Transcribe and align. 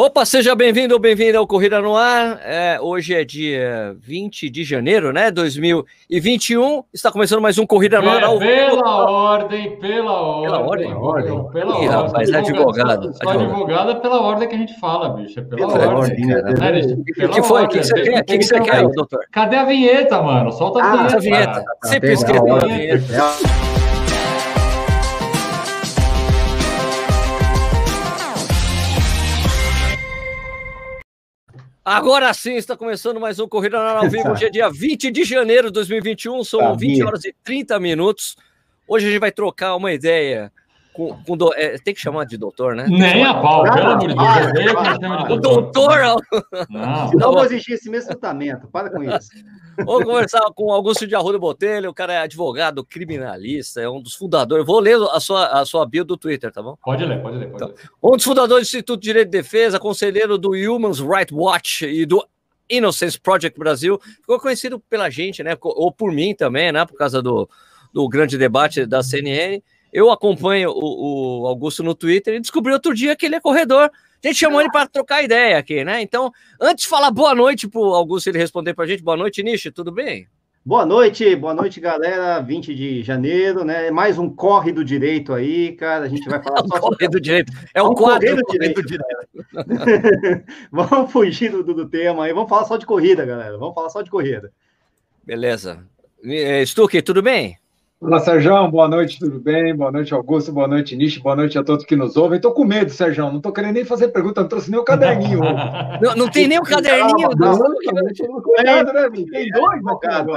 Opa, 0.00 0.24
seja 0.24 0.54
bem-vindo 0.54 0.94
ou 0.94 1.00
bem-vinda 1.00 1.38
ao 1.38 1.46
Corrida 1.46 1.80
no 1.80 1.96
Ar. 1.96 2.38
É, 2.44 2.78
hoje 2.80 3.16
é 3.16 3.24
dia 3.24 3.96
20 3.98 4.48
de 4.48 4.62
janeiro, 4.62 5.12
né? 5.12 5.28
2021. 5.28 6.84
Está 6.94 7.10
começando 7.10 7.42
mais 7.42 7.58
um 7.58 7.66
Corrida 7.66 8.00
no 8.00 8.08
Ar. 8.08 8.22
Ao... 8.22 8.38
Pela 8.38 9.10
ordem, 9.10 9.76
pela 9.80 10.12
ordem. 10.12 10.50
Pela 10.50 10.60
ordem? 10.60 10.94
ordem. 10.94 11.50
Pela 11.50 11.72
Ih, 11.72 11.88
ordem. 11.88 11.88
rapaz, 11.88 12.30
é 12.30 12.36
advogado. 12.36 13.12
Só 13.12 13.28
advogado 13.28 13.90
é 13.90 13.94
pela 13.96 14.20
ordem 14.20 14.48
que 14.48 14.54
a 14.54 14.58
gente 14.58 14.78
fala, 14.78 15.08
bicho. 15.16 15.40
É 15.40 15.42
pela, 15.42 15.66
pela 15.66 15.96
ordem. 15.96 16.32
ordem 16.32 17.04
O 17.24 17.28
que 17.30 17.42
foi? 17.42 17.64
O 17.64 17.68
que 17.68 17.78
você 17.78 17.94
quer? 17.94 18.20
O 18.20 18.24
que 18.24 18.40
você 18.40 18.60
quer, 18.60 18.82
doutor? 18.82 19.20
Cadê 19.32 19.56
a 19.56 19.64
vinheta, 19.64 20.22
mano? 20.22 20.52
Solta 20.52 20.80
a 20.80 20.92
vinheta. 20.92 21.12
Ah, 21.12 21.16
a 21.16 21.18
vinheta. 21.18 21.64
Sempre 21.82 22.12
esqueceu 22.12 22.54
a 22.54 22.58
vinheta. 22.60 23.67
Agora 31.88 32.34
sim, 32.34 32.56
está 32.56 32.76
começando 32.76 33.18
mais 33.18 33.40
um 33.40 33.48
Corrida 33.48 33.78
ao 33.78 34.10
Vivo. 34.10 34.32
Hoje 34.32 34.44
é 34.44 34.50
dia 34.50 34.68
20 34.68 35.10
de 35.10 35.24
janeiro 35.24 35.68
de 35.68 35.72
2021, 35.72 36.44
são 36.44 36.60
tá 36.60 36.72
20 36.74 37.02
horas 37.02 37.24
e 37.24 37.34
30 37.42 37.80
minutos. 37.80 38.36
Hoje 38.86 39.06
a 39.06 39.10
gente 39.10 39.20
vai 39.20 39.32
trocar 39.32 39.74
uma 39.74 39.90
ideia 39.90 40.52
com, 40.98 41.16
com 41.22 41.36
do, 41.36 41.54
é, 41.54 41.78
tem 41.78 41.94
que 41.94 42.00
chamar 42.00 42.24
de 42.24 42.36
doutor, 42.36 42.74
né? 42.74 42.84
Nem 42.88 43.24
a 43.24 43.34
pau, 43.34 43.62
pelo 43.62 43.86
amor 43.86 43.98
de 43.98 44.08
Deus. 44.08 45.30
O 45.30 45.36
doutor. 45.36 46.00
Não, 46.68 47.10
não 47.12 47.32
vou 47.32 47.44
exigir 47.44 47.76
esse 47.76 47.88
mesmo 47.88 48.08
tratamento, 48.08 48.66
para 48.66 48.90
com 48.90 49.04
isso. 49.04 49.28
Vou 49.84 50.02
conversar 50.02 50.40
com 50.56 50.72
Augusto 50.72 51.06
de 51.06 51.14
Arruda 51.14 51.38
Botelho, 51.38 51.90
o 51.90 51.94
cara 51.94 52.12
é 52.12 52.18
advogado, 52.18 52.84
criminalista, 52.84 53.80
é 53.80 53.88
um 53.88 54.02
dos 54.02 54.12
fundadores. 54.12 54.66
Vou 54.66 54.80
ler 54.80 54.98
a 55.12 55.20
sua, 55.20 55.46
a 55.46 55.64
sua 55.64 55.86
bio 55.86 56.04
do 56.04 56.16
Twitter, 56.16 56.50
tá 56.50 56.60
bom? 56.60 56.76
Pode 56.84 57.04
ler, 57.04 57.22
pode 57.22 57.36
ler. 57.36 57.46
Pode 57.46 57.62
então, 57.62 57.68
ler. 57.68 57.90
Um 58.02 58.16
dos 58.16 58.24
fundadores 58.24 58.66
do 58.66 58.66
Instituto 58.66 58.98
de 58.98 59.06
Direito 59.06 59.30
de 59.30 59.38
Defesa, 59.38 59.78
conselheiro 59.78 60.36
do 60.36 60.50
Human 60.50 60.90
Rights 60.90 61.30
Watch 61.32 61.86
e 61.86 62.04
do 62.04 62.26
Innocence 62.68 63.20
Project 63.20 63.56
Brasil. 63.56 64.00
Ficou 64.20 64.40
conhecido 64.40 64.80
pela 64.80 65.08
gente, 65.10 65.44
né? 65.44 65.56
Ou 65.62 65.92
por 65.92 66.10
mim 66.10 66.34
também, 66.34 66.72
né? 66.72 66.84
Por 66.84 66.98
causa 66.98 67.22
do, 67.22 67.48
do 67.94 68.08
grande 68.08 68.36
debate 68.36 68.84
da 68.84 69.00
CNN. 69.00 69.62
Eu 69.92 70.10
acompanho 70.10 70.70
o, 70.70 71.42
o 71.42 71.46
Augusto 71.46 71.82
no 71.82 71.94
Twitter 71.94 72.34
e 72.34 72.40
descobri 72.40 72.72
outro 72.72 72.94
dia 72.94 73.16
que 73.16 73.26
ele 73.26 73.36
é 73.36 73.40
corredor. 73.40 73.90
A 74.22 74.26
gente 74.26 74.38
chamou 74.38 74.60
ele 74.60 74.70
para 74.70 74.88
trocar 74.88 75.22
ideia 75.22 75.58
aqui, 75.58 75.84
né? 75.84 76.02
Então, 76.02 76.32
antes 76.60 76.84
de 76.84 76.88
falar 76.88 77.10
boa 77.10 77.34
noite 77.34 77.68
para 77.68 77.80
o 77.80 77.94
Augusto 77.94 78.28
ele 78.28 78.38
responder 78.38 78.74
para 78.74 78.84
a 78.84 78.88
gente, 78.88 79.02
boa 79.02 79.16
noite, 79.16 79.42
Nishi, 79.42 79.70
tudo 79.70 79.92
bem? 79.92 80.28
Boa 80.68 80.84
noite, 80.84 81.34
boa 81.36 81.54
noite, 81.54 81.80
galera. 81.80 82.40
20 82.40 82.74
de 82.74 83.02
janeiro, 83.02 83.64
né? 83.64 83.90
Mais 83.90 84.18
um 84.18 84.28
corre 84.28 84.70
do 84.72 84.84
direito 84.84 85.32
aí, 85.32 85.72
cara. 85.72 86.04
A 86.04 86.08
gente 86.08 86.28
vai 86.28 86.42
falar 86.42 86.58
só 86.66 86.80
corre 86.80 87.04
sobre... 87.04 87.08
do 87.08 87.20
direito. 87.20 87.52
É 87.72 87.80
o 87.80 87.94
quadro 87.94 88.36
do 88.36 88.42
direito. 88.52 88.82
direito. 88.82 89.06
vamos 90.70 91.10
fugir 91.10 91.50
do, 91.50 91.62
do 91.62 91.88
tema 91.88 92.24
aí. 92.24 92.34
Vamos 92.34 92.50
falar 92.50 92.64
só 92.64 92.76
de 92.76 92.84
corrida, 92.84 93.24
galera. 93.24 93.56
Vamos 93.56 93.74
falar 93.74 93.88
só 93.88 94.02
de 94.02 94.10
corrida. 94.10 94.52
Beleza. 95.24 95.86
Eh, 96.22 96.66
Stuque, 96.66 97.00
tudo 97.00 97.22
bem? 97.22 97.56
Olá, 98.00 98.20
Sérgio, 98.20 98.70
boa 98.70 98.86
noite, 98.86 99.18
tudo 99.18 99.40
bem? 99.40 99.74
Boa 99.74 99.90
noite, 99.90 100.14
Augusto, 100.14 100.52
boa 100.52 100.68
noite, 100.68 100.94
Nishi, 100.94 101.18
boa 101.18 101.34
noite 101.34 101.58
a 101.58 101.64
todos 101.64 101.84
que 101.84 101.96
nos 101.96 102.16
ouvem. 102.16 102.36
Estou 102.36 102.52
com 102.52 102.64
medo, 102.64 102.92
Sérgio, 102.92 103.24
não 103.24 103.38
estou 103.38 103.52
querendo 103.52 103.74
nem 103.74 103.84
fazer 103.84 104.08
pergunta, 104.08 104.40
não 104.40 104.48
trouxe 104.48 104.70
nem 104.70 104.78
o 104.78 104.84
caderninho. 104.84 105.40
não, 106.00 106.14
não 106.14 106.28
tem 106.28 106.46
nem 106.46 106.60
o 106.60 106.62
caderninho. 106.62 107.30
Não, 107.36 107.58
não, 107.58 107.68
não, 107.68 108.40
cuidado, 108.40 108.92
né, 108.92 109.10
Tem 109.10 109.50
dois 109.50 109.72
advogado. 109.78 110.32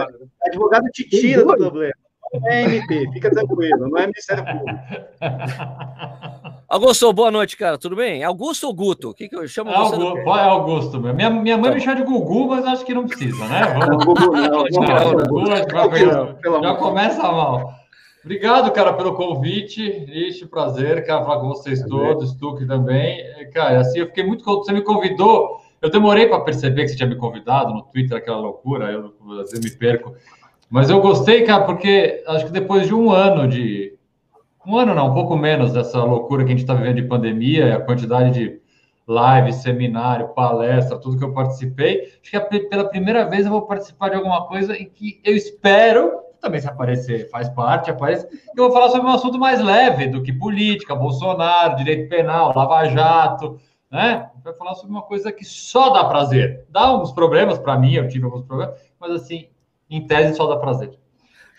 Advogado 0.48 0.86
te 0.92 1.08
tira 1.08 1.46
do 1.46 1.56
problema. 1.56 1.94
Não 2.34 2.50
é 2.50 2.64
MP, 2.64 3.12
fica 3.14 3.30
tranquilo, 3.30 3.90
não 3.90 3.98
é 4.00 4.08
Ministério 4.08 4.44
Público. 4.44 4.80
Augusto, 6.72 7.12
boa 7.12 7.30
noite, 7.30 7.58
cara. 7.58 7.78
Tudo 7.78 7.98
bem? 7.98 8.24
Augusto 8.24 8.66
ou 8.66 8.74
Guto? 8.74 9.10
O 9.10 9.14
que, 9.14 9.28
que 9.28 9.36
eu 9.36 9.46
chamo 9.46 9.72
é 9.72 9.78
você? 9.78 9.94
Augusto, 9.94 10.30
é 10.30 10.44
Augusto. 10.44 11.00
Minha, 11.02 11.30
minha 11.30 11.58
mãe 11.58 11.70
tá. 11.70 11.76
me 11.76 11.82
chama 11.82 11.98
de 11.98 12.04
Gugu, 12.04 12.48
mas 12.48 12.66
acho 12.66 12.86
que 12.86 12.94
não 12.94 13.06
precisa, 13.06 13.46
né? 13.46 13.62
Vamos... 13.78 14.06
Gugu, 14.06 14.32
não, 16.50 16.64
já 16.64 16.76
começa 16.76 17.24
mal. 17.24 17.74
Obrigado, 18.24 18.72
cara, 18.72 18.94
pelo 18.94 19.16
convite. 19.16 19.82
Ixi, 20.08 20.46
prazer, 20.46 21.06
cara, 21.06 21.26
falar 21.26 21.42
com 21.42 21.50
vocês 21.50 21.84
todos, 21.84 22.30
Stuck 22.30 22.66
também. 22.66 23.22
Cara, 23.54 23.82
assim, 23.82 24.00
eu 24.00 24.06
fiquei 24.06 24.24
muito. 24.24 24.46
Você 24.46 24.72
me 24.72 24.82
convidou. 24.82 25.58
Eu 25.82 25.90
demorei 25.90 26.28
para 26.28 26.40
perceber 26.40 26.84
que 26.84 26.92
você 26.92 26.96
tinha 26.96 27.10
me 27.10 27.18
convidado 27.18 27.74
no 27.74 27.82
Twitter, 27.82 28.18
aquela 28.18 28.40
loucura, 28.40 28.90
eu 28.90 29.14
às 29.42 29.52
vezes 29.52 29.60
me 29.60 29.78
perco. 29.78 30.16
Mas 30.70 30.90
eu 30.90 31.02
gostei, 31.02 31.44
cara, 31.44 31.66
porque 31.66 32.24
acho 32.28 32.46
que 32.46 32.52
depois 32.54 32.88
de 32.88 32.96
um 32.96 33.12
ano 33.12 33.46
de 33.46 34.00
um 34.66 34.78
ano 34.78 34.94
não, 34.94 35.10
um 35.10 35.14
pouco 35.14 35.36
menos 35.36 35.74
dessa 35.74 36.04
loucura 36.04 36.44
que 36.44 36.52
a 36.52 36.56
gente 36.56 36.62
está 36.62 36.74
vivendo 36.74 36.98
de 36.98 37.08
pandemia, 37.08 37.76
a 37.76 37.82
quantidade 37.82 38.32
de 38.32 38.62
live, 39.08 39.52
seminário, 39.54 40.30
palestra, 40.30 40.98
tudo 40.98 41.18
que 41.18 41.24
eu 41.24 41.34
participei. 41.34 42.14
Acho 42.22 42.50
que 42.50 42.60
pela 42.62 42.88
primeira 42.88 43.28
vez 43.28 43.46
eu 43.46 43.52
vou 43.52 43.64
participar 43.64 44.10
de 44.10 44.16
alguma 44.16 44.48
coisa 44.48 44.78
em 44.78 44.86
que 44.86 45.20
eu 45.24 45.36
espero, 45.36 46.20
também 46.40 46.62
se 46.62 46.68
aparecer, 46.68 47.30
faz 47.30 47.50
parte, 47.50 47.92
aparece, 47.92 48.28
eu 48.56 48.64
vou 48.64 48.72
falar 48.72 48.90
sobre 48.90 49.08
um 49.08 49.14
assunto 49.14 49.38
mais 49.38 49.62
leve 49.62 50.08
do 50.08 50.24
que 50.24 50.34
política, 50.34 50.96
Bolsonaro, 50.96 51.76
direito 51.76 52.10
penal, 52.10 52.54
Lava 52.56 52.86
Jato, 52.86 53.60
né? 53.92 54.30
Vai 54.44 54.54
falar 54.54 54.76
sobre 54.76 54.92
uma 54.92 55.04
coisa 55.04 55.32
que 55.32 55.44
só 55.44 55.90
dá 55.90 56.06
prazer. 56.06 56.66
Dá 56.70 56.82
alguns 56.82 57.12
problemas 57.12 57.60
para 57.60 57.78
mim, 57.78 57.94
eu 57.94 58.08
tive 58.08 58.26
alguns 58.26 58.44
problemas, 58.44 58.76
mas 59.00 59.12
assim, 59.12 59.50
em 59.90 60.08
tese 60.08 60.36
só 60.36 60.48
dá 60.48 60.56
prazer. 60.56 61.01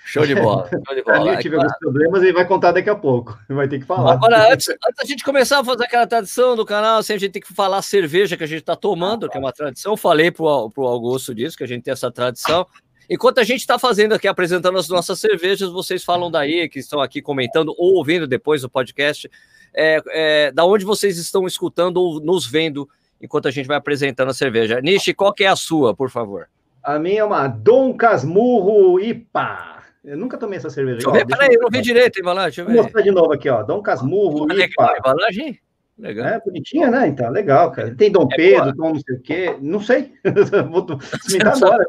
Show 0.04 0.26
de 0.26 0.34
bola. 0.34 0.68
Show 0.86 0.94
de 0.94 1.02
bola. 1.02 1.32
Eu 1.32 1.38
tive 1.38 1.56
alguns 1.56 1.76
problemas 1.78 2.22
e 2.22 2.32
vai 2.32 2.46
contar 2.46 2.72
daqui 2.72 2.90
a 2.90 2.94
pouco. 2.94 3.38
Vai 3.48 3.68
ter 3.68 3.78
que 3.78 3.86
falar. 3.86 4.14
Agora, 4.14 4.52
antes, 4.52 4.68
antes 4.68 4.96
da 4.98 5.04
gente 5.04 5.22
começar 5.22 5.60
a 5.60 5.64
fazer 5.64 5.84
aquela 5.84 6.06
tradição 6.06 6.56
do 6.56 6.64
canal, 6.64 6.98
assim, 6.98 7.14
a 7.14 7.18
gente 7.18 7.32
tem 7.32 7.42
que 7.42 7.52
falar 7.52 7.78
a 7.78 7.82
cerveja 7.82 8.36
que 8.36 8.44
a 8.44 8.46
gente 8.46 8.60
está 8.60 8.74
tomando, 8.74 9.28
que 9.28 9.36
é 9.36 9.40
uma 9.40 9.52
tradição. 9.52 9.96
Falei 9.96 10.30
para 10.30 10.44
o 10.44 10.86
Augusto 10.86 11.34
disso, 11.34 11.56
que 11.56 11.64
a 11.64 11.66
gente 11.66 11.82
tem 11.82 11.92
essa 11.92 12.10
tradição. 12.10 12.66
Enquanto 13.08 13.38
a 13.38 13.44
gente 13.44 13.60
está 13.60 13.78
fazendo 13.78 14.14
aqui, 14.14 14.26
apresentando 14.26 14.78
as 14.78 14.88
nossas 14.88 15.20
cervejas, 15.20 15.70
vocês 15.70 16.02
falam 16.02 16.30
daí, 16.30 16.68
que 16.68 16.78
estão 16.78 17.00
aqui 17.00 17.20
comentando 17.20 17.74
ou 17.76 17.94
ouvindo 17.94 18.26
depois 18.26 18.64
o 18.64 18.70
podcast, 18.70 19.30
é, 19.74 20.02
é, 20.08 20.52
da 20.52 20.64
onde 20.64 20.84
vocês 20.84 21.18
estão 21.18 21.46
escutando 21.46 21.98
ou 21.98 22.20
nos 22.20 22.46
vendo 22.46 22.88
enquanto 23.20 23.48
a 23.48 23.50
gente 23.50 23.66
vai 23.66 23.76
apresentando 23.76 24.30
a 24.30 24.34
cerveja. 24.34 24.80
Nishi, 24.80 25.14
qual 25.14 25.32
que 25.32 25.44
é 25.44 25.48
a 25.48 25.56
sua, 25.56 25.94
por 25.94 26.10
favor? 26.10 26.48
A 26.82 26.98
minha 26.98 27.20
é 27.20 27.24
uma 27.24 27.46
Dom 27.46 27.94
Casmurro 27.94 28.98
IPA. 28.98 29.81
Eu 30.04 30.16
nunca 30.16 30.36
tomei 30.36 30.58
essa 30.58 30.68
cerveja. 30.68 30.96
Deixa 30.96 31.08
eu 31.08 31.12
ver, 31.12 31.26
peraí, 31.26 31.54
eu 31.54 31.60
não 31.60 31.70
vi 31.70 31.80
direito 31.80 32.16
a 32.16 32.20
embalagem. 32.20 32.64
Vou 32.64 32.74
mostrar 32.74 33.02
de 33.02 33.10
novo 33.12 33.32
aqui, 33.32 33.48
ó. 33.48 33.62
Dom 33.62 33.80
Casmurro. 33.80 34.48
Ah, 34.50 34.54
legal, 34.54 34.90
a 34.90 34.98
embalagem? 34.98 35.60
Legal. 35.96 36.26
É, 36.26 36.40
bonitinha, 36.40 36.90
né? 36.90 37.06
Então, 37.06 37.30
legal, 37.30 37.70
cara. 37.70 37.94
Tem 37.94 38.10
Dom 38.10 38.28
é 38.32 38.36
Pedro, 38.36 38.72
Dom 38.72 38.94
não 38.94 39.00
sei 39.00 39.14
o 39.14 39.20
quê. 39.20 39.56
Não 39.60 39.80
sei. 39.80 40.12
Vou 40.70 40.86
experimentar 41.14 41.56
agora. 41.56 41.86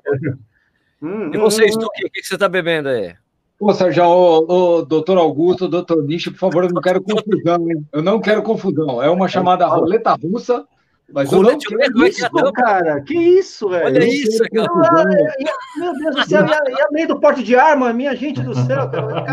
Hum, 1.01 1.31
e 1.33 1.37
você, 1.37 1.65
hum, 1.65 1.79
hum. 1.79 1.85
o 1.85 1.89
que, 1.89 2.09
que 2.21 2.27
você 2.27 2.35
está 2.35 2.47
bebendo 2.47 2.89
aí? 2.89 3.15
Pô, 3.57 3.73
Sérgio, 3.73 4.03
o, 4.05 4.77
o 4.77 4.81
doutor 4.83 5.17
Augusto, 5.17 5.67
doutor 5.67 6.03
Nishi, 6.03 6.31
por 6.31 6.37
favor, 6.37 6.63
eu 6.65 6.69
não 6.69 6.81
quero 6.81 7.01
confusão, 7.01 7.69
hein? 7.69 7.85
Eu 7.91 8.01
não 8.01 8.19
quero 8.21 8.43
confusão. 8.43 9.01
É 9.01 9.09
uma 9.09 9.27
chamada 9.27 9.65
roleta 9.65 10.13
russa 10.13 10.65
mas 11.13 11.31
eu 11.31 11.43
não 11.43 11.57
quero 11.59 12.07
isso, 12.07 12.53
cara. 12.53 12.99
Que 13.01 13.15
isso, 13.15 13.69
velho? 13.69 13.85
Olha 13.85 14.03
isso, 14.03 14.43
cara. 14.51 14.67
Ah, 14.67 15.05
meu 15.77 15.93
Deus 15.93 16.15
do 16.15 16.27
céu, 16.27 16.45
e 16.45 16.53
a, 16.53 16.61
e 16.71 16.81
a 16.81 16.87
lei 16.91 17.05
do 17.05 17.19
porte 17.19 17.43
de 17.43 17.55
arma, 17.55 17.93
minha 17.93 18.15
gente 18.15 18.41
do 18.41 18.55
céu, 18.55 18.89
cara. 18.89 19.23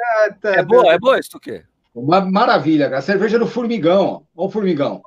Ah, 0.00 0.32
tá, 0.40 0.50
é 0.54 0.62
boa, 0.62 0.92
é 0.92 0.98
boa 0.98 1.20
isso 1.20 1.36
o 1.36 1.40
quê? 1.40 1.62
Uma 1.94 2.22
maravilha, 2.22 2.88
cara. 2.88 3.02
Cerveja 3.02 3.38
do 3.38 3.46
formigão, 3.46 4.22
ó. 4.34 4.46
o 4.46 4.50
formigão. 4.50 5.02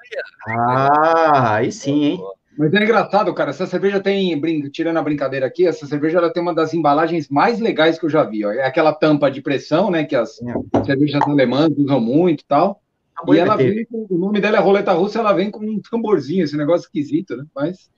Ah, 0.48 1.56
aí 1.56 1.72
sim, 1.72 2.04
hein? 2.04 2.20
Mas 2.56 2.72
é 2.72 2.84
engraçado, 2.84 3.34
cara. 3.34 3.50
Essa 3.50 3.66
cerveja 3.66 4.00
tem, 4.00 4.40
tirando 4.70 4.98
a 4.98 5.02
brincadeira 5.02 5.48
aqui, 5.48 5.66
essa 5.66 5.88
cerveja 5.88 6.20
ela 6.20 6.32
tem 6.32 6.44
uma 6.44 6.54
das 6.54 6.76
embalagens 6.76 7.28
mais 7.28 7.60
legais 7.60 7.98
que 7.98 8.06
eu 8.06 8.10
já 8.10 8.24
vi. 8.24 8.46
Ó. 8.46 8.52
É 8.52 8.68
aquela 8.68 8.94
tampa 8.94 9.32
de 9.32 9.42
pressão, 9.42 9.90
né? 9.90 10.04
Que 10.04 10.16
as 10.16 10.40
é. 10.44 10.84
cervejas 10.84 11.22
alemãs 11.24 11.72
usam 11.76 12.00
muito 12.00 12.42
e 12.42 12.46
tal. 12.46 12.80
E 13.28 13.38
ela 13.38 13.56
vem 13.56 13.86
com, 13.86 14.08
o 14.10 14.18
nome 14.18 14.40
dela 14.40 14.58
é 14.58 14.60
Roleta 14.60 14.94
Russa, 14.94 15.20
ela 15.20 15.34
vem 15.34 15.52
com 15.52 15.60
um 15.60 15.80
tamborzinho, 15.80 16.44
esse 16.44 16.58
negócio 16.58 16.86
esquisito, 16.86 17.36
né? 17.36 17.46
Mas 17.56 17.90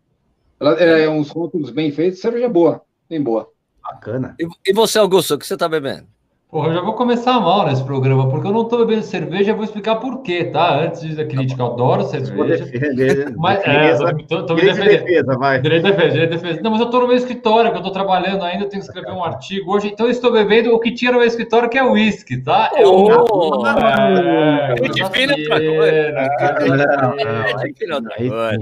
ela 0.59 0.73
é 0.79 1.09
uns 1.09 1.29
rótulos 1.29 1.69
bem 1.69 1.91
feitos, 1.91 2.19
cerveja 2.19 2.49
boa, 2.49 2.81
bem 3.09 3.21
boa. 3.21 3.49
Bacana. 3.81 4.35
E, 4.39 4.47
e 4.65 4.73
você, 4.73 4.97
Augusto, 4.99 5.35
o 5.35 5.37
que 5.37 5.45
você 5.45 5.55
está 5.55 5.67
bebendo? 5.67 6.07
Porra, 6.53 6.67
eu 6.67 6.73
já 6.75 6.81
vou 6.81 6.93
começar 6.93 7.39
mal 7.39 7.65
nesse 7.65 7.83
programa, 7.83 8.29
porque 8.29 8.45
eu 8.45 8.51
não 8.51 8.65
tô 8.65 8.77
bebendo 8.85 9.01
cerveja, 9.01 9.49
eu 9.49 9.55
vou 9.55 9.65
explicar 9.65 9.95
por 9.95 10.21
quê, 10.21 10.43
tá? 10.43 10.83
Antes 10.83 11.15
da 11.15 11.25
crítica, 11.25 11.63
eu 11.63 11.65
adoro 11.65 12.03
cerveja. 12.03 12.63
Defender, 12.63 13.33
mas, 13.35 13.59
é, 13.63 13.95
tô, 14.27 14.45
tô 14.45 14.53
me 14.53 14.61
defendendo. 14.61 15.03
Defesa, 15.03 15.35
vai. 15.35 15.59
Direito 15.59 15.85
de 15.85 15.91
defesa, 15.91 16.11
direito 16.11 16.29
de 16.29 16.37
defesa. 16.37 16.61
Não, 16.61 16.69
mas 16.69 16.79
eu 16.79 16.91
tô 16.91 16.99
no 16.99 17.07
meu 17.07 17.15
escritório, 17.15 17.71
que 17.71 17.77
eu 17.79 17.81
tô 17.81 17.89
trabalhando 17.89 18.43
ainda, 18.43 18.65
eu 18.65 18.69
tenho 18.69 18.83
que 18.83 18.87
escrever 18.87 19.11
um 19.13 19.23
artigo 19.23 19.73
hoje, 19.73 19.87
então 19.87 20.05
eu 20.05 20.11
estou 20.11 20.31
bebendo 20.31 20.71
o 20.75 20.79
que 20.79 20.91
tinha 20.91 21.11
no 21.11 21.17
meu 21.17 21.25
escritório, 21.25 21.67
que 21.67 21.75
é 21.75 21.83
o 21.83 21.93
uísque, 21.93 22.37
tá? 22.37 22.69
É 22.75 22.85
o... 22.85 23.03
Oh, 23.03 23.65
é, 23.65 24.75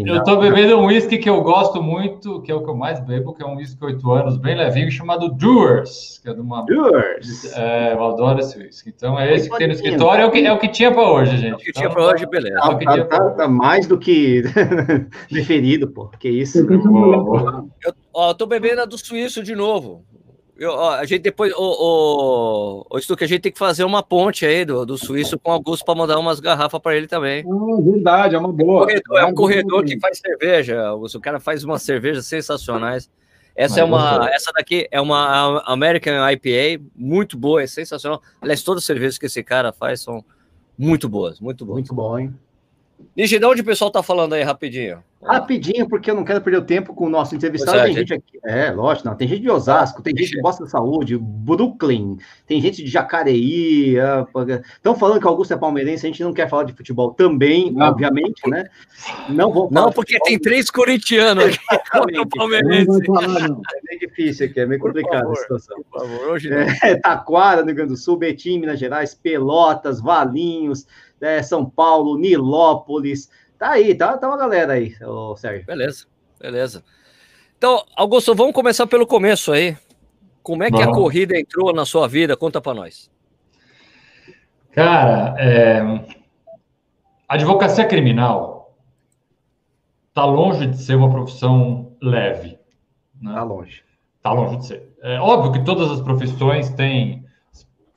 Eu 0.06 0.24
tô 0.24 0.38
bebendo 0.38 0.80
um 0.80 0.86
uísque 0.86 1.18
que 1.18 1.30
eu 1.30 1.42
gosto 1.42 1.84
muito, 1.84 2.42
que 2.42 2.54
é 2.54 2.56
o 2.56 2.64
que 2.64 2.70
eu 2.70 2.76
mais 2.78 3.02
bebo, 3.02 3.34
que 3.34 3.44
é 3.44 3.46
um 3.46 3.58
uísque 3.58 3.84
8 3.84 4.12
anos, 4.14 4.38
bem 4.38 4.56
levinho, 4.56 4.90
chamado 4.90 5.28
Doers, 5.28 6.22
que 6.24 6.30
é 6.30 6.34
de 6.34 6.40
uma... 6.40 6.66
Doers! 6.66 7.52
É, 7.58 7.81
É, 7.82 7.94
eu 7.94 8.04
adoro 8.04 8.40
esse 8.40 8.58
uísque. 8.60 8.94
Então 8.96 9.20
é 9.20 9.34
esse 9.34 9.50
que 9.50 9.58
tem 9.58 9.68
no 9.68 9.74
escritório, 9.74 10.24
é 10.24 10.26
o 10.26 10.32
que, 10.32 10.46
é 10.46 10.54
o 10.54 10.60
que 10.60 10.68
tinha 10.68 10.92
para 10.92 11.12
hoje, 11.12 11.38
gente. 11.38 11.54
É 11.54 11.56
o 11.56 11.58
que 11.58 11.72
tinha 11.72 11.90
para 11.90 12.06
hoje, 12.06 12.26
beleza. 12.28 12.56
Tá, 12.56 12.76
tá, 12.78 13.06
tá, 13.06 13.30
tá, 13.32 13.48
mais 13.48 13.88
do 13.88 13.98
que 13.98 14.44
preferido, 15.30 15.88
pô. 15.88 16.08
Que 16.20 16.30
isso. 16.30 16.60
Eu, 16.60 17.94
ó, 18.14 18.30
eu 18.30 18.36
tô 18.36 18.46
bebendo 18.46 18.82
a 18.82 18.86
do 18.86 18.98
suíço 18.98 19.42
de 19.42 19.56
novo. 19.56 20.06
Eu, 20.58 20.74
ó, 20.74 20.92
a 20.92 21.06
gente 21.06 21.24
depois, 21.24 21.52
o, 21.58 22.86
o, 22.86 22.86
o 22.92 23.18
que 23.18 23.24
a 23.24 23.28
gente 23.28 23.42
tem 23.42 23.52
que 23.52 23.58
fazer 23.58 23.84
uma 23.84 24.04
ponte 24.04 24.46
aí 24.46 24.64
do, 24.64 24.86
do 24.86 24.96
suíço 24.96 25.40
com 25.40 25.50
o 25.50 25.54
Augusto 25.54 25.84
para 25.84 25.96
mandar 25.96 26.20
umas 26.20 26.40
garrafas 26.40 26.80
para 26.80 26.96
ele 26.96 27.08
também. 27.08 27.44
Ah, 27.44 27.82
verdade, 27.82 28.36
é 28.36 28.38
uma 28.38 28.54
boa. 28.54 28.86
Corredor, 28.86 29.18
é 29.18 29.26
um 29.26 29.34
corredor 29.34 29.84
que 29.84 30.00
faz 30.00 30.20
cerveja, 30.20 30.80
Augusto. 30.82 31.18
O 31.18 31.22
cara 31.22 31.40
faz 31.40 31.64
umas 31.64 31.82
cervejas 31.82 32.28
sensacionais. 32.28 33.10
Essa 33.56 33.82
é 33.82 33.84
uma, 33.84 34.30
essa 34.32 34.52
daqui 34.54 34.88
é 34.92 35.02
uma 35.02 35.62
American 35.66 36.14
IPA, 36.32 36.84
muito 36.96 37.38
boa, 37.38 37.62
é 37.62 37.68
sensacional. 37.68 38.22
Aliás, 38.42 38.64
todas 38.64 38.84
as 38.84 38.86
cervejas 38.86 39.18
que 39.18 39.26
esse 39.26 39.44
cara 39.44 39.74
faz 39.74 40.02
são 40.02 40.24
muito 40.78 41.10
boas, 41.10 41.40
muito 41.40 41.66
boas. 41.66 41.76
Muito 41.76 41.94
bom, 41.94 42.18
hein? 42.18 42.34
Nishi, 43.16 43.40
de 43.40 43.46
onde 43.46 43.62
o 43.62 43.66
pessoal 43.66 43.92
tá 43.92 44.02
falando 44.02 44.34
aí 44.34 44.44
rapidinho? 44.44 45.04
Rapidinho, 45.24 45.88
porque 45.88 46.10
eu 46.10 46.16
não 46.16 46.24
quero 46.24 46.42
perder 46.42 46.58
o 46.58 46.64
tempo 46.64 46.96
com 46.96 47.06
o 47.06 47.10
nosso 47.10 47.36
entrevistado. 47.36 47.78
É, 47.78 47.84
tem 47.84 47.94
gente 47.94 48.14
aqui. 48.14 48.40
É, 48.44 48.72
lógico, 48.72 49.08
não. 49.08 49.16
Tem 49.16 49.28
gente 49.28 49.42
de 49.42 49.52
Osasco, 49.52 50.02
tem 50.02 50.18
gente 50.18 50.32
de 50.32 50.42
Bosta 50.42 50.66
Saúde, 50.66 51.16
Brooklyn, 51.16 52.18
tem 52.48 52.60
gente 52.60 52.84
de 52.84 52.90
Jacareí. 52.90 53.98
Estão 54.76 54.96
falando 54.96 55.20
que 55.22 55.28
Augusto 55.28 55.54
é 55.54 55.58
palmeirense, 55.58 56.08
a 56.08 56.10
gente 56.10 56.24
não 56.24 56.34
quer 56.34 56.50
falar 56.50 56.64
de 56.64 56.74
futebol 56.74 57.12
também, 57.14 57.72
não. 57.72 57.86
obviamente, 57.86 58.50
né? 58.50 58.64
Não 59.30 59.54
vou 59.54 59.70
Não, 59.72 59.92
porque 59.92 60.18
tem 60.22 60.40
três 60.40 60.72
corintianos 60.72 61.44
aqui 61.46 61.60
palmeirense. 62.36 62.90
É 62.90 63.82
meio 63.88 64.00
difícil 64.00 64.48
aqui, 64.48 64.60
é 64.60 64.66
meio 64.66 64.82
complicado 64.82 65.32
a 65.32 65.36
situação. 65.36 65.84
Por 65.92 66.02
favor, 66.02 66.30
hoje 66.30 66.50
não. 66.50 66.58
É, 66.58 66.96
Taquara, 66.96 67.62
no 67.62 67.68
Rio 67.68 67.76
Grande 67.76 67.92
do 67.92 67.98
Sul, 67.98 68.18
Betim, 68.18 68.60
Minas 68.60 68.80
Gerais, 68.80 69.14
Pelotas, 69.14 70.02
Valinhos, 70.02 70.88
é, 71.22 71.42
São 71.44 71.70
Paulo, 71.70 72.18
Nilópolis. 72.18 73.30
Tá 73.58 73.72
aí, 73.72 73.94
tá, 73.94 74.18
tá 74.18 74.28
uma 74.28 74.38
galera 74.38 74.74
aí, 74.74 74.96
ô 75.04 75.36
Sérgio. 75.36 75.66
Beleza, 75.66 76.06
beleza. 76.40 76.84
Então, 77.58 77.86
Augusto, 77.96 78.34
vamos 78.34 78.54
começar 78.54 78.88
pelo 78.88 79.06
começo 79.06 79.52
aí. 79.52 79.78
Como 80.42 80.64
é 80.64 80.72
que 80.72 80.82
a 80.82 80.92
corrida 80.92 81.40
entrou 81.40 81.72
na 81.72 81.86
sua 81.86 82.08
vida? 82.08 82.36
Conta 82.36 82.60
para 82.60 82.74
nós. 82.74 83.12
Cara, 84.72 85.36
é... 85.38 85.80
a 87.30 87.36
advocacia 87.36 87.86
criminal 87.86 88.76
tá 90.14 90.26
longe 90.26 90.66
de 90.66 90.78
ser 90.82 90.96
uma 90.96 91.12
profissão 91.12 91.96
leve. 92.02 92.58
Né? 93.22 93.34
Tá 93.34 93.44
longe. 93.44 93.84
Tá 94.24 94.34
longe 94.34 94.58
de 94.58 94.66
ser. 94.66 94.90
É 95.02 95.20
óbvio 95.20 95.52
que 95.52 95.64
todas 95.64 95.92
as 95.92 96.02
profissões 96.02 96.70
têm 96.72 97.24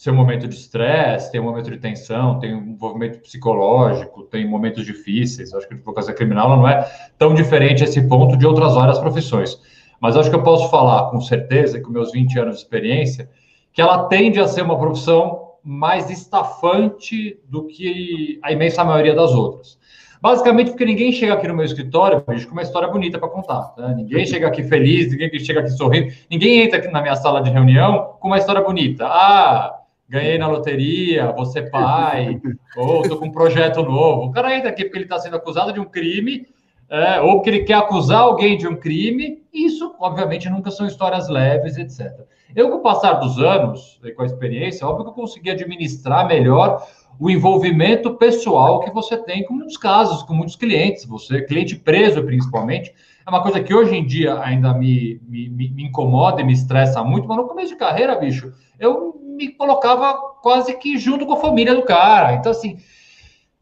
seu 0.05 0.15
momento 0.15 0.47
de 0.47 0.55
estresse, 0.55 1.33
tem 1.33 1.41
um 1.41 1.45
momento 1.45 1.71
de 1.71 1.79
tensão, 1.79 2.39
tem 2.39 2.55
um 2.55 2.73
envolvimento 2.73 3.21
psicológico, 3.21 4.25
tem 4.25 4.47
momentos 4.47 4.85
difíceis. 4.85 5.55
Acho 5.55 5.67
que 5.67 5.73
a 5.73 5.77
advocacia 5.79 6.12
criminal 6.12 6.51
não 6.51 6.69
é 6.69 6.87
tão 7.19 7.33
diferente 7.33 7.83
a 7.83 7.87
esse 7.87 8.06
ponto 8.06 8.37
de 8.37 8.47
outras 8.47 8.75
várias 8.75 8.99
profissões. 8.99 9.59
Mas 9.99 10.15
acho 10.15 10.29
que 10.29 10.37
eu 10.37 10.43
posso 10.43 10.71
falar 10.71 11.11
com 11.11 11.23
certeza, 11.23 11.81
com 11.81 11.91
meus 11.91 12.12
20 12.12 12.39
anos 12.39 12.56
de 12.56 12.61
experiência, 12.61 13.31
que 13.73 13.81
ela 13.81 14.05
tende 14.05 14.39
a 14.39 14.47
ser 14.47 14.61
uma 14.61 14.79
profissão 14.79 15.53
mais 15.65 16.11
estafante 16.11 17.41
do 17.49 17.67
que 17.67 18.39
a 18.43 18.53
imensa 18.53 18.85
maioria 18.85 19.15
das 19.15 19.31
outras. 19.31 19.79
Basicamente 20.21 20.73
porque 20.73 20.85
ninguém 20.85 21.12
chega 21.12 21.33
aqui 21.33 21.49
no 21.49 21.55
meu 21.55 21.65
escritório 21.65 22.23
bicho, 22.29 22.47
com 22.47 22.53
uma 22.53 22.62
história 22.62 22.89
bonita 22.89 23.19
para 23.19 23.29
contar. 23.29 23.73
Né? 23.79 23.95
Ninguém 23.97 24.27
chega 24.29 24.49
aqui 24.49 24.62
feliz, 24.65 25.11
ninguém 25.11 25.31
chega 25.39 25.61
aqui 25.61 25.71
sorrindo, 25.71 26.12
ninguém 26.31 26.61
entra 26.61 26.79
aqui 26.79 26.89
na 26.89 27.01
minha 27.01 27.17
sala 27.17 27.41
de 27.41 27.49
reunião 27.49 28.17
com 28.21 28.29
uma 28.29 28.37
história 28.37 28.61
bonita. 28.61 29.06
Ah, 29.06 29.81
ganhei 30.15 30.39
na 30.39 30.47
loteria, 30.47 31.33
vou 31.33 31.45
ser 31.45 31.71
pai, 31.71 32.41
ou 32.77 33.03
estou 33.03 33.19
com 33.19 33.27
um 33.27 33.33
projeto 33.33 33.83
novo. 33.83 34.27
O 34.27 34.33
cara 34.33 34.57
entra 34.57 34.71
aqui 34.71 34.85
porque 34.85 34.99
ele 34.99 35.05
está 35.05 35.19
sendo 35.19 35.37
acusado 35.37 35.73
de 35.73 35.81
um 35.81 35.85
crime, 35.85 36.47
é, 36.89 37.21
ou 37.21 37.35
porque 37.35 37.51
ele 37.51 37.65
quer 37.65 37.75
acusar 37.75 38.21
alguém 38.21 38.57
de 38.57 38.69
um 38.69 38.77
crime. 38.77 39.43
Isso, 39.53 39.95
obviamente, 39.99 40.49
nunca 40.49 40.71
são 40.71 40.87
histórias 40.87 41.29
leves, 41.29 41.77
etc. 41.77 42.13
Eu, 42.55 42.71
com 42.71 42.77
o 42.77 42.83
passar 42.83 43.15
dos 43.15 43.39
anos, 43.41 44.01
com 44.15 44.23
a 44.23 44.27
experiência, 44.27 44.87
óbvio 44.87 45.05
que 45.05 45.11
eu 45.11 45.15
consegui 45.15 45.51
administrar 45.51 46.29
melhor 46.29 46.87
o 47.19 47.29
envolvimento 47.29 48.15
pessoal 48.15 48.81
que 48.81 48.91
você 48.91 49.17
tem 49.17 49.45
com 49.45 49.55
muitos 49.55 49.77
casos, 49.77 50.23
com 50.23 50.35
muitos 50.35 50.57
clientes, 50.57 51.05
você, 51.05 51.43
cliente 51.43 51.77
preso 51.77 52.23
principalmente, 52.23 52.93
é 53.27 53.31
uma 53.31 53.43
coisa 53.43 53.61
que 53.63 53.75
hoje 53.75 53.95
em 53.97 54.05
dia 54.05 54.39
ainda 54.41 54.75
me, 54.75 55.21
me, 55.27 55.49
me 55.49 55.85
incomoda 55.85 56.41
e 56.41 56.45
me 56.45 56.53
estressa 56.53 57.03
muito, 57.03 57.27
mas 57.27 57.37
no 57.37 57.49
começo 57.49 57.71
de 57.71 57.77
carreira, 57.77 58.17
bicho, 58.17 58.53
eu 58.79 59.14
me 59.35 59.49
colocava 59.53 60.15
quase 60.43 60.77
que 60.79 60.97
junto 60.99 61.27
com 61.27 61.35
a 61.35 61.41
família 61.41 61.75
do 61.75 61.83
cara. 61.83 62.35
Então, 62.35 62.53
assim, 62.53 62.77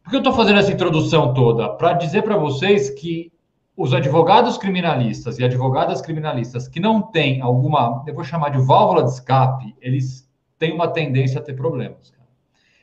por 0.02 0.10
que 0.10 0.16
eu 0.16 0.20
estou 0.20 0.32
fazendo 0.32 0.58
essa 0.58 0.72
introdução 0.72 1.32
toda? 1.32 1.68
Para 1.70 1.94
dizer 1.94 2.22
para 2.22 2.36
vocês 2.36 2.90
que 2.90 3.32
os 3.76 3.94
advogados 3.94 4.58
criminalistas 4.58 5.38
e 5.38 5.44
advogadas 5.44 6.00
criminalistas 6.00 6.68
que 6.68 6.78
não 6.78 7.00
têm 7.00 7.40
alguma, 7.40 8.04
eu 8.06 8.14
vou 8.14 8.24
chamar 8.24 8.50
de 8.50 8.58
válvula 8.58 9.02
de 9.02 9.10
escape, 9.10 9.74
eles 9.80 10.28
têm 10.58 10.72
uma 10.72 10.88
tendência 10.88 11.40
a 11.40 11.42
ter 11.42 11.54
problemas. 11.54 12.12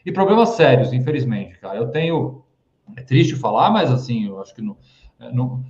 E 0.05 0.11
problemas 0.11 0.49
sérios, 0.49 0.91
infelizmente, 0.91 1.59
cara. 1.59 1.77
Eu 1.77 1.89
tenho, 1.89 2.43
é 2.95 3.01
triste 3.01 3.35
falar, 3.35 3.69
mas 3.69 3.91
assim, 3.91 4.27
eu 4.27 4.41
acho 4.41 4.55
que 4.55 4.61
não, 4.61 4.77
não, 5.33 5.63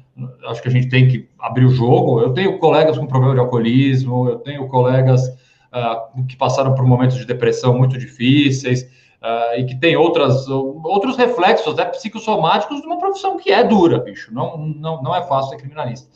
acho 0.45 0.61
que 0.61 0.67
a 0.67 0.71
gente 0.71 0.87
tem 0.87 1.07
que 1.07 1.27
abrir 1.37 1.65
o 1.65 1.71
jogo. 1.71 2.21
Eu 2.21 2.33
tenho 2.33 2.59
colegas 2.59 2.97
com 2.97 3.07
problema 3.07 3.33
de 3.33 3.39
alcoolismo, 3.39 4.29
eu 4.29 4.37
tenho 4.37 4.67
colegas 4.67 5.29
uh, 5.73 6.25
que 6.25 6.35
passaram 6.35 6.73
por 6.73 6.85
momentos 6.85 7.17
de 7.17 7.25
depressão 7.25 7.77
muito 7.77 7.97
difíceis 7.97 8.83
uh, 8.83 9.59
e 9.59 9.65
que 9.65 9.75
tem 9.75 9.95
outras, 9.95 10.47
outros 10.47 11.17
reflexos 11.17 11.73
até 11.73 11.85
psicossomáticos 11.85 12.81
de 12.81 12.87
uma 12.87 12.99
profissão 12.99 13.37
que 13.37 13.51
é 13.51 13.63
dura, 13.63 13.99
bicho. 13.99 14.33
Não, 14.33 14.57
não, 14.57 15.01
não 15.01 15.15
é 15.15 15.21
fácil 15.23 15.51
ser 15.51 15.57
criminalista. 15.57 16.09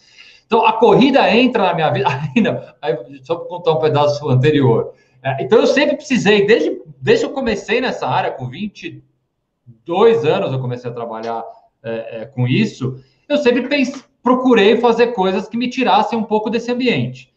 Então, 0.45 0.65
a 0.65 0.73
corrida 0.73 1.29
entra 1.31 1.63
na 1.63 1.73
minha 1.73 1.89
vida. 1.89 2.07
Ainda, 2.35 2.75
só 3.23 3.35
para 3.35 3.47
contar 3.47 3.71
um 3.71 3.79
pedaço 3.79 4.29
anterior. 4.29 4.93
É, 5.23 5.43
então, 5.43 5.59
eu 5.59 5.67
sempre 5.67 5.95
precisei, 5.95 6.45
desde, 6.45 6.81
desde 7.01 7.25
que 7.25 7.31
eu 7.31 7.33
comecei 7.33 7.79
nessa 7.81 8.07
área, 8.07 8.31
com 8.31 8.47
22 8.47 10.25
anos, 10.25 10.51
eu 10.51 10.59
comecei 10.59 10.91
a 10.91 10.93
trabalhar 10.93 11.43
é, 11.81 12.21
é, 12.21 12.25
com 12.25 12.47
isso, 12.47 13.01
eu 13.27 13.37
sempre 13.37 13.67
pense, 13.67 14.03
procurei 14.21 14.77
fazer 14.77 15.07
coisas 15.07 15.47
que 15.47 15.57
me 15.57 15.69
tirassem 15.69 16.19
um 16.19 16.23
pouco 16.23 16.49
desse 16.49 16.71
ambiente. 16.71 17.32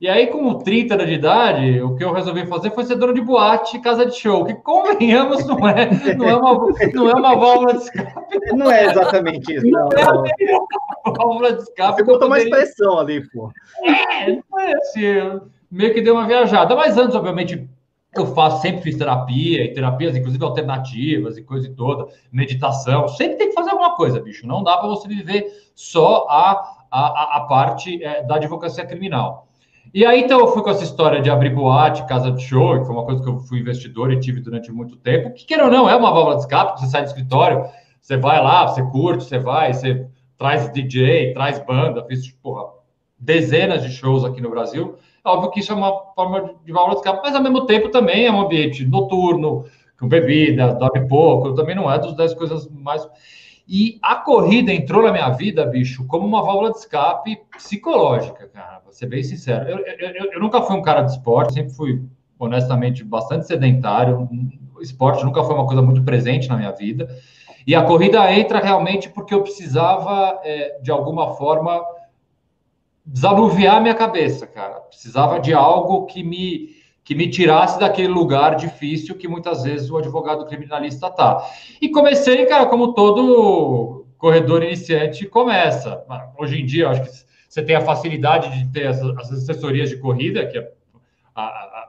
E 0.00 0.08
aí, 0.08 0.28
com 0.28 0.54
30 0.54 0.94
anos 0.94 1.06
de 1.06 1.12
idade, 1.12 1.82
o 1.82 1.94
que 1.94 2.02
eu 2.02 2.10
resolvi 2.10 2.46
fazer 2.46 2.70
foi 2.70 2.84
ser 2.84 2.96
dono 2.96 3.12
de 3.12 3.20
boate 3.20 3.78
casa 3.80 4.06
de 4.06 4.16
show, 4.16 4.46
que 4.46 4.54
convenhamos, 4.54 5.44
não 5.46 5.68
é, 5.68 5.90
não 6.16 6.26
é, 6.26 6.36
uma, 6.36 6.54
não 6.94 7.10
é 7.10 7.14
uma 7.14 7.36
válvula 7.36 7.74
de 7.74 7.80
escape. 7.80 8.12
Não 8.54 8.70
é 8.70 8.86
exatamente 8.86 9.54
isso. 9.54 9.66
Não, 9.66 9.90
não 9.90 9.98
é 9.98 10.58
uma 11.04 11.14
válvula 11.14 11.52
de 11.52 11.62
escape. 11.64 11.98
Você 11.98 12.04
botou 12.04 12.28
poderia... 12.30 12.48
mais 12.48 12.64
pressão 12.64 12.98
ali, 12.98 13.28
pô. 13.28 13.52
É, 13.84 14.32
não 14.32 14.60
é 14.60 14.72
assim, 14.72 15.40
meio 15.70 15.92
que 15.92 16.00
deu 16.00 16.14
uma 16.14 16.26
viajada. 16.26 16.74
Mas 16.74 16.96
antes, 16.96 17.14
obviamente, 17.14 17.68
eu 18.16 18.26
faço, 18.28 18.62
sempre 18.62 18.80
fiz 18.80 18.96
terapia, 18.96 19.64
e 19.66 19.74
terapias, 19.74 20.16
inclusive 20.16 20.42
alternativas 20.42 21.36
e 21.36 21.42
coisa 21.42 21.66
e 21.68 21.74
toda, 21.74 22.08
meditação. 22.32 23.06
Sempre 23.06 23.36
tem 23.36 23.48
que 23.50 23.54
fazer 23.54 23.72
alguma 23.72 23.94
coisa, 23.96 24.18
bicho. 24.18 24.46
Não 24.46 24.62
dá 24.62 24.78
para 24.78 24.88
você 24.88 25.06
viver 25.06 25.46
só 25.74 26.26
a, 26.26 26.86
a, 26.90 27.36
a 27.36 27.40
parte 27.42 28.02
é, 28.02 28.22
da 28.22 28.36
advocacia 28.36 28.86
criminal. 28.86 29.49
E 29.92 30.06
aí, 30.06 30.20
então, 30.20 30.38
eu 30.38 30.48
fui 30.48 30.62
com 30.62 30.70
essa 30.70 30.84
história 30.84 31.20
de 31.20 31.28
abrir 31.28 31.52
boate, 31.52 32.06
casa 32.06 32.30
de 32.30 32.42
show, 32.42 32.78
que 32.78 32.86
foi 32.86 32.94
uma 32.94 33.04
coisa 33.04 33.20
que 33.20 33.28
eu 33.28 33.40
fui 33.40 33.58
investidor 33.58 34.12
e 34.12 34.20
tive 34.20 34.40
durante 34.40 34.70
muito 34.70 34.96
tempo, 34.96 35.34
que, 35.34 35.44
queira 35.44 35.64
ou 35.64 35.70
não, 35.70 35.88
é 35.88 35.96
uma 35.96 36.12
válvula 36.12 36.36
de 36.36 36.42
escape, 36.42 36.80
você 36.80 36.86
sai 36.86 37.02
do 37.02 37.08
escritório, 37.08 37.64
você 38.00 38.16
vai 38.16 38.40
lá, 38.40 38.68
você 38.68 38.82
curte, 38.84 39.24
você 39.24 39.38
vai, 39.38 39.72
você 39.72 40.06
traz 40.38 40.72
DJ, 40.72 41.34
traz 41.34 41.58
banda, 41.64 42.04
fiz, 42.04 42.30
porra, 42.40 42.68
dezenas 43.18 43.82
de 43.82 43.90
shows 43.90 44.24
aqui 44.24 44.40
no 44.40 44.50
Brasil. 44.50 44.96
É 45.24 45.28
óbvio 45.28 45.50
que 45.50 45.58
isso 45.58 45.72
é 45.72 45.74
uma 45.74 45.92
forma 46.14 46.54
de 46.64 46.72
válvula 46.72 46.94
de 46.94 47.00
escape, 47.00 47.20
mas 47.22 47.34
ao 47.34 47.42
mesmo 47.42 47.66
tempo 47.66 47.88
também 47.88 48.26
é 48.26 48.32
um 48.32 48.40
ambiente 48.40 48.86
noturno, 48.86 49.64
com 49.98 50.08
bebida, 50.08 50.72
dorme 50.72 51.06
pouco, 51.08 51.52
também 51.52 51.74
não 51.74 51.90
é 51.90 51.98
das 51.98 52.14
10 52.14 52.34
coisas 52.34 52.68
mais... 52.68 53.06
E 53.72 54.00
a 54.02 54.16
corrida 54.16 54.72
entrou 54.72 55.00
na 55.00 55.12
minha 55.12 55.30
vida, 55.30 55.64
bicho, 55.64 56.04
como 56.08 56.26
uma 56.26 56.42
válvula 56.42 56.72
de 56.72 56.78
escape 56.78 57.40
psicológica, 57.56 58.48
cara. 58.48 58.80
Vou 58.82 58.92
ser 58.92 59.06
bem 59.06 59.22
sincero. 59.22 59.68
Eu, 59.68 59.78
eu, 59.78 60.32
eu 60.32 60.40
nunca 60.40 60.60
fui 60.60 60.74
um 60.74 60.82
cara 60.82 61.02
de 61.02 61.12
esporte, 61.12 61.52
sempre 61.52 61.72
fui, 61.72 62.02
honestamente, 62.36 63.04
bastante 63.04 63.46
sedentário. 63.46 64.28
Esporte 64.80 65.24
nunca 65.24 65.44
foi 65.44 65.54
uma 65.54 65.66
coisa 65.66 65.82
muito 65.82 66.02
presente 66.02 66.48
na 66.48 66.56
minha 66.56 66.72
vida. 66.72 67.16
E 67.64 67.72
a 67.72 67.84
corrida 67.84 68.32
entra 68.32 68.58
realmente 68.58 69.08
porque 69.08 69.32
eu 69.32 69.42
precisava, 69.42 70.40
é, 70.42 70.80
de 70.82 70.90
alguma 70.90 71.36
forma, 71.36 71.80
desanuviar 73.06 73.80
minha 73.80 73.94
cabeça, 73.94 74.48
cara. 74.48 74.80
Precisava 74.80 75.38
de 75.38 75.54
algo 75.54 76.06
que 76.06 76.24
me 76.24 76.79
que 77.10 77.14
me 77.16 77.28
tirasse 77.28 77.76
daquele 77.76 78.06
lugar 78.06 78.54
difícil 78.54 79.18
que 79.18 79.26
muitas 79.26 79.64
vezes 79.64 79.90
o 79.90 79.96
advogado 79.96 80.46
criminalista 80.46 81.10
tá. 81.10 81.44
E 81.82 81.88
comecei, 81.88 82.46
cara, 82.46 82.66
como 82.66 82.94
todo 82.94 84.06
corredor 84.16 84.62
iniciante 84.62 85.26
começa. 85.26 86.04
Hoje 86.38 86.60
em 86.60 86.64
dia, 86.64 86.88
acho 86.88 87.02
que 87.02 87.10
você 87.48 87.64
tem 87.64 87.74
a 87.74 87.80
facilidade 87.80 88.56
de 88.56 88.72
ter 88.72 88.86
as, 88.86 89.02
assessorias 89.02 89.90
de 89.90 89.96
corrida, 89.96 90.46
que 90.46 90.56
é 90.56 90.72
a, 91.34 91.42
a, 91.42 91.46
a, 91.46 91.88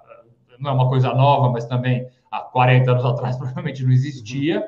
não 0.58 0.72
é 0.72 0.74
uma 0.74 0.90
coisa 0.90 1.13
nova, 1.13 1.51
mas 1.51 1.68
também 1.68 2.08
há 2.32 2.40
40 2.40 2.90
anos 2.90 3.06
atrás 3.06 3.38
provavelmente 3.38 3.84
não 3.84 3.92
existia. 3.92 4.68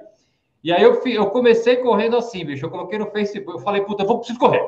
E 0.64 0.72
aí 0.72 0.84
eu, 0.84 1.02
eu 1.04 1.32
comecei 1.32 1.78
correndo 1.78 2.16
assim, 2.16 2.46
bicho. 2.46 2.64
Eu 2.64 2.70
coloquei 2.70 3.00
no 3.00 3.10
Facebook, 3.10 3.58
eu 3.58 3.64
falei, 3.66 3.82
puta, 3.82 4.04
eu 4.04 4.08
vou 4.08 4.20
preciso 4.20 4.38
correr. 4.38 4.64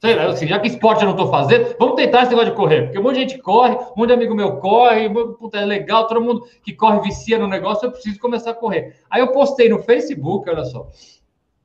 Sei 0.00 0.14
lá, 0.14 0.30
assim, 0.30 0.46
já 0.46 0.58
que 0.58 0.66
esporte 0.66 1.02
eu 1.02 1.08
não 1.08 1.14
estou 1.14 1.30
fazendo, 1.30 1.76
vamos 1.78 1.94
tentar 1.94 2.22
esse 2.22 2.30
negócio 2.30 2.52
de 2.52 2.56
correr. 2.56 2.84
Porque 2.84 2.98
um 2.98 3.02
monte 3.02 3.16
de 3.16 3.20
gente 3.20 3.38
corre, 3.38 3.74
um 3.74 3.98
monte 3.98 4.06
de 4.06 4.14
amigo 4.14 4.34
meu 4.34 4.56
corre, 4.56 5.10
puta, 5.38 5.58
é 5.58 5.64
legal, 5.66 6.06
todo 6.06 6.22
mundo 6.22 6.46
que 6.62 6.72
corre 6.72 7.00
vicia 7.00 7.38
no 7.38 7.46
negócio, 7.46 7.84
eu 7.84 7.92
preciso 7.92 8.18
começar 8.18 8.52
a 8.52 8.54
correr. 8.54 8.96
Aí 9.10 9.20
eu 9.20 9.30
postei 9.30 9.68
no 9.68 9.82
Facebook, 9.82 10.48
olha 10.48 10.64
só. 10.64 10.88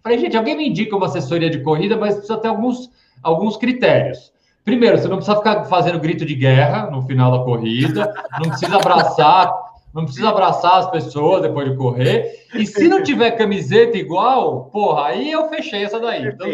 Falei, 0.03 0.19
gente, 0.19 0.35
alguém 0.35 0.57
me 0.57 0.67
indica 0.67 0.97
uma 0.97 1.05
assessoria 1.05 1.49
de 1.49 1.61
corrida, 1.61 1.95
mas 1.95 2.15
precisa 2.15 2.37
ter 2.37 2.49
alguns, 2.49 2.91
alguns 3.23 3.55
critérios. 3.55 4.33
Primeiro, 4.65 4.97
você 4.97 5.07
não 5.07 5.17
precisa 5.17 5.37
ficar 5.37 5.63
fazendo 5.65 5.99
grito 5.99 6.25
de 6.25 6.35
guerra 6.35 6.89
no 6.91 7.03
final 7.03 7.31
da 7.31 7.45
corrida, 7.45 8.13
não 8.41 8.49
precisa 8.49 8.75
abraçar, 8.75 9.53
não 9.93 10.03
precisa 10.03 10.27
abraçar 10.27 10.79
as 10.79 10.91
pessoas 10.91 11.41
depois 11.41 11.71
de 11.71 11.77
correr. 11.77 12.47
E 12.53 12.65
se 12.65 12.85
não 12.89 13.01
tiver 13.01 13.31
camiseta 13.31 13.97
igual, 13.97 14.65
porra, 14.65 15.05
aí 15.05 15.31
eu 15.31 15.47
fechei 15.47 15.85
essa 15.85 15.99
daí. 16.01 16.27
Então, 16.27 16.47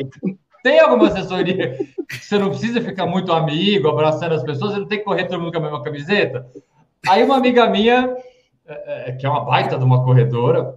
tem 0.64 0.80
alguma 0.80 1.08
assessoria 1.08 1.78
que 2.08 2.26
você 2.26 2.38
não 2.38 2.50
precisa 2.50 2.82
ficar 2.82 3.06
muito 3.06 3.32
amigo, 3.32 3.88
abraçando 3.88 4.36
as 4.36 4.44
pessoas, 4.44 4.74
você 4.74 4.80
não 4.80 4.88
tem 4.88 5.00
que 5.00 5.06
correr 5.06 5.26
todo 5.26 5.40
mundo 5.40 5.52
com 5.52 5.60
a 5.60 5.62
mesma 5.62 5.84
camiseta? 5.84 6.48
Aí 7.08 7.24
uma 7.24 7.38
amiga 7.38 7.70
minha, 7.70 8.16
é, 8.68 9.10
é, 9.10 9.12
que 9.14 9.26
é 9.26 9.30
uma 9.30 9.44
baita 9.44 9.78
de 9.78 9.84
uma 9.84 10.04
corredora, 10.04 10.76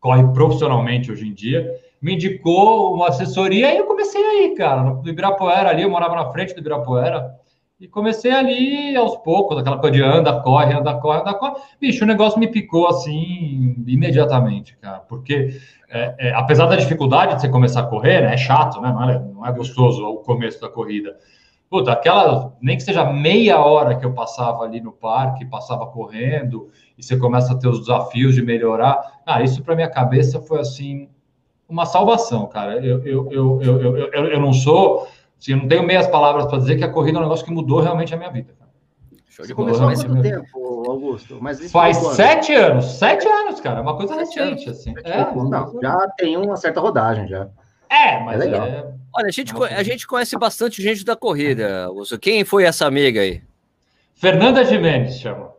corre 0.00 0.22
profissionalmente 0.32 1.10
hoje 1.10 1.26
em 1.26 1.32
dia, 1.32 1.74
me 2.00 2.14
indicou 2.14 2.94
uma 2.94 3.08
assessoria 3.08 3.72
e 3.72 3.78
eu 3.78 3.86
comecei 3.86 4.22
aí, 4.22 4.54
cara, 4.54 4.82
no 4.82 5.08
Ibirapuera 5.08 5.70
ali, 5.70 5.82
eu 5.82 5.90
morava 5.90 6.14
na 6.14 6.30
frente 6.30 6.54
do 6.54 6.60
Ibirapuera, 6.60 7.34
e 7.78 7.86
comecei 7.86 8.30
ali 8.30 8.96
aos 8.96 9.16
poucos, 9.18 9.58
aquela 9.58 9.78
coisa 9.78 9.96
de 9.96 10.02
anda, 10.02 10.40
corre, 10.40 10.72
anda, 10.72 10.94
corre, 10.94 11.20
anda, 11.20 11.34
corre. 11.34 11.60
Bicho, 11.78 12.04
o 12.04 12.06
negócio 12.06 12.38
me 12.38 12.48
picou 12.48 12.88
assim 12.88 13.74
imediatamente, 13.86 14.76
cara, 14.78 15.00
porque 15.00 15.58
é, 15.88 16.28
é, 16.28 16.34
apesar 16.34 16.66
da 16.66 16.76
dificuldade 16.76 17.34
de 17.34 17.42
você 17.42 17.48
começar 17.48 17.80
a 17.80 17.86
correr, 17.86 18.22
né, 18.22 18.34
é 18.34 18.36
chato, 18.36 18.80
né, 18.80 18.88
não 18.88 19.10
é, 19.10 19.18
não 19.18 19.46
é 19.46 19.52
gostoso 19.52 20.04
o 20.06 20.16
começo 20.18 20.60
da 20.60 20.68
corrida. 20.68 21.16
Puta, 21.68 21.92
aquela, 21.92 22.56
nem 22.62 22.76
que 22.76 22.82
seja 22.82 23.04
meia 23.12 23.58
hora 23.58 23.96
que 23.96 24.06
eu 24.06 24.12
passava 24.12 24.62
ali 24.62 24.80
no 24.80 24.92
parque, 24.92 25.44
passava 25.44 25.86
correndo, 25.86 26.70
e 26.96 27.02
você 27.02 27.16
começa 27.16 27.52
a 27.52 27.58
ter 27.58 27.68
os 27.68 27.80
desafios 27.80 28.34
de 28.34 28.42
melhorar. 28.42 29.20
Ah, 29.26 29.42
isso 29.42 29.62
para 29.62 29.74
minha 29.74 29.90
cabeça 29.90 30.40
foi 30.40 30.60
assim, 30.60 31.08
uma 31.68 31.84
salvação, 31.84 32.46
cara. 32.46 32.74
Eu, 32.84 33.04
eu, 33.04 33.32
eu, 33.32 33.62
eu, 33.62 33.82
eu, 33.82 33.96
eu, 33.96 34.24
eu 34.26 34.40
não 34.40 34.52
sou, 34.52 35.08
assim, 35.38 35.52
eu 35.52 35.58
não 35.58 35.68
tenho 35.68 35.82
meias 35.82 36.06
palavras 36.06 36.46
para 36.46 36.58
dizer 36.58 36.76
que 36.76 36.84
a 36.84 36.88
corrida 36.88 37.18
é 37.18 37.20
um 37.20 37.24
negócio 37.24 37.44
que 37.44 37.52
mudou 37.52 37.80
realmente 37.80 38.14
a 38.14 38.16
minha 38.16 38.30
vida. 38.30 38.54
Cara. 38.58 38.70
Show 39.28 39.46
de 39.46 39.54
Começou 39.54 39.86
há 39.86 39.94
quanto 39.94 40.22
tempo, 40.22 40.90
Augusto? 40.90 41.38
Mas 41.42 41.70
Faz 41.70 41.98
sete 41.98 42.54
anos, 42.54 42.86
sete 42.92 43.28
anos, 43.28 43.60
cara, 43.60 43.80
é 43.80 43.82
uma 43.82 43.94
coisa 43.94 44.14
sete 44.14 44.38
recente, 44.38 44.68
anos. 44.68 44.80
assim. 44.80 44.94
É, 45.04 45.34
não, 45.34 45.80
já 45.82 46.08
tem 46.16 46.38
uma 46.38 46.56
certa 46.56 46.80
rodagem 46.80 47.28
já. 47.28 47.46
É, 47.90 48.18
mas 48.24 48.40
é 48.40 48.44
legal. 48.44 48.66
É... 48.66 48.94
Olha, 49.14 49.26
a 49.26 49.30
gente, 49.30 49.52
a 49.54 49.82
gente 49.82 50.06
conhece 50.06 50.38
bastante 50.38 50.80
gente 50.82 51.04
da 51.04 51.14
corrida, 51.14 51.84
Augusto. 51.84 52.18
Quem 52.18 52.46
foi 52.46 52.64
essa 52.64 52.86
amiga 52.86 53.20
aí? 53.20 53.42
Fernanda 54.14 54.64
Jimenez 54.64 55.18
chama. 55.18 55.50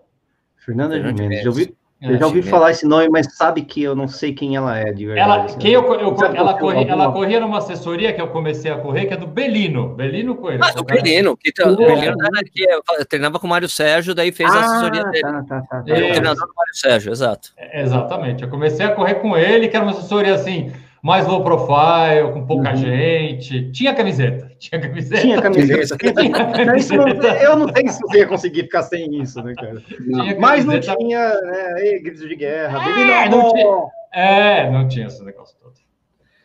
Fernanda 0.57 0.99
Jimenez. 0.99 1.45
Eu 1.45 1.51
vi, 1.51 1.76
eu 1.99 2.17
já 2.17 2.27
ouvi 2.27 2.43
falar 2.43 2.71
esse 2.71 2.85
nome, 2.85 3.09
mas 3.09 3.35
sabe 3.35 3.63
que 3.63 3.81
eu 3.81 3.95
não 3.95 4.07
sei 4.07 4.31
quem 4.31 4.55
ela 4.55 4.77
é 4.77 4.91
de 4.91 5.07
verdade. 5.07 5.51
Ela, 5.51 5.57
quem 5.57 5.73
eu, 5.73 5.81
eu, 5.95 6.15
ela, 6.35 6.53
corri, 6.53 6.87
ela 6.87 7.11
corria 7.11 7.39
numa 7.39 7.57
assessoria 7.57 8.13
que 8.13 8.21
eu 8.21 8.27
comecei 8.27 8.69
a 8.69 8.77
correr, 8.77 9.07
que 9.07 9.13
é 9.15 9.17
do 9.17 9.25
Belino. 9.25 9.95
Belino 9.95 10.35
Coelho. 10.35 10.63
Ah, 10.63 10.71
do 10.71 10.83
Belino. 10.83 11.35
Que, 11.35 11.51
tá, 11.51 11.65
Belino 11.65 12.15
que 12.53 13.05
treinava 13.05 13.39
com 13.39 13.47
o 13.47 13.49
Mário 13.49 13.67
Sérgio, 13.67 14.13
daí 14.13 14.31
fez 14.31 14.49
ah, 14.51 14.57
a 14.57 14.59
assessoria 14.59 15.03
dele. 15.05 15.21
Tá, 15.21 15.43
tá, 15.43 15.61
tá, 15.61 15.83
tá. 15.83 15.83
É, 15.87 16.11
treinador 16.11 16.47
do 16.47 16.53
Mário 16.55 16.75
Sérgio, 16.75 17.11
exato. 17.11 17.53
É, 17.57 17.81
exatamente. 17.81 18.43
Eu 18.43 18.49
comecei 18.49 18.85
a 18.85 18.91
correr 18.91 19.15
com 19.15 19.35
ele, 19.35 19.67
que 19.67 19.75
era 19.75 19.83
uma 19.83 19.91
assessoria 19.91 20.35
assim 20.35 20.71
mais 21.01 21.27
low 21.27 21.43
profile, 21.43 22.31
com 22.33 22.45
pouca 22.45 22.71
uhum. 22.71 22.77
gente. 22.77 23.71
Tinha 23.71 23.93
camiseta. 23.93 24.51
Tinha 24.59 24.81
camiseta. 24.81 25.21
Tinha 25.21 25.41
camiseta. 25.41 25.97
Tinha 25.97 26.31
camiseta. 26.31 27.13
Não, 27.13 27.35
eu 27.35 27.55
não 27.55 27.73
sei 27.73 27.87
se 27.87 28.01
você 28.01 28.17
ia 28.19 28.27
conseguir 28.27 28.63
ficar 28.63 28.83
sem 28.83 29.21
isso, 29.21 29.41
né, 29.43 29.53
cara? 29.55 29.81
Não. 29.99 30.39
Mas 30.39 30.65
não 30.65 30.79
tinha 30.79 31.41
né, 31.41 31.99
gritos 31.99 32.27
de 32.27 32.35
guerra. 32.35 32.79
É, 32.89 33.29
não, 33.29 33.53
tinha, 33.53 33.67
é, 34.13 34.71
não 34.71 34.87
tinha 34.87 35.07
esse 35.07 35.23
negócio 35.23 35.55
todo. 35.61 35.73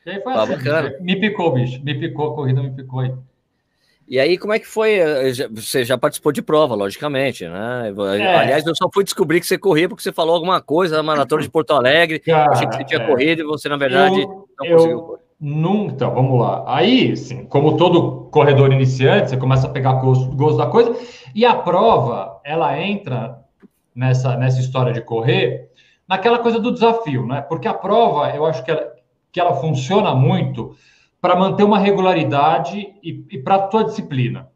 E 0.05 0.11
aí 0.11 0.21
foi 0.21 0.33
ah, 0.33 0.43
assim, 0.43 0.57
bacana. 0.57 0.95
me 1.01 1.17
picou, 1.19 1.53
bicho. 1.53 1.83
Me 1.83 1.95
picou, 1.95 2.33
a 2.33 2.35
corrida 2.35 2.63
me 2.63 2.71
picou 2.71 3.01
aí. 3.01 3.13
E 4.09 4.19
aí, 4.19 4.37
como 4.37 4.53
é 4.53 4.59
que 4.59 4.67
foi? 4.67 4.95
Eh, 4.95 5.33
você 5.51 5.85
já 5.85 5.97
participou 5.97 6.33
de 6.33 6.43
prova, 6.43 6.75
logicamente, 6.75 7.49
né? 7.49 7.95
É. 8.19 8.37
Aliás, 8.37 8.67
eu 8.67 8.75
só 8.75 8.91
fui 8.93 9.05
descobrir 9.05 9.41
que 9.41 9.47
você 9.47 9.57
corria 9.57 9.89
porque 9.89 10.03
você 10.03 10.13
falou 10.13 10.35
alguma 10.35 10.61
coisa 10.61 10.97
da 10.97 11.03
maratona 11.03 11.41
de 11.41 11.49
Porto 11.49 11.73
Alegre. 11.73 12.19
Cara, 12.19 12.47
eu 12.47 12.53
achei 12.53 12.69
que 12.69 12.77
você 12.77 12.85
tinha 12.85 13.01
é. 13.01 13.07
corrido 13.07 13.43
e 13.43 13.45
você, 13.45 13.69
na 13.69 13.77
verdade, 13.77 14.21
eu, 14.21 14.42
não 14.63 14.71
eu, 14.71 14.77
conseguiu 14.77 15.01
correr. 15.01 15.23
Nunca, 15.45 15.93
então, 15.95 16.15
vamos 16.15 16.41
lá. 16.41 16.63
Aí, 16.69 17.17
sim, 17.17 17.45
como 17.47 17.77
todo 17.77 18.29
corredor 18.31 18.73
iniciante, 18.73 19.31
você 19.31 19.37
começa 19.37 19.67
a 19.67 19.71
pegar 19.71 19.95
gosto, 19.95 20.31
gosto 20.37 20.57
da 20.57 20.67
coisa, 20.67 20.97
e 21.35 21.45
a 21.45 21.53
prova, 21.53 22.41
ela 22.45 22.81
entra 22.81 23.41
nessa, 23.93 24.37
nessa 24.37 24.61
história 24.61 24.93
de 24.93 25.01
correr, 25.01 25.69
naquela 26.09 26.39
coisa 26.39 26.61
do 26.61 26.73
desafio, 26.73 27.27
né? 27.27 27.41
Porque 27.43 27.67
a 27.67 27.75
prova, 27.75 28.31
eu 28.31 28.47
acho 28.47 28.65
que 28.65 28.71
ela, 28.71 28.93
que 29.33 29.41
ela 29.41 29.55
funciona 29.55 30.15
muito 30.15 30.77
para 31.21 31.35
manter 31.35 31.65
uma 31.65 31.79
regularidade 31.79 32.95
e, 33.03 33.27
e 33.31 33.39
para 33.39 33.57
a 33.57 33.67
tua 33.67 33.85
disciplina. 33.85 34.49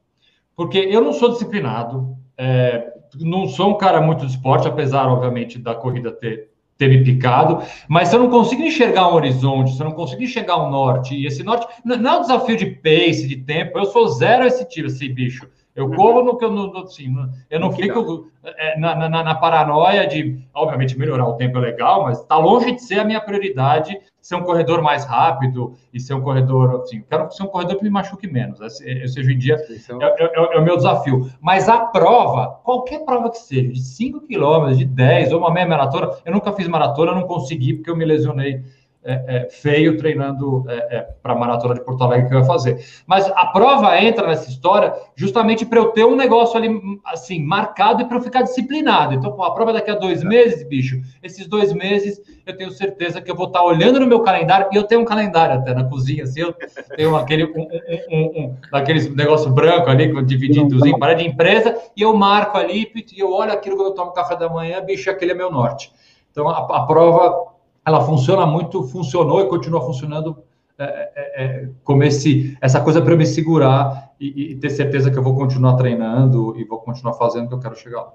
Porque 0.55 0.79
eu 0.79 1.01
não 1.01 1.13
sou 1.13 1.31
disciplinado, 1.31 2.17
é, 2.39 2.93
não 3.21 3.49
sou 3.49 3.71
um 3.71 3.79
cara 3.79 4.01
muito 4.01 4.25
de 4.25 4.33
esporte, 4.33 4.69
apesar, 4.69 5.07
obviamente, 5.09 5.59
da 5.59 5.75
corrida 5.75 6.13
ter, 6.13 6.51
ter 6.79 6.89
me 6.89 7.03
picado, 7.03 7.63
mas 7.89 8.09
se 8.09 8.17
eu 8.17 8.21
não 8.21 8.29
consigo 8.29 8.63
enxergar 8.63 9.09
um 9.09 9.15
horizonte, 9.15 9.73
se 9.73 9.81
eu 9.81 9.87
não 9.87 9.95
consigo 9.95 10.23
enxergar 10.23 10.59
um 10.59 10.71
norte, 10.71 11.15
e 11.15 11.27
esse 11.27 11.43
norte 11.43 11.67
não 11.85 11.95
é 11.95 12.19
um 12.19 12.23
desafio 12.23 12.57
de 12.57 12.67
pace, 12.67 13.27
de 13.27 13.37
tempo, 13.37 13.79
eu 13.79 13.87
sou 13.87 14.09
zero 14.09 14.47
esse 14.47 14.65
tiro, 14.69 14.89
esse 14.89 15.09
bicho. 15.09 15.49
Eu 15.77 15.91
corro 15.91 16.25
no 16.25 16.39
que 16.39 16.45
eu 16.45 16.51
não, 16.51 16.75
assim, 16.79 17.15
eu 17.51 17.61
não 17.61 17.71
fico 17.71 18.31
é, 18.43 18.79
na, 18.81 18.95
na, 18.95 19.23
na, 19.23 19.35
paranoia 19.35 20.07
de, 20.07 20.43
obviamente, 20.55 20.99
melhorar 20.99 21.29
o 21.29 21.35
tempo 21.35 21.59
é 21.59 21.61
legal, 21.61 22.05
mas 22.05 22.19
está 22.19 22.39
longe 22.39 22.73
de 22.73 22.83
ser 22.83 22.99
a 22.99 23.05
minha 23.05 23.21
prioridade 23.21 23.97
ser 24.27 24.35
um 24.35 24.43
corredor 24.43 24.83
mais 24.83 25.05
rápido 25.05 25.75
e 25.95 26.01
ser 26.01 26.15
um 26.15 26.21
corredor, 26.21 26.83
assim, 26.83 27.01
quero 27.09 27.31
ser 27.31 27.45
um 27.45 27.47
corredor 27.47 27.77
que 27.77 27.85
me 27.85 27.91
machuque 27.91 28.27
menos. 28.27 28.61
Esse, 28.61 29.21
hoje 29.21 29.33
em 29.33 29.39
dia 29.39 29.55
é, 29.55 30.05
é, 30.05 30.25
é, 30.25 30.57
é, 30.57 30.59
o 30.59 30.65
meu 30.65 30.77
desafio. 30.77 31.31
Mas 31.41 31.69
a 31.69 31.79
prova, 31.79 32.61
qualquer 32.65 33.05
prova 33.05 33.31
que 33.31 33.39
seja, 33.39 33.73
de 33.73 33.81
5 33.81 34.23
quilômetros, 34.23 34.79
de 34.79 34.85
10 34.85 35.33
ou 35.33 35.39
uma 35.39 35.53
meia 35.53 35.67
maratona, 35.67 36.11
eu 36.25 36.33
nunca 36.33 36.53
fiz 36.53 36.67
maratona, 36.67 37.15
não 37.15 37.23
consegui 37.23 37.75
porque 37.75 37.89
eu 37.89 37.97
me 37.97 38.05
lesionei 38.05 38.65
é, 39.07 39.37
é, 39.37 39.49
feio 39.49 39.97
treinando 39.97 40.65
é, 40.69 40.97
é 40.97 41.01
para 41.23 41.33
a 41.33 41.37
maratona 41.37 41.75
de 41.75 41.81
Porto 41.81 42.03
Alegre 42.03 42.29
que 42.29 42.35
eu 42.35 42.41
ia 42.41 42.45
fazer. 42.45 42.85
Mas 43.07 43.27
a 43.29 43.47
prova 43.47 43.97
entra 44.01 44.27
nessa 44.27 44.51
história 44.51 44.93
justamente 45.15 45.65
para 45.65 45.79
eu 45.79 45.87
ter 45.93 46.05
um 46.05 46.17
negócio 46.17 46.57
ali 46.57 46.69
assim 47.05 47.43
marcado 47.43 48.03
e 48.03 48.05
para 48.05 48.17
eu 48.17 48.21
ficar 48.21 48.43
disciplinado. 48.43 49.15
Então, 49.15 49.33
pô, 49.33 49.45
a 49.45 49.55
prova 49.55 49.71
é 49.71 49.75
daqui 49.75 49.91
a 49.91 49.95
dois 49.95 50.25
meses, 50.25 50.67
bicho. 50.69 51.01
Esses 51.23 51.47
dois 51.47 51.73
meses 51.73 52.21
eu 52.45 52.57
tenho 52.57 52.71
certeza 52.71 53.21
que 53.21 53.31
eu 53.31 53.37
vou 53.37 53.47
estar 53.47 53.63
olhando 53.63 54.01
no 54.01 54.07
meu 54.07 54.21
calendário 54.21 54.69
e 54.73 54.77
eu 54.77 54.85
tenho 54.85 55.01
um 55.01 55.05
calendário 55.05 55.57
até 55.57 55.73
na 55.75 55.85
cozinha, 55.85 56.25
assim, 56.25 56.41
eu 56.41 56.55
tenho 56.97 57.17
aquele 57.17 57.45
um, 57.45 57.69
um, 58.11 58.27
um, 58.43 58.55
um 58.55 59.15
negócio 59.15 59.51
branco 59.51 59.89
ali 59.89 60.25
divididozinho 60.25 60.99
para 60.99 61.15
de 61.15 61.27
empresa 61.27 61.77
e 61.97 62.03
eu 62.03 62.15
marco 62.15 62.57
ali 62.57 62.91
e 62.95 63.21
eu 63.21 63.33
olho 63.33 63.53
aquilo 63.53 63.77
quando 63.77 63.89
eu 63.89 63.95
tomo 63.95 64.13
café 64.13 64.37
da 64.37 64.49
manhã, 64.49 64.81
bicho, 64.81 65.11
aquele 65.11 65.33
é 65.33 65.35
meu 65.35 65.51
norte. 65.51 65.93
Então 66.31 66.49
a, 66.49 66.59
a 66.59 66.87
prova 66.87 67.56
ela 67.87 68.01
funciona 68.05 68.45
muito, 68.45 68.83
funcionou 68.89 69.41
e 69.41 69.47
continua 69.47 69.81
funcionando 69.81 70.43
é, 70.79 70.85
é, 70.85 71.45
é 71.45 71.69
como 71.85 72.03
esse, 72.03 72.59
essa 72.61 72.81
coisa 72.81 73.01
para 73.01 73.13
eu 73.13 73.17
me 73.17 73.25
segurar 73.25 74.11
e, 74.21 74.53
e, 74.53 74.57
ter 74.57 74.71
certeza 74.71 75.11
que 75.11 75.17
eu 75.17 75.23
vou 75.23 75.35
continuar 75.35 75.75
treinando 75.77 76.55
e 76.59 76.65
vou 76.65 76.81
continuar 76.81 77.15
fazendo 77.15 77.47
o 77.47 77.49
que 77.49 77.55
eu 77.55 77.61
quero 77.61 77.77
chegar 77.77 78.03
lá. 78.03 78.13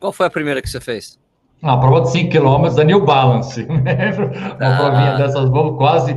Qual 0.00 0.12
foi 0.12 0.26
a 0.26 0.30
primeira 0.30 0.60
que 0.60 0.68
você 0.68 0.80
fez? 0.80 1.18
Ah, 1.62 1.74
a 1.74 1.78
prova 1.78 2.02
de 2.02 2.10
5 2.10 2.30
km 2.30 2.74
da 2.74 2.84
New 2.84 3.04
Balance. 3.04 3.62
Uma 3.64 4.58
ah. 4.60 4.76
provinha 4.76 5.16
dessas, 5.16 5.48
quase 5.78 6.14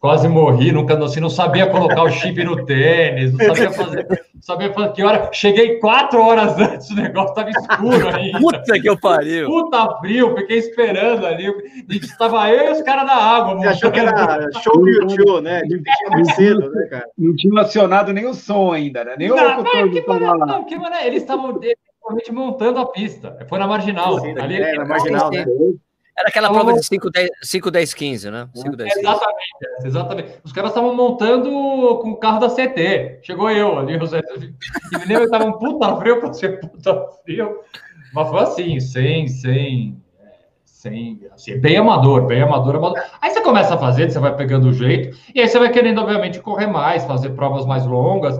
quase 0.00 0.26
morri, 0.26 0.72
nunca 0.72 0.98
assim, 1.04 1.20
não 1.20 1.28
sabia 1.28 1.66
colocar 1.66 2.02
o 2.02 2.10
chip 2.10 2.42
no 2.42 2.64
tênis, 2.64 3.32
não 3.34 3.54
sabia 3.54 3.70
fazer, 3.70 4.08
não 4.34 4.42
sabia 4.42 4.72
fazer 4.72 4.92
que 4.92 5.04
hora. 5.04 5.30
Cheguei 5.30 5.78
quatro 5.78 6.22
horas 6.22 6.58
antes, 6.58 6.88
o 6.90 6.94
negócio 6.96 7.28
estava 7.28 7.50
escuro 7.50 8.08
aí. 8.08 8.32
Puta 8.32 8.80
que 8.80 8.88
eu 8.88 8.98
pariu! 8.98 9.46
Puta 9.46 9.98
frio, 9.98 10.34
fiquei 10.36 10.58
esperando 10.58 11.26
ali. 11.26 11.46
E 11.88 11.96
estava 11.96 12.50
eu 12.50 12.70
e 12.70 12.72
os 12.72 12.82
caras 12.82 13.06
da 13.06 13.14
água. 13.14 13.56
Você 13.56 13.68
achou 13.68 13.92
que 13.92 14.00
era 14.00 14.48
show 14.62 14.78
do 14.78 14.88
YouTube, 14.88 15.42
né? 15.42 15.60
De 15.62 15.82
muito 16.10 16.34
cedo, 16.34 16.70
né, 16.70 16.86
cara? 16.86 17.04
Não 17.18 17.36
tinha 17.36 17.60
acionado 17.60 18.12
nem 18.12 18.24
o 18.24 18.32
som 18.32 18.72
ainda, 18.72 19.04
né? 19.04 19.14
Nem 19.18 19.28
não, 19.28 19.36
o 19.36 19.56
locutor 19.58 19.82
não, 19.82 19.90
que 19.90 20.06
mané, 20.06 20.26
não, 20.46 20.64
que 20.64 20.76
mané, 20.76 21.06
eles 21.06 21.22
estavam 21.22 21.60
montando 22.32 22.78
a 22.78 22.86
pista. 22.86 23.36
Foi 23.48 23.58
na 23.58 23.66
marginal. 23.66 24.18
Sim, 24.20 24.34
ali, 24.38 24.56
é, 24.56 24.76
na 24.76 24.86
marginal, 24.86 25.30
né? 25.30 25.44
Era 26.20 26.28
aquela 26.28 26.48
então, 26.48 26.60
prova 26.62 26.78
de 26.78 26.84
5, 26.84 27.10
10, 27.10 27.30
5, 27.42 27.70
10, 27.70 27.94
15, 27.94 28.30
né? 28.30 28.48
5, 28.54 28.76
10, 28.76 28.94
15. 28.94 29.06
Exatamente, 29.06 29.86
exatamente. 29.86 30.28
Os 30.44 30.52
caras 30.52 30.70
estavam 30.70 30.94
montando 30.94 31.48
com 32.02 32.10
o 32.10 32.16
carro 32.16 32.40
da 32.40 32.50
CT. 32.50 33.20
Chegou 33.22 33.50
eu 33.50 33.78
ali, 33.78 33.96
o 33.96 34.06
Zé. 34.06 34.20
E 34.92 34.98
me 34.98 35.06
lembro 35.06 35.24
que 35.24 35.30
tava 35.30 35.46
um 35.46 35.58
puta 35.58 35.96
frio, 35.96 36.20
para 36.20 36.32
ser 36.34 36.60
puta 36.60 37.06
frio. 37.24 37.60
Mas 38.12 38.28
foi 38.28 38.40
assim, 38.40 38.80
sem, 38.80 39.28
sem, 39.28 39.96
sem, 40.64 41.20
assim, 41.32 41.58
bem 41.58 41.78
amador, 41.78 42.26
bem 42.26 42.42
amador, 42.42 42.76
amador. 42.76 43.02
Aí 43.22 43.30
você 43.30 43.40
começa 43.40 43.74
a 43.74 43.78
fazer, 43.78 44.10
você 44.10 44.18
vai 44.18 44.36
pegando 44.36 44.68
o 44.68 44.74
jeito, 44.74 45.16
e 45.34 45.40
aí 45.40 45.48
você 45.48 45.58
vai 45.58 45.70
querendo, 45.70 46.02
obviamente, 46.02 46.40
correr 46.40 46.66
mais, 46.66 47.04
fazer 47.04 47.30
provas 47.30 47.64
mais 47.64 47.86
longas. 47.86 48.38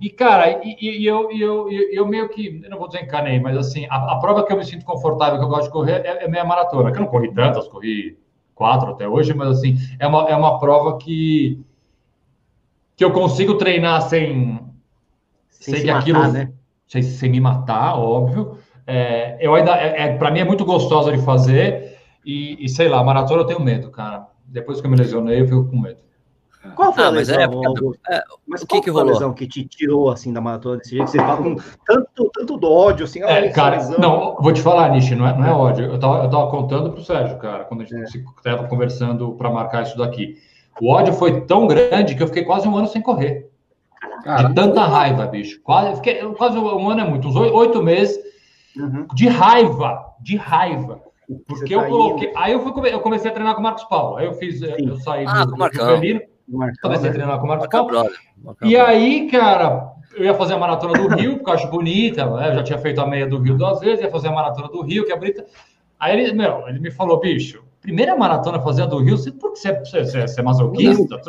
E, 0.00 0.10
cara, 0.10 0.60
e, 0.64 0.76
e 0.80 1.06
eu, 1.06 1.30
e 1.30 1.40
eu, 1.40 1.70
e 1.70 1.96
eu 1.96 2.06
meio 2.06 2.28
que, 2.28 2.60
eu 2.62 2.70
não 2.70 2.78
vou 2.78 2.88
dizer 2.88 3.04
encanei, 3.04 3.38
mas 3.38 3.56
assim, 3.56 3.86
a, 3.88 4.14
a, 4.14 4.18
prova 4.18 4.44
que 4.44 4.52
eu 4.52 4.56
me 4.56 4.64
sinto 4.64 4.84
confortável, 4.84 5.38
que 5.38 5.44
eu 5.44 5.48
gosto 5.48 5.64
de 5.64 5.70
correr, 5.70 6.04
é, 6.04 6.24
é 6.24 6.28
meia 6.28 6.44
maratona. 6.44 6.90
Que 6.90 6.98
eu 6.98 7.02
não 7.02 7.10
corri 7.10 7.32
tantas, 7.32 7.68
corri 7.68 8.18
quatro 8.54 8.90
até 8.90 9.08
hoje, 9.08 9.32
mas 9.34 9.58
assim, 9.58 9.76
é 9.98 10.06
uma, 10.06 10.28
é 10.28 10.34
uma 10.34 10.58
prova 10.58 10.98
que, 10.98 11.60
que 12.96 13.04
eu 13.04 13.12
consigo 13.12 13.54
treinar 13.54 14.02
sem, 14.02 14.60
sem, 15.48 15.74
sem 15.74 15.84
que 15.84 15.90
aquilo. 15.90 16.18
Matar, 16.18 16.32
né? 16.32 16.52
sem, 16.86 17.02
sem 17.02 17.30
me 17.30 17.40
matar, 17.40 17.98
óbvio. 17.98 18.58
É, 18.86 19.38
eu 19.40 19.54
ainda, 19.54 19.72
é, 19.76 20.02
é 20.02 20.16
para 20.16 20.30
mim 20.30 20.40
é 20.40 20.44
muito 20.44 20.64
gostosa 20.64 21.10
de 21.10 21.24
fazer 21.24 21.98
e, 22.24 22.62
e, 22.64 22.68
sei 22.68 22.88
lá, 22.88 23.02
maratona 23.02 23.42
eu 23.42 23.46
tenho 23.46 23.60
medo, 23.60 23.90
cara. 23.90 24.26
Depois 24.44 24.80
que 24.80 24.86
eu 24.86 24.90
me 24.90 24.96
lesionei, 24.96 25.40
eu 25.40 25.46
fico 25.46 25.64
com 25.64 25.80
medo. 25.80 25.98
Qual 26.74 26.92
foi 26.92 27.04
ah, 27.04 27.06
a 27.08 27.10
lesão? 27.10 27.40
É, 27.40 27.48
porque, 27.48 27.98
é, 28.10 28.22
mas 28.46 28.62
o 28.62 28.66
que, 28.66 28.80
que 28.80 28.90
rolou? 28.90 29.10
a 29.10 29.12
lesão 29.12 29.34
que 29.34 29.46
te 29.46 29.64
tirou 29.64 30.10
assim 30.10 30.32
da 30.32 30.40
maratona 30.40 30.78
desse 30.78 30.96
jeito? 30.96 31.10
Você 31.10 31.18
fala 31.18 31.36
com 31.36 31.56
tanto, 31.86 32.30
tanto 32.32 32.56
do 32.56 32.70
ódio 32.70 33.04
assim. 33.04 33.22
É, 33.22 33.48
cara, 33.50 33.76
lesão. 33.76 33.98
não, 33.98 34.36
vou 34.40 34.52
te 34.52 34.62
falar, 34.62 34.90
Nishi, 34.90 35.14
não 35.14 35.26
é, 35.26 35.36
não 35.36 35.46
é 35.46 35.52
ódio. 35.52 35.84
Eu 35.86 35.98
tava, 35.98 36.24
eu 36.24 36.30
tava 36.30 36.50
contando 36.50 36.92
pro 36.92 37.04
Sérgio, 37.04 37.38
cara, 37.38 37.64
quando 37.64 37.82
a 37.82 37.84
gente 37.84 38.16
estava 38.36 38.64
é. 38.64 38.68
conversando 38.68 39.32
para 39.32 39.50
marcar 39.50 39.82
isso 39.82 39.98
daqui. 39.98 40.38
O 40.80 40.90
ódio 40.90 41.12
foi 41.12 41.42
tão 41.42 41.66
grande 41.66 42.14
que 42.14 42.22
eu 42.22 42.26
fiquei 42.26 42.44
quase 42.44 42.66
um 42.66 42.76
ano 42.76 42.88
sem 42.88 43.02
correr. 43.02 43.50
Caramba. 44.24 44.48
De 44.48 44.54
tanta 44.54 44.86
raiva, 44.86 45.26
bicho. 45.26 45.60
Quase, 45.62 45.96
fiquei, 45.96 46.24
quase 46.34 46.58
um 46.58 46.88
ano 46.88 47.00
é 47.00 47.04
muito, 47.04 47.28
uns 47.28 47.36
oito 47.36 47.82
meses 47.82 48.18
uhum. 48.76 49.06
de 49.14 49.28
raiva, 49.28 50.02
de 50.20 50.36
raiva. 50.36 51.02
Porque 51.46 51.74
eu 51.74 51.80
tá 51.80 51.86
coloquei. 51.86 52.32
Aí 52.36 52.52
eu, 52.52 52.60
fui, 52.60 52.72
eu 52.92 53.00
comecei 53.00 53.30
a 53.30 53.34
treinar 53.34 53.54
com 53.54 53.60
o 53.60 53.62
Marcos 53.62 53.84
Paulo. 53.84 54.16
Aí 54.16 54.26
eu 54.26 54.34
fiz, 54.34 54.60
Sim. 54.60 54.88
eu 54.88 54.96
saí 54.96 55.24
ah, 55.26 55.44
do, 55.44 55.52
do 55.52 55.56
Comecei 56.82 57.08
a 57.08 57.12
né? 57.12 57.16
treinar 57.16 57.38
com 57.38 57.46
o 57.46 57.48
Marcos 57.48 57.68
Paulo. 57.68 58.10
E 58.62 58.76
aí, 58.76 59.28
cara, 59.30 59.92
eu 60.14 60.24
ia 60.24 60.34
fazer 60.34 60.54
a 60.54 60.58
maratona 60.58 60.92
do 60.94 61.08
Rio, 61.14 61.36
porque 61.36 61.50
eu 61.50 61.54
acho 61.54 61.68
bonita, 61.68 62.26
né? 62.26 62.50
eu 62.50 62.54
já 62.54 62.62
tinha 62.62 62.78
feito 62.78 63.00
a 63.00 63.06
meia 63.06 63.26
do 63.26 63.38
Rio 63.38 63.56
duas 63.56 63.80
vezes, 63.80 64.04
ia 64.04 64.10
fazer 64.10 64.28
a 64.28 64.32
maratona 64.32 64.68
do 64.68 64.82
Rio, 64.82 65.04
que 65.04 65.12
é 65.12 65.16
bonita. 65.16 65.44
Aí 65.98 66.20
ele, 66.20 66.32
meu, 66.32 66.68
ele 66.68 66.80
me 66.80 66.90
falou, 66.90 67.18
bicho, 67.18 67.64
primeira 67.80 68.16
maratona 68.16 68.60
fazer 68.60 68.82
a 68.82 68.86
do 68.86 68.98
Rio, 68.98 69.16
você, 69.16 69.32
por 69.32 69.52
que 69.52 69.58
você, 69.58 69.72
você, 69.78 70.04
você, 70.04 70.40
é 70.40 70.42
masoquista? 70.42 71.20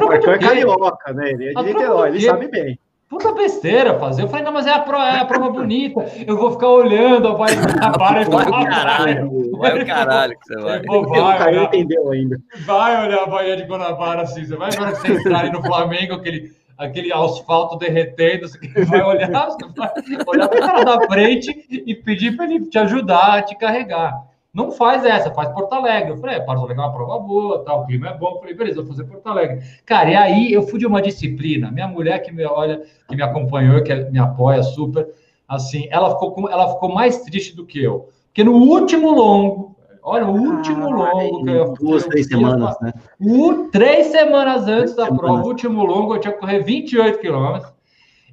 O 0.00 0.06
Marcão 0.06 0.32
é 0.32 0.38
carioca, 0.38 1.12
né? 1.12 1.30
Ele 1.30 1.48
é 1.50 1.54
de 1.54 1.62
Niterói, 1.62 2.08
ele 2.10 2.20
sabe 2.20 2.48
bem. 2.48 2.78
Puta 3.08 3.32
besteira 3.32 3.98
fazer. 4.00 4.22
Eu 4.22 4.28
falei, 4.28 4.44
não, 4.44 4.52
mas 4.52 4.66
é 4.66 4.72
a, 4.72 4.80
pro, 4.80 4.96
é 4.96 5.20
a 5.20 5.24
prova 5.24 5.48
bonita. 5.50 6.00
Eu 6.26 6.36
vou 6.36 6.50
ficar 6.50 6.68
olhando 6.68 7.28
a 7.28 7.34
vai 7.34 7.54
Vai 7.54 8.24
o 8.24 8.68
caralho. 8.68 9.50
Vai 9.56 9.82
o 9.82 9.86
caralho 9.86 10.36
que 10.36 10.46
você 10.46 10.60
vai. 10.60 10.82
Pô, 10.82 11.06
vai, 11.06 11.38
Caio 11.38 11.62
entendeu 11.62 12.10
ainda. 12.10 12.36
Vai 12.64 13.06
olhar 13.06 13.22
a 13.22 13.26
Bahia 13.26 13.56
de 13.56 13.62
Guanabara 13.62 14.22
assim. 14.22 14.44
Você 14.44 14.56
vai 14.56 14.70
ver 14.72 14.90
você 14.90 15.12
entrar 15.12 15.44
aí 15.44 15.52
no 15.52 15.62
Flamengo, 15.62 16.14
aquele, 16.14 16.50
aquele 16.76 17.12
asfalto 17.12 17.78
derretendo. 17.78 18.48
Você 18.48 18.84
vai 18.86 19.02
olhar, 19.02 19.50
você 19.50 19.66
vai 19.76 19.90
olhar 20.26 20.48
para 20.48 20.58
o 20.58 20.66
cara 20.66 20.84
da 20.84 21.06
frente 21.06 21.64
e 21.70 21.94
pedir 21.94 22.36
para 22.36 22.46
ele 22.46 22.66
te 22.66 22.78
ajudar 22.78 23.38
a 23.38 23.42
te 23.42 23.54
carregar. 23.54 24.14
Não 24.56 24.72
faz 24.72 25.04
essa, 25.04 25.30
faz 25.32 25.50
Porto 25.50 25.70
Alegre. 25.74 26.12
Eu 26.12 26.16
falei, 26.16 26.36
é, 26.36 26.40
Porto 26.40 26.60
Alegre 26.60 26.82
é 26.82 26.86
uma 26.86 26.92
prova 26.94 27.18
boa, 27.18 27.62
tal, 27.62 27.82
o 27.82 27.86
clima 27.86 28.08
é 28.08 28.16
bom. 28.16 28.36
Eu 28.36 28.38
falei, 28.38 28.54
beleza, 28.54 28.80
vou 28.80 28.86
fazer 28.86 29.04
Porto 29.04 29.26
Alegre. 29.26 29.62
Cara, 29.84 30.10
e 30.10 30.16
aí 30.16 30.50
eu 30.50 30.62
fui 30.62 30.78
de 30.78 30.86
uma 30.86 31.02
disciplina. 31.02 31.70
Minha 31.70 31.86
mulher 31.86 32.22
que 32.22 32.32
me 32.32 32.42
olha, 32.46 32.82
que 33.06 33.14
me 33.14 33.22
acompanhou, 33.22 33.82
que 33.82 33.94
me 33.94 34.18
apoia 34.18 34.62
super, 34.62 35.06
assim, 35.46 35.86
ela 35.90 36.08
ficou, 36.12 36.32
com, 36.32 36.48
ela 36.48 36.72
ficou 36.72 36.90
mais 36.90 37.18
triste 37.18 37.54
do 37.54 37.66
que 37.66 37.84
eu. 37.84 38.08
Porque 38.28 38.42
no 38.42 38.54
último 38.54 39.10
longo, 39.10 39.76
olha, 40.02 40.26
o 40.26 40.34
último 40.34 40.86
ah, 40.86 41.12
longo 41.12 41.44
que 41.44 41.50
eu 41.50 41.74
Duas, 41.74 42.04
eu, 42.04 42.08
três 42.08 42.26
semanas, 42.26 42.80
né? 42.80 42.94
O, 43.20 43.68
três 43.70 44.06
semanas 44.06 44.62
antes 44.62 44.94
três 44.94 44.96
da 44.96 45.04
semanas. 45.04 45.20
prova, 45.20 45.42
o 45.42 45.48
último 45.48 45.84
longo, 45.84 46.14
eu 46.14 46.20
tinha 46.20 46.32
que 46.32 46.40
correr 46.40 46.60
28 46.60 47.18
quilômetros. 47.18 47.75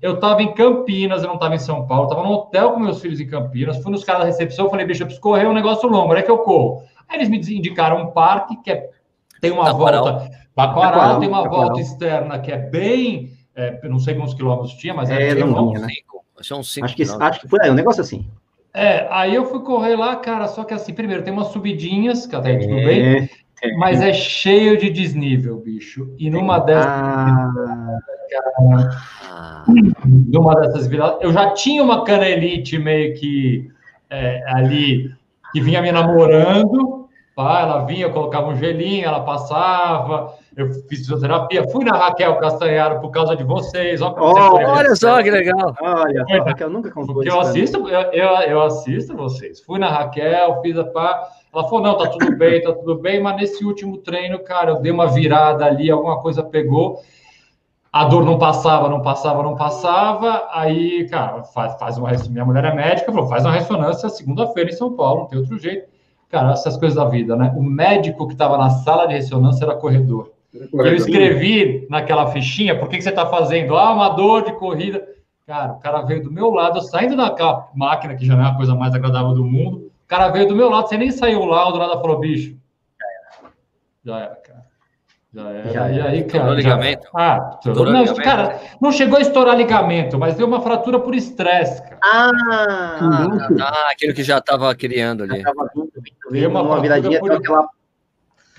Eu 0.02 0.16
estava 0.16 0.42
em 0.42 0.54
Campinas, 0.54 1.22
eu 1.22 1.28
não 1.28 1.36
estava 1.36 1.56
em 1.56 1.60
São 1.60 1.88
Paulo, 1.88 2.06
estava 2.06 2.24
no 2.24 2.34
hotel 2.34 2.72
com 2.72 2.80
meus 2.80 3.02
filhos 3.02 3.20
em 3.20 3.28
Campinas, 3.28 3.82
fui 3.82 3.92
nos 3.92 4.04
caras 4.04 4.22
da 4.22 4.28
recepção, 4.28 4.70
falei, 4.70 4.86
bicho, 4.86 5.04
eu 5.04 5.08
preciso 5.08 5.22
correr 5.22 5.48
um 5.48 5.54
negócio 5.54 5.88
longo, 5.88 6.14
é 6.14 6.22
que 6.22 6.32
eu 6.32 6.40
corro. 6.40 6.84
Aí 7.08 7.18
eles 7.18 7.30
me 7.30 7.38
indicaram 7.38 8.02
um 8.02 8.08
parque 8.08 8.58
que 8.58 8.72
é, 8.72 8.90
tem 9.40 9.52
uma 9.52 9.72
volta. 9.72 10.30
Bacoral 10.56 11.20
tem 11.20 11.28
uma 11.28 11.48
volta 11.48 11.80
externa 11.80 12.40
que 12.40 12.52
é 12.52 12.58
bem. 12.58 13.32
É, 13.56 13.88
não 13.88 14.00
sei 14.00 14.16
quantos 14.16 14.34
quilômetros 14.34 14.74
tinha, 14.74 14.94
mas 14.94 15.10
é, 15.10 15.30
é 15.30 15.34
longinha, 15.44 15.80
né? 15.80 15.88
Acho, 16.40 16.56
acho, 16.60 16.96
que, 16.96 17.04
acho 17.04 17.42
que 17.42 17.48
foi 17.48 17.60
aí, 17.62 17.70
um 17.70 17.76
negócio 17.76 18.02
assim. 18.02 18.26
É, 18.74 19.08
aí 19.12 19.36
eu 19.36 19.46
fui 19.46 19.62
correr 19.62 19.96
lá, 19.96 20.16
cara, 20.16 20.48
só 20.48 20.64
que 20.64 20.74
assim, 20.74 20.94
primeiro 20.94 21.24
tem 21.24 21.32
umas 21.32 21.50
subidinhas, 21.50 22.26
que 22.26 22.36
até 22.36 22.50
aí 22.50 22.60
tudo 22.60 22.74
bem, 22.74 23.06
é, 23.06 23.30
é. 23.62 23.78
mas 23.78 24.02
é 24.02 24.12
cheio 24.12 24.78
de 24.78 24.90
desnível, 24.90 25.60
bicho. 25.60 26.14
E 26.18 26.30
numa 26.30 26.58
dessas. 26.58 26.88
Ah. 26.88 28.00
Cara, 28.32 28.90
numa 30.06 30.56
dessas 30.56 30.88
viradas. 30.88 31.18
Eu 31.22 31.32
já 31.32 31.52
tinha 31.52 31.84
uma 31.84 32.04
canelite 32.04 32.78
meio 32.78 33.14
que 33.16 33.70
é, 34.10 34.42
ali, 34.48 35.12
que 35.52 35.62
vinha 35.62 35.82
me 35.82 35.92
namorando. 35.92 37.04
Pá, 37.36 37.62
ela 37.62 37.86
vinha, 37.86 38.06
eu 38.06 38.12
colocava 38.12 38.50
um 38.50 38.56
gelinho, 38.56 39.06
ela 39.06 39.22
passava. 39.22 40.36
Eu 40.56 40.68
fiz 40.88 41.00
fisioterapia, 41.00 41.68
fui 41.70 41.84
na 41.84 41.98
Raquel 41.98 42.36
Castanharo 42.36 43.00
por 43.02 43.10
causa 43.10 43.36
de 43.36 43.44
vocês. 43.44 44.04
Ó, 44.04 44.16
oh, 44.20 44.56
olha 44.56 44.96
só 44.96 45.22
que 45.24 45.32
legal. 45.32 45.74
Olha, 45.82 46.24
a 46.30 46.44
Raquel 46.44 46.70
nunca 46.70 46.92
contou 46.92 47.24
eu 47.24 47.40
assisto, 47.40 47.90
eu, 47.90 48.02
eu, 48.12 48.30
eu, 48.42 48.62
assisto 48.62 49.18
vocês. 49.18 49.60
Fui 49.62 49.80
na 49.80 49.90
Raquel, 49.90 50.62
fiz 50.62 50.78
a 50.78 50.84
pá. 50.84 51.28
Ela 51.52 51.64
falou: 51.64 51.82
não, 51.82 51.98
tá 51.98 52.08
tudo 52.08 52.38
bem, 52.38 52.62
tá 52.62 52.72
tudo 52.72 53.00
bem, 53.00 53.20
mas 53.20 53.36
nesse 53.36 53.66
último 53.66 53.98
treino, 53.98 54.38
cara, 54.44 54.72
eu 54.72 54.80
dei 54.80 54.92
uma 54.92 55.08
virada 55.08 55.66
ali, 55.66 55.90
alguma 55.90 56.22
coisa 56.22 56.44
pegou 56.44 57.02
a 57.94 58.06
dor 58.06 58.26
não 58.26 58.40
passava, 58.40 58.90
não 58.90 59.04
passava, 59.04 59.44
não 59.44 59.56
passava. 59.56 60.50
Aí, 60.52 61.08
cara, 61.10 61.44
faz, 61.44 61.78
faz 61.78 61.96
uma 61.96 62.10
minha 62.32 62.44
mulher 62.44 62.66
é 62.66 62.74
médica, 62.74 63.12
falou, 63.12 63.30
faz 63.30 63.46
uma 63.46 63.54
ressonância 63.54 64.10
segunda-feira 64.10 64.72
em 64.72 64.74
São 64.74 64.94
Paulo, 64.94 65.22
não 65.22 65.28
tem 65.28 65.38
outro 65.38 65.60
jeito. 65.60 65.88
Cara, 66.28 66.54
essas 66.54 66.76
coisas 66.76 66.96
da 66.96 67.06
vida, 67.06 67.36
né? 67.36 67.54
O 67.56 67.62
médico 67.62 68.26
que 68.26 68.34
estava 68.34 68.58
na 68.58 68.72
sala 68.72 69.06
de 69.06 69.14
ressonância 69.14 69.64
era 69.64 69.76
corredor. 69.76 70.32
Era 70.52 70.88
eu 70.88 70.96
escrevi 70.96 71.86
naquela 71.88 72.26
fichinha, 72.32 72.80
por 72.80 72.90
que, 72.90 72.98
que 72.98 73.04
você 73.04 73.10
está 73.10 73.28
fazendo? 73.28 73.78
Ah, 73.78 73.94
uma 73.94 74.10
dor 74.10 74.44
de 74.44 74.54
corrida. 74.54 75.08
Cara, 75.46 75.74
o 75.74 75.80
cara 75.80 76.02
veio 76.02 76.24
do 76.24 76.32
meu 76.32 76.50
lado, 76.50 76.82
saindo 76.82 77.16
daquela 77.16 77.70
máquina 77.76 78.16
que 78.16 78.26
já 78.26 78.36
não 78.36 78.44
é 78.44 78.50
a 78.50 78.56
coisa 78.56 78.74
mais 78.74 78.96
agradável 78.96 79.36
do 79.36 79.46
mundo. 79.46 79.92
O 80.04 80.08
cara 80.08 80.30
veio 80.30 80.48
do 80.48 80.56
meu 80.56 80.68
lado, 80.68 80.90
você 80.90 80.98
nem 80.98 81.12
saiu 81.12 81.46
lá, 81.46 81.70
o 81.70 81.72
do 81.72 81.78
nada 81.78 82.02
falou, 82.02 82.20
bicho. 82.20 82.58
Já 84.04 84.18
era, 84.18 84.36
cara. 84.36 84.43
Já 85.34 85.50
era. 85.50 85.74
Já 85.74 86.06
aí, 86.06 86.24
cara. 86.24 86.26
Estourou 86.26 86.54
ligamento? 86.54 87.08
Ah, 87.16 87.52
estourou 87.56 87.86
não, 87.92 88.02
ligamento. 88.02 88.24
cara, 88.24 88.62
não 88.80 88.92
chegou 88.92 89.18
a 89.18 89.22
estourar 89.22 89.58
ligamento, 89.58 90.20
mas 90.20 90.36
deu 90.36 90.46
uma 90.46 90.62
fratura 90.62 91.00
por 91.00 91.16
estresse, 91.16 91.82
cara. 91.82 91.98
Ah, 92.04 92.32
ah, 93.02 93.50
ah 93.62 93.92
aquilo 93.92 94.14
que 94.14 94.24
já 94.24 94.38
estava 94.38 94.74
criando 94.76 95.24
ali. 95.24 95.42
Já 95.42 95.52
tava 95.52 95.72
deu 96.30 96.50
uma, 96.50 96.62
uma 96.62 96.80
viradinha, 96.80 97.20
por... 97.20 97.32
aquela... 97.32 97.68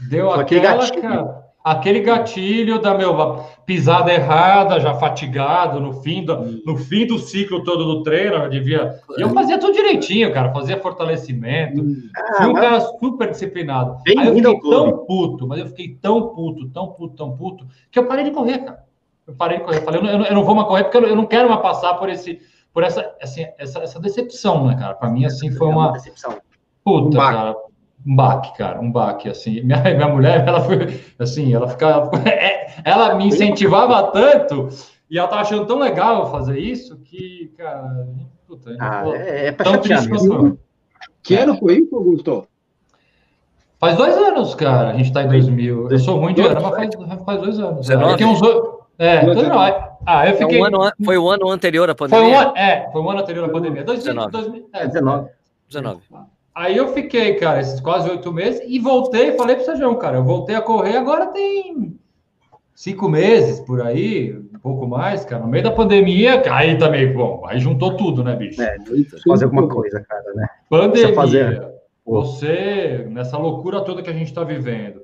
Deu 0.08 0.32
aquela, 0.32 0.90
cara 1.00 1.43
aquele 1.64 2.00
gatilho 2.00 2.78
da 2.78 2.92
meu 2.92 3.42
pisada 3.64 4.12
errada, 4.12 4.78
já 4.78 4.92
fatigado 4.94 5.80
no 5.80 5.94
fim 5.94 6.22
do, 6.22 6.62
no 6.66 6.76
fim 6.76 7.06
do 7.06 7.18
ciclo 7.18 7.64
todo 7.64 7.86
do 7.86 8.02
treino, 8.02 8.36
eu 8.36 8.50
devia. 8.50 9.00
E 9.16 9.22
eu 9.22 9.30
fazia 9.30 9.58
tudo 9.58 9.72
direitinho, 9.72 10.30
cara, 10.30 10.52
fazia 10.52 10.78
fortalecimento. 10.78 11.82
Ah, 12.14 12.34
fui 12.36 12.46
um 12.48 12.52
cara 12.52 12.80
super 12.80 13.30
disciplinado. 13.30 13.96
Aí 14.06 14.26
eu 14.26 14.34
fiquei 14.34 14.60
tão 14.60 15.06
puto, 15.06 15.48
mas 15.48 15.60
eu 15.60 15.66
fiquei 15.68 15.96
tão 16.00 16.34
puto, 16.34 16.68
tão 16.68 16.88
puto, 16.88 17.16
tão 17.16 17.34
puto, 17.34 17.66
que 17.90 17.98
eu 17.98 18.06
parei 18.06 18.24
de 18.24 18.32
correr, 18.32 18.58
cara. 18.58 18.84
Eu 19.26 19.34
parei 19.34 19.56
de 19.56 19.64
correr. 19.64 19.78
Eu 19.78 19.82
falei, 19.82 20.00
eu 20.00 20.18
não, 20.18 20.26
eu 20.26 20.34
não 20.34 20.44
vou 20.44 20.54
mais 20.54 20.68
correr 20.68 20.84
porque 20.84 20.98
eu 20.98 21.16
não 21.16 21.24
quero 21.24 21.48
mais 21.48 21.62
passar 21.62 21.94
por 21.94 22.10
esse 22.10 22.38
por 22.74 22.82
essa, 22.82 23.14
assim, 23.22 23.46
essa, 23.56 23.78
essa 23.78 24.00
decepção, 24.00 24.66
né, 24.66 24.76
cara? 24.76 24.94
Para 24.94 25.08
mim, 25.08 25.24
assim, 25.24 25.50
foi 25.52 25.68
uma. 25.68 25.92
Decepção. 25.92 26.36
Puta, 26.84 27.16
cara 27.16 27.54
um 28.06 28.14
baque, 28.14 28.56
cara, 28.56 28.80
um 28.80 28.90
baque, 28.90 29.28
assim. 29.28 29.60
Minha, 29.64 29.82
minha 29.82 30.08
mulher, 30.08 30.46
ela 30.46 30.60
foi, 30.60 31.00
assim, 31.18 31.54
ela 31.54 31.68
ficava, 31.68 32.10
é, 32.28 32.66
ela 32.84 33.14
me 33.14 33.26
incentivava 33.26 34.10
tanto 34.10 34.68
e 35.10 35.18
ela 35.18 35.28
tava 35.28 35.42
achando 35.42 35.66
tão 35.66 35.78
legal 35.78 36.30
fazer 36.30 36.58
isso 36.58 36.98
que, 37.04 37.52
cara, 37.56 38.06
puta, 38.46 38.76
ah, 38.78 39.04
é, 39.14 39.48
é 39.48 39.52
pra 39.52 39.72
chatear 39.72 40.08
mesmo. 40.08 40.58
Que 41.22 41.36
ano 41.36 41.56
foi 41.56 41.78
isso, 41.78 41.94
Augusto? 41.94 42.46
Faz 43.78 43.96
dois 43.96 44.16
anos, 44.16 44.54
cara, 44.54 44.90
a 44.90 44.96
gente 44.96 45.12
tá 45.12 45.22
em 45.22 45.28
2000. 45.28 45.90
Eu 45.90 45.98
sou 45.98 46.20
muito 46.20 46.40
ano, 46.42 46.60
mas 46.60 46.74
faz, 46.74 47.24
faz 47.24 47.40
dois 47.40 47.58
anos. 47.58 47.86
Tem 48.16 48.26
uns... 48.26 48.40
É, 48.96 49.26
não, 49.26 49.60
ah, 50.06 50.28
eu 50.28 50.36
fiquei... 50.36 50.58
É 50.58 50.60
um 50.60 50.64
ano, 50.64 50.92
foi 51.04 51.18
o 51.18 51.28
ano 51.28 51.50
anterior 51.50 51.90
à 51.90 51.94
pandemia? 51.94 52.24
Foi 52.24 52.46
um, 52.46 52.56
é, 52.56 52.88
foi 52.92 53.02
o 53.02 53.10
ano 53.10 53.20
anterior 53.20 53.44
à 53.44 53.48
pandemia. 53.48 53.82
2019. 53.82 54.30
2000, 54.30 54.68
é, 54.72 54.86
19. 54.86 55.28
19. 55.68 56.00
Aí 56.54 56.76
eu 56.76 56.88
fiquei, 56.88 57.34
cara, 57.34 57.60
esses 57.60 57.80
quase 57.80 58.08
oito 58.08 58.32
meses 58.32 58.62
e 58.66 58.78
voltei. 58.78 59.32
Falei 59.32 59.56
para 59.56 59.62
o 59.62 59.66
Sérgio, 59.66 59.96
cara, 59.96 60.18
eu 60.18 60.24
voltei 60.24 60.54
a 60.54 60.62
correr 60.62 60.96
agora 60.96 61.26
tem 61.26 61.98
cinco 62.74 63.08
meses 63.08 63.60
por 63.60 63.80
aí, 63.80 64.34
pouco 64.64 64.86
mais, 64.86 65.26
cara. 65.26 65.42
No 65.42 65.48
meio 65.48 65.62
da 65.62 65.70
pandemia, 65.70 66.42
aí 66.50 66.78
também, 66.78 67.12
bom, 67.12 67.44
aí 67.46 67.60
juntou 67.60 67.98
tudo, 67.98 68.24
né, 68.24 68.34
bicho? 68.34 68.62
É, 68.62 68.78
fazer 69.28 69.44
alguma 69.44 69.68
coisa, 69.68 70.00
cara, 70.00 70.32
né? 70.34 70.48
Pandemia, 70.70 71.14
fazer... 71.14 71.70
você, 72.04 73.06
nessa 73.10 73.36
loucura 73.36 73.82
toda 73.82 74.02
que 74.02 74.08
a 74.08 74.14
gente 74.14 74.28
está 74.28 74.42
vivendo, 74.42 75.02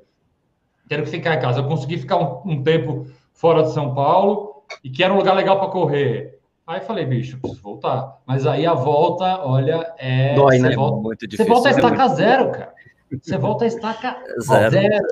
tendo 0.89 1.03
que 1.03 1.11
ficar 1.11 1.35
em 1.35 1.39
casa. 1.39 1.59
Eu 1.59 1.67
consegui 1.67 1.99
ficar 1.99 2.17
um, 2.17 2.53
um 2.53 2.63
tempo 2.63 3.05
fora 3.33 3.61
de 3.61 3.71
São 3.71 3.93
Paulo 3.93 4.63
e 4.83 4.89
que 4.89 5.03
era 5.03 5.13
um 5.13 5.17
lugar 5.17 5.35
legal 5.35 5.59
para 5.59 5.69
correr. 5.69 6.39
Aí 6.71 6.79
falei, 6.79 7.05
bicho, 7.05 7.37
preciso 7.37 7.61
voltar. 7.61 8.21
Mas 8.25 8.47
aí 8.47 8.65
a 8.65 8.73
volta, 8.73 9.43
olha, 9.43 9.93
é. 9.97 10.33
Dói, 10.35 10.57
né? 10.57 10.73
Volta, 10.73 11.01
Muito 11.01 11.27
difícil. 11.27 11.45
Você 11.45 11.51
volta 11.51 11.67
a 11.67 11.71
estaca 11.71 12.07
zero, 12.07 12.51
cara. 12.51 12.73
Você 13.21 13.37
volta 13.37 13.63
a 13.65 13.67
estaca 13.67 14.23
zero. 14.39 14.71
zero. 14.71 15.07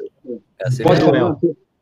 É 0.58 0.68
assim 0.68 0.84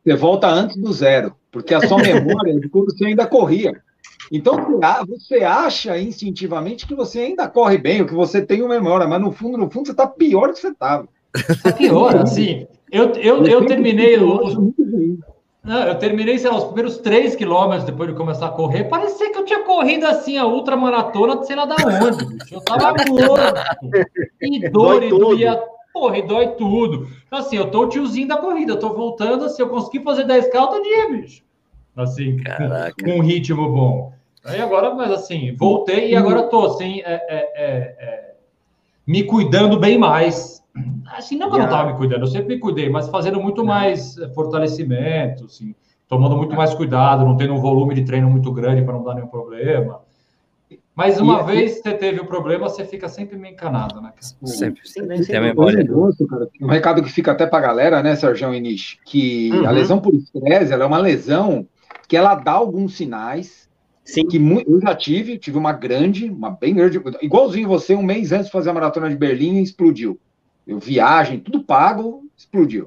você 0.04 0.16
volta 0.16 0.48
antes 0.48 0.76
do 0.76 0.92
zero, 0.92 1.32
porque 1.52 1.74
a 1.74 1.86
sua 1.86 1.98
memória 1.98 2.50
é 2.50 2.58
de 2.58 2.68
quando 2.68 2.90
você 2.90 3.04
ainda 3.04 3.24
corria. 3.24 3.80
Então 4.32 4.80
você 5.06 5.44
acha 5.44 5.96
instintivamente 5.96 6.84
que 6.84 6.94
você 6.94 7.20
ainda 7.20 7.46
corre 7.46 7.78
bem, 7.78 8.00
ou 8.00 8.06
que 8.06 8.14
você 8.14 8.42
tem 8.42 8.62
uma 8.62 8.74
memória, 8.74 9.06
mas 9.06 9.20
no 9.20 9.30
fundo, 9.30 9.56
no 9.56 9.70
fundo, 9.70 9.86
você 9.86 9.92
está 9.92 10.08
pior 10.08 10.48
do 10.48 10.54
que 10.54 10.60
você 10.60 10.68
estava. 10.68 11.08
Está 11.36 11.70
pior, 11.72 12.16
assim. 12.16 12.66
Eu, 12.90 13.12
eu, 13.12 13.46
eu 13.46 13.66
terminei 13.66 14.18
os, 14.18 14.56
não, 15.68 15.82
eu 15.82 15.98
terminei, 15.98 16.38
sei 16.38 16.50
lá, 16.50 16.56
os 16.56 16.64
primeiros 16.64 16.96
três 16.96 17.36
quilômetros 17.36 17.84
depois 17.84 18.08
de 18.08 18.16
começar 18.16 18.46
a 18.46 18.50
correr. 18.50 18.84
Parecia 18.84 19.30
que 19.30 19.36
eu 19.36 19.44
tinha 19.44 19.62
corrido 19.64 20.06
assim 20.06 20.38
a 20.38 20.46
ultramaratona, 20.46 21.44
sei 21.44 21.54
lá 21.54 21.66
da 21.66 21.76
onde, 21.76 22.24
bicho. 22.24 22.54
Eu 22.54 22.62
tava 22.62 22.94
morto. 23.06 23.60
E 24.40 24.66
dor, 24.70 25.02
e 25.02 25.10
doía. 25.10 25.62
Porra, 25.92 26.16
e 26.16 26.22
dói 26.22 26.48
tudo. 26.52 27.06
Então, 27.26 27.38
assim, 27.38 27.56
eu 27.56 27.70
tô 27.70 27.82
o 27.82 27.88
tiozinho 27.90 28.26
da 28.26 28.38
corrida, 28.38 28.72
eu 28.72 28.78
tô 28.78 28.94
voltando, 28.94 29.44
assim, 29.44 29.60
eu 29.60 29.68
consegui 29.68 30.02
fazer 30.02 30.24
10k 30.24 30.50
todo 30.52 30.82
dia, 30.82 31.10
bicho. 31.10 31.42
Assim, 31.94 32.38
com, 32.38 33.04
com 33.04 33.18
um 33.18 33.20
ritmo 33.20 33.70
bom. 33.70 34.12
Aí 34.46 34.62
agora, 34.62 34.94
mas 34.94 35.10
assim, 35.10 35.54
voltei 35.54 36.12
e 36.12 36.16
agora 36.16 36.44
tô, 36.44 36.64
assim, 36.64 37.00
é, 37.00 37.12
é, 37.12 37.36
é, 37.54 37.96
é 38.00 38.34
me 39.06 39.22
cuidando 39.22 39.78
bem 39.78 39.98
mais 39.98 40.57
Assim, 41.16 41.36
não 41.36 41.48
que 41.48 41.56
eu 41.56 41.58
não 41.60 41.66
estava 41.66 41.90
me 41.90 41.96
cuidando, 41.96 42.22
eu 42.22 42.26
sempre 42.26 42.54
me 42.54 42.60
cuidei, 42.60 42.88
mas 42.88 43.08
fazendo 43.08 43.40
muito 43.40 43.64
mais 43.64 44.16
eh, 44.18 44.28
fortalecimento, 44.28 45.46
assim, 45.46 45.74
tomando 46.06 46.36
muito 46.36 46.54
mais 46.54 46.74
cuidado, 46.74 47.24
não 47.24 47.36
tendo 47.36 47.54
um 47.54 47.60
volume 47.60 47.94
de 47.94 48.04
treino 48.04 48.30
muito 48.30 48.52
grande 48.52 48.82
para 48.82 48.92
não 48.92 49.02
dar 49.02 49.14
nenhum 49.14 49.28
problema. 49.28 50.00
Mas 50.94 51.20
uma 51.20 51.40
e, 51.42 51.44
vez 51.44 51.76
que 51.76 51.82
você 51.82 51.94
teve 51.94 52.20
o 52.20 52.26
problema, 52.26 52.68
você 52.68 52.84
fica 52.84 53.08
sempre 53.08 53.36
meio 53.38 53.54
encanado, 53.54 54.00
né? 54.00 54.12
Sempre, 54.20 54.86
sempre. 54.88 55.24
Tem 55.24 55.36
a 55.36 55.40
memória. 55.40 55.86
Um 56.60 56.66
recado 56.66 57.02
que 57.02 57.10
fica 57.10 57.32
até 57.32 57.46
para 57.46 57.58
a 57.58 57.62
galera, 57.68 58.02
né, 58.02 58.16
Sérgio 58.16 58.52
Inish, 58.52 58.98
que 59.04 59.50
uhum. 59.52 59.66
a 59.66 59.70
lesão 59.70 60.00
por 60.00 60.12
estresse, 60.14 60.72
ela 60.72 60.84
é 60.84 60.86
uma 60.86 60.98
lesão 60.98 61.66
que 62.08 62.16
ela 62.16 62.34
dá 62.34 62.52
alguns 62.52 62.96
sinais 62.96 63.68
Sim. 64.04 64.26
que 64.26 64.38
eu 64.66 64.80
já 64.80 64.94
tive, 64.94 65.38
tive 65.38 65.56
uma 65.56 65.72
grande, 65.72 66.28
uma 66.30 66.50
bem 66.50 66.74
grande, 66.74 67.00
igualzinho 67.22 67.68
você, 67.68 67.94
um 67.94 68.02
mês 68.02 68.32
antes 68.32 68.46
de 68.46 68.52
fazer 68.52 68.70
a 68.70 68.74
maratona 68.74 69.08
de 69.08 69.16
Berlim, 69.16 69.62
explodiu 69.62 70.18
eu 70.68 70.78
viagem, 70.78 71.40
tudo 71.40 71.64
pago, 71.64 72.28
explodiu. 72.36 72.86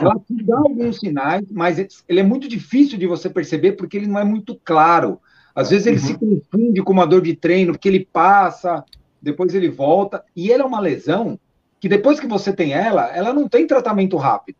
Ela 0.00 0.18
te 0.18 0.42
dá 0.42 0.58
alguns 0.58 0.98
sinais, 0.98 1.44
mas 1.48 1.78
ele 2.08 2.18
é 2.18 2.24
muito 2.24 2.48
difícil 2.48 2.98
de 2.98 3.06
você 3.06 3.30
perceber 3.30 3.72
porque 3.72 3.96
ele 3.96 4.08
não 4.08 4.18
é 4.18 4.24
muito 4.24 4.60
claro. 4.64 5.20
Às 5.54 5.70
vezes 5.70 5.86
ele 5.86 5.98
uhum. 5.98 6.02
se 6.02 6.18
confunde 6.18 6.82
com 6.82 6.92
uma 6.92 7.06
dor 7.06 7.22
de 7.22 7.36
treino, 7.36 7.72
porque 7.72 7.88
ele 7.88 8.04
passa, 8.12 8.84
depois 9.22 9.54
ele 9.54 9.70
volta, 9.70 10.24
e 10.34 10.50
ela 10.50 10.64
é 10.64 10.66
uma 10.66 10.80
lesão 10.80 11.38
que 11.78 11.88
depois 11.88 12.18
que 12.18 12.26
você 12.26 12.52
tem 12.52 12.72
ela, 12.72 13.14
ela 13.14 13.32
não 13.32 13.48
tem 13.48 13.64
tratamento 13.64 14.16
rápido. 14.16 14.56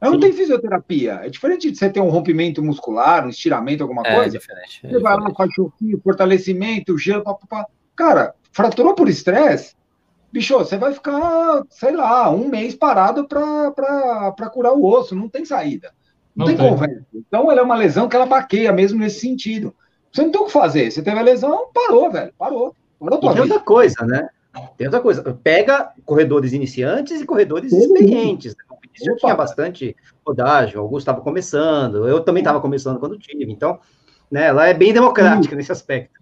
Ela 0.00 0.12
não 0.12 0.20
tem 0.20 0.32
fisioterapia. 0.32 1.20
É 1.24 1.28
diferente 1.28 1.70
de 1.70 1.76
você 1.76 1.90
ter 1.90 2.00
um 2.00 2.08
rompimento 2.08 2.62
muscular, 2.62 3.26
um 3.26 3.30
estiramento, 3.30 3.82
alguma 3.82 4.06
é, 4.06 4.14
coisa. 4.14 4.38
Diferente, 4.38 4.80
é 4.84 4.90
você 4.90 4.98
vai 5.00 5.16
lá, 5.16 5.34
faz 5.34 5.52
choquinho, 5.52 6.00
fortalecimento, 6.02 6.96
gelo, 6.96 7.24
papapá. 7.24 7.66
Cara, 7.96 8.32
fraturou 8.52 8.94
por 8.94 9.08
estresse, 9.08 9.74
bicho, 10.32 10.56
você 10.56 10.76
vai 10.76 10.92
ficar, 10.92 11.62
sei 11.70 11.94
lá, 11.94 12.30
um 12.30 12.48
mês 12.48 12.74
parado 12.74 13.26
para 13.26 14.50
curar 14.52 14.72
o 14.72 14.84
osso, 14.84 15.14
não 15.14 15.28
tem 15.28 15.44
saída. 15.44 15.92
Não, 16.34 16.46
não 16.46 16.46
tem, 16.46 16.56
tem 16.56 16.68
conversa. 16.68 17.06
Então, 17.14 17.50
ela 17.50 17.60
é 17.60 17.64
uma 17.64 17.76
lesão 17.76 18.08
que 18.08 18.16
ela 18.16 18.26
baqueia 18.26 18.72
mesmo 18.72 18.98
nesse 18.98 19.20
sentido. 19.20 19.74
Você 20.12 20.22
não 20.22 20.30
tem 20.30 20.40
o 20.40 20.46
que 20.46 20.52
fazer. 20.52 20.90
Você 20.90 21.02
teve 21.02 21.18
a 21.18 21.22
lesão, 21.22 21.68
parou, 21.72 22.10
velho. 22.10 22.32
Parou. 22.38 22.74
Parou 22.98 23.18
e 23.18 23.32
tem 23.32 23.42
outra 23.42 23.60
coisa, 23.60 24.04
né? 24.04 24.28
Tem 24.76 24.86
outra 24.86 25.00
coisa. 25.00 25.38
Pega 25.42 25.92
corredores 26.04 26.52
iniciantes 26.52 27.20
e 27.20 27.26
corredores 27.26 27.72
experientes. 27.72 28.54
Né? 28.54 28.64
Já 29.04 29.16
tinha 29.16 29.34
bastante 29.34 29.96
rodagem. 30.26 30.76
O 30.76 30.80
Augusto 30.80 31.02
estava 31.08 31.20
começando. 31.20 32.08
Eu 32.08 32.20
também 32.20 32.40
estava 32.40 32.60
começando 32.60 32.98
quando 32.98 33.18
tive. 33.18 33.50
Então, 33.50 33.78
né, 34.30 34.46
ela 34.46 34.66
é 34.66 34.74
bem 34.74 34.92
democrática 34.92 35.54
nesse 35.54 35.72
aspecto. 35.72 36.20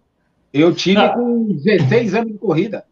Eu 0.53 0.75
tive 0.75 1.01
ah. 1.01 1.15
com 1.15 1.45
16 1.45 2.15
anos 2.15 2.33
de 2.33 2.39
corrida. 2.39 2.85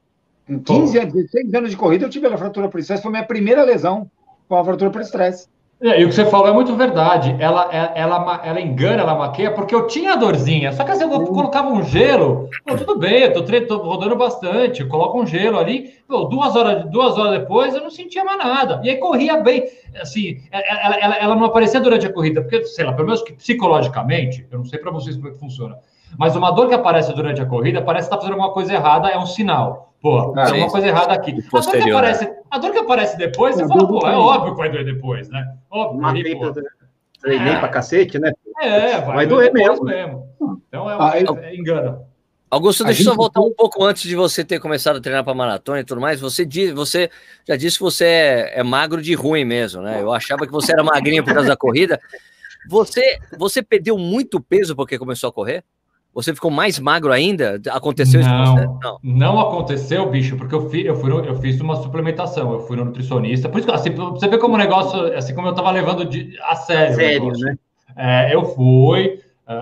Com 0.46 0.62
15 0.62 1.00
a 1.00 1.04
16 1.04 1.54
anos 1.54 1.70
de 1.70 1.76
corrida, 1.76 2.04
eu 2.04 2.11
tive 2.11 2.26
a 2.26 2.38
fratura 2.38 2.68
por 2.68 2.78
estresse. 2.78 3.02
Foi 3.02 3.11
minha 3.11 3.24
primeira 3.24 3.64
lesão 3.64 4.11
com 4.48 4.56
a 4.56 4.64
fratura 4.64 4.90
por 4.90 5.00
estresse. 5.00 5.48
É, 5.78 6.00
e 6.00 6.04
o 6.06 6.09
que 6.09 6.14
você 6.14 6.24
falou 6.24 6.48
é 6.48 6.52
muito 6.52 6.74
verdade. 6.74 7.37
Ela, 7.38 7.68
ela, 7.70 7.92
é, 7.94 8.00
ela, 8.00 8.40
ela 8.42 8.61
engana, 8.61 9.02
ela 9.02 9.14
maqueia, 9.14 9.50
porque 9.50 9.74
eu 9.74 9.87
tinha 9.87 10.16
dorzinha. 10.16 10.72
Só 10.72 10.85
que 10.85 10.90
assim, 10.90 11.02
eu 11.02 11.24
colocava 11.26 11.68
um 11.68 11.82
gelo, 11.82 12.48
pô, 12.64 12.76
tudo 12.76 12.98
bem, 12.98 13.24
eu 13.24 13.32
tô, 13.35 13.42
tô, 13.42 13.76
rodando 13.78 14.16
bastante, 14.16 14.80
eu 14.80 14.88
coloco 14.88 15.20
um 15.20 15.26
gelo 15.26 15.59
ali, 15.59 15.92
pô, 16.09 16.24
duas, 16.24 16.56
horas, 16.56 16.88
duas 16.90 17.18
horas 17.18 17.40
depois 17.40 17.74
eu 17.74 17.82
não 17.82 17.90
sentia 17.90 18.24
mais 18.24 18.38
nada. 18.38 18.80
E 18.85 18.88
aí 18.88 18.96
corria 18.96 19.37
bem. 19.38 19.64
Assim, 20.00 20.40
ela, 20.50 20.96
ela, 20.96 21.16
ela 21.16 21.37
não 21.37 21.44
aparecia 21.44 21.80
durante 21.80 22.06
a 22.06 22.12
corrida, 22.12 22.40
porque, 22.40 22.64
sei 22.64 22.85
lá, 22.85 22.94
pelo 22.94 23.09
menos 23.09 23.22
que 23.22 23.35
psicologicamente, 23.35 24.46
eu 24.50 24.59
não 24.59 24.64
sei 24.64 24.78
para 24.78 24.90
vocês 24.90 25.16
como 25.16 25.28
é 25.28 25.32
que 25.32 25.38
funciona, 25.38 25.76
mas 26.18 26.35
uma 26.37 26.52
dor 26.52 26.68
que 26.68 26.74
aparece 26.74 27.12
durante 27.12 27.42
a 27.42 27.46
corrida 27.46 27.82
parece 27.82 28.09
que 28.09 28.14
está 28.14 28.16
fazendo 28.16 28.40
alguma 28.40 28.54
coisa 28.54 28.72
errada, 28.72 29.09
é 29.09 29.18
um 29.18 29.26
sinal. 29.26 29.92
Pô, 30.07 30.33
ah, 30.37 30.45
tem 30.53 30.61
uma 30.61 30.71
coisa 30.71 30.87
errada 30.87 31.14
aqui. 31.14 31.33
A 31.33 31.61
dor, 31.61 31.73
que 31.73 31.90
aparece, 31.90 32.25
né? 32.25 32.37
a 32.49 32.59
dor 32.59 32.71
que 32.71 32.79
aparece 32.79 33.19
depois, 33.19 33.57
você 33.57 33.66
fala, 33.66 33.88
pô, 33.88 34.07
é 34.07 34.14
óbvio 34.14 34.53
que 34.53 34.59
vai 34.59 34.71
doer 34.71 34.85
depois, 34.85 35.29
né? 35.29 35.53
Óbvio. 35.69 36.01
Matei 36.01 36.37
pô. 36.37 36.53
Treinei 37.21 37.55
é. 37.55 37.59
pra 37.59 37.69
cacete, 37.69 38.16
né? 38.16 38.31
É, 38.61 39.01
vai, 39.01 39.16
vai 39.16 39.27
doer 39.27 39.53
mesmo. 39.53 39.85
mesmo. 39.85 40.29
Então 40.69 40.88
é, 40.88 40.97
ah, 40.97 41.12
é, 41.16 41.49
é 41.49 41.57
engano. 41.57 42.07
Augusto, 42.49 42.85
deixa 42.85 43.01
eu 43.01 43.07
só 43.07 43.16
voltar 43.16 43.40
um 43.40 43.53
pouco 43.53 43.83
antes 43.83 44.05
de 44.05 44.14
você 44.14 44.45
ter 44.45 44.61
começado 44.61 44.99
a 44.99 45.01
treinar 45.01 45.25
para 45.25 45.35
maratona 45.35 45.81
e 45.81 45.85
tudo 45.85 46.01
mais. 46.01 46.21
Você, 46.21 46.47
diz, 46.47 46.71
você 46.71 47.11
já 47.45 47.57
disse 47.57 47.77
que 47.77 47.83
você 47.83 48.05
é, 48.05 48.61
é, 48.61 48.62
magro 48.62 49.03
de 49.03 49.12
ruim 49.12 49.45
mesmo, 49.45 49.83
né? 49.83 50.01
Eu 50.01 50.12
achava 50.12 50.47
que 50.47 50.53
você 50.53 50.71
era 50.71 50.85
magrinho 50.85 51.25
por 51.25 51.35
causa 51.35 51.49
da 51.49 51.57
corrida. 51.57 52.01
Você, 52.69 53.19
você 53.37 53.61
perdeu 53.61 53.99
muito 53.99 54.40
peso 54.40 54.77
porque 54.77 54.97
começou 54.97 55.31
a 55.31 55.33
correr? 55.33 55.64
Você 56.16 56.35
ficou 56.35 56.50
mais 56.50 56.79
magro 56.79 57.12
ainda? 57.12 57.61
Aconteceu 57.68 58.22
não, 58.22 58.42
isso? 58.42 58.79
Não, 58.83 58.98
não 59.05 59.38
aconteceu, 59.38 60.09
bicho, 60.09 60.35
porque 60.38 60.55
eu, 60.55 60.70
fi, 60.70 60.87
eu, 60.87 60.96
fui, 60.96 61.12
eu 61.12 61.35
fiz 61.42 61.61
uma 61.61 61.76
suplementação, 61.76 62.55
eu 62.55 62.61
fui 62.61 62.74
no 62.74 62.87
nutricionista. 62.87 63.50
Por 63.50 63.59
isso 63.59 63.68
que 63.68 63.74
assim, 63.74 63.90
você 63.90 64.26
vê 64.26 64.38
como 64.38 64.55
o 64.55 64.59
negócio, 64.59 65.14
assim 65.14 65.35
como 65.35 65.48
eu 65.48 65.55
tava 65.55 65.70
levando 65.70 66.07
de, 66.07 66.35
a 66.40 66.57
sério. 66.57 66.94
Sério, 66.94 67.33
né? 67.33 67.59
É, 67.94 68.35
eu 68.35 68.46
fui, 68.46 69.20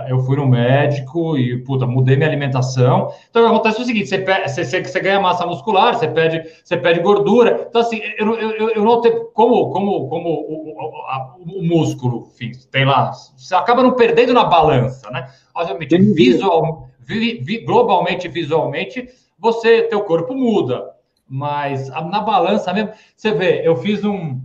eu 0.09 0.19
fui 0.21 0.37
no 0.37 0.47
médico 0.47 1.37
e, 1.37 1.59
puta, 1.59 1.87
mudei 1.87 2.17
minha 2.17 2.29
alimentação. 2.29 3.13
Então, 3.29 3.47
acontece 3.47 3.83
o 3.83 3.85
seguinte: 3.85 4.09
você, 4.09 4.19
perde, 4.19 4.51
você, 4.51 4.65
você, 4.65 5.01
ganha 5.01 5.21
massa 5.21 5.47
muscular, 5.47 5.95
você 5.95 6.09
perde, 6.09 6.43
você 6.65 6.77
perde 6.77 7.01
gordura. 7.01 7.67
Então, 7.69 7.83
assim, 7.83 8.01
eu, 8.19 8.35
eu, 8.35 8.71
eu 8.71 8.83
não 8.83 9.03
tenho. 9.03 9.27
Como, 9.27 9.71
como, 9.71 10.09
como 10.09 10.29
o, 10.31 10.71
o, 10.71 11.59
o 11.59 11.63
músculo, 11.63 12.31
enfim, 12.33 12.53
tem 12.71 12.87
lá. 12.87 13.13
Você 13.13 13.55
acaba 13.55 13.83
não 13.83 13.93
perdendo 13.93 14.33
na 14.33 14.45
balança, 14.45 15.11
né? 15.11 15.29
Obviamente, 15.55 15.99
visual, 16.15 16.89
vi, 17.01 17.43
vi, 17.43 17.59
globalmente, 17.59 18.27
visualmente, 18.27 19.07
você, 19.39 19.83
teu 19.83 20.03
corpo 20.05 20.35
muda. 20.35 20.95
Mas 21.29 21.89
na 21.89 22.21
balança 22.21 22.73
mesmo, 22.73 22.93
você 23.15 23.33
vê, 23.33 23.67
eu 23.67 23.77
fiz 23.77 24.03
um. 24.03 24.41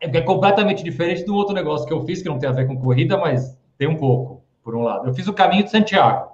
É 0.00 0.20
completamente 0.20 0.82
diferente 0.82 1.24
do 1.24 1.34
outro 1.34 1.54
negócio 1.54 1.86
que 1.86 1.92
eu 1.92 2.04
fiz, 2.04 2.20
que 2.20 2.28
não 2.28 2.38
tem 2.38 2.48
a 2.48 2.52
ver 2.52 2.66
com 2.66 2.76
corrida, 2.76 3.16
mas 3.16 3.58
tem 3.78 3.88
um 3.88 3.96
pouco 3.96 4.43
por 4.64 4.74
um 4.74 4.82
lado. 4.82 5.08
Eu 5.08 5.14
fiz 5.14 5.28
o 5.28 5.32
caminho 5.34 5.62
de 5.62 5.70
Santiago. 5.70 6.32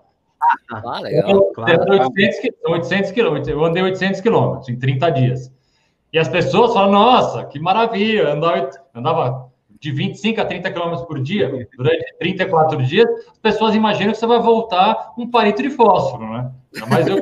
Ah, 0.72 1.00
legal. 1.00 1.30
Eu, 1.30 1.42
claro. 1.52 1.90
800, 1.90 2.50
800 2.64 3.10
quilômetros. 3.10 3.48
Eu 3.48 3.64
andei 3.64 3.82
800 3.82 4.20
quilômetros 4.20 4.68
em 4.68 4.78
30 4.78 5.10
dias. 5.10 5.52
E 6.12 6.18
as 6.18 6.28
pessoas 6.28 6.72
falam, 6.72 6.92
nossa, 6.92 7.44
que 7.44 7.58
maravilha, 7.58 8.32
andava, 8.32 8.70
andava 8.94 9.50
de 9.80 9.92
25 9.92 10.40
a 10.40 10.44
30 10.44 10.70
quilômetros 10.72 11.06
por 11.06 11.20
dia, 11.20 11.68
durante 11.76 12.14
34 12.18 12.82
dias, 12.82 13.08
as 13.30 13.38
pessoas 13.38 13.74
imaginam 13.74 14.12
que 14.12 14.18
você 14.18 14.26
vai 14.26 14.40
voltar 14.40 15.12
um 15.16 15.30
palito 15.30 15.62
de 15.62 15.70
fósforo, 15.70 16.28
né? 16.32 16.50
Mas 16.88 17.06
eu 17.06 17.18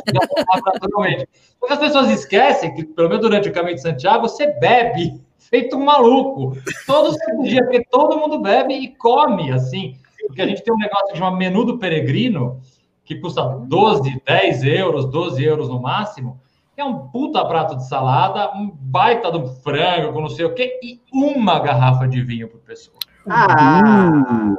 naturalmente. 0.64 1.28
Porque 1.60 1.74
as 1.74 1.80
pessoas 1.80 2.10
esquecem 2.10 2.74
que, 2.74 2.84
pelo 2.84 3.08
menos 3.08 3.22
durante 3.22 3.48
o 3.48 3.52
caminho 3.52 3.76
de 3.76 3.82
Santiago, 3.82 4.28
você 4.28 4.46
bebe 4.58 5.20
feito 5.38 5.76
um 5.76 5.84
maluco. 5.84 6.56
Todos 6.86 7.14
os 7.14 7.48
dias, 7.48 7.64
porque 7.64 7.84
todo 7.90 8.18
mundo 8.18 8.40
bebe 8.40 8.74
e 8.74 8.88
come, 8.88 9.52
assim 9.52 9.96
porque 10.28 10.42
a 10.42 10.46
gente 10.46 10.62
tem 10.62 10.72
um 10.72 10.78
negócio 10.78 11.14
de 11.14 11.36
menu 11.36 11.64
do 11.64 11.78
peregrino, 11.78 12.60
que 13.04 13.16
custa 13.16 13.42
12, 13.42 14.22
10 14.24 14.64
euros, 14.64 15.10
12 15.10 15.42
euros 15.42 15.68
no 15.68 15.80
máximo, 15.80 16.38
é 16.76 16.84
um 16.84 17.08
puta 17.08 17.44
prato 17.44 17.74
de 17.74 17.88
salada, 17.88 18.52
um 18.54 18.70
baita 18.70 19.32
do 19.32 19.46
frango 19.46 20.12
com 20.12 20.20
não 20.20 20.28
sei 20.28 20.44
o 20.44 20.54
quê, 20.54 20.78
e 20.82 21.00
uma 21.12 21.58
garrafa 21.58 22.06
de 22.06 22.22
vinho 22.22 22.48
por 22.48 22.60
pessoa. 22.60 22.98
Ah! 23.28 24.54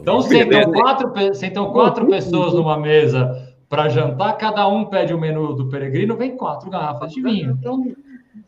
Então, 0.00 0.20
sentam 0.22 0.72
quatro, 0.72 1.34
sentam 1.34 1.72
quatro 1.72 2.06
pessoas 2.06 2.54
numa 2.54 2.76
mesa 2.76 3.54
para 3.68 3.88
jantar, 3.88 4.32
cada 4.38 4.66
um 4.66 4.86
pede 4.86 5.14
o 5.14 5.20
menu 5.20 5.54
do 5.54 5.68
peregrino, 5.68 6.16
vem 6.16 6.36
quatro 6.36 6.68
garrafas 6.68 7.12
de 7.12 7.22
vinho. 7.22 7.56
Então, 7.60 7.84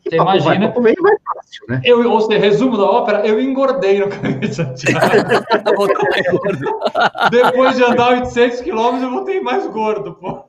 você 0.03 0.15
imagina. 0.15 0.69
Vai, 0.69 0.93
vai 0.95 1.15
fácil, 1.25 1.65
né? 1.69 1.81
Eu, 1.83 2.09
ou 2.09 2.21
seja, 2.21 2.39
resumo 2.39 2.77
da 2.77 2.83
ópera, 2.83 3.25
eu 3.25 3.39
engordei 3.39 3.99
no 3.99 4.09
caminho 4.09 4.39
de 4.39 4.53
Santiago. 4.53 4.99
Depois 7.31 7.75
de 7.75 7.83
andar 7.83 8.13
800 8.13 8.61
quilômetros, 8.61 9.03
eu 9.03 9.11
voltei 9.11 9.41
mais 9.41 9.67
gordo, 9.67 10.13
pô. 10.13 10.43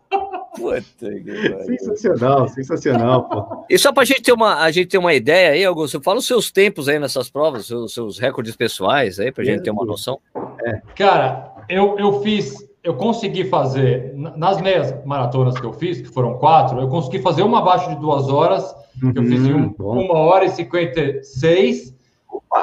sensacional, 1.66 2.48
sensacional, 2.48 3.28
pô. 3.28 3.64
E 3.68 3.78
só 3.78 3.92
para 3.92 4.02
a 4.02 4.06
gente 4.06 4.22
ter 4.22 4.32
uma, 4.32 4.62
a 4.62 4.70
gente 4.70 4.88
ter 4.88 4.98
uma 4.98 5.14
ideia 5.14 5.50
aí, 5.50 5.64
Augusto, 5.64 6.00
fala 6.00 6.18
os 6.18 6.26
seus 6.26 6.50
tempos 6.50 6.88
aí 6.88 6.98
nessas 6.98 7.28
provas, 7.28 7.66
seus, 7.66 7.92
seus 7.92 8.18
recordes 8.18 8.56
pessoais 8.56 9.18
aí, 9.18 9.32
para 9.32 9.42
a 9.42 9.46
gente 9.46 9.62
ter 9.62 9.70
uma 9.70 9.84
noção. 9.84 10.20
É. 10.64 10.80
Cara, 10.96 11.52
eu, 11.68 11.96
eu 11.98 12.22
fiz, 12.22 12.54
eu 12.84 12.94
consegui 12.94 13.44
fazer, 13.44 14.12
nas 14.14 14.60
meias 14.60 14.94
maratonas 15.06 15.58
que 15.58 15.64
eu 15.64 15.72
fiz, 15.72 16.02
que 16.02 16.08
foram 16.08 16.34
quatro, 16.34 16.78
eu 16.78 16.88
consegui 16.88 17.18
fazer 17.18 17.42
uma 17.42 17.60
abaixo 17.60 17.88
de 17.88 17.96
duas 17.96 18.28
horas, 18.28 18.62
uhum, 19.02 19.12
eu 19.16 19.24
fiz 19.24 19.46
em 19.46 19.54
um, 19.54 19.74
uma 19.78 20.18
hora 20.18 20.44
e 20.44 20.50
cinquenta 20.50 21.00
e 21.00 21.24
seis, 21.24 21.96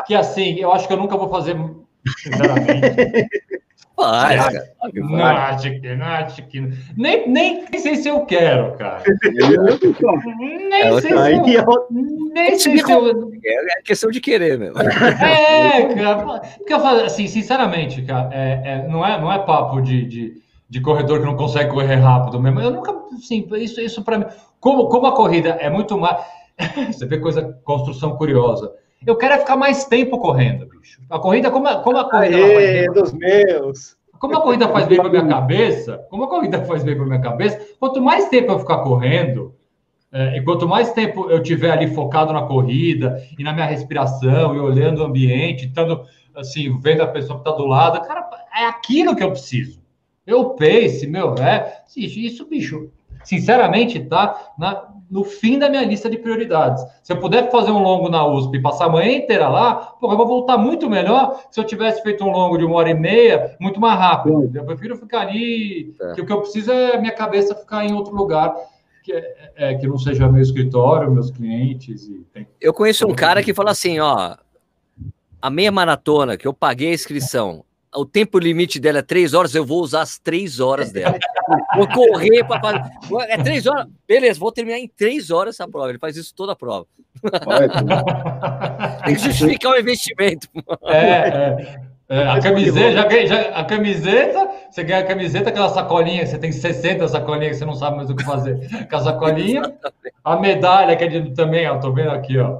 que 0.05 0.13
assim, 0.13 0.59
eu 0.59 0.71
acho 0.71 0.87
que 0.87 0.93
eu 0.93 0.97
nunca 0.97 1.17
vou 1.17 1.27
fazer, 1.27 1.57
sinceramente. 2.19 3.27
Vai, 4.01 4.35
não, 4.35 5.25
acho 5.25 5.71
que 5.71 5.95
não, 5.95 6.05
acho 6.05 6.47
que 6.47 6.59
não. 6.59 6.69
Nem, 6.97 7.29
nem, 7.29 7.65
nem 7.71 7.79
sei 7.79 7.95
se 7.95 8.07
eu 8.07 8.25
quero, 8.25 8.75
cara. 8.77 9.03
nem 10.39 10.73
é, 10.73 10.99
sei 10.99 11.01
se 11.01 11.53
eu, 11.55 11.87
nem 12.33 12.57
sei 12.57 12.77
se 12.77 12.91
eu... 12.91 13.31
É 13.45 13.81
questão 13.83 14.09
de 14.09 14.19
querer 14.19 14.57
mesmo. 14.57 14.81
É, 14.81 15.93
cara. 15.93 16.39
Porque 16.57 16.73
eu 16.73 16.79
falo 16.79 17.01
assim, 17.01 17.27
sinceramente, 17.27 18.01
cara, 18.01 18.29
é, 18.33 18.61
é, 18.65 18.87
não, 18.87 19.05
é, 19.05 19.19
não 19.21 19.31
é 19.31 19.39
papo 19.39 19.81
de, 19.81 20.05
de, 20.05 20.41
de, 20.67 20.81
corredor 20.81 21.19
que 21.19 21.25
não 21.25 21.37
consegue 21.37 21.69
correr 21.69 21.95
rápido 21.95 22.39
mesmo. 22.39 22.59
Eu 22.59 22.71
nunca, 22.71 22.93
assim, 23.13 23.47
isso, 23.57 23.79
isso 23.79 24.03
para 24.03 24.17
mim. 24.17 24.25
Como, 24.59 24.89
como 24.89 25.05
a 25.05 25.15
corrida 25.15 25.49
é 25.59 25.69
muito 25.69 25.97
mais. 25.97 26.17
Você 26.91 27.05
vê 27.05 27.19
coisa, 27.19 27.59
construção 27.63 28.15
curiosa. 28.15 28.71
Eu 29.05 29.15
quero 29.15 29.33
é 29.33 29.39
ficar 29.39 29.55
mais 29.55 29.85
tempo 29.85 30.19
correndo, 30.19 30.67
bicho. 30.67 31.01
A 31.09 31.17
corrida, 31.17 31.49
como 31.49 31.67
a, 31.67 31.81
como 31.81 31.97
a 31.97 32.09
corrida. 32.09 32.37
Aê, 32.37 32.85
dos 32.87 33.11
meus! 33.13 33.97
Como 34.19 34.35
a 34.35 34.41
corrida 34.41 34.67
faz 34.67 34.85
bem 34.87 34.97
para 34.99 35.09
minha 35.09 35.27
cabeça, 35.27 36.05
como 36.09 36.25
a 36.25 36.29
corrida 36.29 36.63
faz 36.65 36.83
bem 36.83 36.95
para 36.95 37.05
minha 37.05 37.21
cabeça, 37.21 37.59
quanto 37.79 37.99
mais 37.99 38.29
tempo 38.29 38.51
eu 38.51 38.59
ficar 38.59 38.77
correndo, 38.79 39.55
é, 40.11 40.37
e 40.37 40.43
quanto 40.43 40.67
mais 40.67 40.91
tempo 40.91 41.29
eu 41.31 41.41
tiver 41.41 41.71
ali 41.71 41.87
focado 41.87 42.31
na 42.31 42.43
corrida 42.43 43.23
e 43.39 43.43
na 43.43 43.51
minha 43.51 43.65
respiração 43.65 44.55
e 44.55 44.59
olhando 44.59 44.99
o 44.99 45.05
ambiente, 45.05 45.65
estando 45.65 46.03
assim, 46.35 46.77
vendo 46.79 47.01
a 47.01 47.07
pessoa 47.07 47.39
que 47.41 47.49
está 47.49 47.57
do 47.57 47.65
lado, 47.65 48.05
cara, 48.05 48.29
é 48.55 48.65
aquilo 48.65 49.15
que 49.15 49.23
eu 49.23 49.31
preciso. 49.31 49.81
Eu 50.25 50.51
pace, 50.51 51.07
meu, 51.07 51.33
é. 51.35 51.81
Isso, 51.97 52.45
bicho, 52.45 52.91
sinceramente, 53.23 53.99
tá 54.01 54.53
na, 54.57 54.87
no 55.11 55.25
fim 55.25 55.59
da 55.59 55.69
minha 55.69 55.83
lista 55.83 56.09
de 56.09 56.17
prioridades. 56.17 56.81
Se 57.03 57.11
eu 57.11 57.19
puder 57.19 57.51
fazer 57.51 57.69
um 57.69 57.83
longo 57.83 58.07
na 58.07 58.25
USP 58.25 58.55
e 58.55 58.61
passar 58.61 58.85
a 58.85 58.89
manhã 58.89 59.11
inteira 59.11 59.49
lá, 59.49 59.75
pô, 59.75 60.09
eu 60.09 60.15
vou 60.15 60.25
voltar 60.25 60.57
muito 60.57 60.89
melhor 60.89 61.43
se 61.51 61.59
eu 61.59 61.65
tivesse 61.65 62.01
feito 62.01 62.23
um 62.23 62.31
longo 62.31 62.57
de 62.57 62.63
uma 62.63 62.77
hora 62.77 62.89
e 62.89 62.93
meia, 62.93 63.57
muito 63.59 63.77
mais 63.77 63.99
rápido. 63.99 64.49
Eu 64.53 64.63
prefiro 64.63 64.95
ficar 64.95 65.21
ali, 65.21 65.93
é. 66.01 66.13
que 66.13 66.21
o 66.21 66.25
que 66.25 66.31
eu 66.31 66.39
preciso 66.39 66.71
é 66.71 66.97
minha 66.97 67.13
cabeça 67.13 67.53
ficar 67.53 67.85
em 67.85 67.93
outro 67.93 68.15
lugar. 68.15 68.55
Que, 69.03 69.11
é, 69.11 69.35
é 69.55 69.73
que 69.73 69.87
não 69.87 69.97
seja 69.97 70.31
meu 70.31 70.41
escritório, 70.41 71.11
meus 71.11 71.29
clientes. 71.29 72.07
E 72.07 72.23
tem... 72.31 72.47
Eu 72.61 72.73
conheço 72.73 73.05
um 73.05 73.15
cara 73.15 73.43
que 73.43 73.53
fala 73.53 73.71
assim, 73.71 73.99
ó, 73.99 74.35
a 75.41 75.49
meia 75.49 75.71
maratona 75.71 76.37
que 76.37 76.47
eu 76.47 76.53
paguei 76.53 76.91
a 76.91 76.93
inscrição, 76.93 77.65
o 77.95 78.05
tempo 78.05 78.39
limite 78.39 78.79
dela 78.79 78.99
é 78.99 79.01
três 79.01 79.33
horas, 79.33 79.53
eu 79.53 79.65
vou 79.65 79.81
usar 79.81 80.01
as 80.01 80.17
três 80.17 80.59
horas 80.59 80.91
dela. 80.91 81.17
Vou 81.75 81.87
correr 81.87 82.43
para 82.45 82.61
fazer. 82.61 82.91
É 83.27 83.37
três 83.37 83.67
horas? 83.67 83.87
Beleza, 84.07 84.39
vou 84.39 84.51
terminar 84.51 84.79
em 84.79 84.87
três 84.87 85.29
horas 85.29 85.55
essa 85.55 85.67
prova. 85.67 85.89
Ele 85.89 85.99
faz 85.99 86.15
isso 86.15 86.33
toda 86.33 86.53
a 86.53 86.55
prova. 86.55 86.85
Tem 89.05 89.15
que 89.15 89.21
justificar 89.21 89.73
o 89.73 89.79
investimento. 89.79 90.47
É, 90.85 90.95
é, 90.95 91.81
é, 92.09 92.27
a 92.27 92.39
camiseta, 92.39 92.91
já, 92.91 93.25
já, 93.25 93.41
a 93.51 93.63
camiseta, 93.65 94.49
você 94.69 94.83
ganha 94.83 94.99
a 94.99 95.05
camiseta, 95.05 95.49
aquela 95.49 95.69
sacolinha, 95.69 96.25
você 96.25 96.37
tem 96.37 96.51
60 96.51 97.07
sacolinhas 97.07 97.53
que 97.53 97.59
você 97.59 97.65
não 97.65 97.73
sabe 97.73 97.97
mais 97.97 98.09
o 98.09 98.15
que 98.15 98.23
fazer. 98.23 98.87
Com 98.89 98.95
a 98.95 98.99
sacolinha, 98.99 99.61
a 100.23 100.37
medalha, 100.37 100.95
que 100.95 101.03
é 101.03 101.07
de, 101.07 101.33
também, 101.33 101.65
eu 101.65 101.79
tô 101.79 101.91
vendo 101.93 102.11
aqui, 102.11 102.37
ó. 102.37 102.59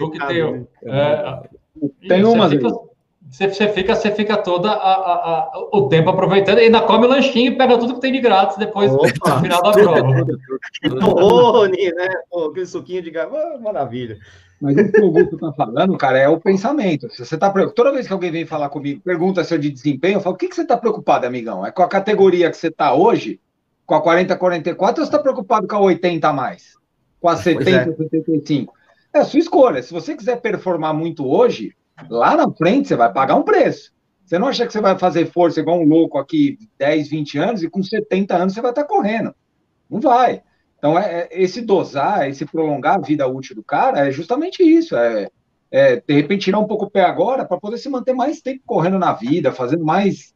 O 0.00 0.10
que 0.10 0.26
tem. 0.26 0.66
É, 0.84 1.40
tem 2.08 2.24
uma. 2.24 2.48
Você, 3.32 3.48
você, 3.48 3.66
fica, 3.70 3.94
você 3.94 4.10
fica 4.10 4.36
todo 4.36 4.66
a, 4.66 4.72
a, 4.72 4.74
a, 4.74 5.68
o 5.72 5.88
tempo 5.88 6.10
aproveitando 6.10 6.58
e 6.58 6.64
ainda 6.64 6.82
come 6.82 7.06
o 7.06 7.08
lanchinho 7.08 7.52
e 7.52 7.56
pega 7.56 7.78
tudo 7.78 7.94
que 7.94 8.00
tem 8.02 8.12
de 8.12 8.20
grátis 8.20 8.58
depois 8.58 8.92
Opa. 8.92 9.06
no 9.36 9.40
final 9.40 9.62
da 9.62 9.72
prova. 9.72 10.26
Rony, 11.00 11.90
né? 11.94 12.08
Pô, 12.30 12.48
aquele 12.48 12.66
suquinho 12.66 13.00
de 13.00 13.10
gás, 13.10 13.30
maravilha. 13.62 14.18
Mas 14.60 14.76
o 14.76 14.92
que 14.92 15.00
o 15.00 15.04
Augusto 15.06 15.34
está 15.36 15.50
falando, 15.54 15.96
cara, 15.96 16.18
é 16.18 16.28
o 16.28 16.38
pensamento. 16.38 17.08
Se 17.10 17.24
você 17.24 17.38
tá 17.38 17.50
toda 17.74 17.90
vez 17.90 18.06
que 18.06 18.12
alguém 18.12 18.30
vem 18.30 18.44
falar 18.44 18.68
comigo, 18.68 19.00
pergunta 19.00 19.42
se 19.42 19.54
eu 19.54 19.58
de 19.58 19.70
desempenho, 19.70 20.18
eu 20.18 20.20
falo: 20.20 20.34
o 20.34 20.38
que, 20.38 20.48
que 20.48 20.54
você 20.54 20.62
está 20.62 20.76
preocupado, 20.76 21.26
amigão? 21.26 21.64
É 21.64 21.72
com 21.72 21.82
a 21.82 21.88
categoria 21.88 22.50
que 22.50 22.56
você 22.58 22.68
está 22.68 22.92
hoje, 22.92 23.40
com 23.86 23.94
a 23.94 24.02
40, 24.02 24.36
44, 24.36 25.00
ou 25.00 25.06
você 25.06 25.10
está 25.10 25.18
preocupado 25.18 25.66
com 25.66 25.76
a 25.76 25.80
80 25.80 26.28
a 26.28 26.32
mais? 26.34 26.76
Com 27.18 27.30
a 27.30 27.36
70, 27.36 27.70
é. 27.70 27.94
75? 27.96 28.74
É 29.14 29.20
a 29.20 29.24
sua 29.24 29.40
escolha. 29.40 29.82
Se 29.82 29.90
você 29.90 30.14
quiser 30.14 30.38
performar 30.38 30.92
muito 30.92 31.26
hoje, 31.26 31.74
Lá 32.08 32.36
na 32.36 32.50
frente 32.50 32.88
você 32.88 32.96
vai 32.96 33.12
pagar 33.12 33.36
um 33.36 33.42
preço. 33.42 33.92
Você 34.24 34.38
não 34.38 34.48
acha 34.48 34.66
que 34.66 34.72
você 34.72 34.80
vai 34.80 34.98
fazer 34.98 35.26
força 35.26 35.60
igual 35.60 35.80
um 35.80 35.88
louco 35.88 36.18
aqui 36.18 36.58
10, 36.78 37.08
20 37.08 37.38
anos 37.38 37.62
e 37.62 37.68
com 37.68 37.82
70 37.82 38.34
anos 38.34 38.54
você 38.54 38.60
vai 38.60 38.70
estar 38.70 38.84
correndo. 38.84 39.34
Não 39.90 40.00
vai. 40.00 40.42
Então, 40.78 40.98
é, 40.98 41.22
é, 41.22 41.28
esse 41.30 41.60
dosar, 41.60 42.28
esse 42.28 42.44
prolongar 42.44 42.96
a 42.96 43.00
vida 43.00 43.26
útil 43.26 43.54
do 43.54 43.62
cara 43.62 44.08
é 44.08 44.10
justamente 44.10 44.62
isso. 44.62 44.96
É, 44.96 45.28
é 45.70 45.96
de 45.96 46.14
repente 46.14 46.44
tirar 46.44 46.58
um 46.58 46.66
pouco 46.66 46.86
o 46.86 46.90
pé 46.90 47.04
agora 47.04 47.44
para 47.44 47.58
poder 47.58 47.78
se 47.78 47.88
manter 47.88 48.14
mais 48.14 48.40
tempo 48.40 48.62
correndo 48.66 48.98
na 48.98 49.12
vida, 49.12 49.52
fazendo 49.52 49.84
mais 49.84 50.34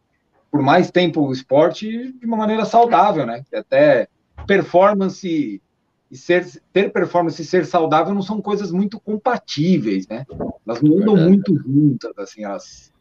por 0.50 0.62
mais 0.62 0.90
tempo 0.90 1.22
o 1.22 1.33
esporte 1.33 2.12
de 2.12 2.26
uma 2.26 2.37
maneira 2.37 2.64
saudável, 2.64 3.26
né? 3.26 3.42
Até 3.52 4.09
performance 4.46 5.61
e 6.10 6.16
ser, 6.16 6.46
ter 6.72 6.92
performance 6.92 7.40
e 7.40 7.44
ser 7.44 7.66
saudável 7.66 8.14
não 8.14 8.22
são 8.22 8.40
coisas 8.40 8.70
muito 8.70 9.00
compatíveis, 9.00 10.06
né? 10.06 10.24
Elas 10.66 10.80
não 10.80 10.98
andam 10.98 11.16
muito 11.16 11.56
juntas, 11.56 12.12
assim, 12.18 12.44
elas, 12.44 12.92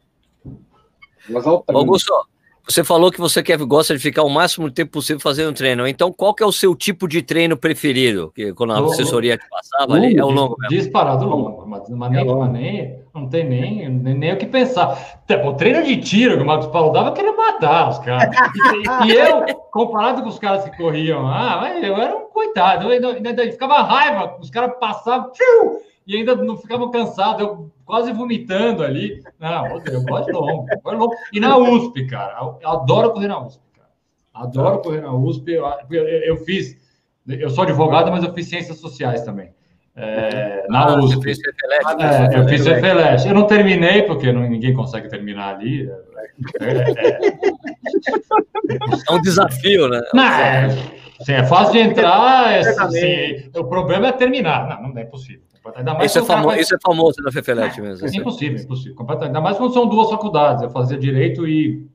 elas 1.28 1.46
alternam. 1.46 1.82
Augusto, 1.82 2.12
você 2.68 2.82
falou 2.82 3.12
que 3.12 3.20
você 3.20 3.42
quer, 3.42 3.56
gosta 3.58 3.94
de 3.94 4.00
ficar 4.00 4.24
o 4.24 4.28
máximo 4.28 4.70
tempo 4.70 4.92
possível 4.92 5.20
fazendo 5.20 5.54
treino. 5.54 5.86
Então, 5.86 6.12
qual 6.12 6.34
que 6.34 6.42
é 6.42 6.46
o 6.46 6.50
seu 6.50 6.74
tipo 6.74 7.06
de 7.06 7.22
treino 7.22 7.56
preferido? 7.56 8.32
Que 8.34 8.52
quando 8.52 8.72
a 8.72 8.80
assessoria 8.80 9.38
te 9.38 9.48
passava 9.48 9.92
longo, 9.92 10.04
ali, 10.04 10.16
é 10.16 10.24
o 10.24 10.30
longo 10.30 10.56
mesmo. 10.58 10.76
Disparado 10.76 11.24
longo, 11.26 11.64
mas, 11.66 11.88
mas, 11.88 12.10
nem, 12.10 12.24
mas 12.24 12.52
nem, 12.52 12.98
não 13.14 13.28
tem 13.28 13.48
nem, 13.48 13.88
nem, 13.88 14.14
nem, 14.14 14.32
o 14.32 14.36
que 14.36 14.46
pensar. 14.46 15.22
O 15.44 15.54
treino 15.54 15.84
de 15.84 15.96
tiro 15.98 16.36
que 16.36 16.42
o 16.42 16.46
Marcos 16.46 16.66
Paulo 16.66 16.92
dava, 16.92 17.12
queria 17.12 17.32
matar 17.32 17.90
os 17.90 17.98
caras. 18.00 18.34
E, 19.04 19.12
e, 19.12 19.14
eu, 19.14 19.44
comparado 19.70 20.22
com 20.22 20.28
os 20.28 20.38
caras 20.38 20.64
que 20.64 20.76
corriam 20.76 21.22
lá, 21.22 21.72
eu 21.80 21.94
era 21.96 22.16
um 22.16 22.26
coitado. 22.30 22.86
Eu 22.86 22.90
ainda, 22.90 23.30
ainda 23.30 23.42
ficava 23.44 23.82
raiva, 23.82 24.36
os 24.40 24.50
caras 24.50 24.72
passavam, 24.80 25.30
e 26.04 26.16
ainda 26.16 26.34
não 26.34 26.56
ficavam 26.56 26.90
cansados, 26.90 27.42
eu 27.42 27.70
quase 27.86 28.12
vomitando 28.12 28.82
ali. 28.82 29.22
Não, 29.38 29.66
eu 29.86 30.02
gosto 30.02 30.26
de 30.26 30.32
longo, 30.32 30.66
eu 30.68 30.98
longo. 30.98 31.14
E 31.32 31.40
na 31.40 31.56
USP, 31.56 32.06
cara, 32.06 32.36
eu 32.60 32.68
adoro 32.68 33.12
correr 33.12 33.28
na 33.28 33.40
USP, 33.40 33.62
cara. 33.74 33.88
Adoro 34.34 34.82
correr 34.82 35.00
na 35.00 35.14
USP. 35.14 35.52
Eu, 35.52 35.64
eu, 35.90 36.04
eu 36.04 36.36
fiz, 36.38 36.76
eu 37.26 37.48
sou 37.48 37.64
advogado, 37.64 38.10
mas 38.10 38.24
eu 38.24 38.34
fiz 38.34 38.48
ciências 38.48 38.78
sociais 38.78 39.22
também. 39.22 39.54
É, 39.98 40.66
na 40.68 40.82
ah, 40.82 40.98
USP. 40.98 41.22
Fez 41.22 41.38
é, 41.38 42.38
eu 42.38 42.46
fiz 42.46 42.60
CFLET. 42.62 43.26
Eu 43.26 43.34
não 43.34 43.46
terminei, 43.46 44.02
porque 44.02 44.30
não, 44.30 44.42
ninguém 44.42 44.74
consegue 44.74 45.08
terminar 45.08 45.54
ali. 45.54 45.90
É, 46.60 46.66
é, 46.66 47.18
é 49.08 49.12
um 49.12 49.22
desafio, 49.22 49.88
né? 49.88 50.02
Não, 50.12 50.22
é, 50.22 50.68
sim, 51.22 51.32
é 51.32 51.46
fácil 51.46 51.72
de 51.72 51.78
entrar. 51.78 52.52
É, 52.52 52.62
sim, 52.62 53.50
o 53.56 53.64
problema 53.64 54.08
é 54.08 54.12
terminar. 54.12 54.68
Não, 54.68 54.90
não 54.90 55.00
é 55.00 55.04
possível. 55.04 55.45
Ainda 55.74 55.94
mais 55.94 56.10
isso, 56.10 56.18
é 56.18 56.24
famo 56.24 56.48
vai... 56.48 56.60
isso 56.60 56.74
é 56.74 56.78
famoso 56.80 57.22
na 57.22 57.32
FEFELET 57.32 57.80
mesmo. 57.80 58.06
É 58.06 58.10
impossível, 58.10 58.58
impossível. 58.58 59.06
Ainda 59.20 59.40
mais 59.40 59.56
quando 59.56 59.72
são 59.72 59.88
duas 59.88 60.10
faculdades. 60.10 60.62
Eu 60.62 60.70
fazia 60.70 60.98
direito 60.98 61.46
e, 61.46 61.86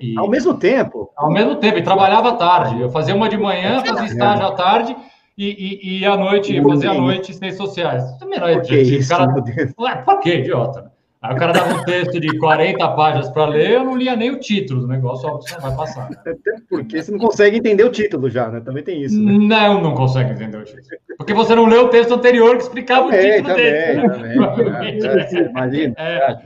e, 0.00 0.18
Ao 0.18 0.28
mesmo 0.28 0.54
tempo? 0.54 1.10
Ao 1.16 1.30
mesmo 1.30 1.56
tempo, 1.56 1.78
e 1.78 1.82
trabalhava 1.82 2.30
à 2.30 2.36
tarde. 2.36 2.80
Eu 2.80 2.88
fazia 2.90 3.14
uma 3.14 3.28
de 3.28 3.36
manhã, 3.36 3.84
fazia 3.84 4.06
estágio 4.06 4.46
à 4.46 4.52
tarde 4.52 4.96
e, 5.36 5.46
e, 5.46 5.98
e 6.00 6.06
à 6.06 6.16
noite, 6.16 6.60
fazia 6.62 6.90
à 6.90 6.94
noite 6.94 7.34
ciências 7.34 7.56
sociais. 7.56 8.02
Também 8.18 8.40
não 8.40 8.48
é 8.48 8.58
por 8.58 8.66
que 8.66 8.80
isso, 8.80 9.08
cara... 9.10 9.32
Ué, 9.78 9.96
por 9.96 10.20
que, 10.20 10.34
idiota? 10.36 10.90
Aí 11.22 11.34
o 11.34 11.38
cara 11.38 11.52
dava 11.52 11.74
um 11.74 11.84
texto 11.84 12.18
de 12.18 12.38
40 12.38 12.88
páginas 12.92 13.28
para 13.28 13.44
ler, 13.44 13.72
eu 13.72 13.84
não 13.84 13.94
lia 13.94 14.16
nem 14.16 14.30
o 14.30 14.40
título 14.40 14.80
do 14.80 14.88
negócio, 14.88 15.28
só 15.42 15.60
vai 15.60 15.76
passar. 15.76 16.08
Né? 16.08 16.16
Até 16.18 16.34
porque 16.66 17.02
você 17.02 17.12
não 17.12 17.18
consegue 17.18 17.58
entender 17.58 17.84
o 17.84 17.90
título 17.90 18.30
já, 18.30 18.48
né? 18.48 18.60
Também 18.60 18.82
tem 18.82 19.02
isso. 19.02 19.20
Né? 19.20 19.32
Não, 19.32 19.82
não 19.82 19.94
consegue 19.94 20.32
entender 20.32 20.56
o 20.56 20.64
título. 20.64 20.82
Porque 21.18 21.34
você 21.34 21.54
não 21.54 21.66
leu 21.66 21.84
o 21.84 21.88
texto 21.88 22.14
anterior 22.14 22.56
que 22.56 22.62
explicava 22.62 23.08
o 23.08 23.10
título 23.10 23.48
também, 23.48 23.64
dele. 23.64 24.08
Também, 24.08 24.98
também. 24.98 25.00
É, 25.10 25.50
imagina. 25.50 25.94
É. 25.98 26.38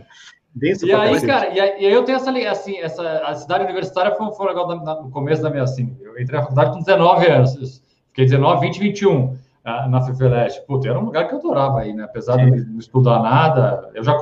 e 0.61 0.93
aí, 0.93 1.21
cara, 1.25 1.49
e 1.51 1.61
aí, 1.61 1.93
eu 1.93 2.03
tenho 2.03 2.17
essa, 2.17 2.31
assim, 2.51 2.77
essa, 2.79 3.19
a 3.21 3.35
cidade 3.37 3.65
universitária 3.65 4.13
foi, 4.17 4.33
foi 4.33 4.49
legal 4.49 4.69
no 5.05 5.11
começo 5.11 5.41
da 5.41 5.51
minha, 5.51 5.63
assim, 5.63 5.97
eu 6.03 6.21
entrei 6.21 6.37
na 6.37 6.43
faculdade 6.43 6.73
com 6.73 6.79
19 6.81 7.27
anos, 7.29 7.81
fiquei 8.09 8.25
19, 8.25 8.67
20, 8.67 8.81
21 8.81 9.44
na 9.65 10.01
FFLeste. 10.03 10.63
Puta, 10.67 10.89
era 10.89 10.99
um 10.99 11.07
lugar 11.07 11.27
que 11.27 11.35
eu 11.35 11.39
adorava 11.39 11.81
aí, 11.81 11.93
né? 11.95 12.05
Apesar 12.05 12.37
de 12.37 12.51
não 12.67 12.79
estudar 12.79 13.21
nada, 13.21 13.91
eu 13.95 14.05
já 14.05 14.13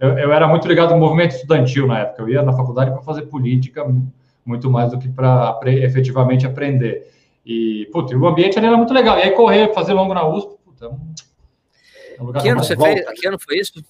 eu, 0.00 0.18
eu, 0.18 0.32
era 0.32 0.48
muito 0.48 0.66
ligado 0.66 0.92
ao 0.92 0.98
movimento 0.98 1.32
estudantil 1.32 1.86
na 1.86 2.00
época. 2.00 2.22
Eu 2.22 2.28
ia 2.30 2.42
na 2.42 2.52
faculdade 2.52 2.90
para 2.90 3.02
fazer 3.02 3.22
política 3.22 3.86
muito 4.44 4.70
mais 4.70 4.90
do 4.90 4.98
que 4.98 5.08
para 5.08 5.58
efetivamente 5.66 6.46
aprender. 6.46 7.12
E, 7.44 7.88
puta, 7.92 8.16
o 8.16 8.26
ambiente 8.26 8.58
ali 8.58 8.66
era 8.66 8.76
muito 8.76 8.94
legal. 8.94 9.18
E 9.18 9.22
aí 9.22 9.30
correr, 9.32 9.72
fazer 9.74 9.92
longo 9.92 10.14
na 10.14 10.26
USP, 10.26 10.56
puta, 10.64 10.86
é 12.18 12.22
um 12.22 12.32
que 12.32 12.48
ano 12.48 12.64
você 12.64 12.74
volta. 12.74 12.94
fez? 12.94 13.20
Que 13.20 13.28
ano 13.28 13.38
foi 13.38 13.58
isso? 13.58 13.84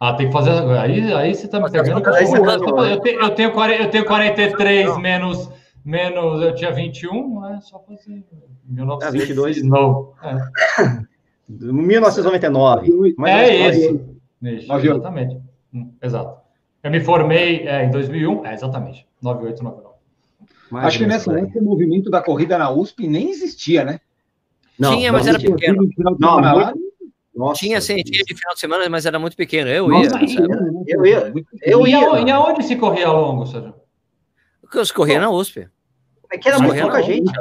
Ah, 0.00 0.14
tem 0.14 0.26
que 0.26 0.32
fazer. 0.32 0.50
Aí, 0.78 1.12
aí 1.12 1.34
você 1.34 1.46
tá 1.46 1.60
me 1.60 1.70
pegando. 1.70 2.02
Eu, 2.04 2.84
eu, 2.84 3.00
tenho, 3.00 3.20
eu, 3.20 3.30
tenho 3.30 3.52
40, 3.52 3.82
eu 3.82 3.90
tenho 3.90 4.04
43 4.04 4.98
menos 4.98 5.50
menos 5.84 6.42
eu 6.42 6.54
tinha 6.54 6.72
21, 6.72 7.54
é 7.54 7.60
só 7.60 7.78
fazer 7.80 8.24
1922. 8.66 9.58
Ah, 9.58 9.64
não. 9.64 10.12
É. 10.22 11.04
1999. 11.48 13.14
é 13.26 13.68
esse. 13.68 14.00
esse 14.42 14.72
exatamente. 14.72 15.38
Hum, 15.72 15.92
exato. 16.02 16.42
Eu 16.82 16.90
me 16.90 17.00
formei 17.00 17.66
é, 17.66 17.84
em 17.84 17.90
2001, 17.90 18.46
é, 18.46 18.54
exatamente. 18.54 19.06
9899. 19.22 19.94
Mais 20.70 20.86
Acho 20.86 20.98
que 20.98 21.06
nessa 21.06 21.38
época 21.38 21.58
o 21.58 21.64
movimento 21.64 22.10
da 22.10 22.22
corrida 22.22 22.58
na 22.58 22.70
USP 22.70 23.06
nem 23.06 23.30
existia, 23.30 23.84
né? 23.84 24.00
Não, 24.78 24.96
Tinha, 24.96 25.12
mas 25.12 25.26
era 25.26 25.38
pequeno. 25.38 25.88
Não, 26.18 26.40
não, 26.40 26.74
nossa, 27.34 27.58
tinha 27.60 27.80
sim, 27.80 27.96
tinha 27.96 28.22
de 28.22 28.34
final 28.34 28.54
de 28.54 28.60
semana, 28.60 28.88
mas 28.88 29.06
era 29.06 29.18
muito 29.18 29.36
pequeno. 29.36 29.68
Eu 29.68 29.88
Nossa, 29.88 30.22
ia. 30.22 30.40
Eu 30.86 31.04
ia. 31.04 31.32
Eu 31.62 31.86
ia. 31.86 32.20
E 32.20 32.30
aonde 32.30 32.62
se 32.62 32.76
corria 32.76 33.10
longo, 33.10 33.44
Sérgio? 33.44 33.74
Eu 34.72 34.82
corria 34.94 35.20
na 35.20 35.30
USP. 35.30 35.68
É 36.34 36.38
que 36.38 36.48
era 36.48 36.58
muito 36.58 36.80
pouca 36.80 37.02
gente 37.02 37.32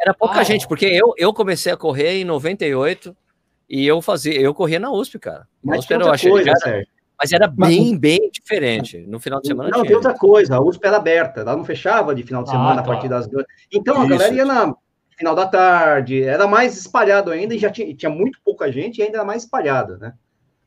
Era 0.00 0.14
pouca 0.14 0.40
ah, 0.40 0.42
gente, 0.42 0.66
porque 0.66 0.86
eu, 0.86 1.12
eu 1.18 1.32
comecei 1.34 1.70
a 1.70 1.76
correr 1.76 2.20
em 2.20 2.24
98 2.24 3.14
e 3.68 3.86
eu 3.86 4.00
fazia, 4.00 4.40
eu 4.40 4.54
corria 4.54 4.80
na 4.80 4.90
USP, 4.90 5.18
cara. 5.18 5.46
Mas 5.62 5.80
USP 5.80 5.92
era, 5.92 6.04
eu 6.04 6.10
achei, 6.10 6.30
coisa, 6.30 6.50
era, 6.64 6.86
mas 7.18 7.32
era 7.32 7.46
bem, 7.46 7.98
bem 7.98 8.30
diferente. 8.32 8.98
No 9.06 9.20
final 9.20 9.40
de 9.42 9.48
semana. 9.48 9.68
Não, 9.68 9.80
tinha. 9.80 9.88
tem 9.88 9.96
outra 9.96 10.14
coisa. 10.14 10.56
A 10.56 10.60
USP 10.60 10.86
era 10.86 10.96
aberta, 10.96 11.40
ela 11.42 11.54
não 11.54 11.64
fechava 11.64 12.14
de 12.14 12.22
final 12.22 12.42
de 12.42 12.48
ah, 12.48 12.52
semana 12.52 12.80
ah, 12.80 12.84
a 12.84 12.86
partir 12.86 13.08
das 13.08 13.26
duas. 13.26 13.44
Então 13.70 13.94
Isso. 13.96 14.04
a 14.04 14.08
galera 14.08 14.34
ia 14.34 14.44
na 14.46 14.74
final 15.16 15.34
da 15.34 15.46
tarde, 15.46 16.22
era 16.22 16.46
mais 16.46 16.76
espalhado 16.76 17.30
ainda 17.30 17.54
e 17.54 17.58
já 17.58 17.70
tinha, 17.70 17.94
tinha 17.94 18.10
muito 18.10 18.38
pouca 18.42 18.72
gente 18.72 18.98
e 18.98 19.02
ainda 19.02 19.18
era 19.18 19.24
mais 19.24 19.44
espalhado, 19.44 19.98
né? 19.98 20.14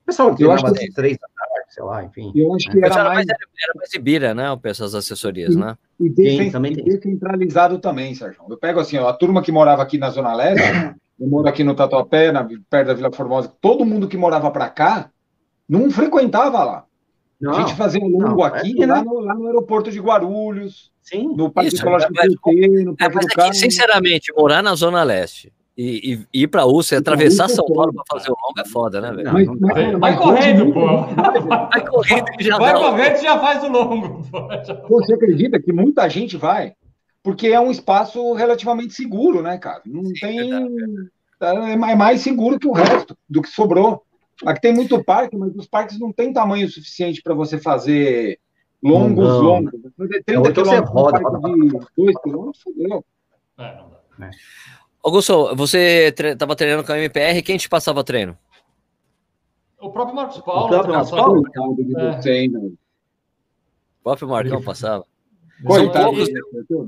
O 0.04 0.06
pessoal 0.06 0.34
eu 0.40 0.52
acho 0.52 0.64
que 0.74 0.94
três 0.94 1.18
da 1.18 1.28
tarde, 1.28 1.74
sei 1.74 1.84
lá, 1.84 2.04
enfim. 2.04 2.32
Eu 2.34 2.54
acho 2.54 2.70
que 2.70 2.78
era, 2.78 2.94
era, 2.94 3.04
mais... 3.10 3.28
era, 3.28 3.40
era 3.62 3.74
mais 3.76 3.94
Ibira, 3.94 4.34
né? 4.34 4.50
O 4.52 4.58
pessoal 4.58 4.88
das 4.88 4.96
assessorias, 4.96 5.56
e, 5.56 5.58
né? 5.58 5.78
E, 6.00 6.14
Sim, 6.14 6.52
também 6.52 6.74
descentralizado 6.74 7.80
também, 7.80 8.14
Sérgio. 8.14 8.44
Eu 8.48 8.58
pego 8.58 8.80
assim, 8.80 8.98
ó, 8.98 9.08
a 9.08 9.14
turma 9.14 9.42
que 9.42 9.52
morava 9.52 9.82
aqui 9.82 9.98
na 9.98 10.10
Zona 10.12 10.34
Leste, 10.34 10.62
eu 11.20 11.28
moro 11.28 11.48
aqui 11.48 11.64
no 11.64 11.74
Tatuapé, 11.74 12.32
na, 12.32 12.48
perto 12.70 12.88
da 12.88 12.94
Vila 12.94 13.12
Formosa, 13.12 13.52
todo 13.60 13.86
mundo 13.86 14.08
que 14.08 14.18
morava 14.18 14.52
para 14.52 14.70
cá 14.70 15.10
não 15.68 15.90
frequentava 15.90 16.64
lá. 16.64 16.86
Não, 17.40 17.54
a 17.54 17.60
gente 17.62 17.76
fazia 17.76 18.02
um 18.02 18.08
longo 18.08 18.38
não, 18.38 18.44
aqui, 18.44 18.82
é, 18.82 18.86
lá, 18.88 19.04
no, 19.04 19.20
lá, 19.20 19.36
no, 19.36 19.46
aeroporto 19.48 19.92
de 19.92 20.00
Guarulhos, 20.00 20.92
Sim, 21.02 21.36
no 21.36 21.52
Parque 21.52 21.76
Ecológico 21.76 22.14
do 22.14 22.20
PT, 22.42 22.84
no 22.84 22.98
Parque 22.98 23.04
é, 23.04 23.16
mas 23.16 23.26
do 23.36 23.42
aqui, 23.42 23.58
sinceramente, 23.58 24.34
morar 24.36 24.64
na 24.64 24.74
Zona 24.74 25.04
Leste 25.04 25.54
e, 25.78 26.28
e 26.34 26.42
ir 26.44 26.48
para 26.48 26.64
a 26.64 26.66
USP, 26.66 26.96
atravessar 26.96 27.48
São 27.48 27.66
Paulo 27.66 27.94
para 27.94 28.04
fazer 28.10 28.32
o 28.32 28.36
longo 28.36 28.60
é 28.60 28.66
foda, 28.66 29.00
né, 29.00 29.12
velho? 29.12 29.32
Mas, 29.32 29.48
mas, 29.48 30.00
vai 30.00 30.18
correndo, 30.18 30.74
pô. 30.74 30.88
Vai 31.72 31.86
correndo 31.86 32.26
que 32.26 32.44
já 32.44 32.58
Vai 32.58 32.74
correndo 32.74 33.22
já 33.22 33.40
faz 33.40 33.64
o 33.64 33.68
longo. 33.68 34.24
Pô. 34.88 35.00
Você 35.00 35.14
acredita 35.14 35.60
que 35.60 35.72
muita 35.72 36.10
gente 36.10 36.36
vai? 36.36 36.74
Porque 37.22 37.50
é 37.50 37.60
um 37.60 37.70
espaço 37.70 38.34
relativamente 38.34 38.94
seguro, 38.94 39.44
né, 39.44 39.60
cara? 39.60 39.82
Não 39.86 40.04
Sim, 40.06 40.14
tem. 40.20 40.54
É, 41.40 41.74
é 41.74 41.96
mais 41.96 42.22
seguro 42.22 42.58
que 42.58 42.68
o 42.68 42.74
resto, 42.74 43.16
do 43.30 43.44
que 43.44 43.50
sobrou. 43.50 44.02
Aqui 44.46 44.62
tem 44.62 44.74
muito 44.74 45.04
parque, 45.04 45.38
mas 45.38 45.56
os 45.56 45.68
parques 45.68 46.00
não 46.00 46.12
têm 46.12 46.34
tamanho 46.34 46.68
suficiente 46.70 47.22
para 47.22 47.36
você 47.36 47.60
fazer 47.60 48.40
longos, 48.82 49.28
não. 49.28 49.42
longos. 49.42 49.72
30 50.26 50.32
é, 50.32 50.52
então 50.52 50.66
você 50.66 50.78
roda, 50.78 51.20
de 51.20 51.80
2 51.96 52.16
quilômetros, 52.24 52.64
fodeu. 52.64 53.06
É, 53.60 53.76
não 53.76 53.90
dá. 53.90 54.26
É. 54.26 54.32
Augusto, 55.08 55.56
você 55.56 56.14
estava 56.14 56.54
tre 56.54 56.68
treinando 56.68 56.86
com 56.86 56.92
a 56.92 56.98
MPR, 56.98 57.42
quem 57.42 57.56
te 57.56 57.70
passava 57.70 58.04
treino? 58.04 58.38
O 59.80 59.90
próprio 59.90 60.14
Marcos 60.14 60.42
Paulo. 60.42 60.66
O 60.66 60.68
próprio 60.68 60.94
Marcos 60.94 61.12
Paulo? 61.12 61.44
É. 62.26 62.48
O 62.50 64.04
próprio 64.04 64.28
Marcão 64.28 64.62
passava. 64.62 65.06
São 65.66 65.90
poucos, 65.90 66.30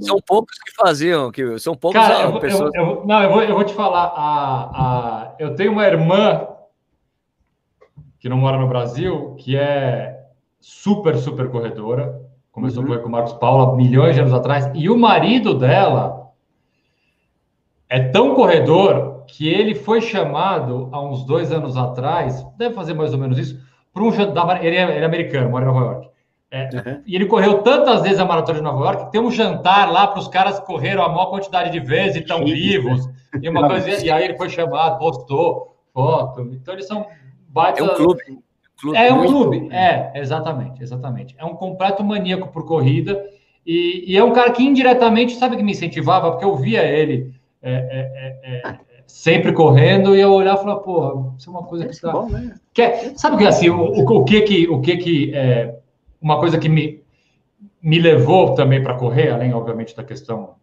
são 0.02 0.22
poucos, 0.22 0.58
que 0.60 0.76
faziam, 0.76 1.32
que 1.32 1.60
são 1.60 1.76
poucos 1.76 2.00
Cara, 2.00 2.26
eu, 2.26 2.40
pessoas. 2.42 2.72
Eu, 2.76 2.84
eu, 2.84 3.06
não, 3.06 3.24
eu 3.24 3.32
vou, 3.32 3.42
eu 3.42 3.56
vou 3.56 3.64
te 3.64 3.74
falar. 3.74 4.08
A, 4.08 4.64
a, 4.74 5.36
eu 5.40 5.56
tenho 5.56 5.72
uma 5.72 5.88
irmã 5.88 6.46
que 8.20 8.28
não 8.28 8.36
mora 8.36 8.58
no 8.60 8.68
Brasil, 8.68 9.36
que 9.40 9.56
é 9.56 10.26
super, 10.60 11.18
super 11.18 11.50
corredora. 11.50 12.22
Começou 12.52 12.84
uhum. 12.84 12.88
a 12.88 12.90
correr 12.90 13.02
com 13.02 13.08
o 13.08 13.12
Marcos 13.14 13.34
Paulo 13.34 13.78
milhões 13.78 14.14
de 14.14 14.20
anos 14.20 14.34
atrás. 14.34 14.70
E 14.76 14.90
o 14.90 14.98
marido 14.98 15.58
dela 15.58 16.19
é 17.90 18.00
tão 18.00 18.36
corredor 18.36 19.26
que 19.28 19.48
ele 19.48 19.74
foi 19.74 20.00
chamado 20.00 20.90
há 20.92 21.02
uns 21.02 21.26
dois 21.26 21.52
anos 21.52 21.76
atrás, 21.76 22.46
deve 22.58 22.76
fazer 22.76 22.94
mais 22.94 23.14
ou 23.14 23.20
menos 23.20 23.38
isso, 23.38 23.60
para 23.92 24.04
um 24.04 24.12
jantar. 24.12 24.64
Ele, 24.64 24.76
é, 24.76 24.84
ele 24.84 25.04
é 25.04 25.06
americano, 25.06 25.50
mora 25.50 25.66
em 25.66 25.68
Nova 25.68 25.86
York. 25.86 26.10
É, 26.52 26.70
uhum. 26.74 27.02
E 27.06 27.16
ele 27.16 27.26
correu 27.26 27.62
tantas 27.62 28.02
vezes 28.02 28.20
a 28.20 28.26
maratona 28.26 28.58
de 28.58 28.64
Nova 28.64 28.84
York 28.84 29.06
que 29.06 29.12
tem 29.12 29.22
um 29.22 29.30
jantar 29.30 29.92
lá 29.92 30.08
para 30.08 30.20
os 30.20 30.28
caras 30.28 30.60
que 30.60 30.66
correram 30.66 31.04
a 31.04 31.10
maior 31.10 31.28
quantidade 31.28 31.72
de 31.72 31.80
vezes 31.80 32.18
e 32.18 32.20
estão 32.20 32.44
vivos. 32.44 33.08
E 33.40 33.48
uma 33.48 33.68
coisa, 33.68 34.04
e 34.04 34.10
aí 34.10 34.24
ele 34.24 34.38
foi 34.38 34.50
chamado, 34.50 34.98
postou 34.98 35.76
foto. 35.94 36.42
Então 36.54 36.74
eles 36.74 36.88
são 36.88 37.06
baita... 37.50 37.82
É 37.82 37.84
um 37.84 37.96
clube. 37.96 38.22
clube 38.82 38.98
é 38.98 39.14
um 39.14 39.26
clube, 39.26 39.70
é, 39.72 40.12
exatamente, 40.16 40.82
exatamente. 40.82 41.36
É 41.38 41.46
um 41.46 41.56
completo 41.56 42.04
maníaco 42.04 42.48
por 42.48 42.66
corrida 42.66 43.24
e, 43.66 44.06
e, 44.08 44.18
é 44.18 44.24
um 44.24 44.32
cara 44.32 44.52
que 44.52 44.64
indiretamente, 44.64 45.36
sabe 45.36 45.56
que 45.56 45.62
me 45.62 45.74
incentivava, 45.74 46.32
porque 46.32 46.46
eu 46.46 46.56
via 46.56 46.82
ele 46.84 47.39
é, 47.62 47.74
é, 47.74 48.40
é, 48.44 48.68
é 48.68 48.80
sempre 49.08 49.54
correndo 49.54 50.16
e 50.16 50.22
eu 50.22 50.32
olhar 50.32 50.56
e 50.56 50.58
falar, 50.58 50.78
pô, 50.78 51.34
isso 51.38 51.50
é 51.50 51.54
uma 51.54 51.64
coisa 51.64 51.86
que 51.86 52.00
tá... 52.00 52.12
Bom, 52.12 52.30
né? 52.30 52.56
que 52.74 52.82
é, 52.82 53.14
sabe 53.16 53.38
que 53.38 53.46
assim, 53.46 53.70
o, 53.70 53.80
o, 53.80 54.18
o, 54.18 54.24
que 54.24 54.42
que, 54.42 54.70
o 54.70 54.82
que 54.82 54.98
que, 54.98 55.36
é, 55.36 55.76
uma 56.22 56.40
coisa 56.40 56.58
que 56.58 56.70
me, 56.70 57.04
me 57.82 58.00
levou 58.00 58.56
também 58.56 58.82
para 58.82 58.96
correr, 58.96 59.32
além, 59.32 59.54
obviamente, 59.54 59.96
da 59.96 60.04
questão 60.04 60.56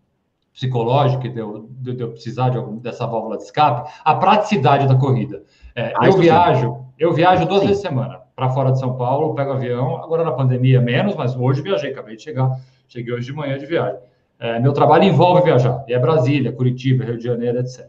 psicológica 0.53 1.29
de 1.29 1.39
eu, 1.39 1.69
de 1.71 2.01
eu 2.01 2.13
precisar 2.13 2.49
de 2.49 2.57
algum, 2.57 2.79
dessa 2.79 3.07
válvula 3.07 3.37
de 3.37 3.45
escape, 3.45 3.91
a 4.05 4.15
praticidade 4.15 4.89
da 4.89 4.95
corrida. 4.95 5.43
É, 5.75 5.93
ah, 5.97 6.07
eu 6.07 6.13
viajo, 6.15 6.87
eu 6.99 7.13
viajo 7.13 7.45
duas 7.47 7.61
sim. 7.61 7.67
vezes 7.67 7.83
por 7.83 7.89
semana 7.89 8.27
para 8.37 8.51
fora 8.51 8.71
de 8.71 8.79
São 8.79 8.97
Paulo, 8.97 9.35
pego 9.35 9.53
avião. 9.53 9.97
Agora 9.97 10.23
na 10.23 10.33
pandemia 10.33 10.81
menos, 10.81 11.17
mas 11.17 11.35
hoje 11.35 11.63
viajei, 11.63 11.91
acabei 11.91 12.17
de 12.17 12.23
chegar, 12.23 12.51
cheguei 12.87 13.15
hoje 13.15 13.27
de 13.27 13.33
manhã 13.33 13.59
de 13.59 13.65
viagem. 13.65 13.99
É, 14.39 14.61
meu 14.61 14.73
trabalho 14.73 15.05
envolve 15.05 15.43
viajar, 15.43 15.85
e 15.89 15.95
é 15.95 15.99
Brasília, 15.99 16.53
Curitiba, 16.53 17.05
Rio 17.05 17.17
de 17.17 17.25
Janeiro, 17.25 17.59
etc. 17.59 17.87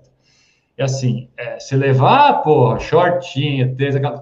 E 0.77 0.81
assim, 0.81 1.27
é, 1.35 1.59
se 1.59 1.75
levar, 1.75 2.41
porra, 2.43 2.79
shortinho, 2.79 3.75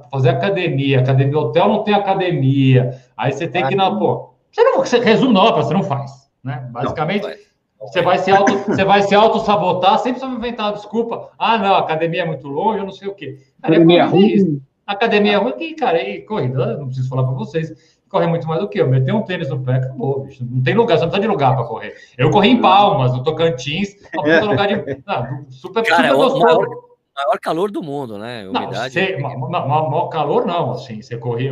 fazer 0.09 0.29
academia, 0.29 1.01
academia, 1.01 1.37
hotel 1.37 1.67
não 1.67 1.83
tem 1.83 1.93
academia, 1.93 2.97
aí 3.15 3.31
você 3.31 3.47
tem 3.47 3.65
que 3.67 3.73
ir 3.73 3.75
na, 3.75 3.93
pô, 3.93 4.33
você 4.51 4.63
não, 4.63 4.77
você 4.77 4.99
resume 4.99 5.33
não, 5.33 5.53
você 5.53 5.73
não 5.73 5.83
faz, 5.83 6.11
né? 6.43 6.67
Basicamente, 6.71 7.27
não, 7.27 7.87
você 7.87 8.01
vai 8.01 8.17
se 8.17 8.31
auto, 8.31 8.57
você 8.57 8.85
vai 8.85 9.01
se 9.01 9.13
auto 9.13 9.39
sabotar, 9.41 9.99
sempre 9.99 10.19
você 10.19 10.25
vai 10.25 10.35
inventar 10.37 10.67
uma 10.67 10.73
desculpa. 10.73 11.29
Ah, 11.37 11.57
não, 11.57 11.75
academia 11.75 12.23
é 12.23 12.25
muito 12.25 12.47
longe, 12.47 12.79
eu 12.79 12.85
não 12.85 12.91
sei 12.91 13.07
o 13.07 13.13
quê. 13.13 13.37
Cara, 13.61 13.75
academia 13.75 14.01
é 14.01 14.05
ruim. 14.05 14.61
Academia 14.87 15.33
é 15.33 15.35
ruim, 15.35 15.53
e, 15.59 15.75
cara, 15.75 16.01
e 16.01 16.21
corrida, 16.21 16.77
não 16.77 16.85
preciso 16.87 17.09
falar 17.09 17.23
para 17.23 17.33
vocês, 17.33 17.94
corre 18.15 18.27
muito 18.27 18.47
mais 18.47 18.61
do 18.61 18.69
que 18.69 18.79
eu. 18.79 18.87
Meter 18.87 19.13
um 19.13 19.23
tênis 19.23 19.49
no 19.49 19.59
pé, 19.59 19.75
acabou, 19.75 20.21
bicho. 20.21 20.47
Não 20.49 20.63
tem 20.63 20.73
lugar, 20.73 20.97
você 20.97 21.03
não 21.03 21.09
precisa 21.09 21.27
de 21.27 21.33
lugar 21.33 21.53
para 21.53 21.65
correr. 21.65 21.95
Eu 22.17 22.29
corri 22.29 22.49
em 22.49 22.61
Palmas, 22.61 23.11
no 23.11 23.23
Tocantins, 23.23 23.89
é. 24.23 24.39
lugar 24.39 24.67
de. 24.69 24.75
Não, 25.05 25.45
super, 25.49 25.83
cara, 25.83 26.07
super 26.07 26.15
gostoso 26.15 26.85
maior 27.15 27.39
calor 27.39 27.71
do 27.71 27.81
mundo, 27.81 28.17
né? 28.17 28.45
Umidade. 28.47 29.17
Não, 29.17 29.49
ma, 29.49 29.65
maior 29.65 30.09
calor 30.09 30.45
não, 30.45 30.71
assim, 30.71 31.01
você 31.01 31.17
corria 31.17 31.51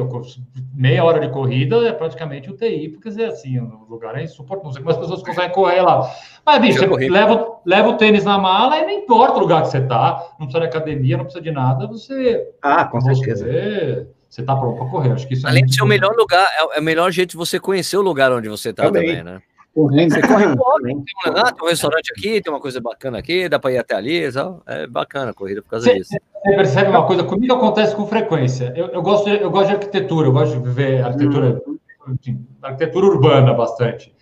meia 0.74 1.06
hora 1.06 1.22
de 1.22 1.30
corrida 1.30 1.78
é 1.88 1.94
praticamente 1.94 2.52
UTI, 2.52 2.90
porque 2.90 3.08
assim, 3.24 3.60
o 3.60 3.86
lugar 3.90 4.18
é 4.18 4.24
insuportável, 4.24 4.66
não 4.66 4.74
sei 4.74 4.82
como 4.82 4.92
as 4.92 4.98
pessoas 4.98 5.24
conseguem 5.24 5.52
correr 5.52 5.82
lá. 5.82 6.12
Mas, 6.46 6.60
bicho, 6.60 6.86
você 6.86 7.10
leva, 7.10 7.60
leva 7.66 7.90
o 7.90 7.98
tênis 7.98 8.26
na 8.26 8.38
mala 8.38 8.78
e 8.78 8.82
não 8.82 8.92
importa 8.92 9.38
o 9.38 9.40
lugar 9.40 9.62
que 9.62 9.70
você 9.70 9.80
tá, 9.80 10.22
não 10.38 10.48
precisa 10.48 10.60
de 10.60 10.66
academia, 10.66 11.16
não 11.16 11.24
precisa 11.24 11.44
de 11.44 11.52
nada, 11.52 11.88
você... 11.88 12.46
Ah, 12.62 12.84
com 12.84 13.00
certeza. 13.00 13.46
Você 13.46 14.08
tá 14.42 14.56
pronto 14.56 14.78
para 14.78 14.88
correr, 14.88 15.12
acho 15.12 15.28
que 15.28 15.36
isso 15.36 15.46
é 15.46 15.50
Além 15.50 15.66
de 15.66 15.76
ser 15.76 15.84
o 15.84 15.86
melhor 15.86 16.16
lugar, 16.16 16.48
é, 16.58 16.78
é 16.78 16.80
o 16.80 16.84
melhor 16.84 17.12
jeito 17.12 17.32
de 17.32 17.38
você 17.38 17.60
conhecer 17.60 17.98
o 17.98 18.02
lugar 18.02 18.32
onde 18.32 18.50
você 18.50 18.74
tá 18.74 18.84
também, 18.84 19.18
também 19.18 19.24
né? 19.24 19.42
Correndo. 19.74 20.14
Você 20.14 20.22
corre 20.22 20.46
tem, 20.46 20.54
um, 20.54 21.38
ah, 21.38 21.52
tem 21.52 21.66
um 21.66 21.70
restaurante 21.70 22.12
aqui, 22.16 22.42
tem 22.42 22.54
uma 22.54 22.60
coisa 22.60 22.80
bacana 22.80 23.18
aqui, 23.18 23.50
dá 23.50 23.58
para 23.58 23.72
ir 23.72 23.78
até 23.80 23.96
ali, 23.96 24.24
é 24.68 24.88
bacana 24.88 25.32
a 25.32 25.34
corrida 25.34 25.62
por 25.64 25.70
causa 25.70 25.90
você, 25.90 25.98
disso. 25.98 26.12
Você 26.12 26.56
percebe 26.56 26.90
uma 26.90 27.06
coisa, 27.08 27.24
comigo 27.24 27.54
acontece 27.54 27.96
com 27.96 28.06
frequência. 28.06 28.72
Eu, 28.76 28.88
eu, 28.88 29.02
gosto, 29.02 29.30
de, 29.30 29.42
eu 29.42 29.50
gosto 29.50 29.68
de 29.68 29.74
arquitetura, 29.74 30.28
eu 30.28 30.32
gosto 30.32 30.60
de 30.60 30.70
ver 30.70 31.04
arquitetura, 31.04 31.62
enfim, 32.08 32.46
arquitetura 32.62 33.06
urbana 33.08 33.54
bastante. 33.54 34.14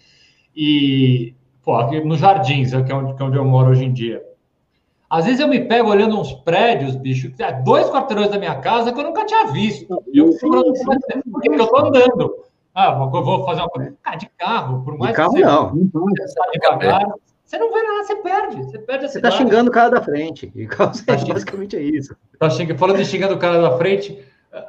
E, 0.55 1.35
pô, 1.63 1.75
aqui 1.75 2.01
nos 2.01 2.19
Jardins, 2.19 2.71
que 2.71 2.91
é, 2.91 2.95
onde, 2.95 3.13
que 3.15 3.21
é 3.21 3.25
onde 3.25 3.37
eu 3.37 3.45
moro 3.45 3.71
hoje 3.71 3.83
em 3.83 3.91
dia. 3.91 4.23
Às 5.11 5.25
vezes 5.25 5.41
eu 5.41 5.47
me 5.49 5.59
pego 5.59 5.89
olhando 5.89 6.17
uns 6.17 6.31
prédios, 6.31 6.95
bicho, 6.95 7.33
dois 7.65 7.89
quarteirões 7.89 8.29
da 8.29 8.39
minha 8.39 8.55
casa 8.55 8.93
que 8.93 8.99
eu 8.99 9.03
nunca 9.03 9.25
tinha 9.25 9.47
visto. 9.47 10.01
E 10.07 10.19
eu, 10.19 10.29
porque 10.29 11.49
eu 11.49 11.67
tô 11.67 11.77
andando. 11.77 12.35
Ah, 12.73 12.97
eu 13.13 13.21
vou 13.21 13.43
fazer 13.43 13.59
uma 13.59 13.69
coisa. 13.69 13.93
Cara, 14.01 14.15
de 14.15 14.29
carro, 14.37 14.85
por 14.85 14.97
mais 14.97 15.11
de 15.11 15.17
carro, 15.17 15.33
que 15.33 15.39
você 15.39 15.45
não. 15.45 16.51
devagar, 16.53 17.05
você 17.43 17.57
não 17.57 17.73
vê 17.73 17.83
nada, 17.83 18.03
você 18.05 18.15
perde. 18.15 18.63
Você 18.63 18.79
perde 18.79 19.05
a 19.05 19.09
Você 19.09 19.19
tá 19.19 19.31
xingando 19.31 19.69
o 19.69 19.73
cara 19.73 19.89
da 19.89 20.01
frente. 20.01 20.49
E 20.55 20.65
tá 20.65 20.85
basicamente 20.85 21.75
é 21.75 21.81
isso. 21.81 22.15
Tá 22.39 22.49
xingando, 22.49 22.79
falando 22.79 22.97
de 22.97 23.03
xingando 23.03 23.33
o 23.33 23.37
cara 23.37 23.61
da 23.61 23.77
frente, 23.77 24.17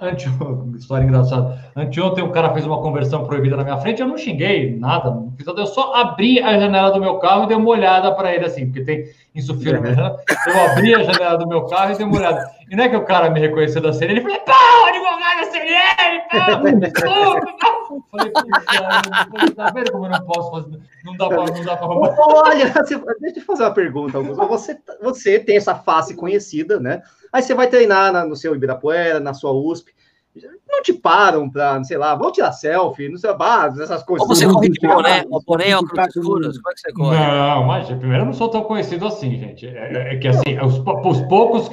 Ante... 0.01 0.29
História 0.79 1.05
engraçada. 1.05 1.59
Anteontem, 1.75 2.23
um 2.23 2.31
cara 2.31 2.53
fez 2.53 2.65
uma 2.65 2.81
conversão 2.81 3.25
proibida 3.25 3.57
na 3.57 3.65
minha 3.65 3.79
frente, 3.79 4.01
eu 4.01 4.07
não 4.07 4.17
xinguei 4.17 4.77
nada, 4.77 5.23
eu 5.57 5.67
só 5.67 5.95
abri 5.95 6.41
a 6.41 6.59
janela 6.59 6.91
do 6.91 7.01
meu 7.01 7.19
carro 7.19 7.45
e 7.45 7.47
dei 7.49 7.57
uma 7.57 7.71
olhada 7.71 8.13
para 8.15 8.33
ele, 8.35 8.45
assim, 8.45 8.67
porque 8.67 8.85
tem 8.85 9.05
na 9.35 9.55
minha 9.55 9.95
janela. 9.95 10.21
Eu 10.47 10.61
abri 10.71 10.95
a 10.95 11.03
janela 11.03 11.39
do 11.39 11.49
meu 11.49 11.67
carro 11.67 11.93
e 11.93 11.97
dei 11.97 12.07
uma 12.07 12.17
olhada. 12.17 12.51
E 12.71 12.77
não 12.77 12.85
é 12.85 12.89
que 12.89 12.97
o 12.97 13.05
cara 13.05 13.31
me 13.31 13.41
reconheceu 13.41 13.81
da 13.81 13.93
série, 13.93 14.13
ele 14.13 14.21
falou: 14.21 14.41
pau, 14.41 14.87
advogado 14.87 15.41
da 15.41 15.51
CNL, 15.51 16.23
pau, 16.31 17.43
Falei, 18.11 18.31
puxa, 18.31 19.55
tá 19.55 19.71
vendo 19.71 19.93
como 19.93 20.07
eu 20.07 20.11
não 20.11 20.25
posso 20.25 20.51
fazer? 20.51 20.81
Não 21.05 21.17
dá 21.17 21.29
para 21.29 21.37
não 21.37 21.65
dá 21.65 21.77
para 21.77 21.89
Olha, 21.89 22.73
deixa 23.21 23.39
eu 23.39 23.45
fazer 23.45 23.65
uma 23.65 23.75
pergunta, 23.75 24.17
Augusto. 24.17 24.47
Você, 24.47 24.79
você 25.03 25.39
tem 25.39 25.57
essa 25.57 25.75
face 25.75 26.15
conhecida, 26.15 26.81
né? 26.81 27.03
Aí 27.33 27.43
você 27.43 27.55
vai 27.55 27.67
treinar 27.67 28.13
na, 28.13 28.25
no 28.25 28.37
seu 28.37 28.55
Ibirapuera, 28.55 29.21
na 29.21 29.35
sua 29.35 29.53
USP. 29.53 29.93
Não 30.67 30.83
te 30.83 30.95
param 30.95 31.51
para, 31.51 31.85
sei 31.85 31.99
lá, 31.99 32.15
vão 32.15 32.33
tirar 32.33 32.53
selfie, 32.53 33.09
não 33.09 33.19
sei 33.19 33.31
lá, 33.33 33.67
essas 33.67 34.03
coisas. 34.03 34.27
Ou 34.27 34.35
você 34.35 34.47
corre 34.47 34.71
de 34.71 34.81
boné, 34.81 35.25
o 35.29 35.41
boné 35.43 35.77
óculos 35.77 36.17
escuros, 36.17 36.59
como 36.59 36.71
é 36.71 36.75
que 36.75 36.81
você 36.81 36.93
corre? 36.93 37.19
Não, 37.19 37.65
mas 37.65 37.87
primeiro 37.89 38.23
eu 38.23 38.27
não 38.27 38.33
sou 38.33 38.49
tão 38.49 38.63
conhecido 38.63 39.07
assim, 39.07 39.39
gente. 39.39 39.67
É, 39.67 39.93
é, 39.93 40.15
é 40.15 40.17
que 40.17 40.29
assim, 40.29 40.59
os, 40.59 40.79
os, 40.79 41.23
poucos, 41.29 41.71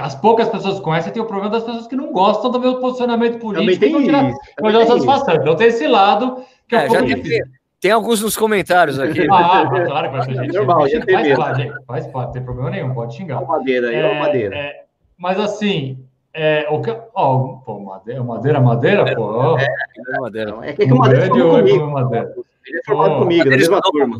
as 0.00 0.14
poucas 0.14 0.48
pessoas 0.48 0.78
que 0.78 0.84
conhecem 0.84 1.12
tem 1.12 1.22
o 1.22 1.26
problema 1.26 1.50
das 1.50 1.64
pessoas 1.64 1.86
que 1.86 1.96
não 1.96 2.10
gostam 2.10 2.50
do 2.50 2.58
meu 2.58 2.80
posicionamento 2.80 3.38
político. 3.38 3.78
Também 3.78 3.78
tem 3.78 4.04
tirar, 4.04 4.30
isso. 4.30 4.38
Eu 4.58 4.72
já 4.72 4.86
satisfação. 4.86 5.34
Então 5.34 5.56
tem 5.56 5.66
esse 5.66 5.86
lado 5.86 6.42
que 6.66 6.74
é, 6.74 6.78
é 6.78 6.84
um 6.84 6.88
pouco 6.88 7.04
difícil. 7.04 7.44
Tem 7.80 7.90
alguns 7.90 8.22
nos 8.22 8.36
comentários 8.36 8.98
aqui. 8.98 9.20
Ah, 9.30 9.68
claro 9.86 10.10
que 10.10 10.16
vai 10.16 10.26
ter 10.26 10.34
gente. 10.34 10.54
Normal, 10.54 10.88
já 10.88 11.04
faz 11.04 11.36
parte, 11.36 11.62
gente, 11.62 11.84
faz 11.86 12.06
parte, 12.06 12.26
não 12.26 12.32
tem 12.32 12.42
problema 12.42 12.70
nenhum, 12.70 12.94
pode 12.94 13.14
xingar. 13.14 13.42
É 13.42 13.46
madeira 13.46 13.88
aí, 13.88 13.94
é, 13.94 14.18
madeira. 14.18 14.56
É, 14.56 14.84
mas 15.16 15.38
assim, 15.38 16.07
é, 16.32 16.68
o 16.70 16.80
que, 16.80 16.94
ó, 17.14 17.38
pô, 17.64 17.80
madeira, 17.80 18.22
madeira, 18.22 18.60
madeira, 18.60 19.14
pô. 19.14 19.22
Ó. 19.22 19.58
É, 19.58 19.64
é 19.64 20.20
madeira. 20.20 20.58
É 20.62 20.72
que, 20.72 20.82
é 20.82 20.86
que 20.86 20.92
o 20.92 20.98
madeira 20.98 21.26
formou 21.26 21.58
comigo. 21.58 21.90
Madeira. 21.90 22.34
Ele 22.66 22.78
é 22.78 22.82
formado 22.84 23.12
oh, 23.12 23.18
comigo, 23.20 23.44
na 23.44 23.56
mesma 23.56 23.80
turma. 23.80 24.16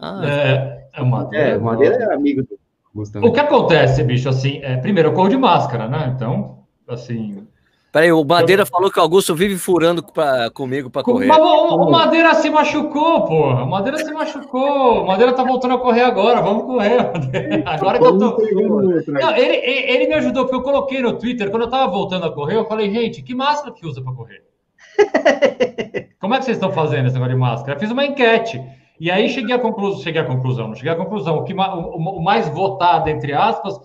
Ah, 0.00 0.22
é, 0.24 0.88
é 0.92 1.02
madeira. 1.02 1.48
É, 1.48 1.58
madeira 1.58 1.94
é 1.96 2.14
amigo 2.14 2.42
do 2.42 2.58
O 3.26 3.32
que 3.32 3.40
acontece, 3.40 4.02
bicho, 4.02 4.28
assim, 4.28 4.60
é, 4.62 4.76
primeiro, 4.76 5.10
eu 5.10 5.14
corro 5.14 5.28
de 5.28 5.36
máscara, 5.36 5.88
né? 5.88 6.12
Então, 6.14 6.64
assim, 6.88 7.46
Peraí, 7.94 8.10
o 8.10 8.24
Madeira 8.24 8.66
falou 8.66 8.90
que 8.90 8.98
o 8.98 9.02
Augusto 9.02 9.36
vive 9.36 9.56
furando 9.56 10.02
pra, 10.02 10.50
comigo 10.50 10.90
para 10.90 11.04
correr. 11.04 11.28
Mas, 11.28 11.38
o, 11.38 11.76
o, 11.76 11.90
Madeira 11.92 12.34
se 12.34 12.50
machucou, 12.50 13.24
pô. 13.24 13.50
O 13.50 13.70
Madeira 13.70 13.98
se 13.98 14.12
machucou. 14.12 15.04
O 15.04 15.06
Madeira 15.06 15.32
tá 15.32 15.44
voltando 15.44 15.74
a 15.74 15.78
correr 15.78 16.00
agora. 16.00 16.42
Vamos 16.42 16.64
correr, 16.64 16.98
Agora 17.64 18.00
que 18.00 18.04
eu 18.04 18.18
tô. 18.18 18.36
Não, 19.12 19.36
ele, 19.36 19.54
ele 19.64 20.08
me 20.08 20.14
ajudou, 20.14 20.42
porque 20.42 20.56
eu 20.56 20.62
coloquei 20.62 21.00
no 21.00 21.16
Twitter, 21.16 21.48
quando 21.52 21.62
eu 21.62 21.70
tava 21.70 21.88
voltando 21.88 22.26
a 22.26 22.32
correr, 22.32 22.56
eu 22.56 22.64
falei, 22.64 22.92
gente, 22.92 23.22
que 23.22 23.32
máscara 23.32 23.72
que 23.72 23.86
usa 23.86 24.02
para 24.02 24.12
correr? 24.12 24.42
Como 26.18 26.34
é 26.34 26.38
que 26.38 26.46
vocês 26.46 26.56
estão 26.56 26.72
fazendo 26.72 27.06
esse 27.06 27.14
negócio 27.14 27.32
de 27.32 27.40
máscara? 27.40 27.76
Eu 27.76 27.80
fiz 27.80 27.92
uma 27.92 28.04
enquete. 28.04 28.60
E 28.98 29.08
aí 29.08 29.28
cheguei 29.28 29.54
à 29.54 29.58
conclusão, 29.60 30.00
cheguei 30.00 30.20
à 30.20 30.24
conclusão, 30.24 30.66
não 30.66 30.74
cheguei 30.74 30.90
à 30.90 30.96
conclusão. 30.96 31.36
O, 31.36 31.44
que, 31.44 31.54
o, 31.54 31.96
o 32.18 32.24
mais 32.24 32.48
votado, 32.48 33.08
entre 33.08 33.32
aspas, 33.32 33.78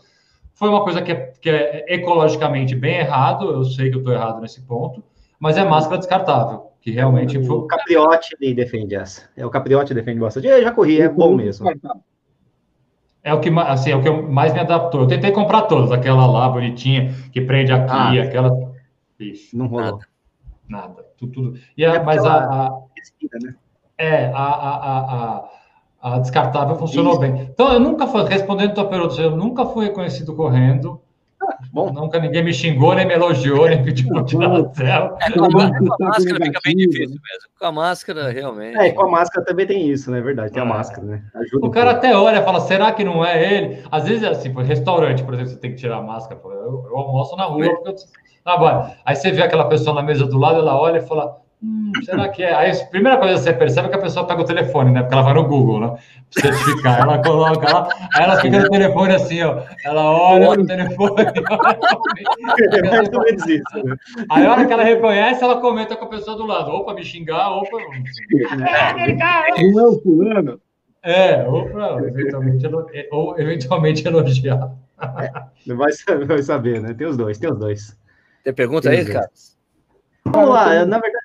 foi 0.60 0.68
uma 0.68 0.84
coisa 0.84 1.02
que 1.02 1.14
é, 1.14 1.16
que 1.42 1.50
é 1.50 1.86
ecologicamente 1.88 2.76
bem 2.76 2.98
errado, 2.98 3.50
eu 3.50 3.64
sei 3.64 3.90
que 3.90 3.96
eu 3.96 4.00
estou 4.00 4.14
errado 4.14 4.42
nesse 4.42 4.62
ponto, 4.62 5.02
mas 5.40 5.58
é 5.58 5.64
máscara 5.64 5.98
descartável, 5.98 6.74
que 6.82 6.92
realmente 6.92 7.38
o 7.38 7.46
foi... 7.46 7.56
O 7.56 7.66
Capriotti 7.66 8.36
defende 8.54 8.94
essa. 8.94 9.30
É, 9.38 9.46
o 9.46 9.50
Capriotti 9.50 9.94
defende 9.94 10.20
bastante. 10.20 10.48
Eu 10.48 10.62
já 10.62 10.74
corri, 10.74 11.00
é 11.00 11.08
bom 11.08 11.34
mesmo. 11.34 11.66
É 13.24 13.34
o 13.34 13.40
que 13.40 13.50
assim, 13.50 13.92
é 13.92 13.96
o 13.96 14.02
que 14.02 14.10
mais 14.10 14.54
me 14.54 14.60
adaptou. 14.60 15.02
Eu 15.02 15.08
tentei 15.08 15.32
comprar 15.32 15.62
todas, 15.62 15.94
aquela 15.94 16.28
lá 16.28 16.50
bonitinha 16.50 17.14
que 17.32 17.40
prende 17.40 17.72
aqui, 17.72 17.90
ah, 17.90 18.22
aquela. 18.22 18.52
Ixi, 19.18 19.56
não 19.56 19.68
rolou. 19.68 19.86
Nada. 19.86 20.08
nada. 20.68 21.06
Tudo, 21.18 21.32
tudo. 21.32 21.60
E 21.78 21.86
a, 21.86 21.96
é 21.96 22.04
mas 22.04 22.26
a, 22.26 22.36
a, 22.38 22.70
né? 23.42 23.56
É, 23.98 24.26
a, 24.26 24.38
a, 24.38 24.76
a, 24.76 25.38
a 25.38 25.50
descartável 26.22 26.76
funcionou 26.78 27.14
Isso. 27.14 27.22
bem. 27.22 27.50
Então, 27.54 27.74
eu 27.74 27.80
nunca 27.80 28.08
fui, 28.08 28.24
respondendo 28.24 28.72
a 28.72 28.74
tua 28.74 28.86
pergunta, 28.86 29.22
eu 29.22 29.36
nunca 29.36 29.66
fui 29.66 29.86
reconhecido 29.86 30.34
correndo. 30.34 31.02
Ah, 31.42 31.58
bom. 31.72 31.92
Nunca 31.92 32.20
ninguém 32.20 32.44
me 32.44 32.54
xingou, 32.54 32.94
nem 32.96 33.06
me 33.06 33.14
elogiou, 33.14 33.68
nem 33.68 33.84
pediu 33.84 34.08
para 34.14 34.24
tirar 34.24 34.56
a 34.56 34.64
tela. 34.66 35.18
É, 35.22 35.32
com, 35.32 35.46
a, 35.46 35.50
com 35.50 36.04
a 36.04 36.08
máscara 36.08 36.46
fica 36.46 36.60
bem 36.64 36.76
difícil 36.76 37.10
mesmo. 37.10 37.50
Com 37.58 37.66
a 37.66 37.72
máscara, 37.72 38.30
realmente. 38.32 38.78
É, 38.78 38.92
com 38.92 39.06
a 39.06 39.10
máscara 39.10 39.46
também 39.46 39.66
tem 39.66 39.90
isso, 39.90 40.10
né? 40.12 40.20
É 40.20 40.22
verdade, 40.22 40.52
tem 40.52 40.62
a 40.62 40.66
é. 40.66 40.70
máscara, 40.70 41.06
né? 41.06 41.24
Ajuda 41.36 41.68
o 41.68 41.72
cara 41.72 41.92
até 41.92 42.16
olha 42.16 42.40
e 42.40 42.44
fala, 42.44 42.62
será 42.62 42.92
que 42.92 43.04
não 43.04 43.26
é 43.26 43.54
ele? 43.54 43.84
Às 43.92 44.08
vezes, 44.08 44.24
assim, 44.24 44.54
por 44.54 44.64
restaurante, 44.64 45.24
por 45.24 45.34
exemplo, 45.34 45.52
você 45.52 45.60
tem 45.60 45.72
que 45.72 45.78
tirar 45.78 45.98
a 45.98 46.02
máscara. 46.02 46.40
Eu, 46.44 46.86
eu 46.90 46.98
almoço 46.98 47.36
na 47.36 47.46
rua 47.46 47.70
porque 47.76 47.90
eu 47.90 47.96
trabalho. 48.44 48.92
Aí 49.06 49.16
você 49.16 49.32
vê 49.32 49.42
aquela 49.42 49.68
pessoa 49.68 49.96
na 49.96 50.02
mesa 50.02 50.26
do 50.26 50.38
lado, 50.38 50.60
ela 50.60 50.80
olha 50.80 51.00
e 51.00 51.08
fala, 51.08 51.42
Hum, 51.62 51.92
será 52.06 52.30
que 52.30 52.42
é? 52.42 52.54
Aí 52.54 52.72
a 52.72 52.86
primeira 52.86 53.18
coisa 53.18 53.36
que 53.36 53.42
você 53.42 53.52
percebe 53.52 53.88
é 53.88 53.92
que 53.92 53.98
a 53.98 54.02
pessoa 54.02 54.26
pega 54.26 54.42
o 54.42 54.46
telefone, 54.46 54.92
né? 54.92 55.02
Porque 55.02 55.14
ela 55.14 55.24
vai 55.24 55.34
no 55.34 55.46
Google, 55.46 55.82
né? 55.82 55.98
Pra 56.34 56.42
certificar. 56.42 57.02
Ela 57.02 57.22
coloca 57.22 57.74
lá, 57.74 57.90
aí 58.14 58.24
ela 58.24 58.40
fica 58.40 58.60
no 58.60 58.70
telefone 58.70 59.14
assim, 59.14 59.44
ó. 59.44 59.64
Ela 59.84 60.10
olha 60.10 60.56
no 60.56 60.66
telefone. 60.66 61.26
É 62.72 62.90
mais 62.90 63.10
ou 63.12 63.22
menos 63.24 63.46
isso. 63.46 63.84
Né? 63.84 63.96
Aí 64.32 64.46
a 64.46 64.52
hora 64.52 64.66
que 64.66 64.72
ela 64.72 64.84
reconhece, 64.84 65.44
ela 65.44 65.60
comenta 65.60 65.98
com 65.98 66.06
a 66.06 66.10
pessoa 66.10 66.38
do 66.38 66.46
lado. 66.46 66.72
Ou 66.72 66.86
pra 66.86 66.94
me 66.94 67.04
xingar, 67.04 67.50
ou 67.50 67.64
pra. 67.70 67.80
Não 69.62 69.80
é 69.80 69.84
o 69.84 70.02
fulano. 70.02 70.62
É, 71.04 71.46
ou 71.46 71.70
para 71.70 72.08
eventualmente, 72.08 72.68
ou 73.12 73.40
eventualmente 73.40 74.08
elogiar. 74.08 74.72
É, 75.18 75.74
vai, 75.74 75.92
vai 76.26 76.42
saber, 76.42 76.82
né? 76.82 76.94
Tem 76.94 77.08
os 77.08 77.18
dois, 77.18 77.38
tem 77.38 77.52
os 77.52 77.58
dois. 77.58 77.98
Tem 78.44 78.54
pergunta 78.54 78.90
tem 78.90 79.00
aí, 79.00 79.06
cara? 79.06 79.30
Vamos 80.26 80.50
lá, 80.50 80.86
na 80.86 81.00
verdade, 81.00 81.19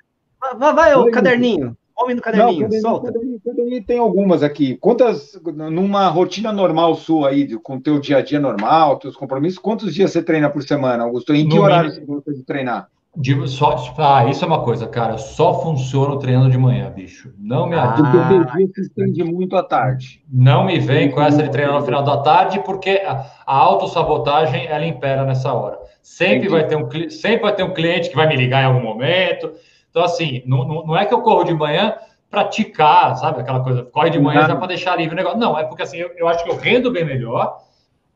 Vai, 0.57 0.73
vai, 0.73 0.95
o 0.95 1.11
caderninho. 1.11 1.75
Homem 1.97 2.15
no 2.15 2.21
caderninho, 2.21 2.51
Não, 2.51 2.61
caderninho, 2.63 2.81
solta. 2.81 3.07
Caderninho, 3.07 3.41
caderninho, 3.43 3.83
tem 3.83 3.99
algumas 3.99 4.43
aqui. 4.43 4.75
Quantas, 4.75 5.39
numa 5.71 6.09
rotina 6.09 6.51
normal 6.51 6.95
sua 6.95 7.29
aí, 7.29 7.55
com 7.57 7.77
o 7.77 7.81
teu 7.81 7.99
dia 7.99 8.17
a 8.17 8.21
dia 8.21 8.39
normal, 8.39 8.99
teus 8.99 9.15
compromissos, 9.15 9.59
quantos 9.59 9.93
dias 9.93 10.11
você 10.11 10.21
treina 10.21 10.49
por 10.49 10.61
semana, 10.63 11.03
Augusto? 11.03 11.33
Em 11.33 11.47
que 11.47 11.55
no 11.55 11.61
horário 11.61 11.89
mínimo, 11.89 12.05
você 12.05 12.11
gosta 12.11 12.33
de 12.33 12.43
treinar? 12.43 12.89
De, 13.17 13.47
só, 13.47 13.77
ah, 13.97 14.29
isso 14.29 14.43
é 14.43 14.47
uma 14.47 14.61
coisa, 14.61 14.87
cara. 14.87 15.17
Só 15.17 15.61
funciona 15.61 16.19
treinando 16.19 16.51
de 16.51 16.57
manhã, 16.57 16.89
bicho. 16.89 17.33
Não 17.39 17.65
me 17.65 17.75
ah, 17.75 17.95
o 17.97 18.73
se 18.73 18.81
estende 18.81 19.23
muito 19.23 19.55
à 19.55 19.63
tarde. 19.63 20.21
Não 20.29 20.65
me 20.65 20.79
vem 20.79 21.09
com 21.09 21.21
essa 21.21 21.41
de 21.41 21.49
treinar 21.49 21.79
no 21.79 21.85
final 21.85 22.03
da 22.03 22.17
tarde, 22.17 22.61
porque 22.65 23.01
a, 23.05 23.25
a 23.47 23.55
autossabotagem 23.55 24.67
ela 24.67 24.85
impera 24.85 25.23
nessa 25.23 25.53
hora. 25.53 25.79
Sempre 26.03 26.49
vai, 26.49 26.67
ter 26.67 26.75
um, 26.75 26.89
sempre 27.09 27.43
vai 27.43 27.55
ter 27.55 27.63
um 27.63 27.73
cliente 27.73 28.09
que 28.09 28.15
vai 28.17 28.27
me 28.27 28.35
ligar 28.35 28.63
em 28.63 28.65
algum 28.65 28.83
momento. 28.83 29.49
Então, 29.95 30.03
assim, 30.03 30.43
não, 30.45 30.67
não, 30.67 30.85
não 30.87 30.97
é 30.97 31.05
que 31.05 31.13
eu 31.13 31.21
corro 31.21 31.45
de 31.45 31.53
manhã 31.53 31.95
praticar, 32.29 33.15
sabe? 33.15 33.39
Aquela 33.39 33.63
coisa, 33.63 33.83
corre 33.83 34.09
de 34.09 34.19
manhã 34.19 34.45
já 34.45 34.53
para 34.53 34.67
deixar 34.67 34.97
livre 34.97 35.13
o 35.13 35.15
negócio. 35.15 35.39
Não, 35.39 35.57
é 35.57 35.63
porque 35.63 35.83
assim, 35.83 35.95
eu, 35.95 36.11
eu, 36.17 36.27
acho 36.27 36.43
que 36.43 36.51
eu 36.51 36.57
rendo 36.57 36.91
bem 36.91 37.05
melhor. 37.05 37.59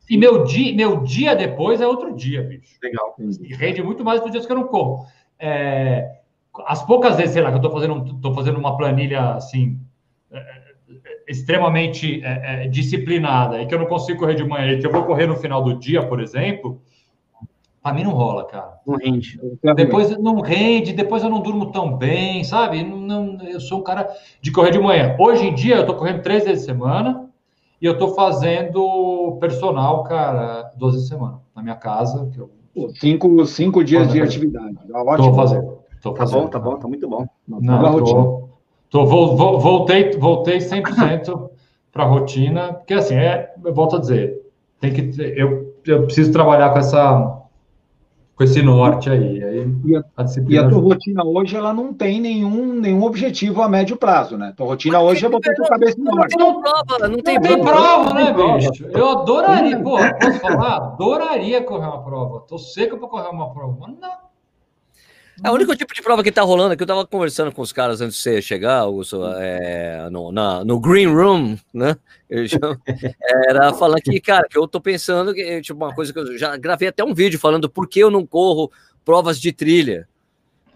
E 0.09 0.17
meu 0.17 0.43
dia, 0.43 0.75
meu 0.75 1.03
dia 1.03 1.34
depois 1.38 1.80
é 1.80 1.88
outro 1.88 2.13
dia, 2.13 2.43
bicho. 2.43 2.77
Legal. 2.84 3.15
E 3.17 3.55
rende 3.55 3.82
muito 3.82 4.03
mais 4.03 4.19
dos 4.19 4.30
dias 4.30 4.45
que 4.45 4.51
eu 4.51 4.57
não 4.57 4.67
corro. 4.67 5.05
É, 5.39 6.17
as 6.65 6.84
poucas 6.86 7.15
vezes, 7.15 7.32
sei 7.32 7.41
lá, 7.41 7.47
que 7.47 7.55
eu 7.55 7.61
estou 7.61 7.71
fazendo, 7.71 8.19
tô 8.19 8.34
fazendo 8.34 8.59
uma 8.59 8.75
planilha 8.75 9.36
assim, 9.36 9.80
é, 10.34 10.38
é 10.38 11.32
extremamente 11.32 12.21
é, 12.25 12.65
é, 12.65 12.67
disciplinada 12.67 13.61
e 13.61 13.65
que 13.65 13.73
eu 13.73 13.80
não 13.80 13.86
consigo 13.86 14.19
correr 14.19 14.36
de 14.36 14.43
manhã 14.43 14.73
e 14.73 14.80
que 14.82 14.86
eu 14.86 14.91
vou 14.91 15.05
correr 15.05 15.27
no 15.27 15.38
final 15.38 15.63
do 15.63 15.80
dia, 15.80 16.05
por 16.05 16.19
exemplo, 16.19 16.82
Pra 17.82 17.93
mim 17.93 18.03
não 18.03 18.11
rola, 18.11 18.45
cara. 18.45 18.73
Não 18.86 18.97
rende. 18.97 19.39
Depois 19.75 20.17
não 20.17 20.41
rende, 20.41 20.93
depois 20.93 21.23
eu 21.23 21.30
não 21.30 21.41
durmo 21.41 21.71
tão 21.71 21.95
bem, 21.95 22.43
sabe? 22.43 22.84
Não, 22.84 22.97
não, 22.97 23.41
eu 23.41 23.59
sou 23.59 23.80
um 23.80 23.84
cara 23.84 24.09
de 24.41 24.51
correr 24.51 24.71
de 24.71 24.80
manhã. 24.80 25.15
Hoje 25.17 25.47
em 25.47 25.53
dia 25.53 25.77
eu 25.77 25.86
tô 25.86 25.95
correndo 25.95 26.21
três 26.21 26.43
vezes 26.43 26.65
por 26.65 26.73
semana 26.73 27.30
e 27.82 27.86
eu 27.86 27.97
tô 27.97 28.09
fazendo 28.09 29.38
personal, 29.39 30.03
cara, 30.03 30.71
duas 30.75 30.93
vezes 30.93 31.09
por 31.09 31.15
semana, 31.15 31.41
na 31.55 31.63
minha 31.63 31.75
casa. 31.75 32.30
Que 32.34 32.39
eu... 32.39 32.49
cinco, 32.95 33.45
cinco 33.45 33.84
dias 33.84 34.11
de 34.11 34.21
atividade. 34.21 34.77
Ótimo. 34.93 35.30
Tô 35.30 35.34
fazendo. 35.34 35.80
Tô 36.01 36.15
fazendo. 36.15 36.49
Tá 36.49 36.59
bom, 36.59 36.69
tá 36.69 36.71
bom, 36.71 36.80
tá 36.80 36.88
muito 36.88 37.07
bom. 37.07 37.25
Não, 37.47 38.03
tô, 38.03 38.49
Tô, 38.89 39.05
voltei, 39.05 40.11
voltei 40.13 40.57
100% 40.57 41.49
para 41.91 42.03
a 42.03 42.07
rotina, 42.07 42.73
porque 42.73 42.95
assim, 42.95 43.15
é, 43.15 43.53
eu 43.63 43.73
volto 43.73 43.95
a 43.95 43.99
dizer, 43.99 44.41
tem 44.80 44.91
que 44.91 45.21
eu, 45.21 45.75
eu 45.86 46.03
preciso 46.05 46.32
trabalhar 46.32 46.71
com 46.71 46.80
essa 46.80 47.38
com 48.39 48.45
esse 48.45 48.61
norte 48.61 49.09
aí. 49.09 49.43
aí 49.43 49.67
e, 49.83 49.97
a, 49.97 49.99
a 50.15 50.25
e 50.47 50.57
a 50.57 50.69
tua 50.69 50.79
rotina 50.79 51.25
hoje 51.25 51.57
ela 51.57 51.73
não 51.73 51.93
tem 51.93 52.21
nenhum, 52.21 52.73
nenhum 52.73 53.03
objetivo 53.03 53.61
a 53.61 53.67
médio 53.67 53.97
prazo, 53.97 54.37
né? 54.37 54.53
Tua 54.55 54.67
rotina 54.67 55.01
hoje 55.01 55.25
é 55.25 55.29
botar 55.29 55.53
tua 55.53 55.67
cabeça 55.67 55.97
no 55.97 56.05
norte. 56.05 56.37
Não, 56.37 56.61
prova, 56.61 57.09
não 57.09 57.17
tem, 57.17 57.35
não 57.35 57.41
tem 57.41 57.61
prova, 57.61 58.13
né, 58.13 58.33
bicho? 58.33 58.85
Eu 58.85 59.09
adoraria, 59.09 59.77
pô, 59.77 59.97
posso 60.21 60.39
falar? 60.39 60.77
Adoraria 60.77 61.61
correr 61.61 61.87
uma 61.87 62.01
prova. 62.01 62.39
Tô 62.47 62.57
seco 62.57 62.97
para 62.97 63.09
correr 63.09 63.27
uma 63.27 63.53
prova, 63.53 63.75
mas 63.77 63.99
não. 63.99 64.28
É 65.43 65.49
o 65.49 65.53
único 65.53 65.75
tipo 65.75 65.93
de 65.93 66.01
prova 66.01 66.23
que 66.23 66.31
tá 66.31 66.41
rolando 66.41 66.73
aqui, 66.73 66.83
eu 66.83 66.87
tava 66.87 67.05
conversando 67.05 67.51
com 67.51 67.61
os 67.61 67.71
caras 67.71 68.01
antes 68.01 68.17
de 68.17 68.23
você 68.23 68.41
chegar, 68.41 68.79
Augusto, 68.79 69.23
é, 69.37 70.09
no, 70.09 70.31
na, 70.31 70.63
no 70.65 70.79
Green 70.79 71.07
Room, 71.07 71.57
né? 71.73 71.95
era 73.47 73.73
falando 73.73 74.01
que, 74.01 74.19
cara, 74.19 74.47
que 74.49 74.57
eu 74.57 74.67
tô 74.67 74.81
pensando 74.81 75.33
que, 75.33 75.61
tipo, 75.61 75.77
uma 75.77 75.93
coisa 75.93 76.11
que 76.11 76.19
eu 76.19 76.37
já 76.37 76.55
gravei 76.57 76.89
até 76.89 77.03
um 77.03 77.13
vídeo 77.13 77.39
falando 77.39 77.69
por 77.69 77.87
que 77.87 77.99
eu 77.99 78.11
não 78.11 78.25
corro 78.25 78.71
provas 79.05 79.39
de 79.39 79.51
trilha. 79.51 80.07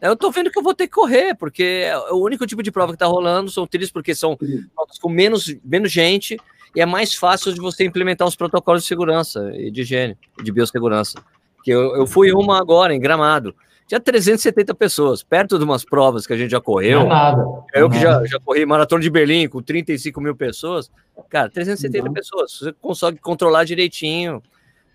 Eu 0.02 0.16
tô 0.16 0.32
vendo 0.32 0.52
que 0.52 0.60
eu 0.60 0.64
vou 0.64 0.74
ter 0.74 0.88
que 0.88 0.94
correr, 0.94 1.36
porque 1.36 1.86
é 1.86 1.98
o 2.12 2.18
único 2.18 2.46
tipo 2.46 2.62
de 2.64 2.72
prova 2.72 2.92
que 2.92 2.98
tá 2.98 3.06
rolando 3.06 3.52
são 3.52 3.68
trilhas, 3.68 3.92
porque 3.92 4.16
são 4.16 4.38
provas 4.76 4.98
com 5.00 5.10
menos, 5.10 5.56
menos 5.64 5.92
gente 5.92 6.38
e 6.76 6.82
é 6.82 6.86
mais 6.86 7.14
fácil 7.14 7.54
de 7.54 7.60
você 7.60 7.86
implementar 7.86 8.28
os 8.28 8.36
protocolos 8.36 8.82
de 8.82 8.88
segurança 8.88 9.52
e 9.56 9.70
de 9.70 9.82
higiene, 9.82 10.18
de 10.44 10.52
biossegurança. 10.52 11.24
Que 11.64 11.72
eu, 11.72 11.96
eu 11.96 12.08
fui 12.08 12.32
uma 12.34 12.60
agora 12.60 12.94
em 12.94 13.00
Gramado 13.00 13.56
tinha 13.88 14.00
370 14.00 14.74
pessoas, 14.76 15.24
perto 15.24 15.58
de 15.58 15.64
umas 15.64 15.84
provas 15.84 16.26
que 16.26 16.34
a 16.34 16.38
gente 16.38 16.52
já 16.52 16.62
correu. 16.62 17.02
Não 17.02 17.06
é 17.08 17.10
nada. 17.10 17.46
Eu 17.74 17.90
que 17.90 18.00
já, 18.00 18.26
já 18.26 18.40
corri 18.40 18.66
maratona 18.66 19.02
de 19.02 19.10
Berlim 19.10 19.48
com 19.48 19.62
35 19.62 20.22
mil 20.22 20.36
pessoas. 20.36 20.90
Cara, 21.30 21.50
370 21.50 22.06
não. 22.06 22.14
pessoas. 22.14 22.60
Você 22.60 22.74
consegue 22.74 23.18
controlar 23.20 23.66
direitinho. 23.66 24.42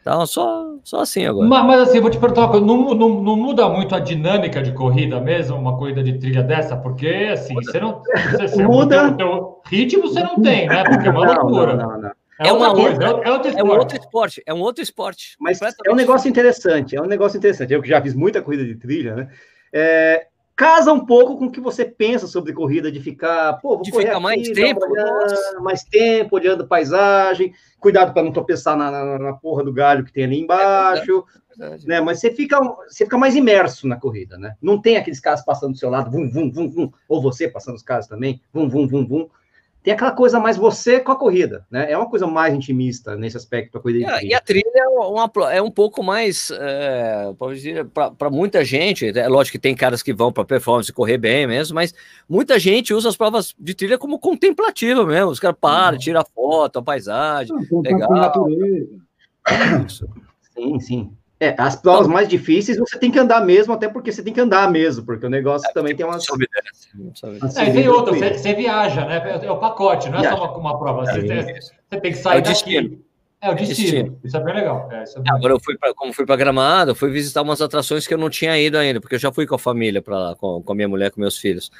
Então, 0.00 0.24
só, 0.24 0.74
só 0.82 1.00
assim 1.00 1.26
agora. 1.26 1.46
Mas, 1.46 1.66
mas 1.66 1.80
assim, 1.82 2.00
vou 2.00 2.10
te 2.10 2.18
perguntar 2.18 2.42
uma 2.42 2.50
coisa: 2.50 2.64
não, 2.64 2.94
não, 2.94 3.22
não, 3.22 3.36
muda 3.36 3.68
muito 3.68 3.94
a 3.94 4.00
dinâmica 4.00 4.62
de 4.62 4.72
corrida 4.72 5.20
mesmo, 5.20 5.56
uma 5.56 5.76
corrida 5.76 6.02
de 6.02 6.18
trilha 6.18 6.42
dessa? 6.42 6.76
Porque, 6.76 7.28
assim, 7.30 7.52
muda. 7.52 7.70
você 7.70 7.80
não. 7.80 8.02
Você, 8.30 8.48
você, 8.48 8.62
muda. 8.62 9.08
O 9.08 9.16
teu, 9.16 9.60
ritmo 9.66 10.08
você 10.08 10.22
não 10.22 10.40
tem, 10.40 10.66
né? 10.66 10.82
Porque 10.84 11.08
é 11.08 11.10
uma 11.10 11.26
loucura. 11.26 11.76
Não, 11.76 11.88
não, 11.90 12.00
não. 12.00 12.12
É, 12.38 12.48
é 12.48 12.52
uma 12.52 12.72
coisa, 12.72 13.02
é, 13.02 13.30
outro 13.32 13.50
é, 13.50 13.64
um 13.64 13.68
outro 13.68 13.98
esporte, 13.98 14.42
é 14.46 14.54
um 14.54 14.60
outro 14.60 14.82
esporte. 14.82 15.36
Mas 15.40 15.60
é 15.60 15.90
um 15.90 15.96
negócio 15.96 16.28
interessante, 16.28 16.94
é 16.94 17.02
um 17.02 17.06
negócio 17.06 17.36
interessante. 17.36 17.72
Eu 17.72 17.82
que 17.82 17.88
já 17.88 18.00
fiz 18.00 18.14
muita 18.14 18.40
corrida 18.40 18.64
de 18.64 18.76
trilha, 18.76 19.16
né? 19.16 19.28
É, 19.72 20.28
casa 20.54 20.92
um 20.92 21.04
pouco 21.04 21.36
com 21.36 21.46
o 21.46 21.50
que 21.50 21.60
você 21.60 21.84
pensa 21.84 22.28
sobre 22.28 22.52
corrida, 22.52 22.92
de 22.92 23.00
ficar, 23.00 23.54
pô, 23.54 23.70
vou 23.70 23.82
de 23.82 23.90
correr 23.90 24.06
ficar 24.06 24.16
aqui, 24.16 24.22
mais 24.22 24.48
tempo, 24.50 24.80
olhando, 24.84 25.62
mais 25.62 25.84
tempo, 25.84 26.36
olhando 26.36 26.66
paisagem, 26.66 27.52
cuidado 27.80 28.12
para 28.12 28.22
não 28.22 28.32
tropeçar 28.32 28.76
na, 28.76 28.90
na, 28.90 29.18
na, 29.18 29.32
porra 29.32 29.64
do 29.64 29.72
galho 29.72 30.04
que 30.04 30.12
tem 30.12 30.24
ali 30.24 30.40
embaixo, 30.40 31.24
é 31.50 31.58
verdade, 31.58 31.86
né? 31.88 32.00
Mas 32.00 32.20
você 32.20 32.30
fica, 32.32 32.60
você 32.60 33.04
fica 33.04 33.18
mais 33.18 33.34
imerso 33.34 33.86
na 33.88 33.96
corrida, 33.96 34.38
né? 34.38 34.54
Não 34.62 34.80
tem 34.80 34.96
aqueles 34.96 35.20
caras 35.20 35.44
passando 35.44 35.72
do 35.72 35.78
seu 35.78 35.90
lado, 35.90 36.10
vum, 36.10 36.30
vum, 36.30 36.50
vum, 36.50 36.68
vum, 36.68 36.92
ou 37.08 37.20
você 37.20 37.48
passando 37.48 37.74
os 37.74 37.82
caras 37.82 38.06
também, 38.06 38.40
vum, 38.52 38.68
vum, 38.68 38.86
vum, 38.86 39.06
vum 39.06 39.28
tem 39.82 39.94
aquela 39.94 40.10
coisa 40.10 40.40
mais 40.40 40.56
você 40.56 41.00
com 41.00 41.12
a 41.12 41.16
corrida, 41.16 41.64
né? 41.70 41.90
É 41.90 41.96
uma 41.96 42.10
coisa 42.10 42.26
mais 42.26 42.52
intimista 42.52 43.16
nesse 43.16 43.36
aspecto 43.36 43.78
a 43.78 43.80
corrida. 43.80 44.18
É, 44.18 44.24
e 44.24 44.34
a 44.34 44.40
trilha 44.40 44.64
é, 44.74 44.88
uma, 44.88 45.30
é 45.52 45.62
um 45.62 45.70
pouco 45.70 46.02
mais 46.02 46.50
é, 46.50 47.32
para 48.18 48.30
muita 48.30 48.64
gente. 48.64 49.16
É 49.16 49.28
lógico 49.28 49.52
que 49.52 49.58
tem 49.58 49.74
caras 49.74 50.02
que 50.02 50.12
vão 50.12 50.32
para 50.32 50.44
performance 50.44 50.92
correr 50.92 51.16
bem 51.16 51.46
mesmo, 51.46 51.74
mas 51.74 51.94
muita 52.28 52.58
gente 52.58 52.92
usa 52.92 53.08
as 53.08 53.16
provas 53.16 53.54
de 53.58 53.74
trilha 53.74 53.96
como 53.96 54.18
contemplativa 54.18 55.06
mesmo. 55.06 55.30
Os 55.30 55.40
caras 55.40 55.56
param, 55.60 55.96
uhum. 55.96 56.02
tiram 56.02 56.24
foto, 56.34 56.80
a 56.80 56.82
paisagem, 56.82 57.54
legal. 57.72 58.10
Natureza. 58.10 58.88
Isso. 59.86 60.08
Sim, 60.54 60.80
sim. 60.80 61.12
É, 61.40 61.54
as 61.56 61.76
provas 61.76 62.08
mais 62.08 62.28
difíceis 62.28 62.78
você 62.78 62.98
tem 62.98 63.12
que 63.12 63.18
andar 63.18 63.44
mesmo, 63.44 63.72
até 63.72 63.88
porque 63.88 64.10
você 64.10 64.24
tem 64.24 64.32
que 64.32 64.40
andar 64.40 64.68
mesmo, 64.72 65.04
porque 65.04 65.24
o 65.24 65.30
negócio 65.30 65.68
é, 65.70 65.72
também 65.72 65.94
tem 65.94 66.04
umas. 66.04 66.24
É, 67.56 67.68
e 67.68 67.72
tem 67.72 67.88
outra, 67.88 68.12
você, 68.12 68.34
você, 68.34 68.54
viaja, 68.54 69.04
né? 69.04 69.40
É 69.44 69.50
o 69.50 69.58
pacote, 69.58 70.10
não 70.10 70.18
é 70.18 70.22
viaja. 70.22 70.36
só 70.36 70.44
uma, 70.44 70.56
uma 70.58 70.78
prova. 70.78 71.04
Você, 71.04 71.22
tem, 71.22 71.44
você, 71.44 72.00
tem, 72.00 72.12
que 72.12 72.14
sair 72.14 72.38
é 72.38 72.40
daqui. 72.40 73.00
É 73.40 73.50
o 73.50 73.54
destino. 73.54 73.76
destino. 73.76 74.20
Isso 74.24 74.36
é 74.36 74.40
bem 74.40 74.54
legal. 74.54 74.88
É, 74.90 74.96
é 74.96 75.20
bem 75.20 75.32
Agora 75.32 75.54
eu 75.54 75.60
fui 75.60 75.78
para 75.78 75.94
como 75.94 76.12
fui 76.12 76.26
para 76.26 76.34
Gramado, 76.34 76.92
fui 76.96 77.08
visitar 77.08 77.42
umas 77.42 77.62
atrações 77.62 78.04
que 78.04 78.12
eu 78.12 78.18
não 78.18 78.28
tinha 78.28 78.58
ido 78.58 78.76
ainda, 78.76 79.00
porque 79.00 79.14
eu 79.14 79.20
já 79.20 79.30
fui 79.30 79.46
com 79.46 79.54
a 79.54 79.58
família 79.60 80.02
para 80.02 80.18
lá, 80.18 80.34
com, 80.34 80.60
com 80.60 80.72
a 80.72 80.74
minha 80.74 80.88
mulher, 80.88 81.12
com 81.12 81.20
meus 81.20 81.38
filhos. 81.38 81.70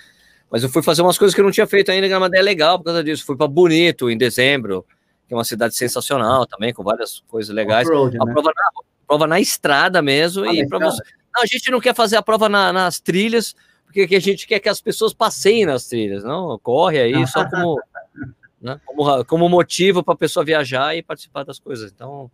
Mas 0.49 0.63
eu 0.63 0.69
fui 0.69 0.85
fazer 0.85 1.03
umas 1.03 1.19
coisas 1.19 1.35
que 1.35 1.41
eu 1.41 1.45
não 1.45 1.51
tinha 1.51 1.67
feito 1.67 1.91
ainda. 1.91 2.07
Gramado 2.07 2.37
é 2.37 2.41
legal 2.41 2.79
por 2.79 2.85
causa 2.85 3.03
disso. 3.03 3.27
Fui 3.27 3.37
para 3.37 3.49
Bonito 3.49 4.09
em 4.09 4.17
dezembro, 4.17 4.87
que 5.27 5.35
é 5.35 5.37
uma 5.37 5.45
cidade 5.45 5.75
sensacional 5.75 6.47
também, 6.47 6.73
com 6.73 6.85
várias 6.85 7.25
coisas 7.27 7.53
legais. 7.53 7.89
Road, 7.89 8.17
a 8.21 8.25
né? 8.25 8.33
prova 8.33 8.53
na 8.55 8.89
prova 9.09 9.27
na 9.27 9.41
estrada 9.41 10.03
mesmo. 10.03 10.45
Ah, 10.45 10.55
e 10.55 10.69
para 10.69 10.79
você. 10.79 11.03
Não, 11.35 11.43
a 11.43 11.47
gente 11.47 11.71
não 11.71 11.81
quer 11.81 11.95
fazer 11.95 12.17
a 12.17 12.23
prova 12.23 12.49
na, 12.49 12.73
nas 12.73 13.01
trilhas, 13.01 13.57
porque 13.87 14.15
a 14.15 14.21
gente 14.21 14.47
quer 14.47 14.61
que 14.61 14.69
as 14.69 14.81
pessoas 14.81 15.15
passeiem 15.15 15.67
nas 15.67 15.87
trilhas, 15.89 16.23
não? 16.23 16.59
Corre 16.59 17.01
aí 17.01 17.27
só 17.27 17.45
como, 17.49 17.81
né, 18.61 18.81
como, 18.85 19.25
como 19.25 19.49
motivo 19.49 20.03
para 20.03 20.15
a 20.15 20.17
pessoa 20.17 20.45
viajar 20.45 20.95
e 20.97 21.03
participar 21.03 21.45
das 21.45 21.59
coisas. 21.59 21.91
Então, 21.91 22.31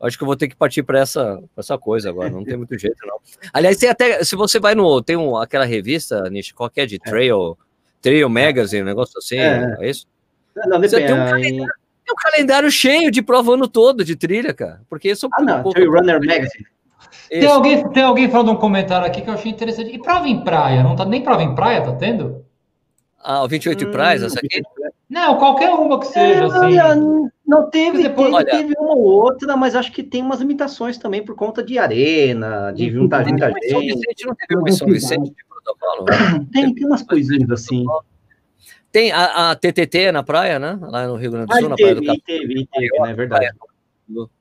acho 0.00 0.18
que 0.18 0.24
eu 0.24 0.26
vou 0.26 0.36
ter 0.36 0.48
que 0.48 0.56
partir 0.56 0.82
para 0.82 0.98
essa, 0.98 1.42
essa 1.56 1.78
coisa 1.78 2.10
agora, 2.10 2.30
não 2.30 2.44
tem 2.44 2.56
muito 2.56 2.76
jeito, 2.78 2.98
não. 3.06 3.18
Aliás, 3.52 3.76
tem 3.76 3.88
até, 3.88 4.24
se 4.24 4.34
você 4.36 4.58
vai 4.58 4.74
no, 4.74 5.02
tem 5.02 5.16
um, 5.16 5.36
aquela 5.36 5.64
revista, 5.64 6.28
Nish, 6.28 6.52
qualquer 6.52 6.86
de 6.86 6.96
é. 6.96 6.98
Trail, 6.98 7.56
Trail 8.02 8.28
Magazine, 8.28 8.82
um 8.82 8.86
negócio 8.86 9.18
assim, 9.18 9.38
é, 9.38 9.76
é 9.80 9.90
isso? 9.90 10.06
Não, 10.56 10.80
depende. 10.80 10.88
Você 10.88 11.06
tem 11.06 11.14
um 11.14 11.28
calendário, 11.28 11.74
tem 12.06 12.12
um 12.12 12.30
calendário 12.30 12.70
cheio 12.70 13.10
de 13.10 13.20
prova 13.20 13.54
ano 13.54 13.66
todo 13.66 14.04
de 14.04 14.14
trilha, 14.14 14.54
cara. 14.54 14.80
Porque 14.88 15.10
isso 15.10 15.28
Ah, 15.32 15.42
não, 15.42 15.60
um 15.60 15.62
pouco... 15.64 15.80
Runner 15.80 16.20
Magazine. 16.24 16.66
Tem 17.28 17.46
alguém, 17.46 17.88
tem 17.90 18.02
alguém 18.04 18.30
falando 18.30 18.52
um 18.52 18.56
comentário 18.56 19.06
aqui 19.06 19.20
que 19.20 19.28
eu 19.28 19.34
achei 19.34 19.50
interessante. 19.50 19.90
E 19.90 19.98
prova 19.98 20.28
em 20.28 20.44
praia? 20.44 20.84
Não 20.84 20.94
tá 20.94 21.04
nem 21.04 21.22
prova 21.22 21.42
em 21.42 21.54
praia, 21.54 21.82
tá 21.82 21.92
tendo? 21.92 22.44
Ah, 23.20 23.42
o 23.42 23.48
28 23.48 23.84
hum, 23.84 23.90
praias, 23.90 24.22
essa 24.22 24.38
aqui? 24.38 24.62
Não, 25.10 25.36
qualquer 25.36 25.70
uma 25.70 25.98
que 25.98 26.06
seja, 26.06 26.42
é, 26.42 26.44
assim. 26.44 26.76
Não, 26.76 27.30
não 27.44 27.70
teve, 27.70 28.00
depois, 28.02 28.32
teve, 28.44 28.50
teve, 28.50 28.74
uma 28.78 28.94
ou 28.94 29.02
outra, 29.02 29.56
mas 29.56 29.74
acho 29.74 29.90
que 29.90 30.04
tem 30.04 30.22
umas 30.22 30.38
limitações 30.38 30.96
também 30.96 31.24
por 31.24 31.34
conta 31.34 31.62
de 31.62 31.76
arena, 31.76 32.70
de 32.70 32.88
juntar 32.88 33.26
muita 33.26 33.48
gente. 33.48 33.68
São 33.68 33.80
Vicente 33.80 34.26
não 34.26 34.34
teve 34.36 34.56
uma 34.56 34.70
São 34.70 34.86
Vicente 34.86 35.30
de 35.30 35.44
protocolo? 35.48 36.06
Tem, 36.52 36.72
tem 36.72 36.86
umas 36.86 37.02
coisinhas 37.02 37.50
assim. 37.50 37.84
Tem 38.96 39.12
a, 39.12 39.50
a, 39.50 39.54
TTT 39.54 40.10
na 40.10 40.22
praia, 40.22 40.58
né? 40.58 40.78
Lá 40.80 41.06
no 41.06 41.16
Rio 41.16 41.30
Grande 41.30 41.48
do 41.48 41.54
Sul, 41.54 41.66
ah, 41.66 41.68
na 41.68 41.76
praia 41.76 41.94
do 41.96 42.00
Capão. 42.00 42.20
Teve, 42.24 42.66
teve, 42.66 42.88
é 43.06 43.12
verdade. 43.12 43.50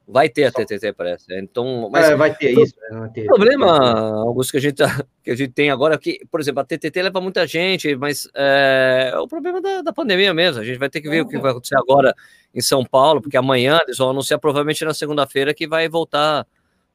Vai 0.08 0.30
ter 0.30 0.46
a 0.46 0.52
TTT, 0.54 0.94
parece. 0.94 1.26
Então, 1.38 1.90
mas 1.92 2.10
é, 2.10 2.16
vai 2.16 2.34
ter 2.34 2.58
isso. 2.58 2.74
Né? 2.90 3.12
Ter, 3.14 3.24
o 3.24 3.26
problema, 3.26 4.22
Augusto, 4.22 4.52
que 4.52 4.58
a 4.58 4.62
gente, 4.62 4.76
tá, 4.76 5.04
que 5.22 5.32
a 5.32 5.36
gente 5.36 5.52
tem 5.52 5.70
agora 5.70 5.96
é 5.96 5.98
que, 5.98 6.22
por 6.32 6.40
exemplo, 6.40 6.62
a 6.62 6.64
TTT 6.64 7.02
leva 7.02 7.20
muita 7.20 7.46
gente, 7.46 7.98
mas 7.98 8.30
é, 8.34 9.12
é 9.14 9.20
o 9.20 9.28
problema 9.28 9.60
da, 9.60 9.82
da, 9.82 9.92
pandemia 9.92 10.34
mesmo. 10.34 10.62
A 10.62 10.64
gente 10.64 10.80
vai 10.80 10.90
ter 10.90 11.02
que 11.02 11.10
ver 11.10 11.18
é, 11.18 11.22
o 11.24 11.28
que 11.28 11.38
vai 11.38 11.52
acontecer 11.52 11.76
agora 11.78 12.16
em 12.54 12.62
São 12.62 12.86
Paulo, 12.86 13.22
porque 13.22 13.36
amanhã 13.36 13.82
eles 13.84 13.98
vão 13.98 14.12
anunciar 14.12 14.40
provavelmente 14.40 14.86
na 14.86 14.94
segunda-feira 14.94 15.54
que 15.54 15.68
vai 15.68 15.90
voltar 15.90 16.48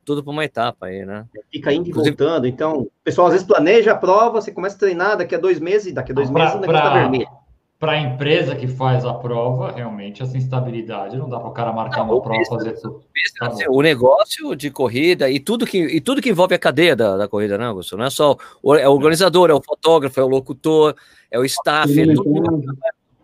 tudo 0.02 0.24
para 0.24 0.32
uma 0.32 0.46
etapa 0.46 0.86
aí, 0.86 1.04
né? 1.04 1.26
Fica 1.52 1.70
indo 1.74 1.90
e 1.90 1.92
voltando. 1.92 2.46
Então, 2.46 2.78
o 2.78 2.90
pessoal 3.04 3.26
às 3.26 3.34
vezes 3.34 3.46
planeja 3.46 3.92
a 3.92 3.96
prova, 3.96 4.40
você 4.40 4.50
começa 4.50 4.76
a 4.76 4.78
treinar 4.78 5.18
daqui 5.18 5.34
a 5.34 5.38
dois 5.38 5.60
meses, 5.60 5.92
daqui 5.92 6.12
a 6.12 6.14
dois 6.14 6.30
pra, 6.30 6.44
meses 6.44 6.56
o 6.56 6.60
negócio 6.60 6.82
tá 6.82 6.94
vermelho 6.94 7.39
para 7.80 7.92
a 7.92 7.98
empresa 7.98 8.54
que 8.54 8.68
faz 8.68 9.06
a 9.06 9.14
prova, 9.14 9.72
realmente, 9.72 10.22
essa 10.22 10.36
instabilidade, 10.36 11.16
não 11.16 11.30
dá 11.30 11.40
para 11.40 11.48
o 11.48 11.52
cara 11.52 11.72
marcar 11.72 12.04
não, 12.04 12.12
uma 12.12 12.22
prova 12.22 12.44
fazer 12.44 12.74
tudo. 12.74 13.02
Tá 13.38 13.46
assim, 13.46 13.64
o 13.66 13.80
negócio 13.80 14.54
de 14.54 14.70
corrida 14.70 15.30
e 15.30 15.40
tudo 15.40 15.66
que, 15.66 15.78
e 15.78 15.98
tudo 15.98 16.20
que 16.20 16.28
envolve 16.28 16.54
a 16.54 16.58
cadeia 16.58 16.94
da, 16.94 17.16
da 17.16 17.26
corrida, 17.26 17.56
né, 17.56 17.64
Augusto? 17.64 17.96
Não 17.96 18.04
é 18.04 18.10
só 18.10 18.36
o, 18.62 18.74
é 18.74 18.86
o 18.86 18.92
organizador, 18.92 19.48
é 19.48 19.54
o 19.54 19.62
fotógrafo, 19.62 20.20
é 20.20 20.22
o 20.22 20.28
locutor, 20.28 20.94
é 21.30 21.38
o 21.38 21.44
staff, 21.46 21.98
é 21.98 22.14
tudo, 22.14 22.76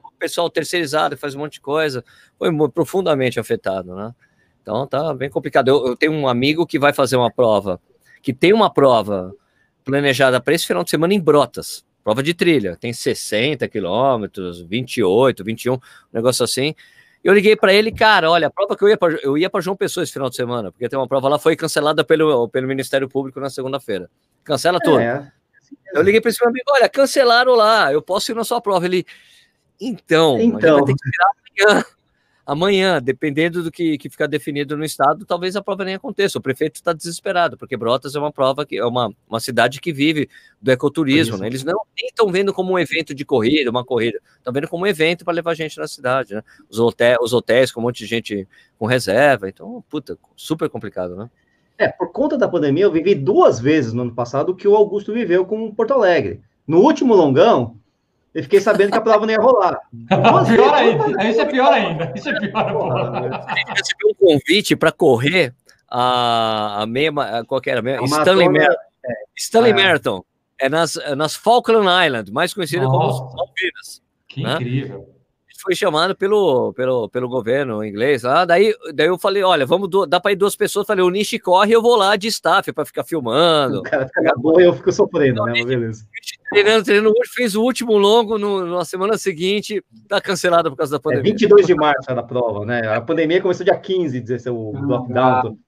o 0.02 0.18
pessoal 0.18 0.48
terceirizado 0.48 1.16
que 1.16 1.20
faz 1.20 1.34
um 1.34 1.40
monte 1.40 1.54
de 1.54 1.60
coisa, 1.60 2.02
foi 2.38 2.50
profundamente 2.70 3.38
afetado, 3.38 3.94
né? 3.94 4.14
Então 4.62 4.86
tá 4.86 5.12
bem 5.12 5.28
complicado. 5.28 5.68
Eu, 5.68 5.88
eu 5.88 5.96
tenho 5.96 6.12
um 6.12 6.26
amigo 6.26 6.66
que 6.66 6.78
vai 6.78 6.94
fazer 6.94 7.16
uma 7.16 7.30
prova, 7.30 7.78
que 8.22 8.32
tem 8.32 8.54
uma 8.54 8.72
prova 8.72 9.34
planejada 9.84 10.40
para 10.40 10.54
esse 10.54 10.66
final 10.66 10.82
de 10.82 10.88
semana 10.88 11.12
em 11.12 11.20
Brotas 11.20 11.84
prova 12.06 12.22
de 12.22 12.34
trilha, 12.34 12.76
tem 12.76 12.92
60 12.92 13.66
quilômetros, 13.66 14.60
28, 14.60 15.42
21, 15.42 15.74
um 15.74 15.78
negócio 16.12 16.44
assim. 16.44 16.72
Eu 17.24 17.34
liguei 17.34 17.56
para 17.56 17.74
ele, 17.74 17.90
cara, 17.90 18.30
olha, 18.30 18.46
a 18.46 18.50
prova 18.50 18.76
que 18.76 18.84
eu 18.84 18.88
ia 18.88 18.96
para 18.96 19.14
eu 19.24 19.36
ia 19.36 19.50
para 19.50 19.60
João 19.60 19.76
Pessoa 19.76 20.04
esse 20.04 20.12
final 20.12 20.30
de 20.30 20.36
semana, 20.36 20.70
porque 20.70 20.88
tem 20.88 20.96
uma 20.96 21.08
prova 21.08 21.28
lá 21.28 21.36
foi 21.36 21.56
cancelada 21.56 22.04
pelo, 22.04 22.48
pelo 22.48 22.68
Ministério 22.68 23.08
Público 23.08 23.40
na 23.40 23.50
segunda-feira. 23.50 24.08
Cancela 24.44 24.78
tudo. 24.78 25.00
É, 25.00 25.32
eu 25.94 26.02
liguei 26.02 26.20
para 26.20 26.30
esse 26.30 26.40
meu 26.40 26.48
amigo, 26.48 26.64
olha, 26.68 26.88
cancelaram 26.88 27.56
lá, 27.56 27.92
eu 27.92 28.00
posso 28.00 28.30
ir 28.30 28.36
na 28.36 28.44
sua 28.44 28.60
prova. 28.60 28.86
Ele, 28.86 29.04
então, 29.80 30.38
então. 30.40 30.76
vai 30.76 30.84
ter 30.84 30.94
que 30.94 31.10
virar 31.10 31.74
amanhã. 31.74 31.84
Amanhã, 32.46 33.02
dependendo 33.02 33.62
do 33.62 33.72
que, 33.72 33.98
que 33.98 34.08
ficar 34.08 34.28
definido 34.28 34.76
no 34.76 34.84
estado, 34.84 35.26
talvez 35.26 35.56
a 35.56 35.62
prova 35.62 35.84
nem 35.84 35.96
aconteça. 35.96 36.38
O 36.38 36.40
prefeito 36.40 36.76
está 36.76 36.92
desesperado, 36.92 37.56
porque 37.56 37.76
Brotas 37.76 38.14
é 38.14 38.20
uma 38.20 38.30
prova 38.30 38.64
que 38.64 38.76
é 38.76 38.84
uma, 38.84 39.12
uma 39.28 39.40
cidade 39.40 39.80
que 39.80 39.92
vive 39.92 40.28
do 40.62 40.70
ecoturismo, 40.70 41.36
né? 41.36 41.48
Eles 41.48 41.64
não 41.64 41.80
estão 41.96 42.30
vendo 42.30 42.54
como 42.54 42.72
um 42.72 42.78
evento 42.78 43.12
de 43.12 43.24
corrida, 43.24 43.68
uma 43.68 43.84
corrida, 43.84 44.20
estão 44.38 44.52
vendo 44.52 44.68
como 44.68 44.84
um 44.84 44.86
evento 44.86 45.24
para 45.24 45.34
levar 45.34 45.54
gente 45.54 45.76
na 45.76 45.88
cidade, 45.88 46.34
né? 46.34 46.42
Os, 46.70 46.78
hotéis, 46.78 47.18
os 47.20 47.32
hotéis 47.32 47.72
com 47.72 47.80
um 47.80 47.82
monte 47.82 47.98
de 47.98 48.06
gente 48.06 48.46
com 48.78 48.86
reserva, 48.86 49.48
então, 49.48 49.82
puta, 49.90 50.16
super 50.36 50.70
complicado, 50.70 51.16
né? 51.16 51.28
É, 51.78 51.88
por 51.88 52.10
conta 52.12 52.38
da 52.38 52.48
pandemia, 52.48 52.84
eu 52.84 52.92
vivi 52.92 53.14
duas 53.14 53.58
vezes 53.58 53.92
no 53.92 54.02
ano 54.02 54.14
passado 54.14 54.50
o 54.50 54.54
que 54.54 54.68
o 54.68 54.76
Augusto 54.76 55.12
viveu 55.12 55.44
com 55.44 55.74
Porto 55.74 55.92
Alegre. 55.92 56.40
No 56.66 56.78
último 56.78 57.14
longão, 57.14 57.76
eu 58.36 58.42
fiquei 58.42 58.60
sabendo 58.60 58.90
que 58.90 58.98
a 58.98 59.00
prova 59.00 59.24
não 59.24 59.32
ia 59.32 59.40
rolar. 59.40 59.80
pior 60.46 60.74
ainda. 60.74 61.24
Isso 61.26 61.40
é 61.40 61.44
pior 61.46 61.72
ainda. 61.72 62.12
Isso 62.14 62.28
é 62.28 62.38
pior. 62.38 62.70
Eu 62.70 63.74
recebi 63.74 64.06
um 64.10 64.14
convite 64.14 64.76
para 64.76 64.92
correr 64.92 65.54
a, 65.90 66.82
a 66.82 66.86
meia. 66.86 67.10
Qual 67.46 67.62
que 67.62 67.70
era? 67.70 67.80
A 67.80 68.04
Stanley, 68.04 68.50
Mer 68.50 68.70
é. 68.70 69.14
Stanley 69.34 69.70
é. 69.70 69.74
Merton. 69.74 70.22
É 70.58 70.68
nas, 70.68 70.96
é 70.96 71.14
nas 71.14 71.34
Falkland 71.34 71.86
Islands, 72.06 72.30
mais 72.30 72.52
conhecida 72.52 72.84
Nossa. 72.84 73.20
como 73.20 73.36
Malvinas. 73.36 74.02
Que 74.28 74.42
né? 74.42 74.54
incrível 74.54 75.15
foi 75.60 75.74
chamado 75.74 76.14
pelo, 76.16 76.72
pelo, 76.72 77.08
pelo 77.08 77.28
governo 77.28 77.84
inglês 77.84 78.22
lá. 78.22 78.44
Daí, 78.44 78.74
daí 78.94 79.06
eu 79.06 79.18
falei: 79.18 79.42
olha, 79.42 79.66
vamos 79.66 79.88
do, 79.88 80.06
dá 80.06 80.20
para 80.20 80.32
ir 80.32 80.36
duas 80.36 80.56
pessoas. 80.56 80.86
Falei: 80.86 81.04
o 81.04 81.10
Nishi 81.10 81.38
corre 81.38 81.72
eu 81.72 81.82
vou 81.82 81.96
lá 81.96 82.16
de 82.16 82.28
staff 82.28 82.72
para 82.72 82.84
ficar 82.84 83.04
filmando. 83.04 83.80
O 83.80 83.82
cara 83.82 84.06
fica 84.06 84.34
boa 84.36 84.62
e 84.62 84.64
eu 84.64 84.74
fico 84.74 84.92
sofrendo, 84.92 85.44
né? 85.44 85.64
beleza. 85.64 86.06
Treinando, 86.50 86.84
treinando, 86.84 87.14
fez 87.34 87.56
o 87.56 87.62
último 87.62 87.96
longo 87.96 88.38
no, 88.38 88.64
na 88.66 88.84
semana 88.84 89.18
seguinte, 89.18 89.82
tá 90.08 90.20
cancelado 90.20 90.70
por 90.70 90.76
causa 90.76 90.92
da 90.92 90.96
é 90.98 91.00
pandemia. 91.00 91.30
É 91.30 91.32
22 91.32 91.66
de 91.66 91.74
março 91.74 92.10
era 92.10 92.20
a 92.20 92.24
prova, 92.24 92.64
né? 92.64 92.88
A 92.88 93.00
pandemia 93.00 93.40
começou 93.40 93.64
dia 93.64 93.76
15, 93.76 94.20
dizer 94.20 94.50
o 94.50 94.72
ah, 94.76 94.80
lockdown. 94.80 95.58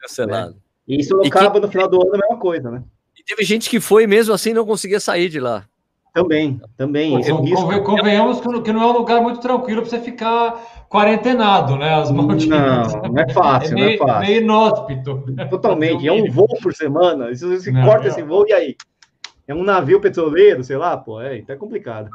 Cancelado. 0.00 0.52
Né? 0.52 0.60
E 0.88 1.00
isso 1.00 1.20
acaba 1.24 1.60
no 1.60 1.68
final 1.68 1.88
do 1.88 2.00
ano 2.00 2.14
a 2.14 2.18
mesma 2.18 2.38
coisa, 2.38 2.70
né? 2.70 2.82
E 3.18 3.22
teve 3.22 3.44
gente 3.44 3.68
que 3.68 3.80
foi 3.80 4.06
mesmo 4.06 4.32
assim 4.32 4.52
não 4.52 4.64
conseguia 4.64 5.00
sair 5.00 5.28
de 5.28 5.38
lá. 5.38 5.66
Também, 6.12 6.60
também. 6.76 7.12
Pô, 7.12 7.18
é 7.20 7.54
conven, 7.54 7.84
convenhamos 7.84 8.40
que 8.40 8.72
não 8.72 8.82
é 8.82 8.86
um 8.86 8.98
lugar 8.98 9.20
muito 9.22 9.40
tranquilo 9.40 9.82
para 9.82 9.90
você 9.90 10.00
ficar 10.00 10.86
quarentenado, 10.88 11.76
né? 11.76 11.94
As 11.94 12.10
Maldinas. 12.10 12.92
Não, 12.94 13.02
não 13.02 13.22
é 13.22 13.28
fácil, 13.32 13.72
é 13.72 13.74
meio, 13.74 13.86
não 13.86 14.06
é 14.06 14.12
fácil. 14.12 14.28
Meio 14.28 14.42
inóspito. 14.42 15.24
Totalmente. 15.48 16.08
É 16.08 16.12
um 16.12 16.30
voo 16.30 16.48
por 16.60 16.74
semana. 16.74 17.34
Se 17.34 17.46
você 17.46 17.70
não, 17.70 17.84
corta 17.84 18.04
não. 18.04 18.08
esse 18.08 18.22
voo, 18.22 18.44
e 18.48 18.52
aí? 18.52 18.76
É 19.46 19.54
um 19.54 19.62
navio 19.62 20.00
petroleiro, 20.00 20.62
sei 20.64 20.76
lá, 20.76 20.96
pô, 20.96 21.20
é, 21.20 21.38
então 21.38 21.54
é 21.54 21.58
complicado. 21.58 22.10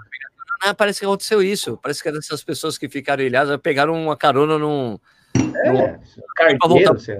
Ah, 0.61 0.73
parece 0.73 0.99
que 0.99 1.05
aconteceu 1.05 1.41
isso. 1.41 1.77
Parece 1.81 2.01
que 2.01 2.09
essas 2.09 2.43
pessoas 2.43 2.77
que 2.77 2.89
ficaram 2.89 3.23
ilhadas 3.23 3.57
pegaram 3.61 3.93
uma 3.93 4.17
carona 4.17 4.57
num. 4.57 4.97
É, 5.63 5.71
num... 5.71 5.99
carteiro, 6.35 6.99
sei 6.99 7.19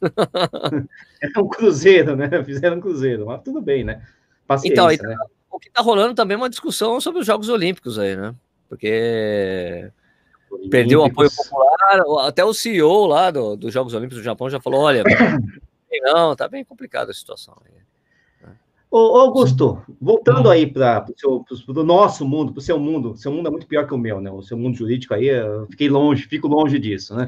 É 1.22 1.40
um 1.40 1.48
cruzeiro, 1.48 2.16
né? 2.16 2.28
Fizeram 2.44 2.76
um 2.76 2.80
cruzeiro, 2.80 3.26
mas 3.26 3.42
tudo 3.42 3.60
bem, 3.60 3.84
né? 3.84 4.02
Paciência, 4.46 4.72
então, 4.74 5.08
né? 5.08 5.16
O 5.54 5.58
que 5.60 5.68
está 5.68 5.80
rolando 5.80 6.14
também 6.14 6.34
é 6.34 6.38
uma 6.38 6.50
discussão 6.50 7.00
sobre 7.00 7.20
os 7.20 7.26
Jogos 7.26 7.48
Olímpicos 7.48 7.96
aí, 7.96 8.16
né? 8.16 8.34
Porque 8.68 9.88
Olímpicos. 10.50 10.70
perdeu 10.70 11.00
o 11.00 11.04
apoio 11.04 11.30
popular, 11.30 12.26
até 12.26 12.44
o 12.44 12.52
CEO 12.52 13.06
lá 13.06 13.30
dos 13.30 13.56
do 13.56 13.70
Jogos 13.70 13.94
Olímpicos 13.94 14.18
do 14.18 14.24
Japão 14.24 14.50
já 14.50 14.60
falou: 14.60 14.80
olha, 14.80 15.04
não, 16.02 16.34
tá 16.34 16.48
bem 16.48 16.64
complicada 16.64 17.12
a 17.12 17.14
situação 17.14 17.56
aí. 17.64 17.74
Ô, 18.96 19.18
Augusto, 19.18 19.82
voltando 20.00 20.48
aí 20.48 20.68
para 20.68 21.04
o 21.18 21.82
nosso 21.82 22.24
mundo, 22.24 22.52
para 22.52 22.60
o 22.60 22.62
seu 22.62 22.78
mundo, 22.78 23.16
seu 23.16 23.32
mundo 23.32 23.48
é 23.48 23.50
muito 23.50 23.66
pior 23.66 23.88
que 23.88 23.92
o 23.92 23.98
meu, 23.98 24.20
né? 24.20 24.30
O 24.30 24.40
seu 24.40 24.56
mundo 24.56 24.76
jurídico 24.76 25.12
aí, 25.12 25.26
eu 25.26 25.66
fiquei 25.68 25.88
longe, 25.88 26.28
fico 26.28 26.46
longe 26.46 26.78
disso, 26.78 27.12
né? 27.16 27.26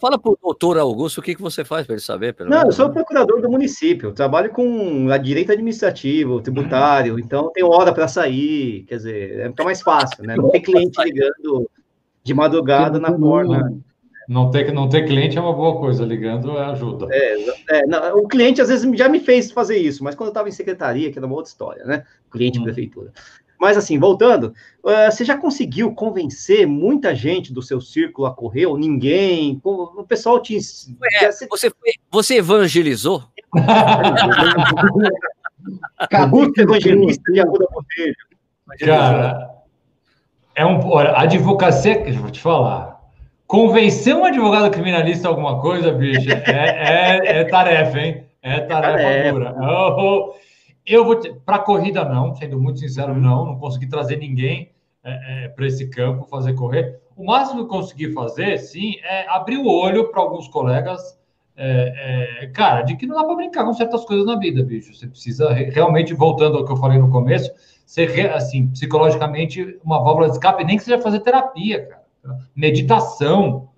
Fala 0.00 0.16
para 0.20 0.30
o 0.30 0.38
doutor 0.40 0.78
Augusto 0.78 1.18
o 1.18 1.22
que, 1.22 1.34
que 1.34 1.42
você 1.42 1.64
faz 1.64 1.84
para 1.84 1.96
ele 1.96 2.00
saber. 2.00 2.36
Não, 2.38 2.46
menos. 2.46 2.64
eu 2.66 2.72
sou 2.72 2.90
procurador 2.90 3.42
do 3.42 3.50
município, 3.50 4.10
eu 4.10 4.14
trabalho 4.14 4.50
com 4.50 5.10
a 5.10 5.18
direito 5.18 5.50
administrativo, 5.50 6.40
tributário, 6.40 7.18
então 7.18 7.50
tenho 7.52 7.68
hora 7.68 7.92
para 7.92 8.06
sair, 8.06 8.84
quer 8.84 8.98
dizer, 8.98 9.40
é 9.40 9.48
fica 9.48 9.64
mais 9.64 9.82
fácil, 9.82 10.22
né? 10.22 10.36
Não 10.36 10.48
tem 10.48 10.62
cliente 10.62 10.96
ligando 11.02 11.68
de 12.22 12.34
madrugada 12.34 13.00
na 13.00 13.10
porta. 13.10 13.68
Não 14.32 14.50
ter, 14.50 14.72
não 14.72 14.88
ter 14.88 15.04
cliente 15.04 15.36
é 15.36 15.40
uma 15.40 15.52
boa 15.52 15.78
coisa, 15.78 16.06
ligando 16.06 16.56
ajuda. 16.56 17.06
É, 17.10 17.36
é 17.68 17.86
não, 17.86 18.16
o 18.16 18.26
cliente 18.26 18.62
às 18.62 18.68
vezes 18.68 18.90
já 18.96 19.06
me 19.06 19.20
fez 19.20 19.50
fazer 19.50 19.76
isso, 19.76 20.02
mas 20.02 20.14
quando 20.14 20.28
eu 20.28 20.32
estava 20.32 20.48
em 20.48 20.52
secretaria, 20.52 21.12
que 21.12 21.18
era 21.18 21.26
uma 21.26 21.36
outra 21.36 21.50
história, 21.50 21.84
né? 21.84 22.02
Cliente 22.30 22.58
hum. 22.58 22.62
prefeitura. 22.62 23.12
Mas 23.60 23.76
assim, 23.76 23.98
voltando, 23.98 24.54
uh, 24.82 25.10
você 25.10 25.22
já 25.22 25.36
conseguiu 25.36 25.94
convencer 25.94 26.66
muita 26.66 27.14
gente 27.14 27.52
do 27.52 27.60
seu 27.60 27.78
círculo 27.78 28.26
a 28.26 28.34
correr 28.34 28.64
ou 28.64 28.78
ninguém? 28.78 29.60
O 29.62 30.02
pessoal 30.02 30.40
te. 30.40 30.56
É, 30.56 31.30
você, 31.30 31.70
foi, 31.70 31.92
você 32.10 32.38
evangelizou? 32.38 33.24
Cabuto 36.10 36.58
evangelista 36.58 37.30
de 37.30 37.40
Arruda 37.40 37.66
Botelho. 37.70 38.16
Cara, 38.80 39.50
é 40.54 40.64
um. 40.64 40.80
Olha, 40.88 41.10
a 41.10 41.22
advocacia, 41.22 42.02
vou 42.14 42.30
te 42.30 42.40
falar, 42.40 42.91
Convencer 43.52 44.16
um 44.16 44.24
advogado 44.24 44.70
criminalista 44.70 45.28
alguma 45.28 45.60
coisa, 45.60 45.92
bicho, 45.92 46.26
é, 46.30 47.18
é, 47.18 47.40
é 47.40 47.44
tarefa, 47.44 47.98
hein? 47.98 48.24
É 48.40 48.60
tarefa 48.60 49.30
pura. 49.30 49.54
Eu, 49.60 50.34
eu 50.86 51.04
vou. 51.04 51.20
Para 51.44 51.58
corrida, 51.58 52.02
não, 52.02 52.34
sendo 52.34 52.58
muito 52.58 52.78
sincero, 52.78 53.14
não. 53.14 53.44
Não 53.44 53.58
consegui 53.58 53.86
trazer 53.86 54.16
ninguém 54.16 54.70
é, 55.04 55.44
é, 55.44 55.48
para 55.48 55.66
esse 55.66 55.86
campo 55.90 56.24
fazer 56.24 56.54
correr. 56.54 56.98
O 57.14 57.26
máximo 57.26 57.68
que 57.68 57.74
eu 57.74 57.78
consegui 57.78 58.10
fazer, 58.14 58.56
sim, 58.56 58.94
é 59.04 59.28
abrir 59.28 59.58
o 59.58 59.68
olho 59.68 60.10
para 60.10 60.22
alguns 60.22 60.48
colegas. 60.48 61.20
É, 61.54 62.44
é, 62.44 62.46
cara, 62.46 62.80
de 62.80 62.96
que 62.96 63.06
não 63.06 63.16
dá 63.16 63.24
para 63.24 63.36
brincar 63.36 63.66
com 63.66 63.74
certas 63.74 64.02
coisas 64.06 64.24
na 64.24 64.36
vida, 64.36 64.64
bicho. 64.64 64.94
Você 64.94 65.06
precisa 65.06 65.52
realmente, 65.52 66.14
voltando 66.14 66.56
ao 66.56 66.64
que 66.64 66.72
eu 66.72 66.76
falei 66.78 66.98
no 66.98 67.10
começo, 67.10 67.52
ser 67.84 68.30
assim, 68.30 68.68
psicologicamente, 68.68 69.78
uma 69.84 70.02
válvula 70.02 70.28
de 70.28 70.36
escape, 70.36 70.64
nem 70.64 70.78
que 70.78 70.84
seja 70.84 71.02
fazer 71.02 71.20
terapia, 71.20 71.84
cara 71.84 72.01
meditação, 72.54 73.68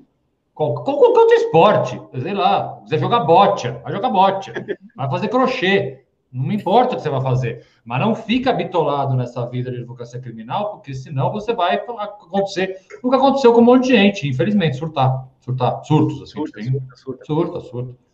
qualquer 0.55 0.92
outro 0.92 1.34
esporte, 1.36 2.01
sei 2.20 2.34
lá, 2.34 2.80
quiser 2.84 2.99
jogar 2.99 3.20
bote, 3.20 3.68
vai 3.68 3.92
jogar 3.92 4.11
bote, 4.11 4.53
vai 4.97 5.11
fazer 5.11 5.28
crochê, 5.28 6.05
não 6.32 6.51
importa 6.53 6.95
o 6.95 6.97
que 6.97 7.03
você 7.03 7.11
vai 7.11 7.20
fazer, 7.20 7.64
mas 7.84 8.01
não 8.01 8.14
fica 8.14 8.53
bitolado 8.53 9.14
nessa 9.14 9.47
vida 9.47 9.70
de 9.70 9.78
advocacia 9.78 10.20
criminal, 10.20 10.72
porque 10.72 10.92
senão 10.95 11.30
você 11.30 11.53
vai 11.53 11.76
acontecer 11.76 12.78
o 13.03 13.11
que 13.11 13.16
aconteceu 13.16 13.53
com 13.53 13.61
um 13.61 13.64
monte 13.64 13.84
de 13.84 13.97
gente, 13.97 14.28
infelizmente, 14.28 14.76
surtar, 14.76 15.28
surtar, 15.40 15.84
surtos, 15.84 16.22
assim, 16.22 16.32
surta, 16.32 16.61
tem, 16.61 16.64
surta, 16.64 16.97
surta, 16.97 17.24
surta, 17.24 17.61
surta. 17.61 18.05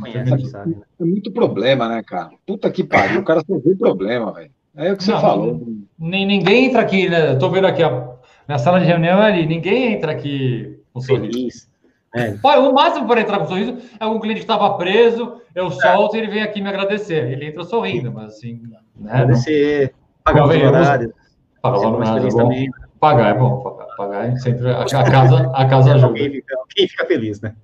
Conhece, 0.00 0.46
sabe, 0.46 0.76
né? 0.76 0.82
É 0.98 1.04
muito 1.04 1.30
problema, 1.30 1.88
né, 1.88 2.02
cara? 2.02 2.30
Puta 2.46 2.70
que 2.70 2.82
pariu, 2.82 3.20
o 3.20 3.24
cara 3.24 3.42
só 3.46 3.58
vê 3.58 3.74
problema, 3.74 4.32
velho. 4.32 4.50
É 4.74 4.92
o 4.92 4.96
que 4.96 5.04
você 5.04 5.12
não, 5.12 5.20
falou. 5.20 5.60
Nem, 5.98 6.26
ninguém 6.26 6.66
entra 6.66 6.80
aqui, 6.80 7.08
né? 7.08 7.36
Tô 7.36 7.50
vendo 7.50 7.66
aqui 7.66 7.82
a 7.82 8.13
na 8.46 8.58
sala 8.58 8.80
de 8.80 8.86
reunião 8.86 9.20
ali, 9.20 9.46
ninguém 9.46 9.92
entra 9.92 10.12
aqui 10.12 10.80
com 10.92 11.00
sorriso. 11.00 11.66
É. 12.14 12.38
O 12.44 12.72
máximo 12.72 13.08
para 13.08 13.20
entrar 13.20 13.40
com 13.40 13.46
sorriso 13.46 13.76
é 13.98 14.06
um 14.06 14.20
cliente 14.20 14.40
que 14.40 14.44
estava 14.44 14.76
preso, 14.76 15.40
eu 15.54 15.70
solto 15.70 16.16
e 16.16 16.20
ele 16.20 16.30
vem 16.30 16.42
aqui 16.42 16.60
me 16.60 16.68
agradecer. 16.68 17.30
Ele 17.32 17.46
entra 17.46 17.64
sorrindo, 17.64 18.12
mas 18.12 18.34
assim. 18.34 18.62
Né, 18.96 19.10
agradecer, 19.10 19.94
pagar 20.22 20.44
o 20.44 20.48
horário. 20.48 21.14
Pagar 21.60 21.78
o 21.78 21.94
horário. 21.94 22.28
É 22.28 22.66
pagar 23.00 23.34
é 23.34 23.38
bom, 23.38 23.60
pagar, 23.62 23.86
pagar 23.96 24.28
é 24.30 24.36
sempre 24.36 24.70
a, 24.70 24.82
a 24.82 25.10
casa, 25.10 25.50
a 25.52 25.66
casa 25.66 25.94
ajuda. 25.94 26.14
Quem 26.14 26.30
fica, 26.30 26.56
quem 26.70 26.88
fica 26.88 27.06
feliz, 27.06 27.40
né? 27.40 27.54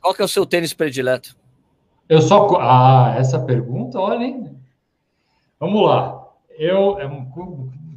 Qual 0.00 0.12
que 0.12 0.22
é 0.22 0.24
o 0.24 0.28
seu 0.28 0.44
tênis 0.44 0.74
predileto? 0.74 1.36
Eu 2.08 2.20
só. 2.20 2.58
Ah, 2.60 3.14
essa 3.16 3.38
pergunta, 3.38 3.98
olha, 3.98 4.24
hein? 4.24 4.50
Vamos 5.60 5.86
lá. 5.86 6.26
Eu. 6.58 6.98
É 6.98 7.06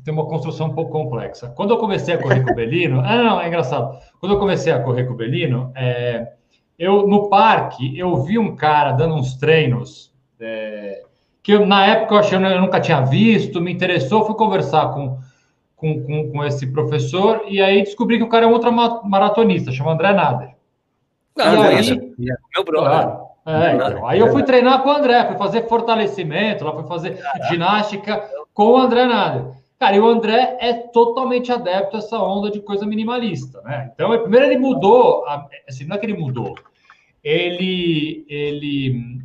tem 0.03 0.13
uma 0.13 0.25
construção 0.25 0.67
um 0.67 0.73
pouco 0.73 0.91
complexa. 0.91 1.53
Quando 1.55 1.71
eu 1.71 1.77
comecei 1.77 2.15
a 2.15 2.21
correr 2.21 2.43
com 2.43 2.51
o 2.51 2.55
Belino, 2.55 3.01
ah, 3.05 3.23
não, 3.23 3.41
é 3.41 3.47
engraçado. 3.47 3.97
Quando 4.19 4.33
eu 4.33 4.39
comecei 4.39 4.71
a 4.71 4.79
correr 4.79 5.05
com 5.05 5.13
o 5.13 5.17
Belino, 5.17 5.71
é, 5.75 6.33
eu 6.77 7.07
no 7.07 7.29
parque 7.29 7.97
eu 7.97 8.15
vi 8.23 8.37
um 8.37 8.55
cara 8.55 8.91
dando 8.91 9.15
uns 9.15 9.35
treinos 9.35 10.13
é, 10.39 11.03
que 11.41 11.51
eu, 11.51 11.65
na 11.65 11.85
época 11.85 12.15
eu 12.15 12.19
achei 12.19 12.37
eu 12.37 12.61
nunca 12.61 12.79
tinha 12.79 13.01
visto, 13.01 13.61
me 13.61 13.71
interessou, 13.71 14.25
fui 14.25 14.35
conversar 14.35 14.93
com, 14.93 15.17
com, 15.75 16.03
com, 16.03 16.31
com 16.31 16.43
esse 16.45 16.67
professor 16.67 17.43
e 17.47 17.61
aí 17.61 17.83
descobri 17.83 18.17
que 18.17 18.23
o 18.23 18.29
cara 18.29 18.45
é 18.45 18.47
um 18.47 18.53
outro 18.53 18.71
maratonista, 18.71 19.71
chama 19.71 19.93
André 19.93 20.13
Nader. 20.13 20.53
Não, 21.35 21.65
e 21.65 21.75
aí, 21.75 21.97
meu 22.55 22.63
brother. 22.63 22.89
Claro, 22.91 23.27
é, 23.45 23.75
então, 23.75 24.07
aí 24.07 24.19
eu 24.19 24.31
fui 24.31 24.43
treinar 24.43 24.81
com 24.81 24.89
o 24.89 24.93
André, 24.93 25.25
fui 25.25 25.37
fazer 25.37 25.67
fortalecimento, 25.67 26.63
lá 26.63 26.73
fui 26.73 26.87
fazer 26.87 27.19
ginástica 27.49 28.23
com 28.53 28.71
o 28.71 28.77
André 28.77 29.05
Nader. 29.05 29.62
Cara, 29.83 29.97
e 29.97 29.99
o 29.99 30.07
André 30.07 30.55
é 30.61 30.71
totalmente 30.71 31.51
adepto 31.51 31.97
a 31.97 31.99
essa 31.99 32.17
onda 32.17 32.49
de 32.49 32.61
coisa 32.61 32.85
minimalista, 32.85 33.61
né? 33.63 33.91
Então, 33.93 34.17
primeiro 34.17 34.45
ele 34.45 34.57
mudou, 34.57 35.25
assim, 35.67 35.83
não 35.83 35.97
é 35.97 35.99
que 35.99 36.05
ele 36.05 36.17
mudou, 36.17 36.55
ele, 37.21 38.25
ele 38.29 39.19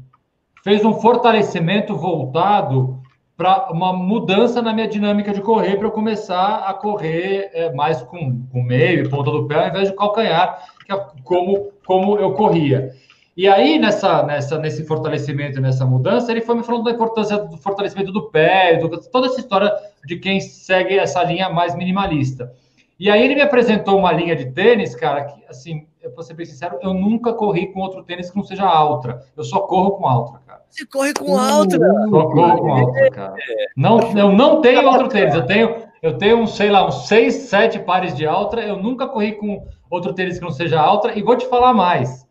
fez 0.65 0.85
um 0.85 0.95
fortalecimento 0.95 1.95
voltado 1.95 3.01
para 3.37 3.71
uma 3.71 3.93
mudança 3.93 4.61
na 4.61 4.73
minha 4.73 4.89
dinâmica 4.89 5.33
de 5.33 5.41
correr, 5.41 5.77
para 5.77 5.87
eu 5.87 5.93
começar 5.93 6.57
a 6.69 6.75
correr 6.75 7.51
é, 7.53 7.73
mais 7.73 8.03
com, 8.03 8.45
com 8.51 8.61
meio 8.61 9.05
e 9.05 9.09
ponta 9.09 9.31
do 9.31 9.47
pé, 9.47 9.63
ao 9.63 9.69
invés 9.69 9.91
de 9.91 9.95
calcanhar, 9.95 10.61
que 10.85 10.93
é 10.93 11.07
como, 11.23 11.71
como 11.87 12.19
eu 12.19 12.33
corria. 12.33 12.91
E 13.39 13.47
aí, 13.47 13.79
nessa, 13.79 14.25
nessa, 14.25 14.59
nesse 14.59 14.85
fortalecimento, 14.85 15.61
nessa 15.61 15.87
mudança, 15.87 16.33
ele 16.33 16.41
foi 16.41 16.57
me 16.57 16.65
falando 16.65 16.83
da 16.83 16.91
importância 16.91 17.39
do 17.39 17.57
fortalecimento 17.57 18.11
do 18.11 18.29
pé, 18.31 18.79
do, 18.79 18.89
toda 19.13 19.29
essa 19.29 19.39
história 19.39 19.73
de 20.05 20.17
quem 20.17 20.41
segue 20.41 20.99
essa 20.99 21.23
linha 21.23 21.49
mais 21.49 21.77
minimalista. 21.77 22.53
E 22.99 23.09
aí 23.09 23.25
ele 23.25 23.37
me 23.37 23.41
apresentou 23.41 23.97
uma 23.97 24.11
linha 24.11 24.35
de 24.35 24.47
tênis, 24.47 24.97
cara, 24.97 25.23
que, 25.23 25.41
assim, 25.49 25.87
eu 26.03 26.13
vou 26.13 26.25
ser 26.25 26.35
bem 26.35 26.47
sincero, 26.47 26.81
eu 26.83 26.93
nunca 26.93 27.33
corri 27.33 27.69
com 27.73 27.79
outro 27.79 28.03
tênis 28.03 28.29
que 28.29 28.37
não 28.37 28.43
seja 28.43 28.65
Altra. 28.65 29.25
Eu 29.37 29.45
só 29.45 29.61
corro 29.61 29.93
com 29.93 30.09
Altra, 30.09 30.41
cara. 30.45 30.63
Você 30.69 30.85
corre 30.85 31.15
com 31.15 31.39
Altra? 31.39 31.79
Só 31.79 32.25
corro 32.31 32.59
com 32.59 32.73
Altra, 32.73 33.11
cara. 33.13 33.35
Não, 33.77 34.01
eu 34.19 34.33
não 34.33 34.61
tenho 34.61 34.85
outro 34.85 35.07
tênis. 35.07 35.37
Eu 35.37 35.47
tenho, 35.47 35.77
eu 36.03 36.19
tenho, 36.19 36.45
sei 36.49 36.71
lá, 36.71 36.85
uns 36.85 37.07
seis, 37.07 37.35
sete 37.35 37.79
pares 37.79 38.17
de 38.17 38.27
Altra. 38.27 38.63
Eu 38.63 38.83
nunca 38.83 39.07
corri 39.07 39.37
com 39.37 39.65
outro 39.89 40.13
tênis 40.13 40.41
que 40.41 40.45
não 40.45 40.51
seja 40.51 40.81
Altra. 40.81 41.17
E 41.17 41.23
vou 41.23 41.37
te 41.37 41.47
falar 41.47 41.73
mais. 41.73 42.27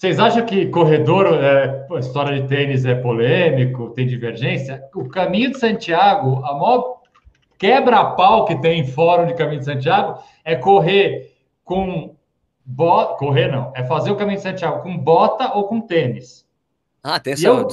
Vocês 0.00 0.18
acham 0.18 0.46
que 0.46 0.64
corredor, 0.68 1.26
é, 1.26 1.86
história 1.98 2.40
de 2.40 2.48
tênis 2.48 2.86
é 2.86 2.94
polêmico, 2.94 3.90
tem 3.90 4.06
divergência? 4.06 4.82
O 4.94 5.06
caminho 5.06 5.50
de 5.50 5.58
Santiago, 5.58 6.42
a 6.42 6.54
maior 6.54 7.02
quebra-pau 7.58 8.46
que 8.46 8.58
tem 8.62 8.80
em 8.80 8.86
fórum 8.86 9.26
de 9.26 9.34
caminho 9.34 9.58
de 9.58 9.66
Santiago 9.66 10.18
é 10.42 10.56
correr 10.56 11.34
com 11.62 12.16
bota. 12.64 13.16
Correr 13.16 13.52
não, 13.52 13.74
é 13.76 13.84
fazer 13.84 14.10
o 14.10 14.16
caminho 14.16 14.38
de 14.38 14.42
Santiago 14.42 14.82
com 14.82 14.96
bota 14.96 15.52
ou 15.52 15.64
com 15.64 15.82
tênis. 15.82 16.46
Ah, 17.04 17.20
tem 17.20 17.34
essa 17.34 17.46
eu... 17.46 17.68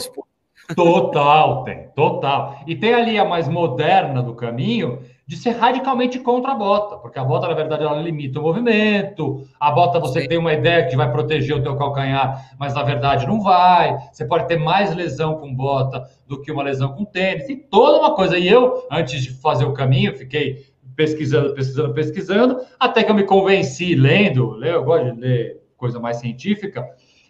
Total, 0.75 1.63
tem, 1.63 1.87
total. 1.95 2.59
E 2.67 2.75
tem 2.75 2.93
ali 2.93 3.17
a 3.17 3.23
mais 3.23 3.47
moderna 3.47 4.21
do 4.21 4.35
caminho, 4.35 4.99
de 5.27 5.35
ser 5.35 5.51
radicalmente 5.51 6.19
contra 6.19 6.53
a 6.53 6.55
bota, 6.55 6.97
porque 6.97 7.19
a 7.19 7.23
bota, 7.23 7.47
na 7.47 7.53
verdade, 7.53 7.83
ela 7.83 8.01
limita 8.01 8.39
o 8.39 8.43
movimento, 8.43 9.45
a 9.59 9.69
bota 9.71 9.99
você 9.99 10.21
Sim. 10.21 10.27
tem 10.27 10.37
uma 10.37 10.53
ideia 10.53 10.87
que 10.87 10.95
vai 10.95 11.11
proteger 11.11 11.55
o 11.55 11.61
teu 11.61 11.75
calcanhar, 11.75 12.55
mas 12.57 12.73
na 12.73 12.81
verdade 12.81 13.27
não 13.27 13.41
vai, 13.41 13.97
você 14.09 14.23
pode 14.23 14.47
ter 14.47 14.57
mais 14.57 14.95
lesão 14.95 15.35
com 15.35 15.53
bota 15.53 16.03
do 16.25 16.41
que 16.41 16.49
uma 16.49 16.63
lesão 16.63 16.93
com 16.93 17.03
tênis, 17.03 17.49
e 17.49 17.57
toda 17.57 17.99
uma 17.99 18.15
coisa. 18.15 18.37
E 18.37 18.47
eu, 18.47 18.85
antes 18.89 19.21
de 19.21 19.31
fazer 19.31 19.65
o 19.65 19.73
caminho, 19.73 20.17
fiquei 20.17 20.65
pesquisando, 20.95 21.53
pesquisando, 21.53 21.93
pesquisando, 21.93 22.57
até 22.79 23.03
que 23.03 23.11
eu 23.11 23.15
me 23.15 23.23
convenci, 23.23 23.95
lendo, 23.95 24.63
eu 24.65 24.83
gosto 24.83 25.13
de 25.13 25.19
ler 25.19 25.61
coisa 25.75 25.99
mais 25.99 26.17
científica, 26.17 26.87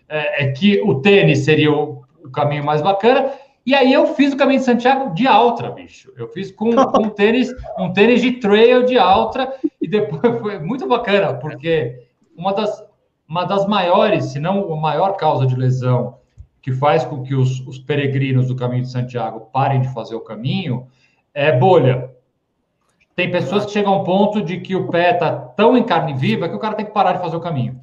é, 0.07 0.45
é 0.45 0.51
que 0.51 0.79
o 0.81 1.01
tênis 1.01 1.39
seria 1.39 1.71
o, 1.71 2.03
o 2.27 2.31
caminho 2.31 2.63
mais 2.63 2.81
bacana, 2.81 3.31
e 3.65 3.75
aí 3.75 3.91
eu 3.91 4.15
fiz 4.15 4.33
o 4.33 4.37
caminho 4.37 4.59
de 4.59 4.65
Santiago 4.65 5.13
de 5.13 5.27
Altra, 5.27 5.71
bicho. 5.71 6.13
Eu 6.15 6.29
fiz 6.29 6.51
com, 6.51 6.73
com 6.73 7.03
um 7.03 7.09
tênis, 7.09 7.53
um 7.77 7.91
tênis 7.91 8.21
de 8.21 8.33
trail 8.33 8.85
de 8.85 8.97
Altra 8.97 9.53
e 9.81 9.87
depois 9.87 10.21
foi 10.39 10.59
muito 10.59 10.87
bacana, 10.87 11.33
porque 11.33 12.01
uma 12.37 12.53
das, 12.53 12.83
uma 13.27 13.43
das 13.43 13.65
maiores, 13.65 14.25
se 14.25 14.39
não 14.39 14.71
a 14.71 14.77
maior 14.77 15.17
causa 15.17 15.45
de 15.45 15.55
lesão 15.55 16.17
que 16.61 16.71
faz 16.71 17.03
com 17.03 17.23
que 17.23 17.35
os, 17.35 17.59
os 17.67 17.77
peregrinos 17.77 18.47
do 18.47 18.55
caminho 18.55 18.83
de 18.83 18.91
Santiago 18.91 19.49
parem 19.51 19.81
de 19.81 19.93
fazer 19.93 20.15
o 20.15 20.21
caminho 20.21 20.87
é 21.33 21.51
bolha. 21.51 22.09
Tem 23.15 23.31
pessoas 23.31 23.65
que 23.65 23.71
chegam 23.71 23.93
a 23.93 24.01
um 24.01 24.03
ponto 24.03 24.41
de 24.41 24.59
que 24.59 24.75
o 24.75 24.87
pé 24.87 25.11
está 25.11 25.31
tão 25.31 25.77
em 25.77 25.83
carne 25.83 26.13
viva 26.13 26.47
que 26.47 26.55
o 26.55 26.59
cara 26.59 26.75
tem 26.75 26.85
que 26.85 26.91
parar 26.91 27.13
de 27.13 27.19
fazer 27.19 27.35
o 27.35 27.41
caminho. 27.41 27.81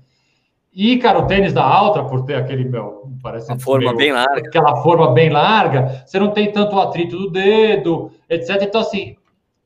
E, 0.75 0.99
cara, 0.99 1.21
o 1.21 1.27
tênis 1.27 1.53
da 1.53 1.63
Altra, 1.63 2.05
por 2.05 2.25
ter 2.25 2.35
aquele, 2.35 2.65
meu, 2.65 3.13
parece... 3.23 3.49
Uma 3.49 3.61
forma 3.61 3.95
meio, 3.95 3.97
bem 3.97 4.13
larga. 4.13 4.49
Aquela 4.49 4.77
forma 4.83 5.13
bem 5.13 5.31
larga, 5.31 6.03
você 6.05 6.19
não 6.19 6.33
tem 6.33 6.51
tanto 6.51 6.77
atrito 6.81 7.17
do 7.17 7.31
dedo, 7.31 8.11
etc. 8.29 8.61
Então, 8.61 8.81
assim, 8.81 9.15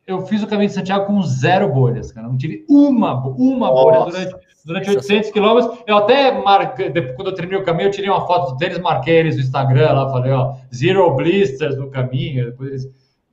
eu 0.07 0.27
fiz 0.27 0.43
o 0.43 0.47
caminho 0.47 0.69
de 0.69 0.75
Santiago 0.75 1.07
com 1.07 1.23
zero 1.23 1.73
bolhas, 1.73 2.13
cara. 2.13 2.29
Não 2.29 2.37
tive 2.37 2.63
uma, 2.69 3.27
uma 3.27 3.71
bolha 3.71 4.05
durante, 4.05 4.37
durante 4.67 4.91
800 4.91 5.31
quilômetros. 5.31 5.79
Eu 5.87 5.97
até, 5.97 6.31
marquei, 6.31 6.91
quando 7.15 7.29
eu 7.29 7.35
terminei 7.35 7.59
o 7.59 7.65
caminho, 7.65 7.89
eu 7.89 7.93
tirei 7.93 8.11
uma 8.11 8.27
foto 8.27 8.53
do 8.53 8.59
tênis, 8.59 8.79
marquei 8.79 9.17
eles 9.17 9.37
no 9.37 9.41
Instagram 9.41 9.93
lá, 9.93 10.13
falei, 10.13 10.33
ó, 10.33 10.57
zero 10.75 11.11
blisters 11.17 11.79
no 11.79 11.91
caminho. 11.91 12.51
Depois, 12.51 12.85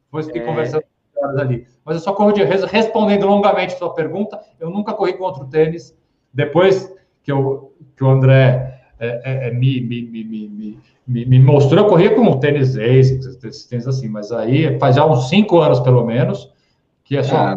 depois 0.06 0.28
fiquei 0.28 0.42
é. 0.42 0.46
conversando 0.46 0.86
ali. 1.38 1.68
Mas 1.84 1.98
eu 1.98 2.02
só 2.02 2.14
corro 2.14 2.32
de... 2.32 2.42
Respondendo 2.42 3.28
longamente 3.28 3.74
a 3.74 3.78
sua 3.78 3.94
pergunta, 3.94 4.40
eu 4.62 4.70
nunca 4.70 4.94
corri 4.94 5.12
com 5.12 5.26
outro 5.26 5.46
tênis. 5.48 5.94
Depois 6.34 6.95
que, 7.26 7.32
eu, 7.32 7.74
que 7.98 8.04
o 8.04 8.10
André 8.10 8.82
é, 9.00 9.22
é, 9.26 9.48
é 9.48 9.52
me, 9.52 9.82
me, 9.82 10.04
me, 10.04 10.80
me, 11.08 11.26
me, 11.26 11.40
mostrou. 11.40 11.84
Eu 11.84 11.90
corria 11.90 12.14
com 12.14 12.40
tênis 12.40 12.78
Ace, 12.78 13.20
tênis 13.68 13.88
assim, 13.88 14.08
mas 14.08 14.32
aí 14.32 14.78
faz 14.80 14.96
já 14.96 15.06
uns 15.06 15.28
cinco 15.28 15.60
anos, 15.60 15.80
pelo 15.80 16.06
menos, 16.06 16.54
que 17.04 17.18
é 17.18 17.24
só. 17.24 17.36
Ah, 17.36 17.56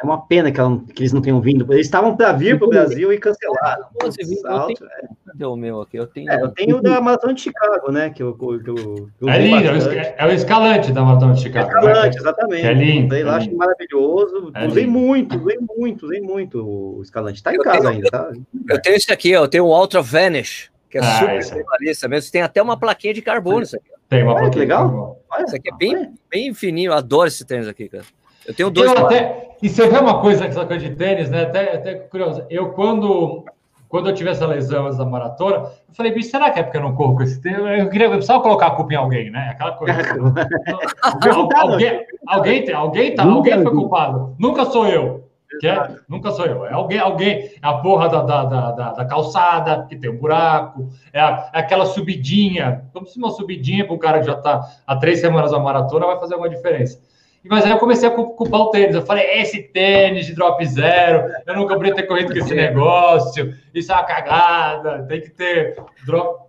é 0.00 0.04
uma 0.04 0.24
pena 0.26 0.52
que, 0.52 0.60
ela, 0.60 0.80
que, 0.94 1.02
eles 1.02 1.12
não 1.12 1.20
tenham 1.20 1.40
vindo. 1.40 1.70
Eles 1.72 1.86
estavam 1.86 2.16
para 2.16 2.32
vir 2.32 2.56
para 2.56 2.66
o 2.66 2.70
Brasil 2.70 3.12
e 3.12 3.18
cancelaram. 3.18 3.86
Você 4.00 4.24
viu, 4.24 4.38
salto, 4.38 4.70
eu 4.70 5.32
tenho, 5.36 5.44
é. 5.44 5.46
o 5.48 5.56
meu 5.56 5.80
aqui? 5.80 5.96
Eu 5.96 6.06
tenho, 6.06 6.30
é, 6.30 6.40
eu 6.40 6.48
tenho 6.50 6.80
da 6.80 7.00
Maratona 7.00 7.34
de 7.34 7.40
Chicago, 7.40 7.90
né? 7.90 8.08
Que 8.10 8.22
eu, 8.22 8.32
que 8.32 8.44
eu, 8.44 8.62
que 8.62 9.24
eu 9.24 9.28
é 9.28 9.38
lindo, 9.38 9.90
é, 9.90 10.14
é 10.16 10.26
o 10.26 10.30
escalante 10.30 10.92
da 10.92 11.02
Maratona 11.02 11.34
de 11.34 11.42
Chicago. 11.42 11.66
É 11.66 11.68
escalante, 11.68 12.14
né? 12.14 12.20
exatamente. 12.20 12.66
É 12.66 12.72
lindo. 12.74 13.16
Eu 13.16 13.26
é 13.26 13.30
acho 13.30 13.56
maravilhoso. 13.56 14.52
É 14.54 14.68
usei 14.68 14.84
lindo. 14.84 14.98
muito, 14.98 15.36
usei 15.36 15.58
muito, 15.58 16.06
usei 16.06 16.20
muito 16.20 16.64
o 16.64 17.02
escalante. 17.02 17.36
Está 17.36 17.52
em 17.52 17.56
eu 17.56 17.62
casa 17.64 17.80
tenho, 17.80 17.90
ainda, 17.90 18.10
tá? 18.10 18.30
Eu 18.70 18.80
tenho 18.80 18.96
esse 18.96 19.12
aqui, 19.12 19.34
ó, 19.34 19.44
eu 19.44 19.48
tenho 19.48 19.64
o 19.64 19.76
Ultra 19.76 20.00
Vanish, 20.00 20.70
que 20.88 20.98
é 20.98 21.00
ah, 21.00 21.18
super 21.18 21.56
minimalista 21.56 22.06
mesmo. 22.06 22.30
Tem 22.30 22.42
até 22.42 22.62
uma 22.62 22.78
plaquinha 22.78 23.12
de 23.12 23.20
carbono 23.20 23.62
isso 23.62 23.74
aqui. 23.74 23.90
Tem 24.08 24.22
uma 24.22 24.36
plaquinha. 24.36 24.60
legal. 24.60 25.20
Olha, 25.28 25.44
isso 25.44 25.56
aqui 25.56 25.68
é 25.70 25.76
bem, 25.76 26.14
bem 26.30 26.54
fininho. 26.54 26.92
Eu 26.92 26.96
adoro 26.96 27.26
esse 27.26 27.44
tênis 27.44 27.66
aqui, 27.66 27.88
cara. 27.88 28.04
Eu 28.46 28.54
tenho 28.54 28.70
dois. 28.70 28.92
Eu 28.92 29.06
até, 29.06 29.48
e 29.62 29.68
você 29.68 29.88
vê 29.88 29.98
uma 29.98 30.20
coisa, 30.20 30.46
essa 30.46 30.64
coisa 30.64 30.88
de 30.88 30.94
tênis, 30.94 31.30
né? 31.30 31.42
Até, 31.42 31.74
até 31.74 31.94
curioso. 31.94 32.44
Eu, 32.48 32.70
quando, 32.70 33.44
quando 33.88 34.08
eu 34.08 34.14
tive 34.14 34.30
essa 34.30 34.46
lesão 34.46 34.94
da 34.96 35.04
maratona, 35.04 35.56
eu 35.56 35.94
falei, 35.94 36.12
bicho, 36.12 36.30
será 36.30 36.50
que 36.50 36.60
é 36.60 36.62
porque 36.62 36.76
eu 36.76 36.82
não 36.82 36.94
corro 36.94 37.16
com 37.16 37.22
esse 37.22 37.40
tênis? 37.40 37.58
Eu 37.58 37.90
queria 37.90 38.06
eu 38.06 38.12
precisava 38.12 38.42
colocar 38.42 38.68
a 38.68 38.70
culpa 38.72 38.92
em 38.92 38.96
alguém, 38.96 39.30
né? 39.30 39.50
Aquela 39.50 39.72
coisa. 39.72 39.94
alguém, 41.56 42.06
alguém, 42.26 42.72
alguém, 42.72 43.14
tá, 43.14 43.24
alguém 43.24 43.62
foi 43.62 43.72
culpado. 43.72 44.36
Nunca 44.38 44.64
sou 44.66 44.86
eu. 44.86 45.28
Que 45.60 45.66
é, 45.66 45.96
nunca 46.08 46.30
sou 46.30 46.44
eu. 46.44 46.66
É 46.66 46.72
alguém, 46.74 46.98
alguém, 46.98 47.30
é 47.30 47.58
a 47.62 47.78
porra 47.78 48.08
da, 48.08 48.22
da, 48.22 48.44
da, 48.44 48.92
da 48.92 49.04
calçada, 49.06 49.86
que 49.88 49.96
tem 49.96 50.10
um 50.10 50.18
buraco, 50.18 50.88
é, 51.12 51.18
a, 51.20 51.50
é 51.54 51.58
aquela 51.60 51.86
subidinha. 51.86 52.84
Como 52.92 53.06
se 53.06 53.18
uma 53.18 53.30
subidinha 53.30 53.86
para 53.86 53.94
o 53.94 53.98
cara 53.98 54.20
que 54.20 54.26
já 54.26 54.34
está 54.34 54.68
há 54.86 54.96
três 54.96 55.20
semanas 55.20 55.50
na 55.50 55.58
maratona 55.58 56.06
vai 56.06 56.20
fazer 56.20 56.34
alguma 56.34 56.50
diferença. 56.50 57.00
Mas 57.48 57.64
aí 57.64 57.70
eu 57.70 57.78
comecei 57.78 58.08
a 58.08 58.12
culpar 58.12 58.60
o 58.60 58.70
tênis. 58.70 58.94
Eu 58.94 59.06
falei, 59.06 59.40
esse 59.40 59.62
tênis 59.62 60.26
de 60.26 60.34
drop 60.34 60.64
zero, 60.66 61.32
eu 61.46 61.56
nunca 61.56 61.74
poderia 61.74 61.94
ter 61.94 62.04
corrido 62.04 62.32
com 62.32 62.38
esse 62.38 62.54
negócio, 62.54 63.54
isso 63.74 63.90
é 63.90 63.94
uma 63.94 64.04
cagada, 64.04 65.06
tem 65.08 65.20
que 65.20 65.30
ter 65.30 65.76
drop. 66.04 66.46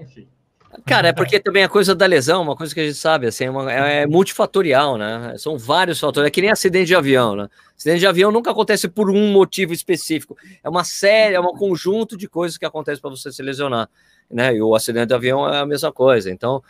Enfim. 0.00 0.28
Cara, 0.84 1.08
é 1.08 1.12
porque 1.12 1.40
também 1.40 1.62
a 1.62 1.68
coisa 1.68 1.94
da 1.94 2.04
lesão, 2.06 2.42
uma 2.42 2.56
coisa 2.56 2.74
que 2.74 2.80
a 2.80 2.84
gente 2.84 2.96
sabe, 2.96 3.26
assim, 3.26 3.44
é, 3.44 3.50
uma, 3.50 3.72
é, 3.72 4.06
multifatorial, 4.06 4.98
né? 4.98 5.34
São 5.38 5.56
vários 5.56 5.98
fatores. 5.98 6.28
É 6.28 6.30
que 6.30 6.40
nem 6.40 6.50
acidente 6.50 6.86
de 6.86 6.94
avião, 6.94 7.34
né? 7.34 7.48
Acidente 7.76 8.00
de 8.00 8.06
avião 8.06 8.30
nunca 8.30 8.50
acontece 8.50 8.88
por 8.88 9.08
um 9.08 9.32
motivo 9.32 9.72
específico. 9.72 10.36
É 10.62 10.68
uma 10.68 10.84
série, 10.84 11.34
é 11.34 11.40
um 11.40 11.54
conjunto 11.54 12.16
de 12.16 12.28
coisas 12.28 12.58
que 12.58 12.66
acontecem 12.66 13.00
para 13.00 13.10
você 13.10 13.32
se 13.32 13.42
lesionar, 13.42 13.88
né? 14.30 14.54
E 14.54 14.60
o 14.60 14.74
acidente 14.74 15.06
de 15.06 15.14
avião 15.14 15.48
é 15.48 15.60
a 15.60 15.66
mesma 15.66 15.92
coisa. 15.92 16.30
Então, 16.30 16.62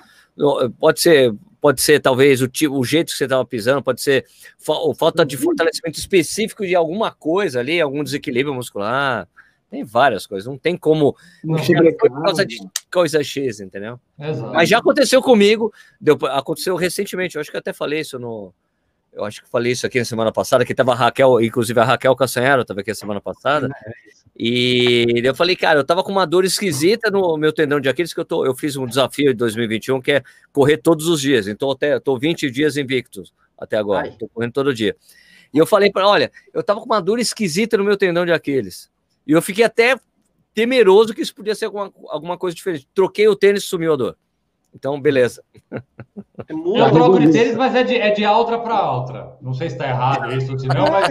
pode 0.78 1.00
ser 1.00 1.34
pode 1.66 1.82
ser 1.82 1.98
talvez 1.98 2.40
o, 2.40 2.48
o 2.70 2.84
jeito 2.84 3.10
que 3.10 3.18
você 3.18 3.24
estava 3.24 3.44
pisando, 3.44 3.82
pode 3.82 4.00
ser 4.00 4.24
fa 4.56 4.72
falta 4.96 5.26
de 5.26 5.34
uhum. 5.34 5.42
fortalecimento 5.42 5.98
específico 5.98 6.64
de 6.64 6.76
alguma 6.76 7.10
coisa 7.10 7.58
ali, 7.58 7.80
algum 7.80 8.04
desequilíbrio 8.04 8.54
muscular. 8.54 9.26
Tem 9.68 9.82
várias 9.82 10.28
coisas, 10.28 10.46
não 10.46 10.56
tem 10.56 10.76
como. 10.76 11.16
Não 11.42 11.58
chega 11.58 11.92
por 11.98 12.22
causa 12.22 12.46
de 12.46 12.56
coisa 12.88 13.20
X, 13.24 13.58
entendeu? 13.58 13.98
Exato. 14.16 14.52
Mas 14.52 14.68
já 14.68 14.78
aconteceu 14.78 15.20
comigo, 15.20 15.74
deu, 16.00 16.16
aconteceu 16.26 16.76
recentemente, 16.76 17.34
eu 17.34 17.40
acho 17.40 17.50
que 17.50 17.56
até 17.56 17.72
falei 17.72 17.98
isso 17.98 18.16
no. 18.16 18.54
Eu 19.12 19.24
acho 19.24 19.42
que 19.42 19.48
falei 19.48 19.72
isso 19.72 19.84
aqui 19.84 19.98
na 19.98 20.04
semana 20.04 20.30
passada, 20.30 20.64
que 20.64 20.72
tava 20.72 20.92
a 20.92 20.94
Raquel, 20.94 21.40
inclusive 21.40 21.80
a 21.80 21.84
Raquel 21.84 22.14
Castanharo 22.14 22.62
estava 22.62 22.80
aqui 22.80 22.92
a 22.92 22.94
semana 22.94 23.20
passada. 23.20 23.68
É 23.84 24.15
e 24.38 25.22
eu 25.24 25.34
falei, 25.34 25.56
cara, 25.56 25.78
eu 25.78 25.84
tava 25.84 26.04
com 26.04 26.12
uma 26.12 26.26
dor 26.26 26.44
esquisita 26.44 27.10
no 27.10 27.36
meu 27.38 27.52
tendão 27.52 27.80
de 27.80 27.88
Aquiles, 27.88 28.12
que 28.12 28.20
eu, 28.20 28.24
tô, 28.24 28.44
eu 28.44 28.54
fiz 28.54 28.76
um 28.76 28.86
desafio 28.86 29.32
em 29.32 29.34
2021, 29.34 30.00
que 30.00 30.12
é 30.12 30.22
correr 30.52 30.76
todos 30.76 31.08
os 31.08 31.20
dias. 31.20 31.48
Então, 31.48 31.70
até 31.70 31.98
tô 31.98 32.18
20 32.18 32.50
dias 32.50 32.76
invictos 32.76 33.32
até 33.56 33.78
agora. 33.78 34.08
Ai. 34.08 34.16
Tô 34.18 34.28
correndo 34.28 34.52
todo 34.52 34.74
dia. 34.74 34.94
E 35.54 35.58
eu 35.58 35.66
falei 35.66 35.90
para 35.90 36.06
olha, 36.06 36.30
eu 36.52 36.62
tava 36.62 36.80
com 36.80 36.86
uma 36.86 37.00
dor 37.00 37.18
esquisita 37.18 37.78
no 37.78 37.84
meu 37.84 37.96
tendão 37.96 38.26
de 38.26 38.32
Aquiles. 38.32 38.90
E 39.26 39.32
eu 39.32 39.40
fiquei 39.40 39.64
até 39.64 39.98
temeroso 40.52 41.14
que 41.14 41.22
isso 41.22 41.34
podia 41.34 41.54
ser 41.54 41.66
alguma, 41.66 41.92
alguma 42.08 42.36
coisa 42.36 42.54
diferente. 42.54 42.86
Troquei 42.94 43.26
o 43.28 43.36
tênis 43.36 43.62
e 43.62 43.66
sumiu 43.66 43.94
a 43.94 43.96
dor. 43.96 44.18
Então, 44.76 45.00
beleza. 45.00 45.42
É 45.72 46.52
eu 46.52 46.90
troco 46.90 47.18
de 47.18 47.32
tênis, 47.32 47.56
mas 47.56 47.74
é 47.74 47.82
de, 47.82 47.96
é 47.96 48.10
de 48.10 48.26
altra 48.26 48.58
para 48.58 48.92
outra. 48.92 49.38
Não 49.40 49.54
sei 49.54 49.70
se 49.70 49.76
está 49.76 49.88
errado 49.88 50.30
isso 50.34 50.52
ou 50.52 50.58
se 50.58 50.68
não, 50.68 50.84
mas 50.90 51.08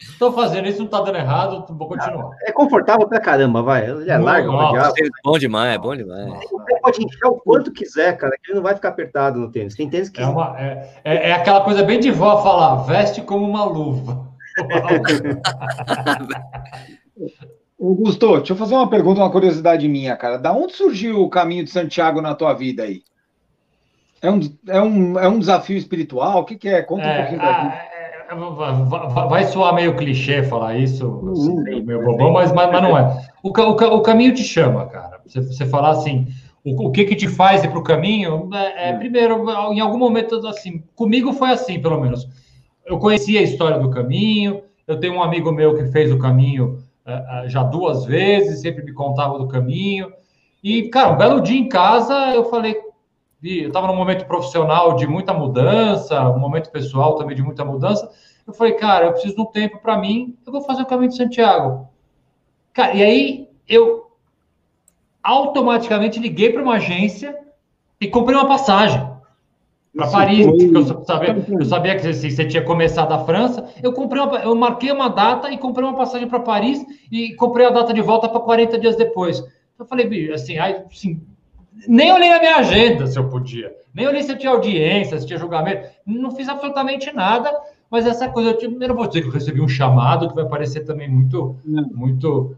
estou 0.00 0.32
fazendo 0.32 0.66
isso, 0.66 0.78
não 0.78 0.86
está 0.86 1.02
dando 1.02 1.18
errado, 1.18 1.66
vou 1.68 1.86
continuar. 1.86 2.30
É 2.44 2.52
confortável 2.52 3.06
pra 3.06 3.20
caramba, 3.20 3.60
vai. 3.62 3.90
Ele 3.90 4.10
é 4.10 4.16
largo, 4.16 4.52
é 4.52 4.90
bom 5.22 5.38
demais, 5.38 5.74
é 5.74 5.78
bom 5.78 5.94
demais. 5.94 6.32
Você 6.50 6.80
pode 6.80 7.04
encher 7.04 7.26
o 7.26 7.34
quanto 7.34 7.70
quiser, 7.72 8.16
cara, 8.16 8.32
que 8.42 8.50
ele 8.50 8.56
não 8.56 8.62
vai 8.62 8.74
ficar 8.74 8.88
apertado 8.88 9.38
no 9.38 9.52
tênis. 9.52 9.74
Tem 9.74 9.90
tênis 9.90 10.08
que. 10.08 10.22
É, 10.22 10.26
uma, 10.26 10.58
é, 10.58 10.88
é, 11.04 11.28
é 11.28 11.32
aquela 11.32 11.60
coisa 11.60 11.82
bem 11.82 12.00
de 12.00 12.10
vó 12.10 12.42
falar, 12.42 12.84
veste 12.84 13.20
como 13.20 13.46
uma 13.46 13.64
luva. 13.64 14.32
Augusto, 17.88 18.36
deixa 18.38 18.52
eu 18.52 18.56
fazer 18.56 18.74
uma 18.74 18.88
pergunta, 18.88 19.20
uma 19.20 19.30
curiosidade 19.30 19.86
minha, 19.88 20.16
cara. 20.16 20.38
Da 20.38 20.52
onde 20.52 20.72
surgiu 20.72 21.20
o 21.20 21.28
caminho 21.28 21.64
de 21.64 21.70
Santiago 21.70 22.20
na 22.20 22.34
tua 22.34 22.54
vida 22.54 22.84
aí? 22.84 23.02
É 24.22 24.30
um, 24.30 24.40
é 24.68 24.80
um, 24.80 25.18
é 25.18 25.28
um 25.28 25.38
desafio 25.38 25.76
espiritual? 25.76 26.40
O 26.40 26.44
que, 26.44 26.56
que 26.56 26.68
é? 26.68 26.82
Conta 26.82 27.04
é, 27.04 27.12
um 27.12 27.16
pouquinho 27.18 27.40
daqui. 27.40 27.66
É, 27.66 29.28
vai 29.28 29.44
soar 29.44 29.74
meio 29.74 29.96
clichê 29.96 30.42
falar 30.42 30.78
isso, 30.78 31.06
uhum. 31.06 31.62
meio 31.62 32.02
bobão, 32.02 32.32
mas, 32.32 32.50
mas, 32.52 32.70
mas, 32.70 32.82
não 32.82 32.96
é. 32.96 33.28
O, 33.42 33.50
o, 33.50 33.96
o 33.96 34.00
caminho 34.00 34.34
te 34.34 34.42
chama, 34.42 34.86
cara. 34.86 35.20
Você, 35.26 35.42
você 35.42 35.66
falar 35.66 35.90
assim, 35.90 36.26
o, 36.64 36.88
o 36.88 36.90
que 36.90 37.04
que 37.04 37.14
te 37.14 37.28
faz 37.28 37.62
ir 37.64 37.68
para 37.68 37.78
o 37.78 37.84
caminho? 37.84 38.48
É, 38.54 38.90
é, 38.90 38.92
primeiro, 38.94 39.44
em 39.72 39.80
algum 39.80 39.98
momento, 39.98 40.34
assim, 40.46 40.82
comigo 40.94 41.32
foi 41.34 41.50
assim, 41.50 41.80
pelo 41.80 42.00
menos. 42.00 42.26
Eu 42.86 42.98
conhecia 42.98 43.40
a 43.40 43.42
história 43.42 43.78
do 43.78 43.90
caminho, 43.90 44.62
eu 44.86 44.98
tenho 44.98 45.14
um 45.14 45.22
amigo 45.22 45.52
meu 45.52 45.74
que 45.74 45.86
fez 45.86 46.10
o 46.10 46.18
caminho 46.18 46.83
já 47.46 47.62
duas 47.62 48.04
vezes, 48.04 48.60
sempre 48.60 48.84
me 48.84 48.92
contava 48.92 49.38
do 49.38 49.48
caminho. 49.48 50.12
E, 50.62 50.88
cara, 50.88 51.12
um 51.12 51.16
belo 51.16 51.40
dia 51.40 51.58
em 51.58 51.68
casa, 51.68 52.34
eu 52.34 52.44
falei, 52.46 52.76
eu 53.42 53.68
estava 53.68 53.86
num 53.86 53.96
momento 53.96 54.26
profissional 54.26 54.96
de 54.96 55.06
muita 55.06 55.34
mudança, 55.34 56.28
um 56.30 56.38
momento 56.38 56.70
pessoal 56.70 57.16
também 57.16 57.36
de 57.36 57.42
muita 57.42 57.64
mudança. 57.64 58.10
Eu 58.46 58.54
falei, 58.54 58.74
cara, 58.74 59.06
eu 59.06 59.12
preciso 59.12 59.34
de 59.34 59.40
um 59.42 59.46
tempo 59.46 59.78
para 59.78 59.98
mim, 59.98 60.36
eu 60.46 60.52
vou 60.52 60.62
fazer 60.62 60.82
o 60.82 60.86
caminho 60.86 61.10
de 61.10 61.16
Santiago. 61.16 61.88
Cara, 62.72 62.94
e 62.94 63.02
aí 63.02 63.48
eu 63.68 64.10
automaticamente 65.22 66.18
liguei 66.18 66.52
para 66.52 66.62
uma 66.62 66.74
agência 66.74 67.38
e 68.00 68.08
comprei 68.08 68.36
uma 68.36 68.48
passagem 68.48 69.13
para 69.94 70.08
Paris, 70.08 70.46
porque 70.46 70.76
eu 70.76 71.04
sabia, 71.04 71.44
eu 71.48 71.64
sabia 71.64 71.96
que 71.96 72.08
assim, 72.08 72.28
você 72.28 72.44
tinha 72.44 72.62
começado 72.62 73.12
a 73.12 73.24
França. 73.24 73.64
Eu 73.82 73.92
comprei 73.92 74.20
uma, 74.20 74.38
eu 74.38 74.54
marquei 74.54 74.90
uma 74.90 75.08
data 75.08 75.50
e 75.50 75.58
comprei 75.58 75.86
uma 75.86 75.96
passagem 75.96 76.28
para 76.28 76.40
Paris 76.40 76.84
e 77.10 77.34
comprei 77.36 77.66
a 77.66 77.70
data 77.70 77.94
de 77.94 78.00
volta 78.00 78.28
para 78.28 78.40
40 78.40 78.78
dias 78.78 78.96
depois. 78.96 79.42
Eu 79.78 79.84
falei, 79.84 80.32
assim, 80.32 80.58
aí, 80.58 80.82
assim, 80.90 81.22
nem 81.86 82.12
olhei 82.12 82.32
a 82.32 82.40
minha 82.40 82.56
agenda 82.56 83.06
se 83.06 83.18
eu 83.18 83.28
podia, 83.28 83.72
nem 83.94 84.06
olhei 84.06 84.22
se 84.22 84.32
eu 84.32 84.38
tinha 84.38 84.52
audiência, 84.52 85.18
se 85.18 85.26
tinha 85.26 85.38
julgamento, 85.38 85.88
não 86.04 86.32
fiz 86.32 86.48
absolutamente 86.48 87.12
nada. 87.12 87.52
Mas 87.88 88.06
essa 88.06 88.28
coisa, 88.28 88.50
eu, 88.50 88.80
eu 88.80 88.88
não 88.88 88.96
vou 88.96 89.06
dizer 89.06 89.22
que 89.22 89.28
eu 89.28 89.32
recebi 89.32 89.60
um 89.60 89.68
chamado 89.68 90.28
que 90.28 90.34
vai 90.34 90.46
parecer 90.46 90.80
também 90.80 91.08
muito, 91.08 91.56
muito, 91.64 92.56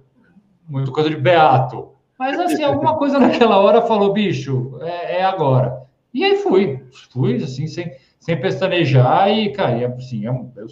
muito 0.67 0.91
coisa 0.91 1.11
de 1.11 1.17
beato. 1.17 1.91
Mas 2.19 2.41
assim, 2.41 2.63
alguma 2.63 2.95
coisa 2.95 3.19
naquela 3.19 3.59
hora 3.59 3.83
falou, 3.83 4.15
bicho, 4.15 4.79
é, 4.81 5.19
é 5.19 5.25
agora. 5.25 5.86
E 6.17 6.25
aí 6.25 6.39
fui, 6.39 6.83
fui 7.13 7.37
assim, 7.37 7.67
sem, 7.67 7.93
sem 8.19 8.41
pestanejar 8.41 9.29
e, 9.29 9.53
cara, 9.53 9.77
e, 9.77 9.85
assim, 9.85 10.27
é, 10.27 10.31
eu, 10.31 10.67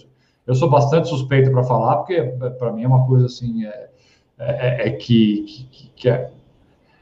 eu 0.47 0.55
sou 0.55 0.71
bastante 0.71 1.07
suspeito 1.07 1.51
para 1.51 1.63
falar, 1.63 1.99
porque 1.99 2.23
para 2.59 2.73
mim 2.73 2.85
é 2.85 2.89
uma 2.89 3.07
coisa 3.07 3.27
assim, 3.27 3.67
é, 3.67 3.91
é, 4.39 4.89
é 4.89 4.91
que, 4.93 5.69
que, 5.71 5.91
que 5.95 6.09
é, 6.09 6.31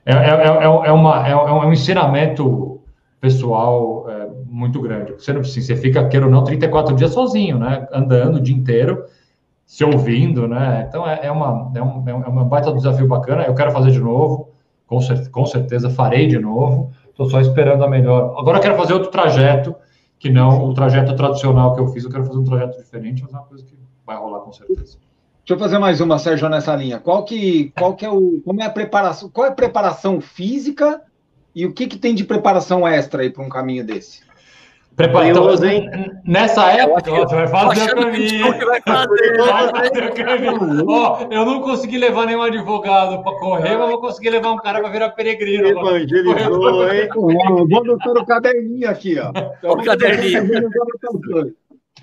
é, 0.04 0.12
é, 0.12 0.64
é, 0.64 0.92
uma, 0.92 1.28
é, 1.28 1.36
um 1.36 1.72
ensinamento 1.72 2.80
pessoal 3.20 4.06
muito 4.44 4.80
grande. 4.80 5.12
Você, 5.12 5.30
assim, 5.30 5.60
você 5.60 5.76
fica, 5.76 6.08
queira 6.08 6.26
ou 6.26 6.32
não, 6.32 6.42
34 6.42 6.96
dias 6.96 7.12
sozinho, 7.12 7.60
né? 7.60 7.86
Andando 7.92 8.38
o 8.38 8.40
dia 8.40 8.56
inteiro, 8.56 9.04
se 9.64 9.84
ouvindo, 9.84 10.48
né? 10.48 10.84
Então 10.88 11.08
é, 11.08 11.30
uma, 11.30 11.70
é, 11.76 11.80
um, 11.80 12.08
é 12.08 12.28
um 12.28 12.48
baita 12.48 12.72
desafio 12.72 13.06
bacana. 13.06 13.44
Eu 13.44 13.54
quero 13.54 13.70
fazer 13.70 13.92
de 13.92 14.00
novo, 14.00 14.50
com, 14.84 14.98
com 15.30 15.46
certeza 15.46 15.88
farei 15.88 16.26
de 16.26 16.40
novo. 16.40 16.90
Estou 17.22 17.30
só 17.30 17.40
esperando 17.40 17.84
a 17.84 17.88
melhor. 17.88 18.34
Agora 18.38 18.58
eu 18.58 18.62
quero 18.62 18.76
fazer 18.76 18.94
outro 18.94 19.10
trajeto, 19.10 19.74
que 20.18 20.30
não 20.30 20.64
o 20.64 20.74
trajeto 20.74 21.14
tradicional 21.14 21.74
que 21.74 21.80
eu 21.80 21.88
fiz. 21.88 22.04
Eu 22.04 22.10
quero 22.10 22.24
fazer 22.24 22.38
um 22.38 22.44
trajeto 22.44 22.78
diferente, 22.78 23.22
mas 23.22 23.32
é 23.32 23.36
uma 23.36 23.44
coisa 23.44 23.64
que 23.64 23.78
vai 24.04 24.16
rolar 24.16 24.40
com 24.40 24.52
certeza. 24.52 24.98
Deixa 25.44 25.54
eu 25.54 25.58
fazer 25.58 25.78
mais 25.78 26.00
uma, 26.00 26.18
Sérgio, 26.18 26.48
nessa 26.48 26.74
linha. 26.74 26.98
Qual 26.98 27.24
que, 27.24 27.72
qual 27.76 27.94
que 27.94 28.04
é 28.04 28.10
o, 28.10 28.40
como 28.44 28.62
é 28.62 28.66
a 28.66 28.70
preparação? 28.70 29.28
Qual 29.28 29.46
é 29.46 29.50
a 29.50 29.54
preparação 29.54 30.20
física 30.20 31.02
e 31.54 31.66
o 31.66 31.72
que, 31.72 31.86
que 31.86 31.98
tem 31.98 32.14
de 32.14 32.24
preparação 32.24 32.86
extra 32.86 33.22
aí 33.22 33.30
para 33.30 33.42
um 33.42 33.48
caminho 33.48 33.84
desse? 33.84 34.20
Preparado, 34.96 35.64
hein? 35.64 35.90
Nessa 36.26 36.70
época, 36.70 37.10
ó, 37.10 37.26
você 37.26 37.34
vai 37.34 37.48
fazer 37.48 37.92
o 37.92 37.96
caminho. 37.96 38.44
Vai 38.66 38.80
fazer, 38.80 39.36
vai 39.38 39.70
fazer 39.70 40.04
o 40.04 40.14
caminho. 40.14 40.84
Ó, 40.86 41.26
eu 41.30 41.46
não 41.46 41.60
consegui 41.62 41.96
levar 41.96 42.26
nenhum 42.26 42.42
advogado 42.42 43.22
para 43.22 43.38
correr, 43.38 43.76
mas 43.76 43.90
vou 43.90 44.00
conseguir 44.00 44.30
levar 44.30 44.52
um 44.52 44.58
cara 44.58 44.80
para 44.80 44.90
virar 44.90 45.10
peregrino. 45.10 45.66
Evangelizou, 45.66 46.92
hein? 46.92 47.08
Vou 47.14 47.80
anotar 47.80 48.12
o 48.12 48.26
caderninho 48.26 48.88
aqui, 48.88 49.16
ó. 49.18 49.32
O 49.72 49.82
caderninho. 49.82 50.70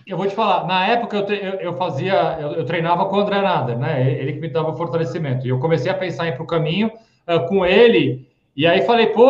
Eu 0.05 0.17
vou 0.17 0.25
te 0.25 0.33
falar, 0.33 0.65
na 0.65 0.87
época 0.87 1.17
eu, 1.17 1.27
eu, 1.27 1.53
eu 1.59 1.73
fazia, 1.73 2.37
eu, 2.41 2.53
eu, 2.53 2.65
treinava 2.65 3.05
com 3.05 3.15
o 3.15 3.19
André 3.19 3.41
Nader, 3.41 3.77
né? 3.77 4.11
Ele 4.11 4.33
que 4.33 4.39
me 4.39 4.49
dava 4.49 4.75
fortalecimento. 4.75 5.45
E 5.45 5.49
eu 5.49 5.59
comecei 5.59 5.91
a 5.91 5.93
pensar 5.93 6.25
em 6.25 6.29
ir 6.29 6.33
para 6.33 6.43
o 6.43 6.47
caminho 6.47 6.91
uh, 7.27 7.47
com 7.47 7.63
ele. 7.63 8.27
E 8.55 8.65
aí 8.65 8.81
falei, 8.81 9.07
pô, 9.07 9.29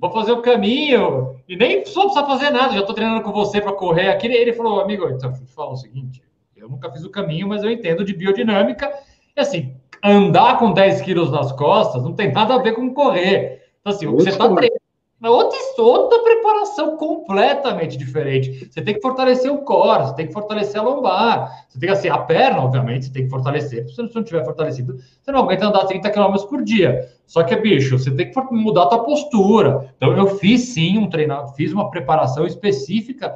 vou 0.00 0.10
fazer 0.10 0.32
o 0.32 0.42
caminho. 0.42 1.36
E 1.48 1.56
nem 1.56 1.84
só 1.84 2.02
precisa 2.02 2.26
fazer 2.26 2.50
nada, 2.50 2.74
já 2.74 2.80
estou 2.80 2.94
treinando 2.94 3.22
com 3.22 3.32
você 3.32 3.60
para 3.60 3.72
correr 3.72 4.08
aqui. 4.08 4.26
Ele 4.26 4.52
falou, 4.52 4.80
amigo, 4.80 5.04
então, 5.08 5.30
deixa 5.30 5.42
eu 5.42 5.46
te 5.46 5.52
falar 5.52 5.72
o 5.72 5.76
seguinte: 5.76 6.22
eu 6.56 6.68
nunca 6.68 6.90
fiz 6.90 7.04
o 7.04 7.10
caminho, 7.10 7.48
mas 7.48 7.62
eu 7.62 7.70
entendo 7.70 8.04
de 8.04 8.14
biodinâmica. 8.14 8.92
E 9.36 9.40
assim, 9.40 9.74
andar 10.02 10.58
com 10.58 10.72
10 10.72 11.02
quilos 11.02 11.30
nas 11.30 11.52
costas 11.52 12.02
não 12.02 12.14
tem 12.14 12.32
nada 12.32 12.54
a 12.54 12.62
ver 12.62 12.72
com 12.72 12.92
correr. 12.92 13.62
Então, 13.80 13.92
assim, 13.92 14.06
o 14.06 14.16
que 14.16 14.22
você 14.22 14.30
está 14.30 14.44
treinando 14.52 14.85
outra, 15.24 15.58
outra 15.78 16.22
preparação 16.22 16.96
completamente 16.96 17.96
diferente. 17.96 18.68
Você 18.70 18.82
tem 18.82 18.94
que 18.94 19.00
fortalecer 19.00 19.52
o 19.52 19.58
core, 19.58 20.04
você 20.04 20.14
tem 20.14 20.26
que 20.26 20.32
fortalecer 20.32 20.80
a 20.80 20.84
lombar, 20.84 21.66
você 21.68 21.78
tem 21.78 21.88
que 21.88 21.94
assim, 21.94 22.08
a 22.08 22.18
perna, 22.18 22.62
obviamente, 22.62 23.06
você 23.06 23.12
tem 23.12 23.24
que 23.24 23.30
fortalecer. 23.30 23.88
Se 23.88 23.96
você 23.96 24.10
não 24.14 24.24
tiver 24.24 24.44
fortalecido, 24.44 24.98
você 25.20 25.32
não 25.32 25.40
aguenta 25.40 25.66
andar 25.66 25.86
30 25.86 26.10
km 26.10 26.36
por 26.48 26.62
dia. 26.62 27.08
Só 27.26 27.42
que, 27.42 27.56
bicho, 27.56 27.98
você 27.98 28.10
tem 28.10 28.30
que 28.30 28.40
mudar 28.52 28.84
a 28.84 28.86
tua 28.86 29.04
postura. 29.04 29.90
Então, 29.96 30.16
eu 30.16 30.26
fiz 30.36 30.74
sim 30.74 30.98
um 30.98 31.08
treinamento, 31.08 31.54
fiz 31.54 31.72
uma 31.72 31.90
preparação 31.90 32.46
específica 32.46 33.34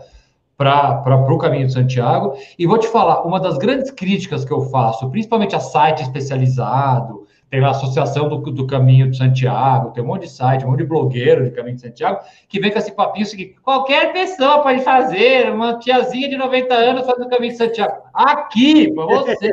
para 0.56 1.32
o 1.32 1.38
caminho 1.38 1.66
de 1.66 1.72
Santiago. 1.72 2.34
E 2.58 2.66
vou 2.66 2.76
te 2.76 2.86
falar, 2.88 3.22
uma 3.22 3.40
das 3.40 3.56
grandes 3.56 3.90
críticas 3.90 4.44
que 4.44 4.52
eu 4.52 4.60
faço, 4.68 5.08
principalmente 5.08 5.56
a 5.56 5.60
site 5.60 6.02
especializado, 6.02 7.26
tem 7.50 7.64
a 7.64 7.70
Associação 7.70 8.28
do, 8.28 8.38
do, 8.38 8.66
Caminho 8.66 9.10
de 9.10 9.16
Santiago, 9.16 9.90
tem 9.90 10.04
um 10.04 10.06
monte 10.06 10.22
de 10.22 10.30
site, 10.30 10.64
um 10.64 10.70
monte 10.70 10.78
de 10.78 10.84
blogueiro 10.84 11.44
de 11.44 11.50
Caminho 11.50 11.74
de 11.74 11.82
Santiago, 11.82 12.20
que 12.48 12.60
vem 12.60 12.70
com 12.70 12.78
esse 12.78 12.92
papinho 12.92 13.26
seguinte: 13.26 13.56
qualquer 13.60 14.12
pessoa 14.12 14.62
pode 14.62 14.82
fazer, 14.82 15.52
uma 15.52 15.76
tiazinha 15.78 16.28
de 16.28 16.36
90 16.36 16.72
anos 16.72 17.04
faz 17.04 17.18
o 17.18 17.28
Caminho 17.28 17.52
de 17.52 17.58
Santiago. 17.58 18.02
Aqui, 18.14 18.92
para 18.92 19.04
você. 19.04 19.50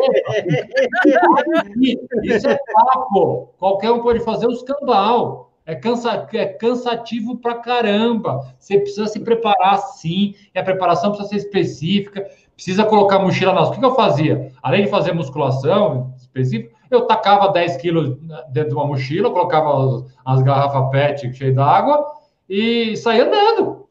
Isso 2.24 2.48
é 2.48 2.58
papo. 2.72 3.50
Qualquer 3.58 3.91
um 3.91 4.02
pode 4.02 4.20
fazer 4.20 4.45
o 4.45 4.52
escambau. 4.52 5.48
É, 5.66 5.76
cansa, 5.76 6.26
é 6.34 6.45
cansativo 6.45 7.39
pra 7.39 7.56
caramba. 7.56 8.39
Você 8.58 8.80
precisa 8.80 9.08
se 9.08 9.20
preparar 9.20 9.78
sim, 9.80 10.34
e 10.56 10.60
a 10.60 10.64
preparação 10.64 11.10
precisa 11.10 11.30
ser 11.30 11.36
específica, 11.36 12.26
precisa 12.56 12.86
colocar 12.86 13.20
mochila 13.20 13.52
nas. 13.54 13.70
O 13.70 13.72
que 13.74 13.84
eu 13.84 13.93
fazia? 13.93 14.54
Além 14.64 14.86
de 14.86 14.89
fazer 14.89 15.12
musculação 15.12 16.14
específica, 16.16 16.76
eu 16.96 17.06
tacava 17.06 17.52
10 17.52 17.78
quilos 17.78 18.18
dentro 18.50 18.70
de 18.70 18.76
uma 18.76 18.88
mochila, 18.88 19.30
colocava 19.30 19.70
as, 19.86 20.06
as 20.26 20.42
garrafas 20.42 20.90
PET 20.92 21.34
cheias 21.34 21.56
d'água 21.56 22.06
e 22.50 22.96
saía 22.98 23.26
andando. 23.26 23.88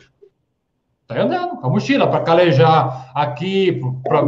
Saía 1.08 1.24
andando 1.24 1.56
com 1.56 1.66
a 1.66 1.70
mochila 1.70 2.06
para 2.08 2.24
calejar 2.24 3.12
aqui, 3.14 3.80
para 4.02 4.20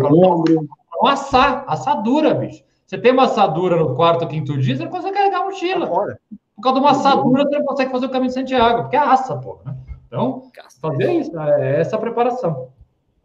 assar, 1.11 1.65
assadura, 1.67 2.35
bicho. 2.35 2.63
Você 2.87 2.97
tem 2.97 3.13
uma 3.13 3.25
assadura 3.25 3.77
no 3.77 3.95
quarto, 3.95 4.27
quinto 4.27 4.57
dia, 4.59 4.77
você 4.77 4.85
não 4.85 4.91
consegue 4.91 5.15
carregar 5.15 5.43
a 5.43 5.45
mochila. 5.45 5.87
Por 5.87 6.63
causa 6.63 6.81
de 6.81 6.85
uma 6.85 6.91
assadura, 6.93 7.45
você 7.45 7.59
não 7.59 7.67
consegue 7.67 7.93
fazer 7.93 8.07
o 8.07 8.11
caminho 8.11 8.29
de 8.29 8.35
Santiago, 8.35 8.83
porque 8.83 8.97
é 8.97 9.01
assa, 9.01 9.37
pô. 9.37 9.59
Né? 9.65 9.77
Então, 10.07 10.45
fazer 10.81 11.13
isso, 11.13 11.39
é 11.39 11.81
essa 11.81 11.99
preparação. 11.99 12.69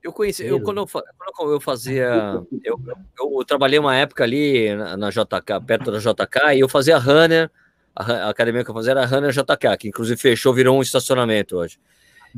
Eu 0.04 0.12
conheci, 0.12 0.46
eu, 0.46 0.62
quando, 0.62 0.80
eu, 0.80 0.88
quando 1.34 1.54
eu 1.54 1.62
fazia. 1.62 2.44
Eu, 2.62 2.78
eu, 3.18 3.46
trabalhei 3.46 3.80
uma 3.80 3.96
época 3.96 4.26
ali 4.26 4.76
na, 4.76 4.98
na, 4.98 5.10
JK, 5.10 5.62
perto 5.66 5.92
da 5.92 5.98
JK, 5.98 6.56
e 6.56 6.60
eu 6.60 6.68
fazia 6.68 6.98
runner. 6.98 7.50
A, 7.96 8.04
a, 8.04 8.30
academia 8.30 8.66
que 8.66 8.70
eu 8.70 8.74
fazia 8.74 8.92
era 8.92 9.06
runner 9.06 9.32
JK, 9.32 9.78
que 9.80 9.88
inclusive 9.88 10.20
fechou, 10.20 10.54
virou 10.54 10.78
um 10.78 10.82
estacionamento 10.82 11.56
hoje. 11.56 11.80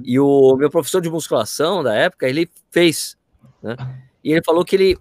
E 0.04 0.20
o 0.20 0.56
meu 0.58 0.70
professor 0.70 1.02
de 1.02 1.10
musculação 1.10 1.82
da 1.82 1.96
época, 1.96 2.28
ele 2.28 2.48
fez, 2.70 3.18
né? 3.64 3.76
E 4.24 4.32
ele 4.32 4.44
falou 4.44 4.64
que 4.64 4.76
ele, 4.76 4.98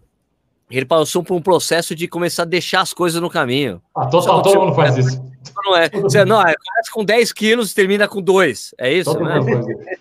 ele 0.71 0.87
passou 0.87 1.23
por 1.23 1.35
um 1.35 1.43
processo 1.43 1.95
de 1.95 2.09
começar 2.09 2.43
a 2.43 2.47
deixar 2.47 2.81
as 2.81 2.93
coisas 2.93 3.21
no 3.21 3.31
caminho. 3.31 3.81
Ah, 3.97 4.07
todo, 4.07 4.43
todo 4.43 4.61
mundo 4.61 4.75
faz 4.75 4.97
isso. 4.97 5.23
Não 5.65 5.77
é. 5.77 5.89
Você, 5.89 6.25
não, 6.25 6.41
é, 6.41 6.55
começa 6.55 6.91
com 6.93 7.05
10 7.05 7.33
quilos 7.33 7.73
e 7.73 7.75
termina 7.75 8.09
com 8.09 8.21
2. 8.21 8.75
É 8.79 8.93
isso, 8.93 9.19
né? 9.21 9.41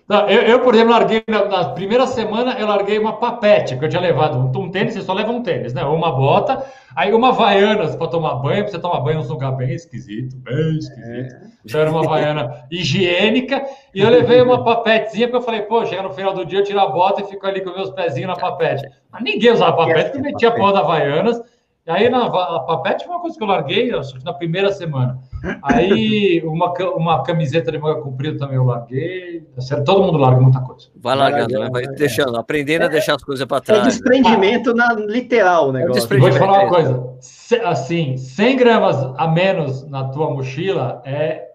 Não, 0.07 0.29
eu, 0.29 0.41
eu, 0.43 0.59
por 0.61 0.73
exemplo, 0.73 0.93
larguei 0.93 1.23
na, 1.27 1.45
na, 1.45 1.65
primeira 1.69 2.07
semana, 2.07 2.57
eu 2.59 2.67
larguei 2.67 2.97
uma 2.97 3.17
papete, 3.17 3.73
porque 3.73 3.85
eu 3.85 3.89
tinha 3.89 4.01
levado 4.01 4.37
um, 4.37 4.63
um 4.63 4.71
tênis, 4.71 4.93
você 4.93 5.01
só 5.01 5.13
leva 5.13 5.31
um 5.31 5.43
tênis, 5.43 5.73
né? 5.73 5.85
Ou 5.85 5.95
uma 5.95 6.11
bota, 6.11 6.63
aí 6.95 7.13
uma 7.13 7.31
vaiana 7.31 7.87
para 7.97 8.07
tomar 8.07 8.35
banho, 8.35 8.67
você 8.67 8.79
tomar 8.79 8.99
banho 9.01 9.21
num 9.21 9.27
lugar 9.27 9.51
bem 9.53 9.73
esquisito, 9.73 10.35
bem 10.37 10.77
esquisito. 10.77 11.35
É. 11.35 11.53
Então 11.65 11.79
era 11.79 11.89
uma 11.89 12.03
vaiana 12.03 12.65
higiênica, 12.69 13.63
e 13.93 14.01
eu 14.01 14.09
levei 14.09 14.41
uma 14.41 14.63
papetezinha, 14.63 15.27
porque 15.27 15.37
eu 15.37 15.45
falei, 15.45 15.61
pô, 15.61 15.85
chega 15.85 16.03
no 16.03 16.13
final 16.13 16.33
do 16.33 16.45
dia, 16.45 16.59
eu 16.59 16.63
tiro 16.63 16.79
a 16.79 16.89
bota 16.89 17.21
e 17.21 17.25
fico 17.25 17.47
ali 17.47 17.61
com 17.61 17.71
meus 17.71 17.89
pezinhos 17.91 18.27
na 18.27 18.35
papete. 18.35 18.85
Mas 19.11 19.23
ninguém 19.23 19.51
usava 19.51 19.77
papete, 19.77 20.17
eu 20.17 20.21
metia 20.21 20.49
a 20.49 20.51
porra 20.51 20.73
da 20.73 20.79
Havaianas, 20.79 21.41
e 21.85 21.91
aí 21.91 22.09
na 22.09 22.25
a 22.27 22.59
papete 22.61 23.03
foi 23.03 23.13
uma 23.13 23.21
coisa 23.21 23.37
que 23.37 23.43
eu 23.43 23.47
larguei, 23.47 23.93
acho 23.93 24.17
que 24.17 24.23
na 24.23 24.33
primeira 24.33 24.71
semana. 24.71 25.19
Aí 25.61 26.41
uma, 26.47 26.71
uma 26.95 27.23
camiseta 27.23 27.71
de 27.73 27.77
manga 27.77 28.01
comprida 28.01 28.39
também 28.39 28.55
eu 28.55 28.63
larguei. 28.63 29.45
Todo 29.85 30.01
mundo 30.01 30.17
larga 30.17 30.39
muita 30.39 30.61
coisa. 30.61 30.87
Vai 30.95 31.15
largando, 31.15 31.59
né? 31.59 31.69
vai 31.69 31.85
deixando, 31.87 32.37
aprendendo 32.37 32.85
a 32.85 32.87
deixar 32.87 33.15
as 33.15 33.23
coisas 33.23 33.45
para 33.45 33.59
trás. 33.59 33.81
É 33.81 33.89
desprendimento 33.89 34.69
ah, 34.69 34.73
na 34.75 34.93
literal, 34.93 35.73
né? 35.73 35.85
Vou 35.85 35.91
te 35.93 36.39
falar 36.39 36.63
uma 36.63 36.69
coisa. 36.69 37.17
Assim, 37.65 38.15
100 38.15 38.57
gramas 38.57 38.95
a 39.17 39.27
menos 39.27 39.85
na 39.89 40.05
tua 40.05 40.29
mochila 40.29 41.01
é 41.05 41.49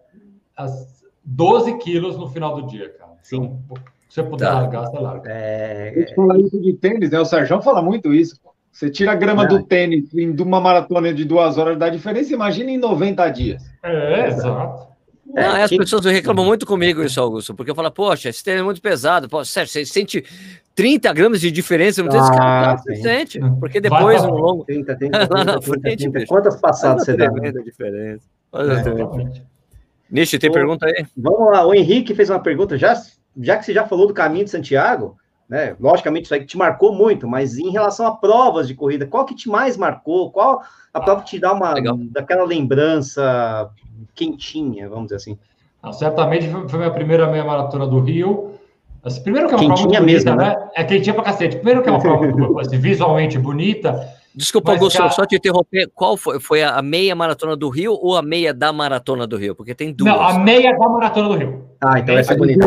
as 0.54 1.02
12 1.24 1.78
quilos 1.78 2.18
no 2.18 2.28
final 2.28 2.54
do 2.54 2.66
dia, 2.66 2.90
cara. 2.98 3.12
Sim. 3.22 3.36
Então, 3.36 3.58
se 4.08 4.14
você 4.14 4.22
puder 4.22 4.46
tá. 4.46 4.60
largar, 4.60 4.86
você 4.86 4.98
larga. 4.98 5.30
É... 5.30 5.92
A 5.94 6.00
gente 6.00 6.14
fala 6.14 6.38
isso 6.38 6.60
de 6.60 6.72
tênis, 6.74 7.10
né? 7.10 7.20
O 7.20 7.24
Sérgio 7.24 7.62
fala 7.62 7.80
muito 7.80 8.12
isso. 8.12 8.36
Você 8.78 8.88
tira 8.88 9.10
a 9.10 9.14
grama 9.16 9.42
é. 9.42 9.48
do 9.48 9.60
tênis 9.60 10.14
em 10.14 10.30
uma 10.40 10.60
maratona 10.60 11.12
de 11.12 11.24
duas 11.24 11.58
horas 11.58 11.76
da 11.76 11.88
diferença, 11.88 12.32
imagina 12.32 12.70
em 12.70 12.78
90 12.78 13.28
dias. 13.30 13.60
É, 13.82 14.28
exato. 14.28 14.86
É, 15.34 15.48
não, 15.48 15.62
as 15.64 15.70
pessoas 15.70 16.04
reclamam 16.04 16.44
muito 16.44 16.64
comigo 16.64 17.02
isso, 17.02 17.20
Augusto, 17.20 17.56
porque 17.56 17.72
eu 17.72 17.74
falo, 17.74 17.90
poxa, 17.90 18.28
esse 18.28 18.42
tênis 18.44 18.60
é 18.60 18.62
muito 18.62 18.80
pesado. 18.80 19.28
Pô, 19.28 19.44
Sérgio, 19.44 19.72
você 19.72 19.84
sente 19.84 20.24
30 20.76 21.12
gramas 21.12 21.40
de 21.40 21.50
diferença 21.50 22.04
no 22.04 22.08
tênis? 22.08 22.28
Ah, 22.30 22.76
você 22.76 22.94
sente, 22.94 23.40
porque 23.58 23.80
depois, 23.80 24.22
no 24.22 24.30
longo... 24.30 24.64
30, 24.64 24.94
30, 24.94 25.18
30, 25.26 25.34
lá 25.34 25.44
na 25.44 25.60
frente, 25.60 26.08
30, 26.12 26.26
Quantas 26.26 26.60
passadas 26.60 27.04
você 27.04 27.16
dá? 27.16 27.28
Né? 27.32 27.50
diferença. 27.50 28.28
É, 28.54 29.40
Nishi, 30.08 30.38
tem 30.38 30.50
Ô, 30.50 30.52
pergunta 30.52 30.86
aí? 30.86 31.04
Vamos 31.16 31.50
lá, 31.50 31.66
o 31.66 31.74
Henrique 31.74 32.14
fez 32.14 32.30
uma 32.30 32.38
pergunta, 32.38 32.78
já, 32.78 32.94
já 33.40 33.56
que 33.56 33.64
você 33.64 33.74
já 33.74 33.84
falou 33.88 34.06
do 34.06 34.14
caminho 34.14 34.44
de 34.44 34.52
Santiago, 34.52 35.16
né? 35.48 35.74
Logicamente, 35.80 36.24
isso 36.24 36.34
aí 36.34 36.44
te 36.44 36.58
marcou 36.58 36.92
muito, 36.92 37.26
mas 37.26 37.56
em 37.56 37.70
relação 37.70 38.06
a 38.06 38.14
provas 38.14 38.68
de 38.68 38.74
corrida, 38.74 39.06
qual 39.06 39.24
que 39.24 39.34
te 39.34 39.48
mais 39.48 39.76
marcou? 39.76 40.30
Qual 40.30 40.62
a 40.92 41.00
prova 41.00 41.22
que 41.22 41.30
te 41.30 41.38
dá 41.38 41.52
uma 41.52 41.72
Legal. 41.72 41.96
daquela 42.10 42.44
lembrança 42.44 43.70
quentinha, 44.14 44.88
vamos 44.88 45.04
dizer 45.04 45.16
assim? 45.16 45.38
Não, 45.82 45.92
certamente 45.92 46.48
foi 46.68 46.78
minha 46.78 46.90
primeira 46.90 47.30
meia 47.30 47.44
maratona 47.44 47.86
do 47.86 48.00
Rio. 48.00 48.52
Assim, 49.02 49.22
primeiro 49.22 49.48
que 49.48 49.54
é 49.54 49.56
uma 49.56 49.68
quentinha 49.68 49.88
prova 49.88 50.04
bonita, 50.04 50.30
mesmo, 50.30 50.36
né? 50.36 50.56
né? 50.56 50.68
É 50.74 50.84
quentinha 50.84 51.14
pra 51.14 51.24
cacete. 51.24 51.56
Primeiro 51.56 51.82
que 51.82 51.88
é 51.88 51.92
uma 51.92 52.00
prova 52.00 52.60
assim, 52.60 52.78
visualmente 52.78 53.38
bonita. 53.38 54.17
Desculpa, 54.38 54.70
Augusto, 54.70 55.02
a... 55.02 55.10
só 55.10 55.26
te 55.26 55.34
interromper. 55.34 55.90
Qual 55.92 56.16
foi? 56.16 56.38
Foi 56.38 56.62
a 56.62 56.80
meia 56.80 57.12
maratona 57.16 57.56
do 57.56 57.68
Rio 57.68 57.98
ou 58.00 58.16
a 58.16 58.22
meia 58.22 58.54
da 58.54 58.72
maratona 58.72 59.26
do 59.26 59.36
Rio? 59.36 59.52
Porque 59.52 59.74
tem 59.74 59.92
duas. 59.92 60.14
Não, 60.14 60.22
a 60.22 60.38
meia 60.38 60.78
da 60.78 60.88
maratona 60.88 61.28
do 61.28 61.34
Rio. 61.34 61.64
Ah, 61.80 61.98
então 61.98 62.16
essa 62.16 62.34
é 62.34 62.36
bonita. 62.36 62.64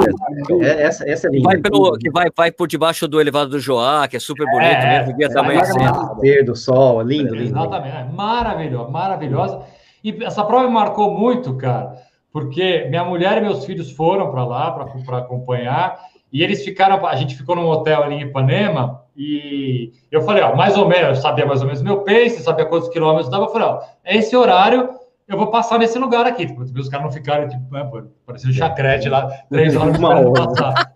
É, 0.59 0.84
essa, 0.84 1.09
essa 1.09 1.28
é 1.28 1.32
linda. 1.32 1.47
Vai 1.47 1.59
pelo, 1.59 1.97
que 1.97 2.11
vai, 2.11 2.28
vai 2.36 2.51
por 2.51 2.67
debaixo 2.67 3.07
do 3.07 3.22
elevado 3.22 3.51
do 3.51 3.59
Joá, 3.59 4.05
que 4.09 4.17
é 4.17 4.19
super 4.19 4.45
bonito, 4.47 4.65
é, 4.65 5.05
né? 5.05 5.13
Dia 5.13 5.28
é, 5.28 5.39
amanhecendo. 5.39 6.45
do 6.45 6.55
sol, 6.57 7.01
lindo, 7.03 7.34
lindo. 7.34 7.57
Exatamente, 7.57 7.95
é 7.95 8.03
maravilhosa, 8.03 8.89
maravilhosa. 8.89 9.61
E 10.03 10.26
essa 10.26 10.43
prova 10.43 10.67
me 10.67 10.74
marcou 10.74 11.17
muito, 11.17 11.55
cara, 11.55 11.95
porque 12.34 12.86
minha 12.89 13.05
mulher 13.05 13.38
e 13.38 13.41
meus 13.41 13.63
filhos 13.63 13.89
foram 13.91 14.30
para 14.30 14.43
lá 14.43 14.72
para 14.72 15.19
acompanhar, 15.19 15.97
e 16.34 16.43
eles 16.43 16.65
ficaram, 16.65 17.05
a 17.07 17.15
gente 17.15 17.38
ficou 17.38 17.55
num 17.55 17.67
hotel 17.67 18.03
ali 18.03 18.15
em 18.15 18.24
Ipanema, 18.24 19.01
e 19.16 19.91
eu 20.12 20.22
falei, 20.22 20.41
ó, 20.43 20.55
mais 20.55 20.78
ou 20.78 20.88
menos, 20.88 21.18
eu 21.18 21.22
sabia 21.22 21.45
mais 21.45 21.62
ou 21.62 21.68
menos 21.68 21.82
meu 21.82 22.01
pace, 22.01 22.41
sabia 22.41 22.66
quantos 22.66 22.89
quilômetros 22.89 23.30
dava, 23.30 23.45
eu 23.45 23.49
falei, 23.49 23.68
ó, 23.68 23.82
é 24.03 24.18
esse 24.18 24.36
horário 24.36 25.01
eu 25.32 25.38
vou 25.38 25.47
passar 25.47 25.80
nesse 25.80 25.97
lugar 25.97 26.26
aqui. 26.26 26.45
Tipo, 26.45 26.62
os 26.62 26.89
caras 26.89 27.05
não 27.05 27.12
ficaram, 27.12 27.47
tipo, 27.47 27.74
né, 27.74 27.89
parecendo 28.26 28.53
chacrete 28.53 29.07
lá, 29.07 29.30
três 29.49 29.76
horas 29.78 29.97
para 29.97 30.32
passar. 30.32 30.91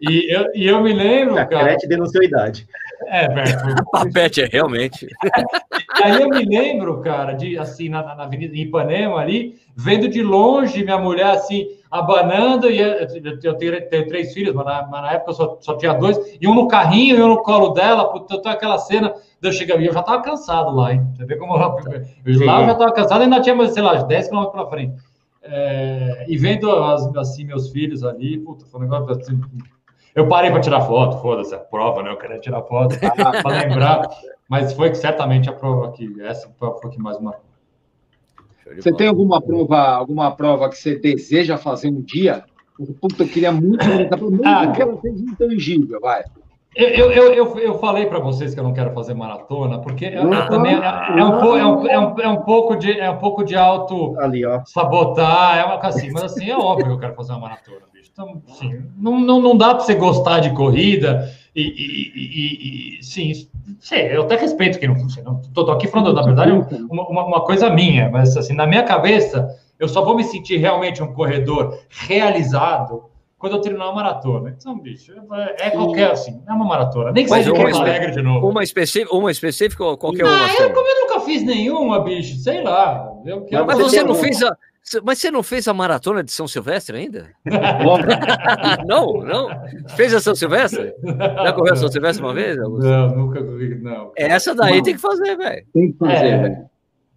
e, 0.00 0.34
eu, 0.34 0.46
e 0.54 0.66
eu 0.66 0.82
me 0.82 0.94
lembro, 0.94 1.34
chacrete 1.34 1.50
cara... 1.50 1.70
Chacrete 1.72 1.88
denunciou 1.88 2.22
a 2.22 2.26
idade. 2.26 2.66
É, 3.08 3.28
velho. 3.28 3.76
Papete, 3.92 4.40
é, 4.40 4.48
realmente. 4.50 5.06
e 5.06 6.02
aí 6.02 6.22
eu 6.22 6.30
me 6.30 6.46
lembro, 6.46 7.02
cara, 7.02 7.34
de, 7.34 7.58
assim, 7.58 7.90
na, 7.90 8.02
na 8.02 8.24
Avenida 8.24 8.56
Ipanema 8.56 9.20
ali, 9.20 9.56
vendo 9.76 10.08
de 10.08 10.22
longe 10.22 10.82
minha 10.82 10.98
mulher, 10.98 11.26
assim, 11.26 11.68
abanando, 11.98 12.70
e 12.70 12.80
eu, 12.80 13.56
tenho, 13.56 13.88
tenho, 13.88 14.06
três 14.06 14.32
filhos, 14.32 14.54
mas 14.54 14.64
na, 14.64 14.86
mas 14.86 15.02
na, 15.02 15.12
época 15.12 15.30
eu 15.30 15.34
só, 15.34 15.58
só 15.60 15.76
tinha 15.76 15.92
dois, 15.92 16.18
e 16.40 16.46
um 16.46 16.54
no 16.54 16.68
carrinho 16.68 17.16
e 17.16 17.22
um 17.22 17.28
no 17.28 17.42
colo 17.42 17.70
dela, 17.70 18.10
puta, 18.12 18.50
aquela 18.50 18.78
cena 18.78 19.14
eu 19.42 19.52
cheguei, 19.52 19.76
eu 19.76 19.92
já 19.92 20.00
estava 20.00 20.22
cansado 20.22 20.74
lá, 20.74 20.92
hein? 20.92 21.06
Você 21.14 21.24
vê 21.24 21.36
como 21.36 21.54
eu, 21.54 21.60
eu 21.60 22.46
lá 22.46 22.60
eu 22.60 22.66
já 22.66 22.72
estava 22.72 22.92
cansado, 22.92 23.22
ainda 23.22 23.40
tinha, 23.40 23.68
sei 23.68 23.82
lá, 23.82 24.02
10 24.02 24.28
km 24.28 24.44
para 24.46 24.66
frente. 24.66 24.96
É, 25.42 26.26
e 26.28 26.36
vendo 26.36 26.70
as, 26.70 27.06
assim 27.16 27.44
meus 27.44 27.70
filhos 27.70 28.02
ali, 28.02 28.38
puta, 28.38 28.66
foi 28.66 28.80
um 28.80 28.82
negócio 28.82 29.12
assim. 29.12 29.40
Eu 30.14 30.28
parei 30.28 30.50
para 30.50 30.60
tirar 30.60 30.80
foto, 30.80 31.20
foda-se, 31.20 31.54
a 31.54 31.58
prova, 31.58 32.02
né? 32.02 32.10
Eu 32.10 32.16
queria 32.16 32.38
tirar 32.40 32.62
foto 32.62 32.96
para 32.98 33.60
lembrar, 33.60 34.08
mas 34.48 34.72
foi 34.72 34.94
certamente 34.94 35.48
a 35.48 35.52
prova 35.52 35.92
que 35.92 36.20
essa 36.22 36.48
foi 36.58 36.68
a 36.68 36.88
que 36.88 36.98
mais 36.98 37.20
marcou. 37.20 37.45
Você 38.74 38.92
tem 38.92 39.08
alguma 39.08 39.40
prova, 39.40 39.78
alguma 39.78 40.30
prova 40.32 40.68
que 40.68 40.76
você 40.76 40.98
deseja 40.98 41.56
fazer 41.56 41.88
um 41.88 42.00
dia? 42.00 42.44
Puta, 43.00 43.22
eu 43.22 43.28
queria 43.28 43.52
muito. 43.52 43.84
Ah, 44.44 44.72
que 44.72 44.82
ela 44.82 45.00
seja 45.00 45.24
intangível, 45.24 46.00
vai. 46.00 46.24
Eu, 46.74 47.10
eu, 47.10 47.32
eu, 47.32 47.58
eu 47.58 47.78
falei 47.78 48.04
para 48.04 48.18
vocês 48.18 48.52
que 48.52 48.60
eu 48.60 48.64
não 48.64 48.74
quero 48.74 48.92
fazer 48.92 49.14
maratona, 49.14 49.78
porque 49.78 50.04
eu, 50.04 50.30
eu 50.30 50.46
também 50.46 50.74
é, 50.74 51.18
é, 51.18 51.24
um, 51.24 51.56
é, 51.56 51.66
um, 51.66 51.88
é, 51.88 51.98
um, 51.98 52.20
é 52.20 52.28
um 52.28 52.42
pouco 52.42 52.76
de 52.76 53.00
é 53.00 53.10
um 53.10 53.16
pouco 53.16 53.42
de 53.42 53.56
auto 53.56 54.14
Ali, 54.20 54.44
ó. 54.44 54.60
sabotar, 54.66 55.56
é 55.56 55.64
uma 55.64 55.78
assim, 55.78 56.10
mas 56.10 56.24
assim 56.24 56.50
é 56.50 56.56
óbvio 56.56 56.86
que 56.88 56.92
eu 56.92 56.98
quero 56.98 57.14
fazer 57.14 57.32
uma 57.32 57.40
maratona, 57.40 57.80
bicho. 57.94 58.10
Então, 58.12 58.42
assim, 58.50 58.82
não, 58.98 59.18
não, 59.18 59.40
não 59.40 59.56
dá 59.56 59.74
para 59.74 59.84
você 59.84 59.94
gostar 59.94 60.40
de 60.40 60.50
corrida 60.50 61.26
e, 61.56 61.62
e, 61.62 62.96
e, 62.96 62.98
e 62.98 63.04
sim, 63.04 63.32
sim, 63.80 63.94
eu 63.94 64.22
até 64.22 64.36
respeito 64.36 64.78
que 64.78 64.86
não 64.86 64.94
funciona. 64.96 65.40
Estou 65.42 65.70
aqui 65.70 65.88
falando, 65.88 66.12
na 66.12 66.22
verdade, 66.22 66.52
uma, 66.52 67.08
uma, 67.08 67.24
uma 67.24 67.44
coisa 67.44 67.70
minha, 67.70 68.10
mas 68.10 68.36
assim, 68.36 68.54
na 68.54 68.66
minha 68.66 68.82
cabeça, 68.82 69.48
eu 69.80 69.88
só 69.88 70.04
vou 70.04 70.14
me 70.14 70.24
sentir 70.24 70.58
realmente 70.58 71.02
um 71.02 71.14
corredor 71.14 71.78
realizado 71.88 73.04
quando 73.38 73.54
eu 73.56 73.60
terminar 73.60 73.86
uma 73.86 73.94
maratona. 73.94 74.54
Então, 74.58 74.78
bicho, 74.78 75.12
é, 75.32 75.68
é 75.68 75.70
qualquer 75.70 76.10
assim, 76.10 76.42
é 76.46 76.52
uma 76.52 76.64
maratona. 76.64 77.12
Nem 77.12 77.24
que 77.24 77.30
Mas 77.30 77.44
seja 77.44 77.56
uma 77.56 77.78
alegre 77.78 78.10
de 78.10 78.22
novo. 78.22 78.48
Uma 78.48 78.62
específica, 78.62 79.14
uma 79.14 79.30
específica 79.30 79.84
ou 79.84 79.96
qualquer 79.96 80.24
ah, 80.24 80.28
uma? 80.28 80.62
Eu, 80.62 80.72
como 80.72 80.86
eu 80.86 81.00
nunca 81.02 81.20
fiz 81.20 81.42
nenhuma, 81.42 82.00
bicho, 82.00 82.36
sei 82.36 82.62
lá. 82.62 83.12
Eu 83.24 83.44
quero 83.44 83.66
mas 83.66 83.78
você 83.78 84.02
não 84.02 84.14
fez 84.14 84.42
a. 84.42 84.56
Mas 85.02 85.18
você 85.18 85.30
não 85.30 85.42
fez 85.42 85.66
a 85.66 85.74
maratona 85.74 86.22
de 86.22 86.30
São 86.30 86.46
Silvestre 86.46 86.96
ainda? 86.96 87.30
não, 88.86 89.14
não. 89.14 89.48
Fez 89.96 90.14
a 90.14 90.20
São 90.20 90.34
Silvestre? 90.34 90.94
Já 91.02 91.52
correu 91.52 91.72
a 91.72 91.76
São 91.76 91.88
Silvestre 91.88 92.24
uma 92.24 92.34
vez? 92.34 92.58
Augusto? 92.58 92.88
Não, 92.88 93.16
nunca 93.16 93.42
corri, 93.42 93.74
não. 93.76 94.12
Essa 94.16 94.54
daí 94.54 94.76
não. 94.76 94.82
tem 94.82 94.94
que 94.94 95.00
fazer, 95.00 95.36
velho. 95.36 95.66
Tem 95.72 95.92
que 95.92 95.98
fazer, 95.98 96.26
é, 96.26 96.38
velho. 96.38 96.70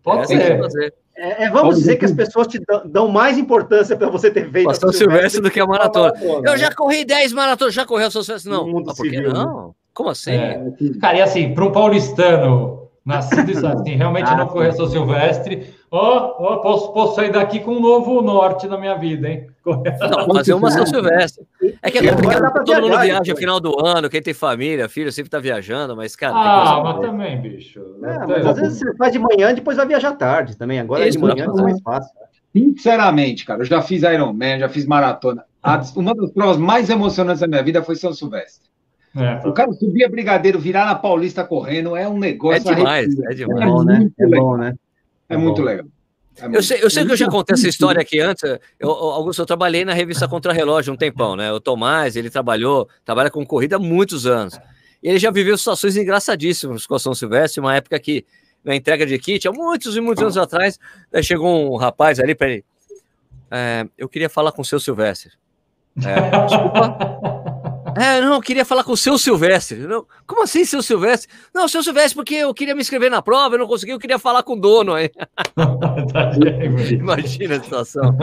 Pode 0.03 0.22
Essa 0.22 0.45
ser. 0.45 0.59
Fazer. 0.59 0.93
É, 1.15 1.43
é, 1.43 1.49
vamos 1.49 1.76
dizer 1.76 1.97
que 1.97 2.05
as 2.05 2.13
pessoas 2.13 2.47
te 2.47 2.59
dão, 2.86 3.09
mais 3.09 3.38
importância 3.38 3.95
para 3.95 4.09
você 4.09 4.32
ter 4.32 4.49
feito 4.49 4.70
a 4.70 4.74
São 4.74 4.91
Silvestre 4.91 5.41
do 5.41 5.51
que 5.51 5.59
a 5.59 5.67
maratona. 5.67 6.13
maratona. 6.13 6.49
Eu 6.49 6.57
já 6.57 6.74
corri 6.74 7.03
10 7.03 7.34
maratonas, 7.34 7.74
já 7.74 7.86
correu 7.86 8.07
a 8.07 8.11
São 8.11 8.24
Silvestre? 8.24 8.49
Não. 8.49 8.65
Mas 8.86 8.95
por 8.95 9.07
que 9.07 9.22
não? 9.22 9.67
Né? 9.67 9.74
Como 9.93 10.09
assim? 10.09 10.32
É. 10.32 10.63
Cara, 11.01 11.17
e 11.17 11.22
assim, 11.22 11.53
para 11.53 11.65
um 11.65 11.72
paulistano 11.74 12.78
nascido 13.10 13.68
assim, 13.68 13.95
realmente 13.95 14.30
ah, 14.30 14.38
não 14.38 14.47
correr 14.47 14.70
a 14.70 14.72
São 14.74 14.88
Silvestre, 14.88 15.74
ó, 15.89 16.36
oh, 16.38 16.53
oh, 16.53 16.62
posso, 16.62 16.93
posso 16.93 17.16
sair 17.16 17.32
daqui 17.32 17.60
com 17.60 17.72
um 17.72 17.80
novo 17.80 18.22
norte 18.22 18.68
na 18.68 18.78
minha 18.78 18.95
vida, 18.95 19.28
hein? 19.28 19.47
Não, 19.66 20.36
fazer 20.36 20.53
uma 20.53 20.70
São 20.70 20.86
Silvestre. 20.86 21.43
É 21.82 21.89
que 21.89 21.97
é 21.97 22.12
complicado, 22.12 22.53
todo 22.53 22.66
viajar, 22.66 22.82
mundo 22.82 23.01
viaja 23.01 23.34
no 23.34 23.38
final 23.38 23.60
do 23.60 23.86
ano, 23.86 24.10
quem 24.10 24.22
tem 24.22 24.34
família, 24.34 24.88
filho, 24.88 25.12
sempre 25.12 25.32
tá 25.32 25.39
viajando, 25.39 25.95
mas, 25.95 26.16
cara. 26.16 26.36
Ah, 26.36 26.82
mas 26.84 26.99
também, 26.99 27.41
bicho. 27.41 27.82
É, 28.03 28.28
mas 28.28 28.45
às 28.45 28.60
vezes 28.60 28.78
você 28.78 28.95
faz 28.95 29.12
de 29.12 29.20
manhã 29.20 29.49
e 29.49 29.55
depois 29.55 29.76
vai 29.76 29.88
viajar 29.88 30.12
tarde 30.14 30.55
também. 30.55 30.80
Agora 30.80 31.05
é 31.05 31.10
de 31.10 31.18
manhã 31.18 31.45
é 31.45 31.62
mais 31.62 31.82
fácil. 31.82 32.12
Sinceramente, 32.55 33.43
cara, 33.43 33.62
eu 33.62 33.66
já 33.66 33.82
fiz 33.82 34.03
Ironman, 34.03 34.60
já 34.60 34.70
fiz 34.70 34.86
maratona. 34.86 35.43
Uma 35.95 36.14
das 36.14 36.32
provas 36.32 36.57
mais 36.57 36.89
emocionantes 36.89 37.41
da 37.41 37.47
minha 37.47 37.64
vida 37.64 37.82
foi 37.82 37.95
São 37.95 38.14
Silvestre. 38.14 38.68
É, 39.16 39.47
o 39.47 39.53
cara 39.53 39.72
subir 39.74 40.03
a 40.03 40.10
Brigadeiro, 40.10 40.60
virar 40.60 40.86
na 40.86 40.95
Paulista 40.95 41.43
correndo, 41.43 41.95
é 41.95 42.07
um 42.07 42.18
negócio. 42.18 42.72
É 42.72 42.76
demais, 42.76 43.20
é 43.20 43.34
demais. 43.34 43.62
É, 43.62 43.66
bom, 43.66 43.84
né? 43.84 44.12
É 44.20 44.28
bom, 44.28 44.57
né? 44.57 44.76
É, 45.28 45.38
muito 45.38 45.62
legal. 45.62 45.86
É 46.41 46.55
eu 46.55 46.64
sei, 46.64 46.84
eu 46.84 46.89
sei 46.89 47.05
que 47.05 47.12
eu 47.12 47.18
já 47.18 47.28
contei 47.28 47.53
essa 47.53 47.68
história 47.68 48.01
aqui 48.01 48.20
antes. 48.20 48.43
Eu, 48.80 48.89
Augusto, 48.89 49.41
eu 49.41 49.45
trabalhei 49.45 49.84
na 49.84 49.93
revista 49.93 50.28
Contra 50.28 50.53
Relógio 50.53 50.93
um 50.93 50.97
tempão, 50.97 51.36
né? 51.36 51.51
O 51.51 51.60
Tomás, 51.60 52.16
ele 52.16 52.30
trabalhou, 52.30 52.88
trabalha 53.03 53.30
com 53.30 53.45
corrida 53.45 53.76
há 53.76 53.80
muitos 53.80 54.26
anos. 54.26 54.60
E 55.01 55.10
ele 55.10 55.20
já 55.20 55.32
viveu 55.32 55.57
situações 55.57 55.97
engraçadíssimas 55.97 56.86
com 56.86 56.95
a 56.95 56.99
São 56.99 57.14
Silvestre, 57.14 57.60
uma 57.60 57.76
época 57.76 57.99
que 57.99 58.26
na 58.64 58.76
entrega 58.76 59.05
de 59.05 59.18
kit, 59.18 59.47
há 59.47 59.51
muitos 59.51 59.95
e 59.95 60.01
muitos 60.01 60.22
anos 60.22 60.38
atrás. 60.38 60.80
Daí 61.12 61.24
chegou 61.24 61.74
um 61.74 61.78
rapaz 61.78 62.20
ali 62.20 62.36
para 62.36 62.49
ele. 62.49 62.66
É, 63.51 63.86
eu 63.97 64.07
queria 64.07 64.30
falar 64.30 64.51
com 64.51 64.62
o 64.62 64.66
seu 64.66 64.80
Silvestre. 64.80 65.32
É, 65.97 66.45
desculpa. 66.45 67.39
É, 67.96 68.22
não, 68.22 68.36
eu 68.36 68.42
queria 68.42 68.66
falar 68.66 68.84
com 68.84 68.92
o 68.92 68.98
seu 68.98 69.18
Silvestre. 69.18 69.80
Não, 69.80 70.06
como 70.26 70.44
assim, 70.44 70.66
seu 70.66 70.82
Silvestre? 70.82 71.30
Não, 71.54 71.68
seu 71.68 71.84
Silvestre, 71.84 72.16
porque 72.16 72.36
eu 72.36 72.54
queria 72.54 72.76
me 72.76 72.82
inscrever 72.82 73.10
na 73.10 73.22
prova, 73.22 73.56
eu 73.56 73.60
não 73.60 73.68
consegui, 73.68 73.92
eu 73.92 74.00
queria 74.00 74.20
falar 74.20 74.44
com 74.44 74.54
o 74.54 74.60
dono 74.60 74.94
aí. 74.94 75.10
Imagina 76.92 77.58
a 77.58 77.64
situação. 77.64 78.18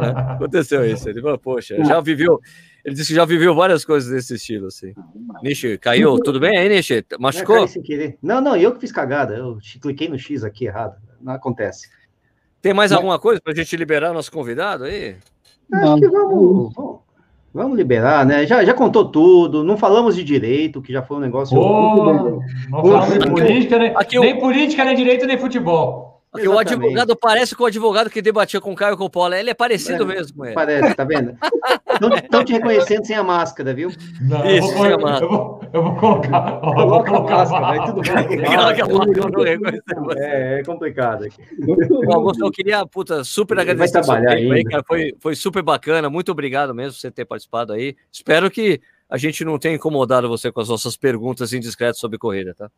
É, 0.00 0.34
aconteceu 0.34 0.84
isso. 0.84 1.08
Ele 1.08 1.20
falou, 1.20 1.38
poxa, 1.38 1.76
já 1.84 2.00
viveu. 2.00 2.40
Ele 2.84 2.94
disse 2.94 3.08
que 3.08 3.14
já 3.14 3.24
viveu 3.24 3.54
várias 3.54 3.84
coisas 3.84 4.10
desse 4.10 4.34
estilo, 4.34 4.68
assim. 4.68 4.92
Nishi, 5.42 5.76
caiu? 5.78 6.18
Tudo 6.20 6.38
bem 6.38 6.56
aí, 6.56 6.68
Nishi? 6.68 7.04
Machucou? 7.18 7.66
Não, 8.22 8.40
não, 8.40 8.56
eu 8.56 8.72
que 8.72 8.80
fiz 8.80 8.92
cagada. 8.92 9.34
Eu 9.34 9.58
cliquei 9.82 10.08
no 10.08 10.18
X 10.18 10.44
aqui 10.44 10.66
errado. 10.66 10.96
Não 11.20 11.32
acontece. 11.32 11.88
Tem 12.62 12.72
mais 12.72 12.92
alguma 12.92 13.18
coisa 13.18 13.40
para 13.40 13.52
a 13.52 13.56
gente 13.56 13.76
liberar 13.76 14.12
nosso 14.12 14.30
convidado 14.30 14.84
aí? 14.84 15.16
Acho 15.72 15.96
que 15.96 16.08
vamos, 16.08 16.74
vamos, 16.74 17.00
vamos, 17.56 17.76
liberar, 17.76 18.24
né? 18.26 18.46
Já, 18.46 18.62
já 18.62 18.74
contou 18.74 19.06
tudo, 19.06 19.64
não 19.64 19.76
falamos 19.78 20.14
de 20.14 20.22
direito, 20.22 20.82
que 20.82 20.92
já 20.92 21.02
foi 21.02 21.16
um 21.16 21.20
negócio. 21.20 21.58
Oh, 21.58 22.42
não 22.68 22.82
falamos 22.82 23.18
de 23.18 23.30
política, 23.30 23.78
nem, 23.78 23.96
aqui, 23.96 24.20
nem 24.20 24.38
política, 24.38 24.84
nem 24.84 24.94
direito, 24.94 25.26
nem 25.26 25.38
futebol. 25.38 26.15
Porque 26.44 26.48
o 26.48 26.58
advogado 26.58 27.16
parece 27.16 27.54
com 27.54 27.64
o 27.64 27.66
advogado 27.66 28.10
que 28.10 28.20
debatia 28.20 28.60
com 28.60 28.72
o 28.72 28.76
Caio 28.76 28.96
Coppola. 28.96 29.38
Ele 29.38 29.50
é 29.50 29.54
parecido 29.54 30.04
é, 30.04 30.06
mesmo 30.06 30.36
com 30.36 30.44
ele. 30.44 30.54
Parece, 30.54 30.94
tá 30.94 31.04
vendo? 31.04 31.36
Estão 32.22 32.44
te 32.44 32.52
reconhecendo 32.52 33.06
sem 33.06 33.16
a 33.16 33.22
máscara, 33.22 33.72
viu? 33.72 33.90
Não, 34.20 34.44
Isso, 34.46 34.68
eu 34.68 34.74
vou, 34.74 34.84
sem 34.84 34.92
a 34.92 34.98
máscara. 34.98 35.24
Eu 35.24 35.30
vou, 35.30 35.60
eu 35.72 35.82
vou 35.82 35.96
colocar. 35.96 36.60
Eu 36.62 36.88
vou 36.88 37.04
colocar 37.04 37.34
a 37.34 37.38
máscara, 37.38 37.66
vai 37.66 37.86
tudo 37.86 38.02
bem. 38.02 39.58
É, 40.18 40.60
é 40.60 40.62
complicado 40.62 41.24
aqui. 41.24 41.42
Augusto, 42.12 42.44
eu 42.44 42.50
queria, 42.50 42.86
puta, 42.86 43.24
super 43.24 43.58
agradecer 43.58 44.04
seu 44.04 44.14
tempo 44.14 44.52
aí, 44.52 44.64
cara. 44.64 44.84
Foi, 44.86 45.14
foi 45.18 45.34
super 45.34 45.62
bacana. 45.62 46.10
Muito 46.10 46.30
obrigado 46.30 46.74
mesmo 46.74 46.92
por 46.92 47.00
você 47.00 47.10
ter 47.10 47.24
participado 47.24 47.72
aí. 47.72 47.96
Espero 48.12 48.50
que 48.50 48.80
a 49.08 49.16
gente 49.16 49.44
não 49.44 49.58
tenha 49.58 49.76
incomodado 49.76 50.28
você 50.28 50.50
com 50.50 50.60
as 50.60 50.68
nossas 50.68 50.96
perguntas 50.96 51.52
indiscretas 51.52 51.98
sobre 51.98 52.18
corrida, 52.18 52.54
tá? 52.54 52.70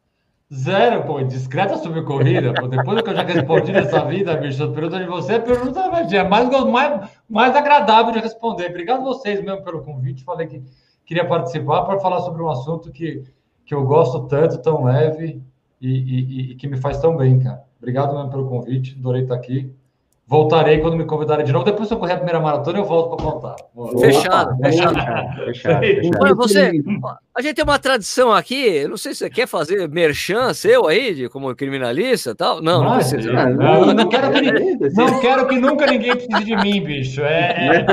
Zero, 0.53 1.05
pô, 1.05 1.23
discreta 1.23 1.77
sobre 1.77 2.03
corrida, 2.03 2.55
pô. 2.55 2.67
Depois 2.69 3.03
que 3.03 3.11
eu 3.11 3.15
já 3.15 3.23
respondi 3.23 3.71
nessa 3.71 4.03
vida, 4.07 4.35
bicho, 4.35 4.65
a 4.65 4.73
pergunta 4.73 4.99
de 4.99 5.07
você, 5.07 5.35
a 5.35 5.41
pergunta 5.41 5.81
é 5.81 6.25
mais, 6.25 6.49
mais, 6.49 7.11
mais 7.29 7.55
agradável 7.55 8.13
de 8.13 8.19
responder. 8.19 8.71
Obrigado 8.71 9.03
vocês 9.03 9.43
mesmo 9.45 9.63
pelo 9.63 9.83
convite. 9.83 10.25
Falei 10.25 10.47
que 10.47 10.63
queria 11.05 11.27
participar 11.27 11.83
para 11.83 12.01
falar 12.01 12.21
sobre 12.21 12.43
um 12.43 12.49
assunto 12.49 12.91
que, 12.91 13.25
que 13.67 13.75
eu 13.75 13.85
gosto 13.85 14.27
tanto, 14.27 14.57
tão 14.63 14.85
leve 14.85 15.43
e, 15.83 15.89
e, 15.89 16.53
e 16.53 16.55
que 16.55 16.67
me 16.67 16.79
faz 16.79 16.99
tão 16.99 17.15
bem, 17.15 17.39
cara. 17.39 17.63
Obrigado 17.77 18.15
mesmo 18.15 18.31
pelo 18.31 18.49
convite, 18.49 18.97
adorei 18.99 19.23
estar 19.23 19.35
aqui. 19.35 19.71
Voltarei 20.29 20.79
quando 20.81 20.95
me 20.95 21.07
convidarem 21.07 21.43
de 21.43 21.53
novo. 21.55 21.65
Depois 21.65 21.89
que 21.89 21.95
eu 21.95 21.99
correr 21.99 22.13
a 22.13 22.17
primeira 22.17 22.39
maratona, 22.39 22.79
eu 22.79 22.85
volto 22.85 23.17
para 23.17 23.25
contar. 23.25 23.57
Fechado, 23.99 24.59
fechado. 24.59 24.95
fechado, 24.95 25.45
fechado. 25.47 25.87
Olha, 26.21 26.35
você, 26.35 26.71
a 27.35 27.41
gente 27.41 27.55
tem 27.55 27.65
uma 27.65 27.79
tradição 27.79 28.31
aqui, 28.31 28.87
não 28.87 28.99
sei 28.99 29.15
se 29.15 29.21
você 29.21 29.31
quer 29.31 29.49
fazer 29.49 29.89
merchan 29.89 30.53
seu 30.53 30.87
aí, 30.87 31.15
de, 31.15 31.31
como 31.31 31.57
criminalista 31.57 32.33
e 32.33 32.35
tal. 32.35 32.61
Não, 32.61 32.85
não, 32.85 32.97
precisa. 32.97 33.33
Não, 33.33 33.55
não, 33.55 33.95
não, 33.95 34.09
quero 34.11 34.31
que, 34.31 34.91
não 34.91 35.21
quero 35.21 35.49
que 35.49 35.59
nunca 35.59 35.87
ninguém 35.87 36.13
precise 36.13 36.45
de 36.45 36.57
mim, 36.57 36.85
bicho. 36.85 37.23
É, 37.23 37.79
é, 37.79 37.87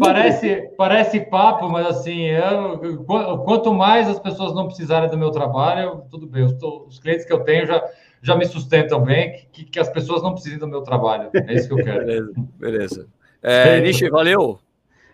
parece, 0.00 0.70
parece 0.76 1.20
papo, 1.20 1.68
mas 1.68 1.86
assim, 1.86 2.22
eu, 2.22 3.04
quanto 3.44 3.72
mais 3.72 4.08
as 4.08 4.18
pessoas 4.18 4.52
não 4.56 4.66
precisarem 4.66 5.08
do 5.08 5.16
meu 5.16 5.30
trabalho, 5.30 6.02
tudo 6.10 6.26
bem. 6.26 6.44
Os 6.88 6.98
clientes 6.98 7.24
que 7.24 7.32
eu 7.32 7.44
tenho 7.44 7.64
já 7.64 7.80
já 8.22 8.36
me 8.36 8.46
sustentam 8.46 9.02
bem, 9.02 9.46
que, 9.52 9.64
que 9.64 9.80
as 9.80 9.88
pessoas 9.88 10.22
não 10.22 10.32
precisem 10.32 10.58
do 10.58 10.68
meu 10.68 10.82
trabalho. 10.82 11.30
É 11.34 11.54
isso 11.54 11.68
que 11.68 11.74
eu 11.74 11.84
quero. 11.84 12.06
beleza, 12.06 12.32
beleza. 12.58 13.08
É, 13.42 13.80
Nishi, 13.80 14.08
valeu. 14.08 14.60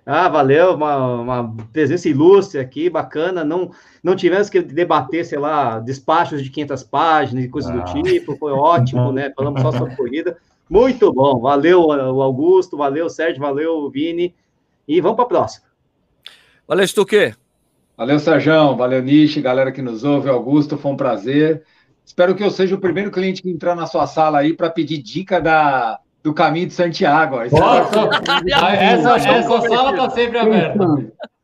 Ah, 0.05 0.29
valeu, 0.29 0.75
uma, 0.75 1.21
uma, 1.21 1.57
presença 1.73 2.09
ilustre 2.09 2.59
aqui, 2.59 2.89
bacana. 2.89 3.45
Não, 3.45 3.71
não 4.03 4.17
tivemos 4.17 4.49
que 4.49 4.61
debater, 4.61 5.25
sei 5.25 5.39
lá, 5.39 5.79
despachos 5.81 6.43
de 6.43 6.51
500 6.51 6.83
páginas 6.85 7.45
e 7.45 7.49
coisas 7.49 7.71
ah. 7.71 7.75
do 7.75 8.03
tipo. 8.03 8.37
Foi 8.37 8.53
ótimo, 8.53 9.13
né? 9.13 9.33
Falamos 9.37 9.61
só 9.61 9.73
sobre 9.73 9.97
corrida. 9.97 10.39
Muito 10.69 11.13
bom. 11.13 11.41
Valeu, 11.41 11.89
o 11.89 12.23
Augusto, 12.23 12.77
valeu, 12.77 13.09
Sérgio, 13.09 13.41
valeu, 13.41 13.91
Vini. 13.91 14.35
E 14.87 15.01
vamos 15.01 15.17
para 15.17 15.25
a 15.25 15.29
próxima. 15.29 15.67
Valeu, 16.67 16.87
Stuque. 16.87 17.35
Valeu, 17.97 18.19
Sérgio. 18.19 18.77
Valeu, 18.77 19.03
Nishi, 19.03 19.43
galera 19.43 19.73
que 19.73 19.83
nos 19.83 20.05
ouve. 20.05 20.31
Augusto, 20.31 20.79
foi 20.79 20.91
um 20.91 20.97
prazer. 20.97 21.65
Espero 22.09 22.35
que 22.35 22.43
eu 22.43 22.51
seja 22.51 22.75
o 22.75 22.81
primeiro 22.81 23.11
cliente 23.11 23.43
que 23.43 23.51
entrar 23.51 23.75
na 23.75 23.87
sua 23.87 24.07
sala 24.07 24.39
aí 24.39 24.55
para 24.55 24.71
pedir 24.71 24.97
dica 24.97 25.43
da, 25.43 26.01
do 26.23 26.33
caminho 26.33 26.67
de 26.67 26.73
Santiago. 26.73 27.39
essa, 27.43 27.59
essa, 28.75 29.17
essa 29.17 29.61
sala 29.61 29.91
está 29.91 30.09
sempre 30.09 30.39
aberta. 30.39 30.87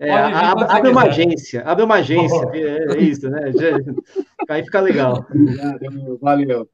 É, 0.00 0.10
abre, 0.10 0.64
abre 0.66 0.90
uma 0.90 1.02
agência, 1.02 1.62
abre 1.66 1.84
uma 1.84 1.96
agência, 1.96 2.48
é, 2.54 2.94
é 2.94 2.98
isso, 2.98 3.28
né? 3.28 3.52
Aí 4.48 4.64
fica 4.64 4.80
legal. 4.80 5.26
Valeu. 6.18 6.66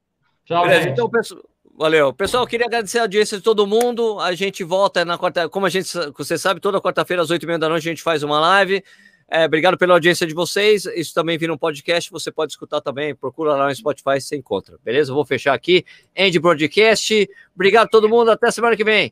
Tchau, 0.44 0.62
Beleza, 0.62 0.88
então, 0.90 1.10
pessoal. 1.10 1.42
Valeu. 1.76 2.12
Pessoal, 2.12 2.46
queria 2.46 2.66
agradecer 2.66 3.00
a 3.00 3.02
audiência 3.02 3.38
de 3.38 3.42
todo 3.42 3.66
mundo. 3.66 4.20
A 4.20 4.32
gente 4.34 4.62
volta 4.62 5.04
na 5.04 5.18
quarta. 5.18 5.48
Como 5.48 5.66
a 5.66 5.68
gente, 5.68 5.90
você 6.16 6.38
sabe, 6.38 6.60
toda 6.60 6.80
quarta-feira, 6.80 7.24
às 7.24 7.30
oito 7.30 7.42
e 7.42 7.46
meia 7.46 7.58
da 7.58 7.68
noite, 7.68 7.88
a 7.88 7.90
gente 7.90 8.04
faz 8.04 8.22
uma 8.22 8.38
live. 8.38 8.84
É, 9.32 9.44
obrigado 9.44 9.78
pela 9.78 9.94
audiência 9.94 10.26
de 10.26 10.34
vocês. 10.34 10.86
Isso 10.86 11.14
também 11.14 11.38
vira 11.38 11.54
um 11.54 11.56
podcast, 11.56 12.10
você 12.10 12.32
pode 12.32 12.50
escutar 12.50 12.80
também. 12.80 13.14
Procura 13.14 13.54
lá 13.54 13.68
no 13.68 13.74
Spotify, 13.74 14.20
você 14.20 14.36
encontra. 14.36 14.76
Beleza? 14.84 15.14
vou 15.14 15.24
fechar 15.24 15.54
aqui. 15.54 15.84
End 16.16 16.36
Broadcast. 16.40 17.30
Obrigado 17.54 17.86
a 17.86 17.90
todo 17.90 18.08
mundo. 18.08 18.32
Até 18.32 18.50
semana 18.50 18.76
que 18.76 18.82
vem. 18.82 19.08